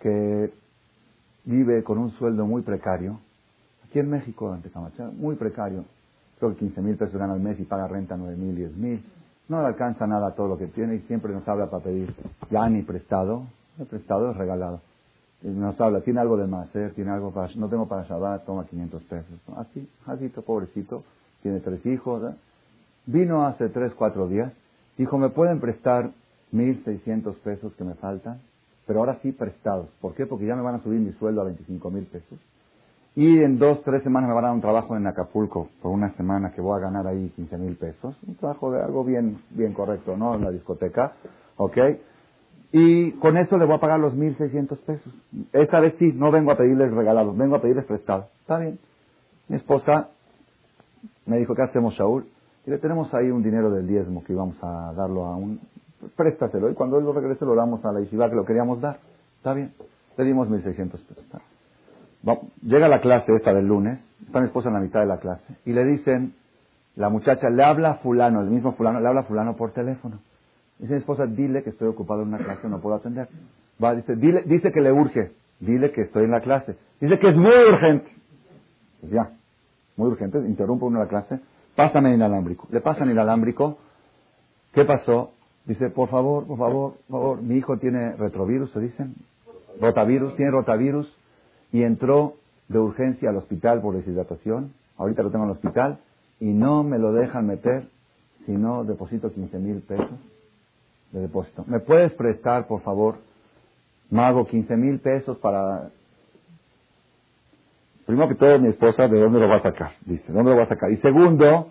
que 0.00 0.60
vive 1.44 1.82
con 1.82 1.98
un 1.98 2.10
sueldo 2.12 2.46
muy 2.46 2.62
precario, 2.62 3.20
aquí 3.84 3.98
en 3.98 4.10
México, 4.10 4.52
ante 4.52 4.70
Camacha, 4.70 5.10
muy 5.10 5.36
precario, 5.36 5.84
creo 6.38 6.52
que 6.52 6.58
15 6.58 6.80
mil 6.82 6.96
pesos 6.96 7.16
gana 7.16 7.34
al 7.34 7.40
mes 7.40 7.58
y 7.60 7.64
paga 7.64 7.86
renta 7.88 8.16
9 8.16 8.36
mil, 8.36 8.56
10 8.56 8.76
mil. 8.76 9.04
No 9.48 9.60
le 9.60 9.66
alcanza 9.66 10.06
nada 10.06 10.34
todo 10.34 10.48
lo 10.48 10.58
que 10.58 10.66
tiene 10.66 10.96
y 10.96 11.00
siempre 11.00 11.32
nos 11.32 11.46
habla 11.46 11.68
para 11.68 11.84
pedir. 11.84 12.14
Ya 12.50 12.68
ni 12.68 12.82
prestado, 12.82 13.44
el 13.78 13.86
prestado 13.86 14.30
es 14.30 14.36
regalado. 14.36 14.80
nos 15.42 15.80
habla, 15.80 16.00
tiene 16.00 16.20
algo 16.20 16.36
de 16.36 16.46
más, 16.46 16.74
¿eh? 16.74 16.90
tiene 16.94 17.10
algo 17.10 17.32
para, 17.32 17.52
no 17.56 17.68
tengo 17.68 17.86
para 17.86 18.04
Shabbat, 18.04 18.44
toma 18.44 18.66
500 18.66 19.02
pesos. 19.04 19.40
Así, 19.56 19.88
así, 20.06 20.28
pobrecito, 20.28 21.04
tiene 21.42 21.60
tres 21.60 21.84
hijos. 21.86 22.22
¿eh? 22.32 22.34
Vino 23.06 23.44
hace 23.46 23.68
tres, 23.68 23.92
cuatro 23.94 24.28
días, 24.28 24.52
dijo, 24.96 25.18
¿me 25.18 25.28
pueden 25.28 25.60
prestar 25.60 26.10
1.600 26.52 27.34
pesos 27.38 27.72
que 27.74 27.84
me 27.84 27.94
faltan, 27.94 28.40
pero 28.92 29.00
ahora 29.00 29.18
sí 29.22 29.32
prestados. 29.32 29.88
¿Por 30.02 30.14
qué? 30.14 30.26
Porque 30.26 30.44
ya 30.44 30.54
me 30.54 30.60
van 30.60 30.74
a 30.74 30.82
subir 30.82 31.00
mi 31.00 31.12
sueldo 31.12 31.40
a 31.40 31.44
25 31.44 31.90
mil 31.90 32.04
pesos. 32.04 32.38
Y 33.16 33.38
en 33.38 33.58
dos, 33.58 33.82
tres 33.84 34.02
semanas 34.02 34.28
me 34.28 34.34
van 34.34 34.44
a 34.44 34.48
dar 34.48 34.54
un 34.54 34.60
trabajo 34.60 34.94
en 34.94 35.06
Acapulco, 35.06 35.70
por 35.80 35.92
una 35.92 36.10
semana 36.10 36.52
que 36.52 36.60
voy 36.60 36.76
a 36.76 36.82
ganar 36.82 37.06
ahí 37.06 37.32
15 37.34 37.56
mil 37.56 37.76
pesos. 37.76 38.14
Un 38.26 38.34
trabajo 38.34 38.70
de 38.70 38.82
algo 38.82 39.02
bien, 39.02 39.38
bien 39.48 39.72
correcto, 39.72 40.14
¿no? 40.14 40.34
En 40.34 40.44
la 40.44 40.50
discoteca, 40.50 41.14
¿ok? 41.56 41.78
Y 42.70 43.12
con 43.12 43.38
eso 43.38 43.56
le 43.56 43.64
voy 43.64 43.76
a 43.76 43.80
pagar 43.80 43.98
los 43.98 44.14
1.600 44.14 44.78
pesos. 44.80 45.14
Esta 45.54 45.80
vez 45.80 45.94
sí, 45.98 46.12
no 46.14 46.30
vengo 46.30 46.52
a 46.52 46.58
pedirles 46.58 46.92
regalados, 46.92 47.34
vengo 47.34 47.56
a 47.56 47.62
pedirles 47.62 47.86
prestados. 47.86 48.26
Está 48.42 48.58
bien. 48.58 48.78
Mi 49.48 49.56
esposa 49.56 50.10
me 51.24 51.38
dijo, 51.38 51.54
¿qué 51.54 51.62
hacemos, 51.62 51.94
Shaul? 51.94 52.26
Y 52.66 52.70
le 52.70 52.76
tenemos 52.76 53.14
ahí 53.14 53.30
un 53.30 53.42
dinero 53.42 53.70
del 53.70 53.88
diezmo 53.88 54.22
que 54.22 54.34
íbamos 54.34 54.62
a 54.62 54.92
darlo 54.92 55.24
a 55.24 55.34
un... 55.34 55.60
Préstaselo. 56.16 56.70
Y 56.70 56.74
cuando 56.74 56.98
él 56.98 57.04
lo 57.04 57.12
regrese 57.12 57.44
lo 57.44 57.54
damos 57.54 57.84
a 57.84 57.92
la 57.92 58.00
yeshiva 58.00 58.28
que 58.28 58.36
lo 58.36 58.44
queríamos 58.44 58.80
dar. 58.80 58.98
Está 59.38 59.54
bien. 59.54 59.72
Le 60.16 60.24
dimos 60.24 60.48
1.600 60.48 60.90
pesos. 60.90 61.24
Llega 62.62 62.88
la 62.88 63.00
clase 63.00 63.34
esta 63.34 63.52
del 63.52 63.66
lunes, 63.66 64.00
está 64.24 64.40
mi 64.40 64.46
esposa 64.46 64.68
en 64.68 64.74
la 64.74 64.80
mitad 64.80 65.00
de 65.00 65.06
la 65.06 65.18
clase, 65.18 65.56
y 65.64 65.72
le 65.72 65.84
dicen, 65.84 66.34
la 66.94 67.08
muchacha 67.08 67.50
le 67.50 67.64
habla 67.64 67.90
a 67.90 67.94
fulano, 67.96 68.40
el 68.42 68.50
mismo 68.50 68.74
fulano, 68.74 69.00
le 69.00 69.08
habla 69.08 69.22
a 69.22 69.24
fulano 69.24 69.56
por 69.56 69.72
teléfono. 69.72 70.20
Dice 70.78 70.92
mi 70.92 70.98
esposa, 71.00 71.26
dile 71.26 71.62
que 71.64 71.70
estoy 71.70 71.88
ocupado 71.88 72.22
en 72.22 72.28
una 72.28 72.38
clase, 72.38 72.68
no 72.68 72.80
puedo 72.80 72.96
atender. 72.96 73.28
Va, 73.82 73.94
dice, 73.94 74.14
dile, 74.14 74.42
dice 74.46 74.70
que 74.70 74.80
le 74.80 74.92
urge, 74.92 75.32
dile 75.58 75.90
que 75.90 76.02
estoy 76.02 76.24
en 76.24 76.30
la 76.30 76.40
clase. 76.40 76.76
Dice 77.00 77.18
que 77.18 77.28
es 77.28 77.36
muy 77.36 77.50
urgente. 77.50 78.10
Pues 79.00 79.12
ya, 79.12 79.32
muy 79.96 80.08
urgente, 80.08 80.38
interrumpo 80.38 80.86
uno 80.86 81.00
la 81.00 81.08
clase, 81.08 81.40
pásame 81.74 82.14
inalámbrico. 82.14 82.68
Le 82.70 82.80
pasan 82.80 83.10
inalámbrico, 83.10 83.78
¿qué 84.72 84.84
pasó? 84.84 85.32
Dice, 85.64 85.90
por 85.90 86.08
favor, 86.08 86.46
por 86.46 86.58
favor, 86.58 86.94
por 87.08 87.20
favor, 87.20 87.42
mi 87.42 87.56
hijo 87.56 87.78
tiene 87.78 88.16
retrovirus, 88.16 88.72
se 88.72 88.80
dicen, 88.80 89.14
rotavirus, 89.80 90.34
tiene 90.36 90.50
rotavirus, 90.50 91.16
y 91.72 91.82
entró 91.82 92.34
de 92.68 92.78
urgencia 92.78 93.30
al 93.30 93.36
hospital 93.36 93.80
por 93.80 93.94
deshidratación, 93.94 94.72
ahorita 94.96 95.22
lo 95.22 95.30
tengo 95.30 95.44
en 95.44 95.50
el 95.50 95.56
hospital, 95.56 95.98
y 96.40 96.52
no 96.52 96.82
me 96.82 96.98
lo 96.98 97.12
dejan 97.12 97.46
meter 97.46 97.88
si 98.46 98.52
no 98.52 98.84
deposito 98.84 99.32
15 99.32 99.58
mil 99.58 99.82
pesos 99.82 100.18
de 101.12 101.20
depósito. 101.20 101.64
¿Me 101.68 101.78
puedes 101.78 102.12
prestar, 102.14 102.66
por 102.66 102.82
favor, 102.82 103.18
Mago, 104.10 104.46
15 104.46 104.76
mil 104.76 105.00
pesos 105.00 105.38
para... 105.38 105.90
Primero 108.04 108.28
que 108.28 108.34
todo, 108.34 108.58
mi 108.58 108.68
esposa, 108.68 109.06
¿de 109.06 109.20
dónde 109.20 109.38
lo 109.38 109.48
va 109.48 109.56
a 109.56 109.62
sacar? 109.62 109.92
Dice, 110.04 110.32
¿dónde 110.32 110.50
lo 110.50 110.56
va 110.56 110.64
a 110.64 110.68
sacar? 110.68 110.90
Y 110.90 110.96
segundo, 110.96 111.68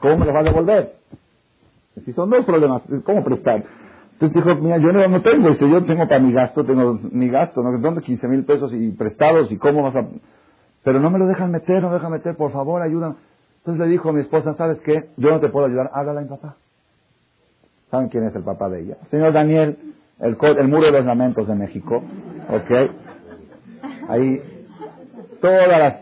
¿cómo 0.00 0.18
me 0.18 0.26
lo 0.26 0.32
va 0.32 0.40
a 0.40 0.44
devolver? 0.44 0.96
Si 2.04 2.12
son 2.12 2.30
dos 2.30 2.44
problemas, 2.44 2.82
¿cómo 3.04 3.24
prestar? 3.24 3.64
Entonces 4.14 4.44
dijo, 4.44 4.60
mira, 4.60 4.78
yo 4.78 4.92
no, 4.92 5.06
no 5.08 5.22
tengo, 5.22 5.50
dice, 5.50 5.68
yo 5.68 5.84
tengo 5.84 6.06
para 6.08 6.20
mi 6.20 6.32
gasto, 6.32 6.64
tengo 6.64 6.98
mi 7.10 7.28
gasto, 7.28 7.62
¿no? 7.62 7.78
¿Dónde 7.78 8.00
15 8.02 8.28
mil 8.28 8.44
pesos 8.44 8.72
y 8.72 8.92
prestados 8.92 9.50
y 9.50 9.58
cómo 9.58 9.82
vas 9.82 9.96
a...? 9.96 10.06
Pero 10.82 11.00
no 11.00 11.10
me 11.10 11.18
lo 11.18 11.26
dejan 11.26 11.50
meter, 11.50 11.82
no 11.82 11.88
me 11.88 11.94
dejan 11.94 12.12
meter, 12.12 12.36
por 12.36 12.52
favor, 12.52 12.82
ayúdame. 12.82 13.16
Entonces 13.58 13.86
le 13.86 13.90
dijo 13.90 14.10
a 14.10 14.12
mi 14.12 14.20
esposa, 14.20 14.54
¿sabes 14.54 14.78
qué? 14.80 15.10
Yo 15.16 15.30
no 15.30 15.40
te 15.40 15.48
puedo 15.48 15.66
ayudar, 15.66 15.90
háblala 15.92 16.20
a 16.20 16.22
mi 16.22 16.28
papá. 16.28 16.56
¿Saben 17.90 18.08
quién 18.08 18.24
es 18.24 18.34
el 18.34 18.42
papá 18.42 18.68
de 18.68 18.82
ella? 18.82 18.96
Señor 19.10 19.32
Daniel, 19.32 19.78
el, 20.20 20.36
el 20.40 20.68
muro 20.68 20.86
de 20.86 20.92
los 20.92 21.04
lamentos 21.04 21.46
de 21.48 21.54
México, 21.54 22.02
¿ok? 22.48 22.90
Ahí, 24.08 24.40
todas 25.40 25.68
las, 25.68 26.00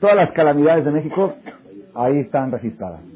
todas 0.00 0.16
las 0.16 0.32
calamidades 0.32 0.84
de 0.84 0.90
México, 0.90 1.32
ahí 1.94 2.20
están 2.20 2.50
registradas. 2.52 3.11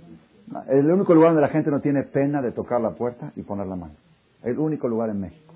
El 0.69 0.91
único 0.91 1.15
lugar 1.15 1.31
donde 1.31 1.43
la 1.43 1.49
gente 1.49 1.71
no 1.71 1.81
tiene 1.81 2.05
pena 2.05 2.41
de 2.41 2.53
tocar 2.53 2.81
la 2.81 2.91
puerta 2.91 3.33
y 3.37 3.43
poner 3.43 3.67
la 3.67 3.77
mano. 3.77 3.95
El 4.43 4.59
único 4.59 4.89
lugar 4.89 5.11
en 5.11 5.21
México. 5.21 5.55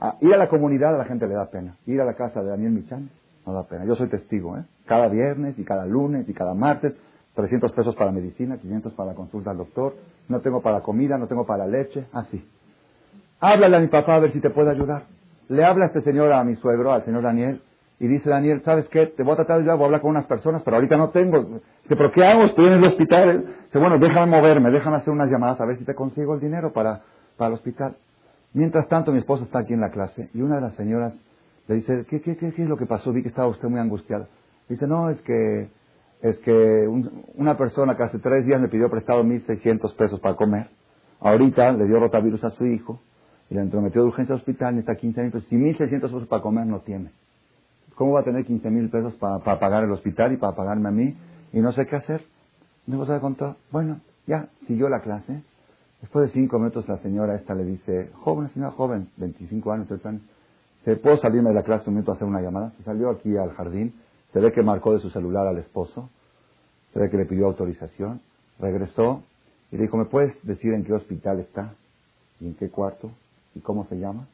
Ah, 0.00 0.16
ir 0.20 0.34
a 0.34 0.36
la 0.36 0.48
comunidad 0.48 0.94
a 0.94 0.98
la 0.98 1.04
gente 1.04 1.26
le 1.26 1.34
da 1.34 1.46
pena. 1.46 1.76
Ir 1.86 2.00
a 2.00 2.04
la 2.04 2.14
casa 2.14 2.42
de 2.42 2.50
Daniel 2.50 2.72
Michan 2.72 3.08
no 3.46 3.52
da 3.52 3.62
pena. 3.64 3.84
Yo 3.84 3.94
soy 3.96 4.08
testigo, 4.08 4.56
¿eh? 4.58 4.64
Cada 4.86 5.08
viernes 5.08 5.58
y 5.58 5.64
cada 5.64 5.86
lunes 5.86 6.28
y 6.28 6.34
cada 6.34 6.54
martes 6.54 6.94
300 7.34 7.72
pesos 7.72 7.94
para 7.96 8.12
medicina, 8.12 8.58
500 8.58 8.92
para 8.92 9.10
la 9.10 9.14
consulta 9.14 9.50
al 9.50 9.56
doctor, 9.58 9.94
no 10.28 10.40
tengo 10.40 10.62
para 10.62 10.80
comida, 10.80 11.18
no 11.18 11.26
tengo 11.26 11.44
para 11.44 11.66
leche, 11.66 12.06
así. 12.12 12.46
Háblale 13.40 13.76
a 13.76 13.80
mi 13.80 13.88
papá 13.88 14.14
a 14.14 14.20
ver 14.20 14.32
si 14.32 14.40
te 14.40 14.50
puede 14.50 14.70
ayudar. 14.70 15.04
Le 15.48 15.64
habla 15.64 15.86
este 15.86 16.00
señor 16.02 16.32
a 16.32 16.44
mi 16.44 16.54
suegro, 16.56 16.92
al 16.92 17.04
señor 17.04 17.22
Daniel, 17.22 17.60
y 18.00 18.08
dice 18.08 18.28
Daniel, 18.28 18.62
¿sabes 18.64 18.88
qué? 18.88 19.06
Te 19.06 19.22
voy 19.22 19.34
a 19.34 19.36
tratar 19.36 19.56
de 19.56 19.62
ayudar, 19.62 19.76
voy 19.76 19.84
a 19.84 19.86
hablar 19.86 20.00
con 20.00 20.10
unas 20.10 20.26
personas, 20.26 20.62
pero 20.62 20.76
ahorita 20.76 20.96
no 20.96 21.10
tengo. 21.10 21.42
Dice, 21.42 21.96
¿pero 21.96 22.10
qué 22.12 22.24
hago? 22.24 22.44
Estoy 22.44 22.66
en 22.66 22.72
el 22.74 22.84
hospital. 22.84 23.44
Dice, 23.66 23.78
bueno, 23.78 23.98
déjame 23.98 24.36
moverme, 24.36 24.70
déjame 24.70 24.96
hacer 24.96 25.10
unas 25.10 25.30
llamadas 25.30 25.60
a 25.60 25.64
ver 25.64 25.78
si 25.78 25.84
te 25.84 25.94
consigo 25.94 26.34
el 26.34 26.40
dinero 26.40 26.72
para, 26.72 27.02
para 27.36 27.48
el 27.48 27.54
hospital. 27.54 27.96
Mientras 28.52 28.88
tanto, 28.88 29.12
mi 29.12 29.18
esposa 29.18 29.44
está 29.44 29.60
aquí 29.60 29.74
en 29.74 29.80
la 29.80 29.90
clase 29.90 30.28
y 30.34 30.40
una 30.40 30.56
de 30.56 30.60
las 30.60 30.74
señoras 30.74 31.14
le 31.66 31.76
dice, 31.76 32.04
¿qué, 32.08 32.20
qué, 32.20 32.36
qué, 32.36 32.48
es 32.48 32.68
lo 32.68 32.76
que 32.76 32.86
pasó? 32.86 33.12
Vi 33.12 33.22
que 33.22 33.28
estaba 33.28 33.48
usted 33.48 33.68
muy 33.68 33.80
angustiada. 33.80 34.28
Dice, 34.68 34.86
no, 34.86 35.10
es 35.10 35.20
que 35.22 35.68
es 36.22 36.38
que 36.38 36.88
una 37.34 37.56
persona 37.56 37.96
que 37.96 38.02
hace 38.02 38.18
tres 38.18 38.46
días 38.46 38.60
me 38.60 38.68
pidió 38.68 38.88
prestado 38.88 39.22
1.600 39.24 39.94
pesos 39.94 40.20
para 40.20 40.36
comer, 40.36 40.68
ahorita 41.20 41.72
le 41.72 41.86
dio 41.86 42.00
rotavirus 42.00 42.42
a 42.44 42.50
su 42.50 42.64
hijo 42.64 43.00
y 43.50 43.54
le 43.54 43.60
entrometió 43.60 44.02
de 44.02 44.08
urgencia 44.08 44.34
al 44.34 44.38
hospital, 44.38 44.74
necesita 44.74 44.96
15 44.96 45.22
mil 45.22 45.32
pesos. 45.32 45.48
Si 45.48 45.56
1.600 45.56 46.00
pesos 46.00 46.26
para 46.28 46.42
comer 46.42 46.66
no 46.66 46.80
tiene, 46.80 47.10
¿cómo 47.94 48.12
va 48.12 48.20
a 48.20 48.24
tener 48.24 48.44
15 48.44 48.70
mil 48.70 48.90
pesos 48.90 49.14
para, 49.14 49.40
pagar 49.58 49.84
el 49.84 49.90
hospital 49.92 50.32
y 50.32 50.36
para 50.36 50.56
pagarme 50.56 50.88
a 50.88 50.92
mí? 50.92 51.16
Y 51.52 51.60
no 51.60 51.72
sé 51.72 51.86
qué 51.86 51.96
hacer. 51.96 52.24
No 52.86 53.04
se 53.06 53.20
contar. 53.20 53.56
Bueno, 53.70 54.00
ya, 54.26 54.48
siguió 54.66 54.88
la 54.88 55.00
clase. 55.00 55.42
Después 56.00 56.26
de 56.26 56.32
cinco 56.32 56.58
minutos 56.58 56.86
la 56.88 56.98
señora 56.98 57.34
esta 57.34 57.54
le 57.54 57.64
dice, 57.64 58.10
joven, 58.20 58.48
señora 58.50 58.72
joven, 58.72 59.08
25 59.16 59.72
años, 59.72 59.88
¿se 60.84 60.96
puedo 60.96 61.16
salirme 61.16 61.48
de 61.48 61.54
la 61.54 61.62
clase 61.62 61.88
un 61.88 61.94
minuto 61.94 62.12
a 62.12 62.16
hacer 62.16 62.28
una 62.28 62.42
llamada? 62.42 62.72
Se 62.76 62.82
salió 62.82 63.10
aquí 63.10 63.34
al 63.36 63.52
jardín 63.52 63.94
se 64.34 64.40
ve 64.40 64.52
que 64.52 64.62
marcó 64.62 64.92
de 64.92 64.98
su 64.98 65.10
celular 65.10 65.46
al 65.46 65.58
esposo, 65.58 66.10
se 66.92 66.98
ve 66.98 67.08
que 67.08 67.16
le 67.16 67.24
pidió 67.24 67.46
autorización, 67.46 68.20
regresó 68.58 69.22
y 69.70 69.76
le 69.76 69.84
dijo, 69.84 69.96
¿me 69.96 70.06
puedes 70.06 70.34
decir 70.44 70.74
en 70.74 70.84
qué 70.84 70.92
hospital 70.92 71.38
está? 71.38 71.74
¿Y 72.40 72.48
en 72.48 72.54
qué 72.56 72.68
cuarto? 72.68 73.12
¿Y 73.54 73.60
cómo 73.60 73.86
se 73.86 73.96
llama? 73.96 74.26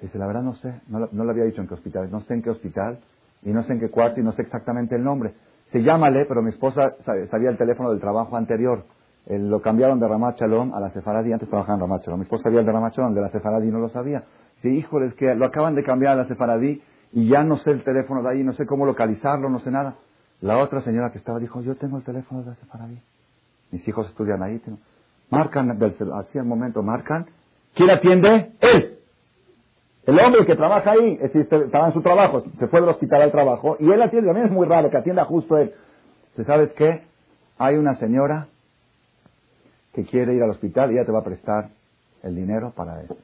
Dice, 0.00 0.18
la 0.18 0.26
verdad 0.26 0.42
no 0.42 0.54
sé, 0.56 0.80
no, 0.88 1.24
le 1.24 1.30
había 1.30 1.44
dicho 1.44 1.60
en 1.60 1.68
qué 1.68 1.74
hospital, 1.74 2.10
no 2.10 2.20
sé 2.22 2.34
en 2.34 2.42
qué 2.42 2.50
hospital, 2.50 2.98
y 3.42 3.50
no 3.50 3.62
sé 3.62 3.72
en 3.72 3.80
qué 3.80 3.88
cuarto, 3.88 4.20
y 4.20 4.22
no 4.22 4.32
sé 4.32 4.42
exactamente 4.42 4.94
el 4.94 5.04
nombre. 5.04 5.34
Se 5.72 5.82
llámale, 5.82 6.26
pero 6.26 6.42
mi 6.42 6.50
esposa 6.50 6.94
sabía 7.30 7.50
el 7.50 7.56
teléfono 7.56 7.90
del 7.90 8.00
trabajo 8.00 8.36
anterior. 8.36 8.84
lo 9.28 9.60
cambiaron 9.62 9.98
de 9.98 10.06
Ramat 10.06 10.40
a 10.42 10.80
la 10.80 10.90
Sefaradí, 10.90 11.32
antes 11.32 11.48
trabajaba 11.48 11.74
en 11.74 11.80
Ramat 11.80 12.02
Shalom. 12.02 12.20
Mi 12.20 12.24
esposa 12.24 12.44
sabía 12.44 12.60
el 12.60 12.66
de 12.66 12.72
Ramat 12.72 12.94
Shalom, 12.94 13.14
de 13.14 13.20
la 13.20 13.30
Sefaradí 13.30 13.68
no 13.68 13.78
lo 13.78 13.88
sabía. 13.88 14.24
Dice, 14.56 14.68
híjole, 14.68 15.06
es 15.06 15.14
que 15.14 15.34
lo 15.34 15.46
acaban 15.46 15.74
de 15.74 15.82
cambiar 15.82 16.12
a 16.12 16.16
la 16.16 16.24
Sefaradí 16.26 16.82
y 17.12 17.28
ya 17.28 17.42
no 17.42 17.56
sé 17.58 17.70
el 17.70 17.82
teléfono 17.82 18.22
de 18.22 18.30
ahí, 18.30 18.44
no 18.44 18.52
sé 18.52 18.66
cómo 18.66 18.86
localizarlo, 18.86 19.48
no 19.48 19.58
sé 19.60 19.70
nada. 19.70 19.96
La 20.40 20.58
otra 20.58 20.82
señora 20.82 21.10
que 21.10 21.18
estaba 21.18 21.38
dijo, 21.38 21.62
yo 21.62 21.76
tengo 21.76 21.96
el 21.96 22.04
teléfono 22.04 22.42
de 22.42 22.50
ahí. 22.50 23.02
Mis 23.70 23.86
hijos 23.88 24.06
estudian 24.08 24.42
ahí. 24.42 24.60
Marcan, 25.30 25.70
así 26.14 26.38
al 26.38 26.44
momento 26.44 26.82
marcan. 26.82 27.26
¿Quién 27.74 27.90
atiende? 27.90 28.52
Él. 28.60 28.95
El 30.06 30.18
hombre 30.20 30.46
que 30.46 30.54
trabaja 30.54 30.92
ahí, 30.92 31.18
es 31.20 31.32
decir, 31.32 31.48
estaba 31.50 31.88
en 31.88 31.92
su 31.92 32.00
trabajo, 32.00 32.44
se 32.58 32.68
fue 32.68 32.80
del 32.80 32.90
hospital 32.90 33.22
al 33.22 33.32
trabajo, 33.32 33.76
y 33.80 33.90
él 33.90 34.00
atiende, 34.00 34.28
también 34.28 34.46
es 34.46 34.52
muy 34.52 34.66
raro 34.66 34.88
que 34.88 34.96
atienda 34.96 35.24
justo 35.24 35.58
él. 35.58 35.74
¿Sabes 36.46 36.70
qué? 36.72 37.02
Hay 37.58 37.76
una 37.76 37.96
señora 37.96 38.46
que 39.92 40.04
quiere 40.04 40.34
ir 40.34 40.42
al 40.42 40.50
hospital 40.50 40.92
y 40.92 40.94
ella 40.94 41.06
te 41.06 41.12
va 41.12 41.20
a 41.20 41.24
prestar 41.24 41.70
el 42.22 42.36
dinero 42.36 42.72
para 42.76 43.02
eso. 43.02 43.16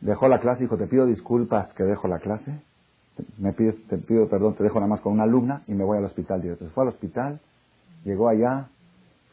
Dejó 0.00 0.28
la 0.28 0.40
clase, 0.40 0.62
dijo, 0.62 0.76
te 0.76 0.86
pido 0.86 1.06
disculpas 1.06 1.72
que 1.74 1.84
dejo 1.84 2.08
la 2.08 2.18
clase 2.18 2.52
me 3.38 3.52
pido, 3.52 3.74
te 3.88 3.98
pido 3.98 4.28
perdón, 4.28 4.54
te 4.54 4.64
dejo 4.64 4.76
nada 4.76 4.88
más 4.88 5.00
con 5.00 5.12
una 5.12 5.24
alumna 5.24 5.62
y 5.66 5.74
me 5.74 5.84
voy 5.84 5.98
al 5.98 6.04
hospital. 6.04 6.42
Entonces 6.42 6.72
fue 6.72 6.84
al 6.84 6.88
hospital, 6.88 7.40
llegó 8.04 8.28
allá, 8.28 8.68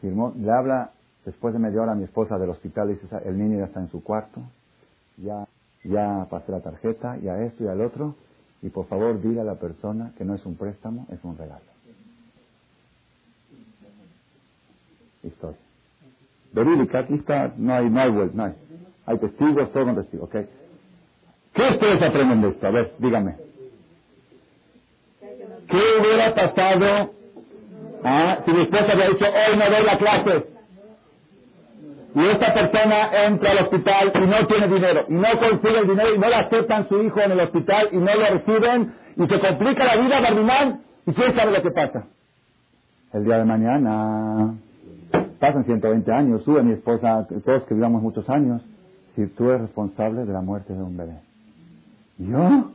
firmó, 0.00 0.32
le 0.36 0.50
habla 0.50 0.92
después 1.24 1.52
de 1.52 1.60
media 1.60 1.82
hora 1.82 1.92
a 1.92 1.96
mi 1.96 2.04
esposa 2.04 2.38
del 2.38 2.50
hospital, 2.50 2.88
dice, 2.88 3.06
el 3.24 3.38
niño 3.38 3.58
ya 3.58 3.66
está 3.66 3.80
en 3.80 3.88
su 3.88 4.02
cuarto, 4.02 4.40
ya, 5.18 5.46
ya 5.84 6.26
pasé 6.30 6.52
la 6.52 6.60
tarjeta, 6.60 7.16
ya 7.18 7.38
esto 7.42 7.64
y 7.64 7.68
al 7.68 7.80
otro, 7.80 8.14
y 8.62 8.68
por 8.68 8.86
favor 8.86 9.20
dile 9.20 9.40
a 9.40 9.44
la 9.44 9.56
persona 9.56 10.12
que 10.16 10.24
no 10.24 10.34
es 10.34 10.44
un 10.44 10.56
préstamo, 10.56 11.06
es 11.10 11.22
un 11.24 11.36
regalo. 11.36 11.64
Historia. 15.22 15.58
Verídica, 16.52 17.00
aquí 17.00 17.14
está, 17.14 17.52
no 17.56 17.74
hay, 17.74 17.88
no 17.88 18.00
hay 18.00 18.12
no 18.34 18.44
hay. 18.44 18.54
Hay 19.06 19.18
testigos, 19.18 19.72
todo 19.72 19.84
con 19.84 19.94
testigos, 19.96 20.28
¿ok? 20.28 20.36
¿Qué 21.54 21.62
ustedes 21.62 22.02
aprenden 22.02 22.42
de 22.42 22.48
esto? 22.48 22.66
A 22.66 22.70
ver, 22.70 22.94
dígame. 22.98 23.36
¿Qué 25.68 25.76
hubiera 26.00 26.34
pasado 26.34 27.12
ah, 28.04 28.42
si 28.44 28.52
mi 28.52 28.62
esposa 28.62 28.92
había 28.92 29.08
dicho, 29.08 29.24
hoy 29.24 29.56
no 29.56 29.70
doy 29.70 29.84
la 29.84 29.98
clase? 29.98 30.59
Y 32.14 32.26
esta 32.28 32.52
persona 32.52 33.26
entra 33.26 33.52
al 33.52 33.58
hospital 33.58 34.12
y 34.14 34.26
no 34.26 34.46
tiene 34.46 34.68
dinero, 34.68 35.04
y 35.08 35.14
no 35.14 35.28
consigue 35.38 35.78
el 35.78 35.88
dinero, 35.88 36.14
y 36.14 36.18
no 36.18 36.28
le 36.28 36.34
aceptan 36.34 36.88
su 36.88 37.00
hijo 37.02 37.20
en 37.20 37.32
el 37.32 37.40
hospital, 37.40 37.88
y 37.92 37.98
no 37.98 38.14
lo 38.14 38.24
reciben, 38.32 38.94
y 39.16 39.26
se 39.26 39.40
complica 39.40 39.84
la 39.84 39.96
vida, 39.96 40.20
Barrimán, 40.20 40.80
¿y 41.06 41.12
quién 41.12 41.36
sabe 41.36 41.52
lo 41.52 41.62
que 41.62 41.70
pasa? 41.70 42.06
El 43.12 43.24
día 43.24 43.38
de 43.38 43.44
mañana, 43.44 44.54
pasan 45.38 45.64
120 45.64 46.12
años, 46.12 46.42
sube 46.44 46.62
mi 46.62 46.72
esposa, 46.72 47.26
todos 47.44 47.64
que 47.64 47.74
vivamos 47.74 48.02
muchos 48.02 48.28
años, 48.28 48.62
si 49.14 49.26
tú 49.28 49.50
eres 49.50 49.62
responsable 49.62 50.24
de 50.24 50.32
la 50.32 50.40
muerte 50.40 50.72
de 50.72 50.82
un 50.82 50.96
bebé. 50.96 51.20
¿Yo? 52.18 52.70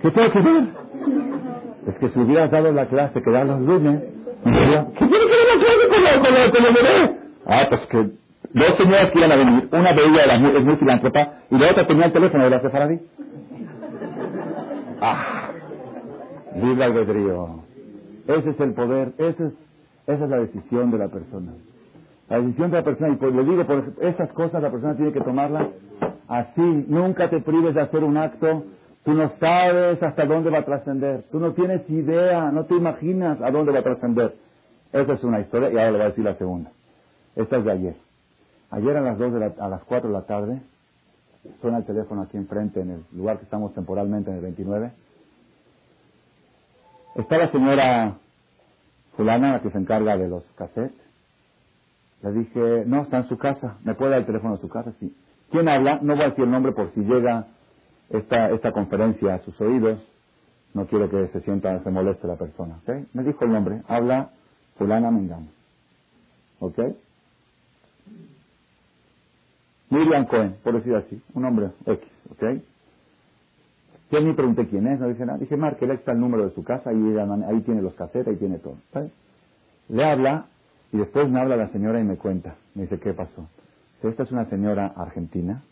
¿Qué 0.00 0.10
tengo 0.10 0.30
que 0.30 0.40
ver? 0.40 0.64
Es 1.88 1.98
que 1.98 2.08
si 2.08 2.18
hubieras 2.20 2.50
dado 2.50 2.72
la 2.72 2.86
clase 2.86 3.20
que 3.20 3.30
da 3.30 3.44
los 3.44 3.60
lunes, 3.60 4.02
¿qué 4.44 4.50
tiene 4.50 4.86
que 4.94 5.06
ver 5.08 5.48
la 5.58 6.20
clase 6.20 6.50
con, 6.52 6.64
el 6.66 6.74
bebé? 6.74 7.16
Ah, 7.46 7.66
pues 7.68 7.80
que 7.86 8.10
dos 8.52 8.76
señoras 8.76 9.10
que 9.12 9.18
iban 9.18 9.32
a 9.32 9.36
venir, 9.36 9.68
una 9.72 9.92
de 9.92 10.04
ellas 10.04 10.54
es 10.56 10.64
muy 10.64 10.76
filántropa 10.76 11.34
y 11.50 11.58
la 11.58 11.70
otra 11.70 11.86
tenía 11.86 12.06
el 12.06 12.12
teléfono 12.12 12.44
de 12.44 12.50
la 12.50 12.60
Sefaradí. 12.60 13.00
Ah, 15.00 15.50
libre 16.56 16.84
albedrío. 16.84 17.60
Ese 18.26 18.50
es 18.50 18.60
el 18.60 18.72
poder, 18.74 19.12
ese 19.18 19.46
es, 19.46 19.52
esa 20.06 20.24
es 20.24 20.30
la 20.30 20.38
decisión 20.38 20.90
de 20.90 20.98
la 20.98 21.08
persona. 21.08 21.52
La 22.28 22.40
decisión 22.40 22.70
de 22.70 22.76
la 22.76 22.84
persona, 22.84 23.12
y 23.12 23.16
pues 23.16 23.34
le 23.34 23.44
digo, 23.44 23.64
por 23.64 23.92
esas 24.00 24.30
cosas 24.32 24.62
la 24.62 24.70
persona 24.70 24.94
tiene 24.94 25.12
que 25.12 25.20
tomarlas 25.20 25.68
así. 26.28 26.84
Nunca 26.88 27.28
te 27.28 27.40
prives 27.40 27.74
de 27.74 27.80
hacer 27.80 28.04
un 28.04 28.16
acto. 28.16 28.64
Tú 29.04 29.14
no 29.14 29.30
sabes 29.40 30.02
hasta 30.02 30.26
dónde 30.26 30.50
va 30.50 30.58
a 30.58 30.64
trascender. 30.64 31.24
Tú 31.32 31.40
no 31.40 31.52
tienes 31.52 31.88
idea, 31.90 32.50
no 32.52 32.66
te 32.66 32.74
imaginas 32.74 33.40
a 33.40 33.50
dónde 33.50 33.72
va 33.72 33.80
a 33.80 33.82
trascender. 33.82 34.34
Esa 34.92 35.12
es 35.14 35.24
una 35.24 35.40
historia 35.40 35.70
y 35.70 35.72
ahora 35.72 35.90
le 35.90 35.92
voy 35.92 36.02
a 36.02 36.08
decir 36.08 36.24
la 36.24 36.34
segunda. 36.36 36.70
Esta 37.34 37.56
es 37.56 37.64
de 37.64 37.72
ayer. 37.72 38.09
Ayer 38.70 38.96
a 38.96 39.00
las, 39.00 39.18
dos 39.18 39.32
de 39.32 39.44
a 39.58 39.68
las 39.68 39.82
4 39.84 40.08
de 40.08 40.14
la 40.14 40.26
tarde 40.26 40.62
suena 41.60 41.78
el 41.78 41.86
teléfono 41.86 42.22
aquí 42.22 42.36
enfrente, 42.36 42.80
en 42.80 42.90
el 42.90 43.04
lugar 43.12 43.38
que 43.38 43.44
estamos 43.44 43.74
temporalmente, 43.74 44.30
en 44.30 44.36
el 44.36 44.42
29. 44.42 44.92
Está 47.16 47.38
la 47.38 47.50
señora 47.50 48.18
fulana, 49.16 49.52
la 49.52 49.62
que 49.62 49.70
se 49.70 49.78
encarga 49.78 50.16
de 50.16 50.28
los 50.28 50.44
cassettes. 50.56 50.96
Le 52.22 52.32
dije, 52.32 52.84
no, 52.86 53.02
está 53.02 53.18
en 53.18 53.28
su 53.28 53.38
casa. 53.38 53.78
¿Me 53.84 53.94
puede 53.94 54.12
dar 54.12 54.20
el 54.20 54.26
teléfono 54.26 54.56
de 54.56 54.60
su 54.60 54.68
casa? 54.68 54.92
Sí. 55.00 55.14
¿Quién 55.50 55.68
habla? 55.68 56.00
No 56.02 56.14
voy 56.14 56.24
a 56.24 56.28
decir 56.30 56.44
el 56.44 56.50
nombre 56.50 56.72
por 56.72 56.92
si 56.92 57.00
llega 57.00 57.46
esta, 58.10 58.50
esta 58.50 58.72
conferencia 58.72 59.34
a 59.34 59.38
sus 59.40 59.60
oídos. 59.60 60.00
No 60.74 60.86
quiero 60.86 61.10
que 61.10 61.28
se 61.28 61.40
sienta, 61.40 61.82
se 61.82 61.90
moleste 61.90 62.26
la 62.28 62.36
persona. 62.36 62.78
¿okay? 62.82 63.06
Me 63.14 63.24
dijo 63.24 63.44
el 63.44 63.52
nombre. 63.52 63.82
Habla 63.88 64.30
fulana 64.76 65.10
Mengano. 65.10 65.48
¿Ok? 66.60 66.78
Miriam 69.90 70.26
Cohen, 70.26 70.56
por 70.62 70.74
decir 70.74 70.94
así. 70.94 71.20
Un 71.34 71.44
hombre 71.44 71.70
X. 71.84 72.08
¿Ok? 72.30 72.62
Yo 74.10 74.20
ni 74.20 74.32
pregunté 74.32 74.66
quién 74.66 74.86
es, 74.88 74.98
no 74.98 75.08
dije 75.08 75.24
nada. 75.24 75.38
Dije, 75.38 75.56
Mark, 75.56 75.78
él 75.80 75.90
está 75.92 76.12
el 76.12 76.20
número 76.20 76.44
de 76.48 76.54
su 76.54 76.64
casa, 76.64 76.92
y 76.92 77.16
ahí 77.16 77.60
tiene 77.60 77.82
los 77.82 77.94
casetes, 77.94 78.26
ahí 78.26 78.36
tiene 78.36 78.58
todo. 78.58 78.76
Le 79.88 80.04
habla 80.04 80.46
y 80.92 80.98
después 80.98 81.28
me 81.28 81.40
habla 81.40 81.56
la 81.56 81.68
señora 81.68 82.00
y 82.00 82.04
me 82.04 82.16
cuenta. 82.16 82.56
Me 82.74 82.82
dice, 82.82 82.98
¿qué 82.98 83.12
pasó? 83.12 83.48
Esta 84.02 84.22
es 84.22 84.32
una 84.32 84.46
señora 84.46 84.92
argentina, 84.96 85.62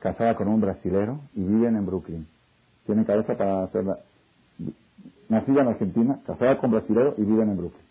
casada 0.00 0.36
con 0.36 0.48
un 0.48 0.60
brasilero 0.60 1.20
y 1.34 1.42
viven 1.42 1.76
en 1.76 1.86
Brooklyn. 1.86 2.26
Tienen 2.86 3.04
cabeza 3.04 3.36
para 3.36 3.64
hacerla. 3.64 3.98
Nacida 5.28 5.62
en 5.62 5.68
Argentina, 5.68 6.20
casada 6.26 6.58
con 6.58 6.70
brasilero 6.70 7.14
y 7.16 7.22
viven 7.22 7.50
en 7.50 7.56
Brooklyn. 7.56 7.86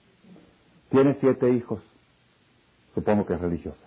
Tiene 0.89 1.17
siete 1.19 1.49
hijos. 1.51 1.81
Supongo 2.95 3.25
que 3.25 3.33
es 3.33 3.41
religiosa. 3.41 3.86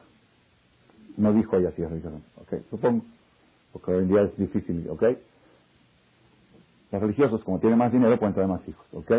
No 1.16 1.32
dijo 1.32 1.56
ella 1.56 1.72
si 1.76 1.82
es 1.82 1.88
religiosa. 1.90 2.16
Ok, 2.40 2.62
supongo. 2.70 3.04
Porque 3.72 3.92
hoy 3.92 4.02
en 4.02 4.08
día 4.08 4.22
es 4.22 4.36
difícil, 4.36 4.88
¿ok? 4.88 5.04
Los 6.92 7.02
religiosos, 7.02 7.44
como 7.44 7.60
tienen 7.60 7.78
más 7.78 7.92
dinero, 7.92 8.18
pueden 8.18 8.34
tener 8.34 8.48
más 8.48 8.66
hijos. 8.66 8.84
¿Ok? 8.92 9.12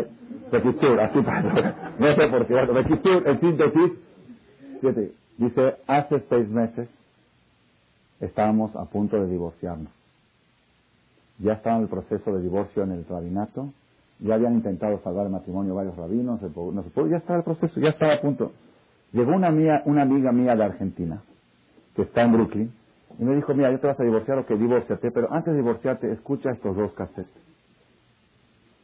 así 1.00 1.22
para. 1.22 1.94
No 1.98 2.14
sé 2.14 2.28
por 2.28 2.46
qué. 2.46 2.60
Requitur, 2.66 3.26
en 3.26 3.40
síntesis, 3.40 3.92
fíjate, 4.80 5.12
dice, 5.38 5.76
hace 5.86 6.22
seis 6.28 6.48
meses 6.48 6.88
estábamos 8.20 8.76
a 8.76 8.84
punto 8.84 9.16
de 9.16 9.26
divorciarnos. 9.28 9.90
Ya 11.38 11.54
estaba 11.54 11.76
en 11.76 11.82
el 11.82 11.88
proceso 11.88 12.34
de 12.34 12.42
divorcio 12.42 12.82
en 12.82 12.92
el 12.92 13.06
rabinato. 13.06 13.72
Ya 14.20 14.34
habían 14.34 14.54
intentado 14.54 15.00
salvar 15.02 15.26
el 15.26 15.32
matrimonio 15.32 15.74
varios 15.74 15.96
rabinos. 15.96 16.40
No 16.42 16.82
se 16.82 16.90
pudo, 16.90 17.08
ya 17.08 17.16
estaba 17.16 17.38
el 17.38 17.44
proceso, 17.44 17.80
ya 17.80 17.88
estaba 17.88 18.14
a 18.14 18.20
punto. 18.20 18.52
Llegó 19.12 19.32
una, 19.34 19.50
mía, 19.50 19.82
una 19.86 20.02
amiga 20.02 20.30
mía 20.30 20.54
de 20.54 20.64
Argentina, 20.64 21.22
que 21.94 22.02
está 22.02 22.22
en 22.22 22.32
Brooklyn, 22.32 22.72
y 23.18 23.24
me 23.24 23.36
dijo, 23.36 23.54
mira, 23.54 23.70
yo 23.70 23.78
te 23.78 23.86
vas 23.86 24.00
a 24.00 24.04
divorciar 24.04 24.38
o 24.38 24.46
que 24.46 24.56
divórciate, 24.56 25.10
pero 25.10 25.32
antes 25.32 25.52
de 25.52 25.60
divorciarte, 25.60 26.10
escucha 26.12 26.50
estos 26.50 26.76
dos 26.76 26.92
cassettes. 26.92 27.42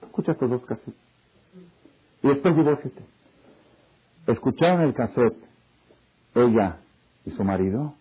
Escucha 0.02 0.32
estos 0.32 0.51
dos 0.51 0.64
cassettes. 0.64 0.94
Y 2.22 2.28
después 2.28 2.56
divórciate. 2.56 3.02
Escucharon 4.26 4.82
el 4.82 4.94
cassette, 4.94 5.36
ella 6.35 6.76
y 7.24 7.30
su 7.30 7.43
marido, 7.44 7.94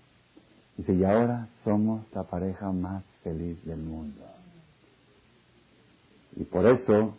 dice, 0.75 0.93
y 0.93 1.03
ahora 1.05 1.47
somos 1.63 2.01
la 2.13 2.23
pareja 2.23 2.71
más 2.71 3.03
feliz 3.23 3.63
del 3.65 3.79
mundo. 3.79 4.23
Y 6.35 6.43
por 6.43 6.65
eso 6.65 7.15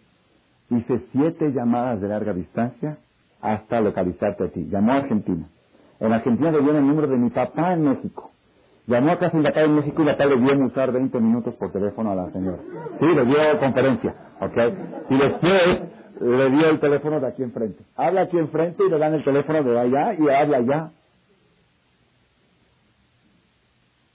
hice 0.71 1.07
siete 1.13 1.51
llamadas 1.53 2.01
de 2.01 2.09
larga 2.09 2.33
distancia 2.35 2.99
hasta 3.41 3.81
localizarte 3.81 4.45
a 4.45 4.49
ti. 4.49 4.67
Llamó 4.71 4.93
a 4.93 4.97
Argentina. 4.97 5.49
En 6.01 6.13
Argentina 6.13 6.51
le 6.53 6.61
dieron 6.61 6.77
el 6.77 6.87
número 6.87 7.09
de 7.09 7.17
mi 7.17 7.31
papá 7.31 7.73
en 7.73 7.83
México. 7.83 8.31
Llamó 8.87 9.13
a 9.13 9.19
casa 9.19 9.39
de 9.39 9.49
en 9.49 9.75
México 9.75 10.03
y 10.03 10.05
la 10.07 10.15
le 10.15 10.37
dio 10.39 10.65
usar 10.65 10.93
20 10.93 11.21
minutos 11.21 11.55
por 11.57 11.71
teléfono 11.71 12.11
a 12.11 12.15
la 12.15 12.31
señora. 12.31 12.59
Sí, 12.99 13.07
le 13.07 13.25
dio 13.27 13.59
conferencia, 13.61 14.15
¿ok? 14.41 14.57
Y 15.11 15.19
después 15.19 15.83
le 16.21 16.51
dio 16.51 16.71
el 16.71 16.81
teléfono 16.81 17.21
de 17.21 17.27
aquí 17.27 17.43
enfrente. 17.43 17.85
Habla 17.97 18.23
aquí 18.23 18.39
enfrente 18.39 18.85
y 18.87 18.89
le 18.89 18.99
dan 18.99 19.15
el 19.15 19.25
teléfono 19.25 19.63
de 19.63 19.79
allá 19.79 20.15
y 20.15 20.29
habla 20.29 20.57
allá. 20.57 20.91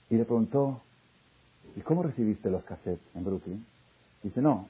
Y 0.10 0.15
le 0.18 0.26
preguntó, 0.26 0.81
¿y 1.76 1.81
cómo 1.81 2.01
recibiste 2.01 2.49
los 2.49 2.64
cassettes 2.64 3.15
en 3.15 3.23
Brooklyn? 3.23 3.65
Dice, 4.23 4.41
no, 4.41 4.68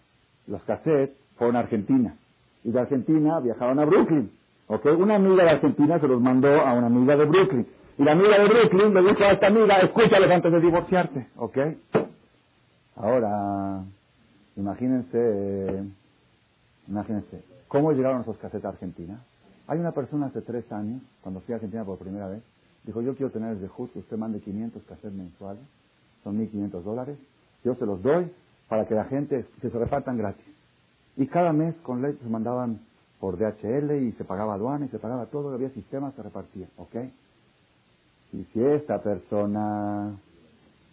los 0.48 0.61
cassettes 0.64 1.15
fueron 1.38 1.56
a 1.56 1.60
Argentina. 1.60 2.15
Y 2.64 2.72
de 2.72 2.80
Argentina 2.80 3.40
viajaron 3.40 3.80
a 3.80 3.85
Brooklyn. 3.85 4.31
¿Ok? 4.68 4.85
Una 4.98 5.15
amiga 5.15 5.44
de 5.44 5.49
Argentina 5.52 5.99
se 5.99 6.07
los 6.07 6.22
mandó 6.22 6.49
a 6.61 6.73
una 6.73 6.88
amiga 6.88 7.15
de 7.15 7.26
Brooklyn. 7.26 7.68
Y 7.98 8.03
la 8.03 8.14
amiga 8.14 8.40
de 8.40 8.48
Brooklyn 8.48 8.94
le 8.94 9.02
dijo 9.02 9.23
a 9.23 9.31
esta 9.31 9.48
amiga, 9.48 9.77
escúchales 9.80 10.31
antes 10.31 10.52
de 10.52 10.60
divorciarte, 10.60 11.27
¿ok? 11.35 11.57
Ahora, 12.95 13.84
imagínense, 14.56 15.84
imagínense, 16.88 17.44
¿cómo 17.68 17.91
llegaron 17.91 18.22
esos 18.22 18.38
casetas 18.38 18.65
a 18.65 18.69
Argentina? 18.69 19.19
Hay 19.68 19.80
una 19.80 19.91
persona 19.91 20.27
hace 20.27 20.41
tres 20.41 20.72
años, 20.72 21.02
cuando 21.22 21.41
fui 21.41 21.53
a 21.53 21.56
Argentina 21.57 21.84
por 21.85 21.98
primera 21.98 22.27
vez, 22.27 22.41
dijo, 22.84 23.02
yo 23.02 23.15
quiero 23.15 23.31
tener 23.31 23.56
desde 23.56 23.68
justo, 23.68 23.99
usted 23.99 24.18
mande 24.18 24.40
500 24.40 24.84
cassettes 24.84 25.14
mensuales, 25.14 25.61
son 26.23 26.38
1.500 26.40 26.81
dólares, 26.81 27.18
yo 27.64 27.76
se 27.76 27.85
los 27.85 28.02
doy 28.02 28.31
para 28.68 28.88
que 28.88 28.95
la 28.95 29.06
gente, 29.06 29.45
que 29.61 29.69
se 29.69 29.77
repartan 29.77 30.18
gratis. 30.18 30.45
Y 31.15 31.27
cada 31.27 31.53
mes 31.53 31.76
con 31.84 32.02
ley 32.02 32.18
se 32.22 32.30
mandaban 32.30 32.80
por 33.24 33.38
DHL 33.38 33.90
y 34.02 34.12
se 34.18 34.26
pagaba 34.26 34.56
aduana 34.56 34.86
y 34.86 34.90
se 34.90 35.00
pagaba 35.00 35.28
todo, 35.28 35.54
había 35.54 35.70
sistemas, 35.70 36.14
se 36.14 36.22
repartía, 36.22 36.68
¿ok? 36.76 36.95
Y 38.34 38.44
si 38.52 38.62
esta 38.62 39.02
persona 39.02 40.18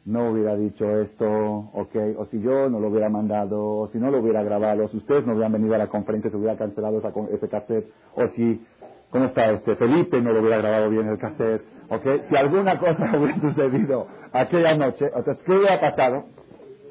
no 0.04 0.30
hubiera 0.30 0.54
dicho 0.54 0.88
esto, 1.00 1.26
ok, 1.72 1.96
o 2.18 2.26
si 2.26 2.40
yo 2.40 2.70
no 2.70 2.78
lo 2.78 2.86
hubiera 2.86 3.08
mandado, 3.08 3.60
o 3.78 3.88
si 3.88 3.98
no 3.98 4.12
lo 4.12 4.20
hubiera 4.20 4.44
grabado, 4.44 4.84
o 4.84 4.88
si 4.90 4.98
ustedes 4.98 5.26
no 5.26 5.32
hubieran 5.32 5.50
venido 5.50 5.74
a 5.74 5.78
la 5.78 5.88
conferencia, 5.88 6.30
se 6.30 6.36
hubiera 6.36 6.56
cancelado 6.56 7.00
esa, 7.00 7.12
ese 7.32 7.48
cassette, 7.48 7.90
o 8.14 8.28
si, 8.28 8.64
¿cómo 9.10 9.24
está 9.24 9.50
este? 9.50 9.74
Felipe 9.74 10.20
no 10.20 10.32
lo 10.32 10.38
hubiera 10.38 10.58
grabado 10.58 10.88
bien 10.88 11.08
el 11.08 11.18
cassette, 11.18 11.64
ok, 11.88 12.28
si 12.28 12.36
alguna 12.36 12.78
cosa 12.78 13.10
hubiera 13.18 13.40
sucedido 13.40 14.06
aquella 14.30 14.76
noche, 14.76 15.06
entonces, 15.06 15.42
¿qué 15.44 15.52
hubiera 15.52 15.80
pasado? 15.80 16.26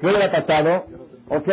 ¿Qué 0.02 0.06
hubiera 0.06 0.30
pasado? 0.30 0.84
Ok, 1.30 1.48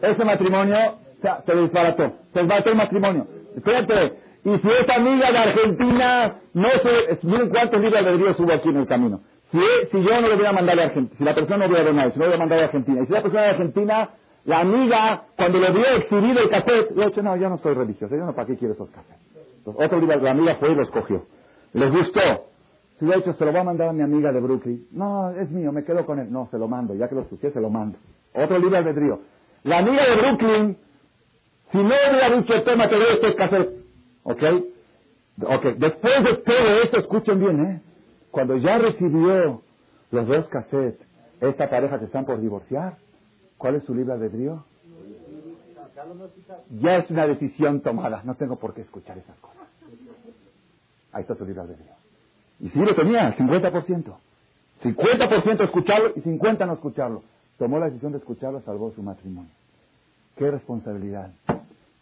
ese 0.00 0.24
matrimonio 0.24 0.99
se 1.20 1.56
disparató, 1.56 2.12
se 2.32 2.40
disparató 2.40 2.70
el 2.70 2.76
matrimonio. 2.76 3.26
Espérate, 3.56 4.18
y 4.44 4.58
si 4.58 4.68
esa 4.68 4.96
amiga 4.96 5.30
de 5.30 5.38
Argentina 5.38 6.34
no 6.54 6.68
se... 6.68 7.26
Miren 7.26 7.50
cuántos 7.50 7.80
libros 7.80 8.04
de 8.04 8.10
albedrío 8.10 8.34
subo 8.34 8.52
aquí 8.52 8.68
en 8.68 8.76
el 8.76 8.86
camino. 8.86 9.20
Si, 9.50 9.58
yo 9.92 10.20
no 10.20 10.28
le 10.28 10.34
hubiera 10.36 10.52
mandado 10.52 10.80
a 10.80 10.84
Argentina, 10.84 11.18
si 11.18 11.24
la 11.24 11.34
persona 11.34 11.56
no 11.58 11.66
hubiera 11.66 11.84
donado, 11.84 12.12
si 12.12 12.18
no 12.18 12.24
hubiera 12.24 12.38
mandado 12.38 12.62
a 12.62 12.64
Argentina, 12.66 13.02
y 13.02 13.06
si 13.06 13.12
la 13.12 13.22
persona 13.22 13.42
de 13.42 13.48
Argentina, 13.48 14.10
la 14.44 14.60
amiga, 14.60 15.24
cuando 15.36 15.58
le 15.58 15.72
vio 15.72 15.86
exhibido 15.96 16.40
el 16.40 16.50
cassette, 16.50 16.92
le 16.94 17.02
ha 17.02 17.06
dicho, 17.06 17.22
no, 17.22 17.36
yo 17.36 17.48
no 17.48 17.56
soy 17.58 17.74
religioso, 17.74 18.14
yo 18.14 18.24
no, 18.24 18.32
¿para 18.32 18.46
qué 18.46 18.56
quiero 18.56 18.74
esos 18.74 18.88
cassettes? 18.90 19.30
Otro 19.64 19.98
libro, 19.98 20.20
la 20.20 20.30
amiga 20.30 20.54
fue 20.54 20.70
y 20.70 20.74
lo 20.74 20.82
escogió. 20.82 21.26
Les 21.72 21.90
gustó. 21.90 22.20
Si 22.98 23.06
le 23.06 23.14
ha 23.14 23.16
dicho, 23.16 23.32
se 23.32 23.44
lo 23.44 23.52
va 23.52 23.60
a 23.60 23.64
mandar 23.64 23.88
a 23.88 23.92
mi 23.92 24.02
amiga 24.02 24.32
de 24.32 24.40
Brooklyn. 24.40 24.86
No, 24.92 25.30
es 25.30 25.50
mío, 25.50 25.72
me 25.72 25.84
quedo 25.84 26.04
con 26.06 26.18
él. 26.18 26.30
No, 26.30 26.48
se 26.50 26.58
lo 26.58 26.68
mando, 26.68 26.94
ya 26.94 27.08
que 27.08 27.14
lo 27.14 27.22
escuché, 27.22 27.50
se 27.50 27.60
lo 27.60 27.70
mando. 27.70 27.98
Otro 28.34 28.58
libro 28.58 28.76
albedrío. 28.76 29.20
La 29.64 29.78
amiga 29.78 30.04
de 30.04 30.16
Brooklyn, 30.16 30.76
si 31.70 31.78
no 31.78 31.86
hubiera 31.86 32.30
dicho, 32.36 32.62
tema 32.64 32.88
te 32.88 32.96
doy 32.96 33.06
este 33.14 33.34
cassette, 33.34 33.80
¿Ok? 34.22 34.42
Ok, 35.42 35.64
después 35.78 36.14
de 36.24 36.36
todo 36.36 36.68
esto, 36.82 37.00
escuchen 37.00 37.38
bien, 37.38 37.64
¿eh? 37.64 37.80
Cuando 38.30 38.56
ya 38.56 38.78
recibió 38.78 39.62
los 40.10 40.26
dos 40.26 40.48
cassettes, 40.48 41.06
esta 41.40 41.70
pareja 41.70 41.98
que 41.98 42.04
están 42.04 42.26
por 42.26 42.40
divorciar, 42.40 42.98
¿cuál 43.56 43.76
es 43.76 43.84
su 43.84 43.94
libre 43.94 44.12
albedrío? 44.12 44.64
Ya 46.70 46.96
es 46.96 47.10
una 47.10 47.26
decisión 47.26 47.80
tomada, 47.80 48.22
no 48.24 48.34
tengo 48.34 48.56
por 48.56 48.74
qué 48.74 48.82
escuchar 48.82 49.16
esas 49.18 49.36
cosas. 49.38 49.66
Ahí 51.12 51.22
está 51.22 51.34
tu 51.34 51.44
libre 51.44 51.62
albedrío. 51.62 51.94
Y 52.60 52.68
sí 52.68 52.78
lo 52.78 52.94
tenía, 52.94 53.34
50%. 53.34 54.14
50% 54.82 55.64
escucharlo 55.64 56.12
y 56.16 56.20
50% 56.20 56.66
no 56.66 56.74
escucharlo. 56.74 57.22
Tomó 57.58 57.78
la 57.78 57.86
decisión 57.86 58.12
de 58.12 58.18
escucharlo, 58.18 58.60
salvó 58.62 58.92
su 58.92 59.02
matrimonio. 59.02 59.50
Qué 60.36 60.50
responsabilidad. 60.50 61.32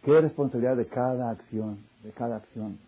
Qué 0.02 0.20
responsabilidad 0.20 0.76
de 0.76 0.86
cada 0.86 1.30
acción, 1.30 1.78
de 2.02 2.10
cada 2.12 2.36
acción. 2.36 2.78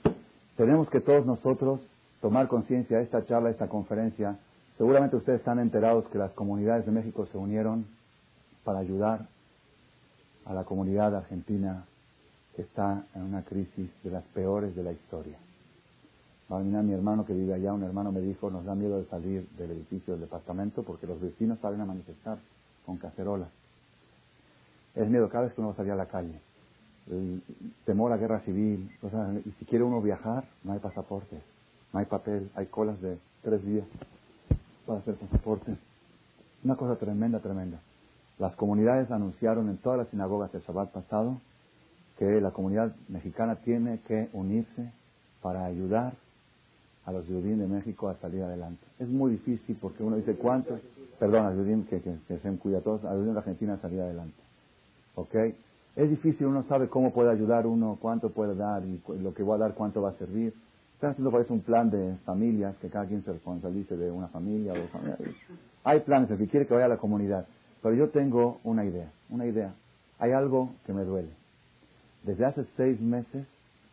Tenemos 0.57 0.89
que 0.91 1.01
todos 1.01 1.27
nosotros 1.27 1.81
tomar 2.20 2.49
conciencia 2.49 2.99
de 2.99 3.05
esta 3.05 3.24
charla, 3.24 3.49
de 3.49 3.53
esta 3.53 3.69
conferencia. 3.69 4.37
Seguramente 4.78 5.16
ustedes 5.16 5.41
están 5.41 5.59
enterados 5.59 6.07
que 6.09 6.19
las 6.19 6.32
comunidades 6.32 6.87
de 6.87 6.93
México 6.93 7.27
se 7.27 7.37
unieron 7.37 7.87
para 8.65 8.78
ayudar 8.78 9.27
a 10.45 10.55
la 10.55 10.65
comunidad 10.65 11.15
argentina 11.15 11.85
que 12.55 12.62
está 12.62 13.05
en 13.15 13.23
una 13.23 13.43
crisis 13.43 13.91
de 14.03 14.11
las 14.11 14.24
peores 14.35 14.74
de 14.77 14.82
la 14.82 14.93
historia. 14.93 15.37
mi 16.49 16.93
hermano 16.93 17.24
que 17.24 17.32
vive 17.32 17.55
allá, 17.55 17.73
un 17.73 17.82
hermano 17.82 18.12
me 18.12 18.20
dijo, 18.20 18.51
nos 18.51 18.65
da 18.65 18.74
miedo 18.74 18.99
de 18.99 19.07
salir 19.07 19.49
del 19.57 19.73
edificio 19.73 20.15
del 20.15 20.23
departamento 20.23 20.82
porque 20.82 21.07
los 21.07 21.20
vecinos 21.20 21.59
salen 21.61 21.81
a 21.81 21.85
manifestar 21.85 22.39
con 22.87 22.97
cacerolas. 22.97 23.49
Es 24.95 25.09
miedo 25.09 25.28
cada 25.28 25.45
vez 25.45 25.55
que 25.55 25.61
uno 25.61 25.74
va 25.78 25.93
a 25.93 25.97
la 25.97 26.07
calle. 26.07 26.41
Temor 27.85 28.12
a 28.12 28.16
guerra 28.16 28.41
civil. 28.41 28.91
y 29.45 29.51
si 29.59 29.65
quiere 29.65 29.85
uno 29.85 30.01
viajar, 30.01 30.45
no 30.65 30.73
hay 30.73 30.78
pasaporte, 30.78 31.41
no 31.93 31.99
hay 31.99 32.07
papel, 32.07 32.51
hay 32.55 32.66
colas 32.66 33.01
de 33.01 33.19
tres 33.43 33.65
días 33.65 33.87
para 34.87 35.01
hacer 35.01 35.15
pasaporte. 35.16 35.77
Una 36.62 36.77
cosa 36.77 36.97
tremenda, 36.97 37.41
tremenda. 37.41 37.81
Las 38.39 38.55
comunidades 38.57 39.11
anunciaron 39.11 39.69
en 39.69 39.78
todas 39.78 39.99
las 39.99 40.09
sinagogas 40.09 40.55
el 40.55 40.62
Shabbat 40.62 40.93
pasado 40.93 41.41
que 42.19 42.41
la 42.41 42.51
comunidad 42.51 42.95
mexicana 43.09 43.57
tiene 43.57 44.01
que 44.07 44.28
unirse 44.32 44.93
para 45.43 45.65
ayudar 45.65 46.15
a 47.07 47.12
los 47.12 47.27
judíos 47.27 47.59
de 47.59 47.66
México 47.66 48.09
a 48.09 48.16
salir 48.16 48.43
adelante. 48.43 48.85
Es 48.99 49.09
muy 49.09 49.32
difícil 49.32 49.77
porque 49.81 50.03
uno 50.03 50.16
dice 50.16 50.35
cuántos, 50.35 50.81
perdón, 51.19 51.47
a 51.47 51.51
los 51.51 51.61
judíos 51.61 51.87
que, 51.89 52.39
se 52.39 52.57
cuida 52.59 52.81
todos, 52.81 53.05
a 53.05 53.15
los 53.15 53.20
judíos 53.20 53.35
de 53.35 53.39
Argentina 53.39 53.74
a 53.74 53.78
salir 53.78 54.01
adelante. 54.01 54.37
¿Ok? 55.15 55.35
Es 56.01 56.09
difícil, 56.09 56.47
uno 56.47 56.64
sabe 56.66 56.89
cómo 56.89 57.12
puede 57.12 57.31
ayudar 57.31 57.66
uno, 57.66 57.98
cuánto 58.01 58.31
puede 58.31 58.55
dar 58.55 58.82
y 58.86 59.02
lo 59.20 59.35
que 59.35 59.43
va 59.43 59.56
a 59.56 59.59
dar, 59.59 59.74
cuánto 59.74 60.01
va 60.01 60.09
a 60.09 60.14
servir. 60.14 60.55
Están 60.94 61.10
haciendo 61.10 61.31
parece 61.31 61.52
un 61.52 61.60
plan 61.60 61.90
de 61.90 62.16
familias, 62.24 62.74
que 62.81 62.89
cada 62.89 63.05
quien 63.05 63.22
se 63.22 63.31
responsabilice 63.31 63.98
de 63.98 64.10
una 64.10 64.28
familia 64.28 64.72
o 64.72 64.77
de 64.77 64.89
familia. 64.89 65.18
Hay 65.85 66.01
planes, 66.01 66.31
el 66.31 66.39
que 66.39 66.47
quiere 66.47 66.66
que 66.66 66.72
vaya 66.72 66.86
a 66.86 66.89
la 66.89 66.97
comunidad. 66.97 67.47
Pero 67.82 67.94
yo 67.94 68.09
tengo 68.09 68.60
una 68.64 68.86
idea, 68.86 69.12
una 69.28 69.44
idea. 69.44 69.74
Hay 70.18 70.32
algo 70.32 70.70
que 70.86 70.94
me 70.94 71.05
duele. 71.05 71.28
Desde 72.22 72.47
hace 72.47 72.64
seis 72.78 72.98
meses, 72.98 73.47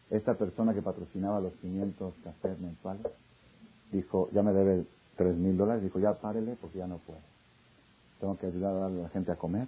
esta 0.09 0.35
persona 0.35 0.73
que 0.73 0.81
patrocinaba 0.81 1.41
los 1.41 1.51
500 1.55 2.13
cafés 2.23 2.57
mensuales 2.61 3.05
dijo, 3.91 4.29
ya 4.31 4.43
me 4.43 4.53
debe 4.53 4.85
tres 5.17 5.35
mil 5.35 5.57
dólares, 5.57 5.83
dijo, 5.83 5.99
ya 5.99 6.13
párele 6.13 6.55
porque 6.61 6.77
ya 6.77 6.87
no 6.87 6.99
puedo. 6.99 7.19
Tengo 8.21 8.37
que 8.37 8.45
ayudar 8.45 8.83
a 8.83 8.87
la 8.87 9.09
gente 9.09 9.33
a 9.33 9.35
comer 9.35 9.67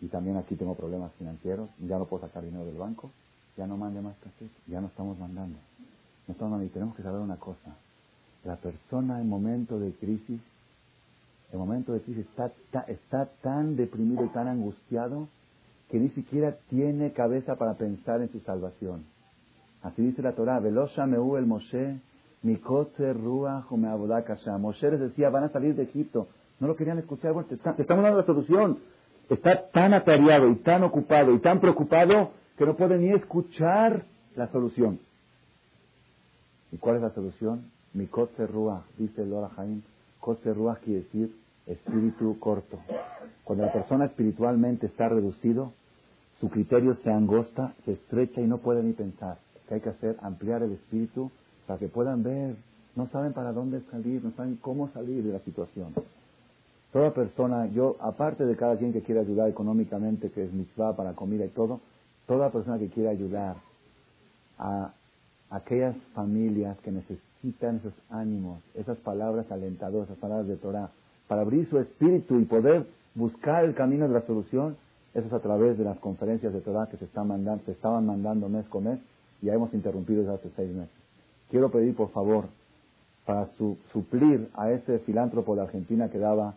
y 0.00 0.08
también 0.08 0.36
aquí 0.36 0.56
tengo 0.56 0.74
problemas 0.74 1.12
financieros, 1.18 1.68
ya 1.78 1.98
no 1.98 2.06
puedo 2.06 2.26
sacar 2.26 2.42
dinero 2.42 2.64
del 2.64 2.76
banco, 2.76 3.10
ya 3.56 3.66
no 3.66 3.76
mande 3.76 4.00
más 4.00 4.16
café, 4.18 4.46
ya 4.66 4.80
no 4.80 4.86
estamos 4.86 5.18
mandando. 5.18 5.58
No 6.26 6.32
estamos 6.32 6.52
mandando. 6.52 6.64
Y 6.64 6.72
tenemos 6.72 6.96
que 6.96 7.02
saber 7.02 7.20
una 7.20 7.36
cosa, 7.36 7.76
la 8.44 8.56
persona 8.56 9.20
en 9.20 9.28
momento 9.28 9.78
de 9.78 9.92
crisis, 9.92 10.40
en 11.52 11.58
momento 11.58 11.92
de 11.92 12.00
crisis 12.00 12.26
está, 12.26 12.50
está 12.86 13.26
tan 13.42 13.76
deprimido 13.76 14.24
y 14.24 14.28
tan 14.28 14.48
angustiado 14.48 15.28
que 15.90 15.98
ni 15.98 16.08
siquiera 16.10 16.56
tiene 16.68 17.12
cabeza 17.12 17.56
para 17.56 17.74
pensar 17.74 18.22
en 18.22 18.30
su 18.30 18.40
salvación. 18.40 19.04
Así 19.82 20.02
dice 20.02 20.22
la 20.22 20.32
Torah, 20.32 20.60
Velosha 20.60 21.06
meu 21.06 21.36
el 21.36 21.46
Moshe, 21.46 22.00
Mikotze 22.42 23.12
Ruach 23.12 23.70
Moshe 23.70 24.90
les 24.90 25.00
decía, 25.00 25.30
van 25.30 25.44
a 25.44 25.48
salir 25.50 25.74
de 25.74 25.82
Egipto. 25.82 26.28
No 26.60 26.68
lo 26.68 26.76
querían 26.76 26.98
escuchar, 26.98 27.32
bueno, 27.32 27.48
te, 27.48 27.54
estamos 27.54 28.04
dando 28.04 28.18
la 28.18 28.26
solución. 28.26 28.78
Está 29.30 29.70
tan 29.70 29.94
atareado 29.94 30.50
y 30.50 30.56
tan 30.56 30.82
ocupado 30.82 31.32
y 31.32 31.38
tan 31.38 31.60
preocupado 31.60 32.32
que 32.58 32.66
no 32.66 32.76
puede 32.76 32.98
ni 32.98 33.10
escuchar 33.12 34.04
la 34.34 34.48
solución. 34.48 34.98
¿Y 36.72 36.76
cuál 36.78 36.96
es 36.96 37.02
la 37.02 37.10
solución? 37.10 37.70
Mikotze 37.94 38.46
Ruach, 38.46 38.82
dice 38.98 39.22
el 39.22 39.32
Jaim. 39.56 39.82
Kotze 40.18 40.52
Ruach 40.52 40.80
quiere 40.80 41.02
decir 41.02 41.34
espíritu 41.66 42.38
corto. 42.40 42.80
Cuando 43.44 43.64
la 43.64 43.72
persona 43.72 44.06
espiritualmente 44.06 44.86
está 44.86 45.08
reducido, 45.08 45.72
su 46.40 46.48
criterio 46.48 46.94
se 46.94 47.10
angosta, 47.10 47.74
se 47.84 47.92
estrecha 47.92 48.40
y 48.40 48.46
no 48.46 48.58
puede 48.58 48.82
ni 48.82 48.92
pensar. 48.92 49.38
¿Qué 49.68 49.74
hay 49.74 49.80
que 49.80 49.90
hacer? 49.90 50.16
Ampliar 50.22 50.62
el 50.64 50.72
espíritu 50.72 51.30
para 51.66 51.78
que 51.78 51.86
puedan 51.86 52.24
ver. 52.24 52.56
No 52.96 53.06
saben 53.06 53.32
para 53.32 53.52
dónde 53.52 53.80
salir, 53.92 54.24
no 54.24 54.32
saben 54.32 54.56
cómo 54.56 54.88
salir 54.88 55.22
de 55.22 55.32
la 55.32 55.38
situación. 55.40 55.94
Toda 56.92 57.14
persona, 57.14 57.66
yo, 57.66 57.96
aparte 58.00 58.44
de 58.44 58.56
cada 58.56 58.76
quien 58.76 58.92
que 58.92 59.02
quiera 59.02 59.20
ayudar 59.20 59.48
económicamente, 59.48 60.30
que 60.30 60.44
es 60.44 60.52
mitzvah 60.52 60.96
para 60.96 61.12
comida 61.12 61.44
y 61.44 61.50
todo, 61.50 61.80
toda 62.26 62.50
persona 62.50 62.78
que 62.78 62.88
quiera 62.88 63.10
ayudar 63.10 63.56
a 64.58 64.92
aquellas 65.50 65.96
familias 66.14 66.76
que 66.80 66.90
necesitan 66.90 67.76
esos 67.76 67.94
ánimos, 68.10 68.60
esas 68.74 68.98
palabras 68.98 69.50
alentadoras, 69.50 70.08
esas 70.08 70.18
palabras 70.18 70.48
de 70.48 70.56
Torah, 70.56 70.90
para 71.28 71.42
abrir 71.42 71.68
su 71.68 71.78
espíritu 71.78 72.40
y 72.40 72.44
poder 72.44 72.86
buscar 73.14 73.64
el 73.64 73.74
camino 73.74 74.08
de 74.08 74.14
la 74.14 74.26
solución, 74.26 74.76
eso 75.14 75.26
es 75.26 75.32
a 75.32 75.40
través 75.40 75.78
de 75.78 75.84
las 75.84 75.98
conferencias 75.98 76.52
de 76.52 76.60
Torah 76.60 76.88
que 76.88 76.96
se, 76.96 77.04
están 77.04 77.28
mandando, 77.28 77.64
se 77.64 77.72
estaban 77.72 78.06
mandando 78.06 78.48
mes 78.48 78.66
con 78.68 78.84
mes 78.84 78.98
y 79.42 79.46
ya 79.46 79.54
hemos 79.54 79.72
interrumpido 79.74 80.22
desde 80.22 80.34
hace 80.34 80.50
seis 80.56 80.70
meses. 80.70 80.94
Quiero 81.50 81.70
pedir, 81.70 81.96
por 81.96 82.10
favor, 82.10 82.46
para 83.24 83.48
suplir 83.92 84.48
a 84.54 84.70
ese 84.70 84.98
filántropo 85.00 85.54
de 85.54 85.62
Argentina 85.62 86.08
que 86.08 86.18
daba 86.18 86.54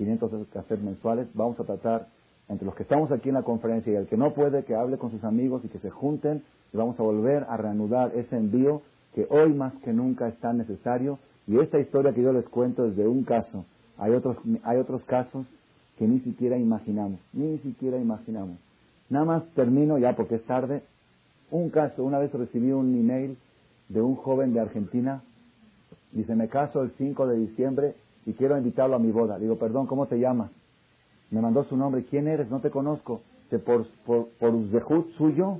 500 0.00 0.48
cassettes 0.48 0.82
mensuales, 0.82 1.28
vamos 1.34 1.60
a 1.60 1.64
tratar 1.64 2.08
entre 2.48 2.64
los 2.64 2.74
que 2.74 2.84
estamos 2.84 3.12
aquí 3.12 3.28
en 3.28 3.34
la 3.34 3.42
conferencia 3.42 3.92
y 3.92 3.96
el 3.96 4.06
que 4.06 4.16
no 4.16 4.32
puede, 4.32 4.64
que 4.64 4.74
hable 4.74 4.96
con 4.96 5.10
sus 5.10 5.22
amigos 5.24 5.62
y 5.62 5.68
que 5.68 5.78
se 5.78 5.90
junten 5.90 6.42
y 6.72 6.76
vamos 6.78 6.98
a 6.98 7.02
volver 7.02 7.44
a 7.50 7.58
reanudar 7.58 8.12
ese 8.14 8.34
envío 8.34 8.80
que 9.14 9.26
hoy 9.28 9.52
más 9.52 9.74
que 9.84 9.92
nunca 9.92 10.26
es 10.26 10.38
tan 10.38 10.56
necesario. 10.56 11.18
Y 11.46 11.58
esta 11.58 11.78
historia 11.78 12.14
que 12.14 12.22
yo 12.22 12.32
les 12.32 12.48
cuento 12.48 12.86
es 12.86 12.96
de 12.96 13.06
un 13.06 13.24
caso. 13.24 13.66
Hay 13.98 14.12
otros, 14.12 14.38
hay 14.62 14.78
otros 14.78 15.02
casos 15.04 15.46
que 15.98 16.08
ni 16.08 16.20
siquiera 16.20 16.56
imaginamos, 16.56 17.20
ni 17.34 17.58
siquiera 17.58 17.98
imaginamos. 17.98 18.56
Nada 19.10 19.26
más 19.26 19.42
termino 19.54 19.98
ya 19.98 20.16
porque 20.16 20.36
es 20.36 20.44
tarde. 20.44 20.82
Un 21.50 21.68
caso, 21.68 22.04
una 22.04 22.18
vez 22.18 22.32
recibí 22.32 22.72
un 22.72 22.94
email 22.98 23.36
de 23.90 24.00
un 24.00 24.16
joven 24.16 24.54
de 24.54 24.60
Argentina, 24.60 25.22
dice, 26.12 26.34
me 26.36 26.48
caso 26.48 26.82
el 26.82 26.92
5 26.96 27.26
de 27.26 27.36
diciembre 27.36 27.94
y 28.26 28.34
quiero 28.34 28.56
invitarlo 28.56 28.96
a 28.96 28.98
mi 28.98 29.10
boda. 29.10 29.38
digo, 29.38 29.56
perdón, 29.56 29.86
¿cómo 29.86 30.06
te 30.06 30.18
llamas? 30.18 30.50
Me 31.30 31.40
mandó 31.40 31.64
su 31.64 31.76
nombre, 31.76 32.04
¿quién 32.04 32.28
eres? 32.28 32.50
No 32.50 32.60
te 32.60 32.70
conozco. 32.70 33.22
Por, 33.64 33.86
por, 34.06 34.28
por 34.38 34.54
suyo, 35.16 35.58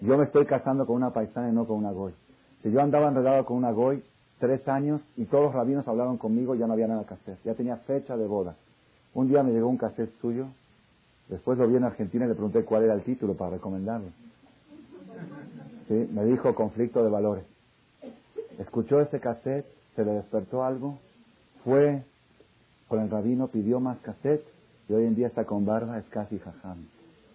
yo 0.00 0.18
me 0.18 0.24
estoy 0.24 0.44
casando 0.46 0.86
con 0.86 0.96
una 0.96 1.12
paisana 1.12 1.48
y 1.48 1.52
no 1.52 1.66
con 1.66 1.78
una 1.78 1.92
goy. 1.92 2.12
Si 2.62 2.70
yo 2.70 2.80
andaba 2.80 3.08
enredado 3.08 3.44
con 3.44 3.56
una 3.56 3.70
goy 3.70 4.02
tres 4.38 4.66
años 4.68 5.00
y 5.16 5.24
todos 5.26 5.44
los 5.44 5.54
rabinos 5.54 5.86
hablaron 5.86 6.18
conmigo, 6.18 6.54
ya 6.54 6.66
no 6.66 6.72
había 6.72 6.88
nada 6.88 7.04
que 7.04 7.14
hacer. 7.14 7.38
Ya 7.44 7.54
tenía 7.54 7.76
fecha 7.78 8.16
de 8.16 8.26
boda. 8.26 8.56
Un 9.14 9.28
día 9.28 9.42
me 9.42 9.52
llegó 9.52 9.68
un 9.68 9.78
cassette 9.78 10.12
suyo, 10.20 10.48
después 11.28 11.58
lo 11.58 11.66
vi 11.68 11.76
en 11.76 11.84
Argentina 11.84 12.24
y 12.24 12.28
le 12.28 12.34
pregunté 12.34 12.64
cuál 12.64 12.84
era 12.84 12.94
el 12.94 13.02
título 13.02 13.34
para 13.34 13.52
recomendarlo. 13.52 14.08
¿Sí? 15.88 16.10
Me 16.12 16.24
dijo 16.24 16.54
conflicto 16.54 17.02
de 17.02 17.10
valores. 17.10 17.44
Escuchó 18.58 19.00
ese 19.00 19.20
cassette, 19.20 19.66
se 19.94 20.04
le 20.04 20.12
despertó 20.12 20.64
algo, 20.64 20.98
fue 21.66 22.04
con 22.86 23.00
el 23.00 23.10
rabino, 23.10 23.48
pidió 23.48 23.80
más 23.80 23.98
cassette 23.98 24.46
y 24.88 24.92
hoy 24.92 25.04
en 25.04 25.16
día 25.16 25.26
está 25.26 25.44
con 25.44 25.66
barba, 25.66 25.98
es 25.98 26.04
casi 26.10 26.38
jajam. 26.38 26.86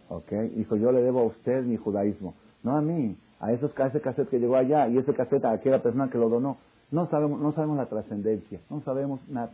¿Ok? 0.08 0.32
Dijo, 0.56 0.78
yo 0.78 0.94
le 0.94 1.02
debo 1.02 1.20
a 1.20 1.26
usted 1.26 1.64
mi 1.64 1.76
judaísmo. 1.76 2.34
No 2.64 2.78
a 2.78 2.82
mí, 2.82 3.18
a, 3.42 3.52
esos, 3.52 3.78
ese 3.78 4.00
cassette 4.00 4.30
que 4.30 4.40
llegó 4.40 4.56
allá 4.56 4.88
y 4.88 4.98
ese 4.98 5.14
cassette 5.14 5.44
a 5.44 5.52
aquella 5.52 5.84
persona 5.84 6.10
que 6.10 6.18
lo 6.18 6.30
donó. 6.30 6.58
No 6.92 7.08
sabemos, 7.08 7.42
no 7.42 7.52
sabemos 7.52 7.76
la 7.76 7.88
trascendencia, 7.88 8.60
no 8.70 8.82
sabemos, 8.82 9.20
nada. 9.28 9.52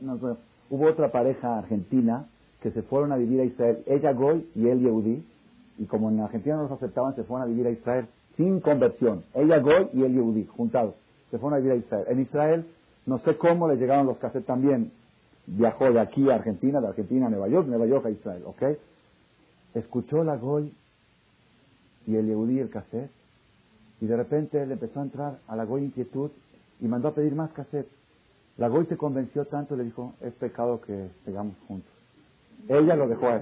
Hubo 0.70 0.86
otra 0.86 1.12
pareja 1.12 1.58
argentina 1.58 2.28
que 2.62 2.70
se 2.70 2.84
fueron 2.84 3.12
a 3.12 3.18
vivir 3.18 3.42
a 3.42 3.46
Israel, 3.46 3.84
ella 3.88 4.14
Goy 4.14 4.48
y 4.54 4.68
él 4.68 4.82
Yehudi, 4.82 5.26
y 5.80 5.86
como 5.86 6.10
en 6.10 6.20
Argentina 6.20 6.56
no 6.56 6.64
los 6.64 6.72
aceptaban, 6.72 7.16
se 7.16 7.24
fueron 7.24 7.48
a 7.48 7.50
vivir 7.50 7.66
a 7.66 7.72
Israel 7.72 8.08
sin 8.36 8.60
conversión. 8.60 9.24
Ella 9.34 9.60
Goy 9.60 9.90
y 9.94 10.04
él 10.04 10.14
Yehudi, 10.14 10.46
juntados. 10.46 10.94
Se 11.32 11.40
fueron 11.40 11.58
a 11.58 11.62
vivir 11.62 11.74
a 11.74 11.76
Israel. 11.76 12.06
En 12.10 12.20
Israel, 12.20 12.66
no 13.08 13.20
sé 13.20 13.38
cómo 13.38 13.68
le 13.68 13.78
llegaron 13.78 14.06
los 14.06 14.18
cassettes 14.18 14.46
también. 14.46 14.92
Viajó 15.48 15.92
de 15.92 16.02
aquí 16.02 16.30
a 16.30 16.36
Argentina, 16.36 16.82
de 16.82 16.88
Argentina 16.88 17.28
a 17.28 17.30
Nueva 17.30 17.48
York, 17.48 17.68
Nueva 17.68 17.86
York 17.86 18.06
a 18.06 18.10
Israel, 18.10 18.44
¿ok? 18.46 18.64
Escuchó 19.74 20.26
la 20.26 20.36
Goy 20.36 20.74
y 22.06 22.16
el 22.18 22.28
Yehudi 22.28 22.60
el 22.60 22.70
cassette, 22.70 23.10
y 24.02 24.08
de 24.08 24.18
repente 24.18 24.66
le 24.66 24.74
empezó 24.74 25.00
a 25.00 25.04
entrar 25.04 25.40
a 25.48 25.56
la 25.56 25.64
Goy 25.64 25.86
inquietud 25.86 26.32
y 26.82 26.88
mandó 26.88 27.08
a 27.08 27.16
pedir 27.16 27.34
más 27.34 27.52
cassettes. 27.52 27.92
La 28.58 28.68
Goy 28.68 28.86
se 28.88 28.98
convenció 28.98 29.46
tanto, 29.46 29.78
le 29.78 29.86
dijo, 29.86 30.14
es 30.22 30.34
pecado 30.34 30.82
que 30.82 31.08
sigamos 31.24 31.56
juntos. 31.66 31.92
Ella 32.68 32.96
lo 32.96 33.08
dejó 33.08 33.28
a 33.28 33.36
él. 33.38 33.42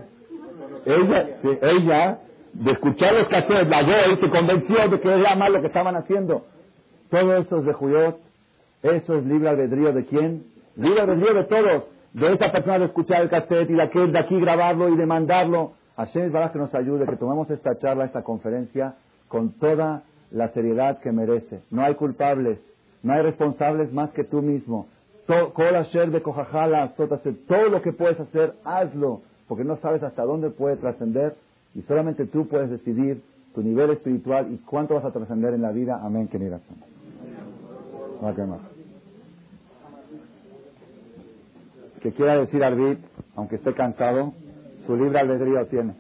Ella, 0.86 1.40
ella, 1.62 2.20
de 2.54 2.72
escuchar 2.72 3.16
los 3.16 3.28
cassettes, 3.30 3.68
la 3.68 3.82
Goy 3.82 4.18
se 4.20 4.30
convenció 4.30 4.90
de 4.90 5.00
que 5.00 5.12
era 5.12 5.36
mal 5.36 5.54
lo 5.54 5.62
que 5.62 5.68
estaban 5.68 5.96
haciendo. 5.96 6.46
Todo 7.10 7.36
eso 7.36 7.58
es 7.58 7.66
de 7.66 7.74
Juyot. 7.74 8.26
Eso 8.86 9.16
es 9.16 9.26
libre 9.26 9.49
albedrío 9.49 9.91
de 9.94 10.06
quién? 10.06 10.44
Libre 10.76 11.02
albedrío 11.02 11.34
de 11.34 11.45
todos. 11.45 11.86
De 12.14 12.32
esa 12.32 12.52
persona 12.52 12.78
de 12.78 12.86
escuchar 12.86 13.24
el 13.24 13.30
cassette 13.30 13.72
y 13.72 13.74
de 13.74 13.82
aquel 13.82 14.12
de 14.12 14.20
aquí 14.20 14.40
grabarlo 14.40 14.90
y 14.90 14.95
de 14.95 15.07
mandarlo. 15.07 15.72
Hashem 15.98 16.36
es 16.36 16.52
que 16.52 16.60
nos 16.60 16.76
ayude, 16.76 17.07
que 17.07 17.16
tomemos 17.16 17.49
esta 17.49 17.80
charla, 17.80 18.06
esta 18.06 18.22
conferencia 18.22 18.94
con 19.28 19.53
toda 19.53 20.03
la 20.30 20.49
seriedad 20.49 20.99
que 20.99 21.12
merece. 21.12 21.62
No 21.72 21.82
hay 21.82 21.95
culpables, 21.95 22.60
no 23.02 23.14
hay 23.14 23.24
responsables 23.24 23.91
más 23.91 24.12
que 24.12 24.24
tú 24.24 24.44
mismo. 24.44 24.86
todo 25.26 25.52
lo 27.70 27.82
que 27.82 27.91
puedes 27.91 28.20
hacer, 28.20 28.53
hazlo, 28.64 29.22
porque 29.48 29.64
no 29.64 29.78
sabes 29.78 30.03
hasta 30.03 30.24
dónde 30.24 30.52
puede 30.52 30.76
trascender 30.76 31.34
y 31.74 31.82
solamente 31.82 32.28
tú 32.28 32.48
puedes 32.48 32.70
decidir 32.70 33.24
tu 33.56 33.64
nivel 33.64 33.90
espiritual 33.90 34.53
y 34.53 34.57
cuánto 34.57 34.94
vas 34.94 35.06
a 35.06 35.12
trascender 35.12 35.56
en 35.56 35.64
la 35.64 35.72
vida. 35.72 35.99
Amén, 36.03 36.28
querida. 36.28 36.60
Que 42.06 42.14
quiera 42.14 42.38
decir 42.38 42.64
Arbit, 42.64 43.03
aunque 43.36 43.56
esté 43.56 43.73
cansado, 43.73 44.36
su 44.86 44.95
libre 44.95 45.22
albedrío 45.22 45.65
tiene. 45.65 45.95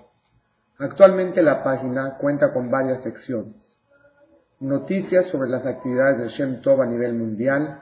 Actualmente 0.80 1.44
la 1.44 1.62
página 1.62 2.18
cuenta 2.18 2.52
con 2.52 2.72
varias 2.72 3.04
secciones. 3.04 3.69
Noticias 4.60 5.28
sobre 5.28 5.50
las 5.50 5.66
actividades 5.66 6.18
de 6.18 6.28
Shem 6.32 6.62
Tov 6.62 6.82
a 6.82 6.86
nivel 6.86 7.14
mundial, 7.14 7.82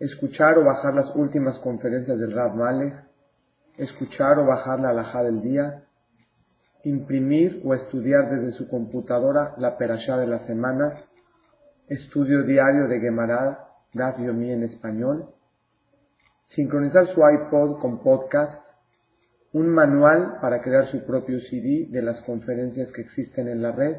escuchar 0.00 0.58
o 0.58 0.64
bajar 0.64 0.92
las 0.94 1.14
últimas 1.14 1.58
conferencias 1.60 2.18
del 2.18 2.32
Rav 2.32 2.56
Malech, 2.56 2.92
escuchar 3.76 4.36
o 4.40 4.46
bajar 4.46 4.80
la 4.80 4.88
alhaja 4.88 5.22
del 5.22 5.42
día, 5.42 5.84
imprimir 6.82 7.62
o 7.64 7.72
estudiar 7.72 8.28
desde 8.30 8.50
su 8.58 8.68
computadora 8.68 9.54
la 9.58 9.78
perashá 9.78 10.16
de 10.16 10.26
la 10.26 10.40
semana, 10.48 10.92
estudio 11.86 12.42
diario 12.42 12.88
de 12.88 12.98
Gemara, 12.98 13.68
Daf 13.94 14.18
en 14.18 14.64
español, 14.64 15.28
sincronizar 16.48 17.06
su 17.14 17.20
iPod 17.20 17.78
con 17.78 18.02
podcast, 18.02 18.60
un 19.52 19.68
manual 19.68 20.38
para 20.40 20.60
crear 20.62 20.90
su 20.90 21.06
propio 21.06 21.38
CD 21.42 21.86
de 21.90 22.02
las 22.02 22.20
conferencias 22.22 22.90
que 22.90 23.02
existen 23.02 23.46
en 23.46 23.62
la 23.62 23.70
red, 23.70 23.98